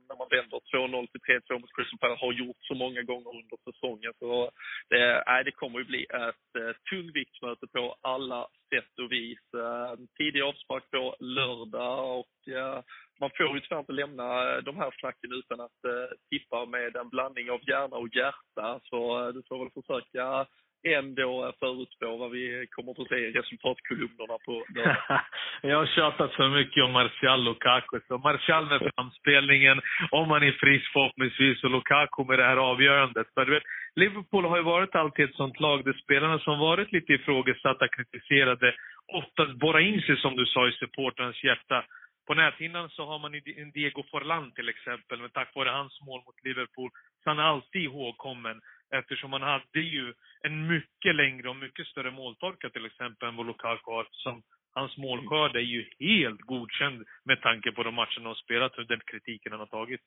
när 0.08 0.16
man 0.16 0.28
vänder 0.36 0.58
2-0 0.74 1.06
till 1.10 1.20
3-2 1.20 1.60
mot 1.60 1.74
Crystal 1.76 1.98
Palace, 1.98 2.24
har 2.24 2.32
gjort 2.32 2.60
så 2.60 2.74
många 2.74 3.02
gånger 3.02 3.30
under 3.40 3.56
säsongen. 3.68 4.12
Så 4.18 4.50
det, 4.90 5.22
nej, 5.26 5.44
det 5.44 5.52
kommer 5.52 5.78
ju 5.78 5.84
bli 5.84 6.02
ett 6.04 6.50
eh, 6.60 6.72
tungviktsmöte 6.90 7.66
på 7.66 7.96
alla 8.00 8.48
sätt 8.72 8.92
och 9.02 9.12
vis. 9.12 9.44
Eh, 9.54 9.92
tidig 10.18 10.42
avspark 10.42 10.90
på 10.90 11.16
lördag 11.20 12.18
och 12.18 12.52
eh, 12.52 12.80
man 13.20 13.30
får 13.36 13.54
ju 13.54 13.60
tyvärr 13.60 13.80
inte 13.80 13.92
lämna 13.92 14.26
eh, 14.48 14.58
de 14.62 14.76
här 14.76 14.90
snacken 15.00 15.32
utan 15.32 15.60
att 15.60 15.84
eh, 15.84 16.10
tippa 16.30 16.66
med 16.66 16.96
en 16.96 17.08
blandning 17.08 17.50
av 17.50 17.60
hjärna 17.68 17.96
och 17.96 18.14
hjärta. 18.16 18.80
Så 18.82 19.00
eh, 19.20 19.28
du 19.34 19.42
får 19.48 19.58
väl 19.58 19.76
försöka 19.78 20.46
ändå 20.84 21.52
förutspå 21.60 22.16
vad 22.16 22.30
vi 22.30 22.66
kommer 22.70 23.02
att 23.02 23.08
se 23.08 23.16
i 23.16 23.32
resultatkolumnerna 23.32 24.36
på 24.46 24.64
lördag. 24.74 24.96
jag 25.62 25.76
har 25.76 25.86
tjatat 25.86 26.32
för 26.32 26.48
mycket 26.48 26.84
om 26.84 26.92
Martial 26.92 27.44
Lukaku. 27.44 28.00
Så 28.08 28.18
Martial 28.18 28.66
med 28.66 28.90
framspelningen, 28.94 29.80
om 30.10 30.30
han 30.30 30.42
är 30.42 30.52
frisk 30.52 30.92
förhoppningsvis, 30.92 31.64
och 31.64 31.70
Lukaku 31.70 32.24
med 32.24 32.38
det 32.38 32.44
här 32.44 32.56
avgörandet. 32.56 33.26
För 33.34 33.44
du 33.44 33.52
vet, 33.52 33.62
Liverpool 33.94 34.44
har 34.44 34.56
ju 34.56 34.62
varit 34.62 34.94
alltid 34.94 35.24
ett 35.24 35.34
sånt 35.34 35.60
lag 35.60 35.84
där 35.84 35.92
spelarna 35.92 36.38
som 36.38 36.58
varit 36.58 36.92
lite 36.92 37.12
ifrågasatta, 37.12 37.88
kritiserade, 37.88 38.74
oftast 39.12 39.52
borrar 39.58 39.80
in 39.80 40.02
sig 40.02 40.16
som 40.16 40.36
du 40.36 40.46
sa 40.46 40.68
i 40.68 40.72
supportrarnas 40.72 41.44
hjärta. 41.44 41.84
På 42.26 42.34
näthinnan 42.34 42.90
så 42.90 43.06
har 43.06 43.18
man 43.18 43.34
en 43.34 43.70
Diego 43.70 44.02
Forlan 44.10 44.52
till 44.52 44.68
exempel, 44.68 45.20
men 45.20 45.30
tack 45.30 45.54
vare 45.54 45.68
hans 45.68 46.00
mål 46.00 46.20
mot 46.26 46.44
Liverpool 46.44 46.90
så 47.22 47.30
han 47.30 47.38
är 47.38 47.42
alltid 47.42 47.82
ihågkommen. 47.82 48.60
Eftersom 48.90 49.32
han 49.32 49.42
hade 49.42 49.80
ju 49.80 50.14
en 50.40 50.66
mycket 50.66 51.14
längre 51.14 51.48
och 51.48 51.56
mycket 51.56 51.86
större 51.86 52.10
måltorka 52.10 52.70
till 52.70 52.86
exempel 52.86 53.28
än 53.28 53.36
vad 53.36 53.46
Lukaku 53.46 53.90
har. 53.90 54.08
Som, 54.10 54.42
hans 54.74 54.96
målskörd 54.96 55.56
är 55.56 55.60
ju 55.60 55.90
helt 56.00 56.40
godkänd 56.40 57.06
med 57.24 57.42
tanke 57.42 57.72
på 57.72 57.82
de 57.82 57.94
matcherna 57.94 58.28
han 58.28 58.34
spelat 58.34 58.78
och 58.78 58.86
den 58.86 59.00
kritiken 59.06 59.52
han 59.52 59.60
har 59.60 59.66
tagit. 59.66 60.00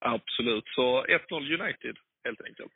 Absolut. 0.00 0.64
Så 0.68 1.04
1-0 1.04 1.62
United, 1.62 1.96
helt 2.24 2.40
enkelt. 2.40 2.72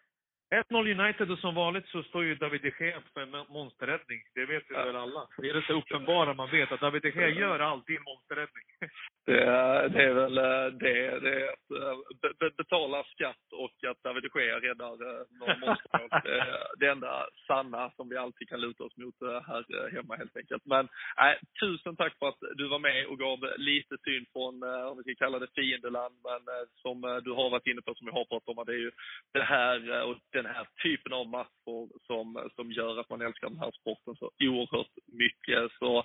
1-0 0.70 1.00
United 1.00 1.30
och 1.30 1.38
som 1.38 1.54
vanligt 1.54 1.86
så 1.86 2.02
står 2.02 2.24
ju 2.24 2.34
David 2.34 2.62
de 2.62 2.72
Gea 2.84 3.02
för 3.14 3.20
en 3.20 3.30
monsterräddning. 3.48 4.20
Det 4.34 4.46
vet 4.46 4.64
vi 4.68 4.74
ja. 4.74 4.84
väl 4.84 4.96
alla. 4.96 5.28
Det 5.38 5.48
är 5.50 5.54
det 5.54 5.66
så 5.66 5.72
uppenbara 5.72 6.34
man 6.34 6.50
vet, 6.50 6.72
att 6.72 6.80
David 6.80 7.02
de 7.02 7.10
Gea 7.10 7.28
gör 7.28 7.58
alltid 7.58 7.96
en 7.96 8.02
monsterräddning. 8.02 8.64
Det, 9.26 9.44
det 9.88 10.02
är 10.02 10.14
väl 10.14 10.38
eh, 10.38 10.78
det. 10.78 11.20
Det 11.20 11.34
är 11.40 11.48
att 11.48 12.42
eh, 12.42 12.56
betala 12.56 13.04
skatt 13.04 13.46
och 13.52 13.90
att 13.90 14.02
David 14.02 14.22
de 14.22 14.40
Gea 14.40 14.60
räddar 14.60 14.92
eh, 14.92 15.24
några 15.40 15.56
monstermål. 15.58 16.08
Det 16.24 16.38
är 16.38 16.78
det 16.78 16.88
enda 16.88 17.26
sanna 17.46 17.90
som 17.96 18.08
vi 18.08 18.16
alltid 18.16 18.48
kan 18.48 18.60
luta 18.60 18.84
oss 18.84 18.96
mot 18.96 19.14
här 19.20 19.90
hemma 19.94 20.16
helt 20.16 20.36
enkelt. 20.36 20.62
Men 20.66 20.84
äh, 21.24 21.36
tusen 21.60 21.96
tack 21.96 22.18
för 22.18 22.28
att 22.28 22.42
du 22.54 22.68
var 22.68 22.78
med 22.78 23.06
och 23.06 23.18
gav 23.18 23.38
lite 23.56 23.96
syn 24.04 24.26
från, 24.32 24.62
om 24.62 24.96
vi 24.96 25.02
ska 25.02 25.24
kalla 25.24 25.38
det 25.38 25.54
fiendeland, 25.54 26.14
men 26.28 26.42
som 26.82 27.20
du 27.24 27.30
har 27.32 27.50
varit 27.50 27.66
inne 27.66 27.82
på, 27.82 27.94
som 27.94 28.06
vi 28.06 28.12
har 28.12 28.24
pratat 28.24 28.48
om, 28.48 28.64
det 28.66 28.72
är 28.72 28.84
ju 28.88 28.92
det 29.32 29.42
här 29.42 30.02
och 30.02 30.16
den 30.32 30.46
här 30.46 30.66
typen 30.82 31.12
av 31.12 31.26
matcher 31.28 31.78
som, 32.06 32.50
som 32.56 32.72
gör 32.72 33.00
att 33.00 33.10
man 33.10 33.20
älskar 33.20 33.48
den 33.48 33.58
här 33.58 33.70
sporten 33.80 34.14
så 34.16 34.30
oerhört 34.40 34.94
mycket. 35.12 35.72
Så 35.78 36.04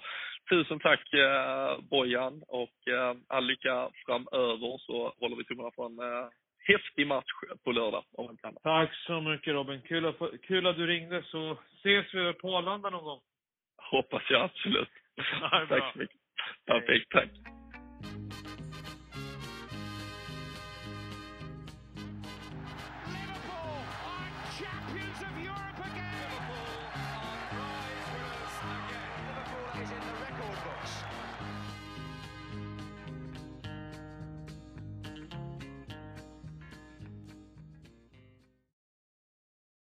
tusen 0.49 0.79
tack 0.79 1.05
Bojan 1.89 2.43
och 2.47 2.77
all 3.27 3.45
lycka 3.45 3.89
framöver 4.05 4.77
så 4.77 5.13
håller 5.19 5.35
vi 5.35 5.43
tummarna 5.43 5.71
för 5.75 5.85
en 5.85 5.99
eh, 5.99 6.29
häftig 6.67 7.07
match 7.07 7.31
på 7.63 7.71
lördag 7.71 8.03
om 8.11 8.37
annat. 8.43 8.63
Tack 8.63 8.95
så 9.07 9.21
mycket 9.21 9.53
Robin. 9.53 9.81
Kul 9.81 10.05
att, 10.05 10.17
kul 10.41 10.67
att 10.67 10.75
du 10.75 10.87
ringde 10.87 11.23
så 11.23 11.57
ses 11.79 12.13
vi 12.13 12.33
på 12.33 12.57
Arlanda 12.57 12.89
någon 12.89 13.03
gång. 13.03 13.21
Hoppas 13.91 14.23
jag 14.29 14.41
absolut. 14.41 14.89
tack 15.69 15.93
så 15.93 15.99
mycket. 15.99 16.15
Perfekt, 16.65 17.11
tack. 17.11 17.58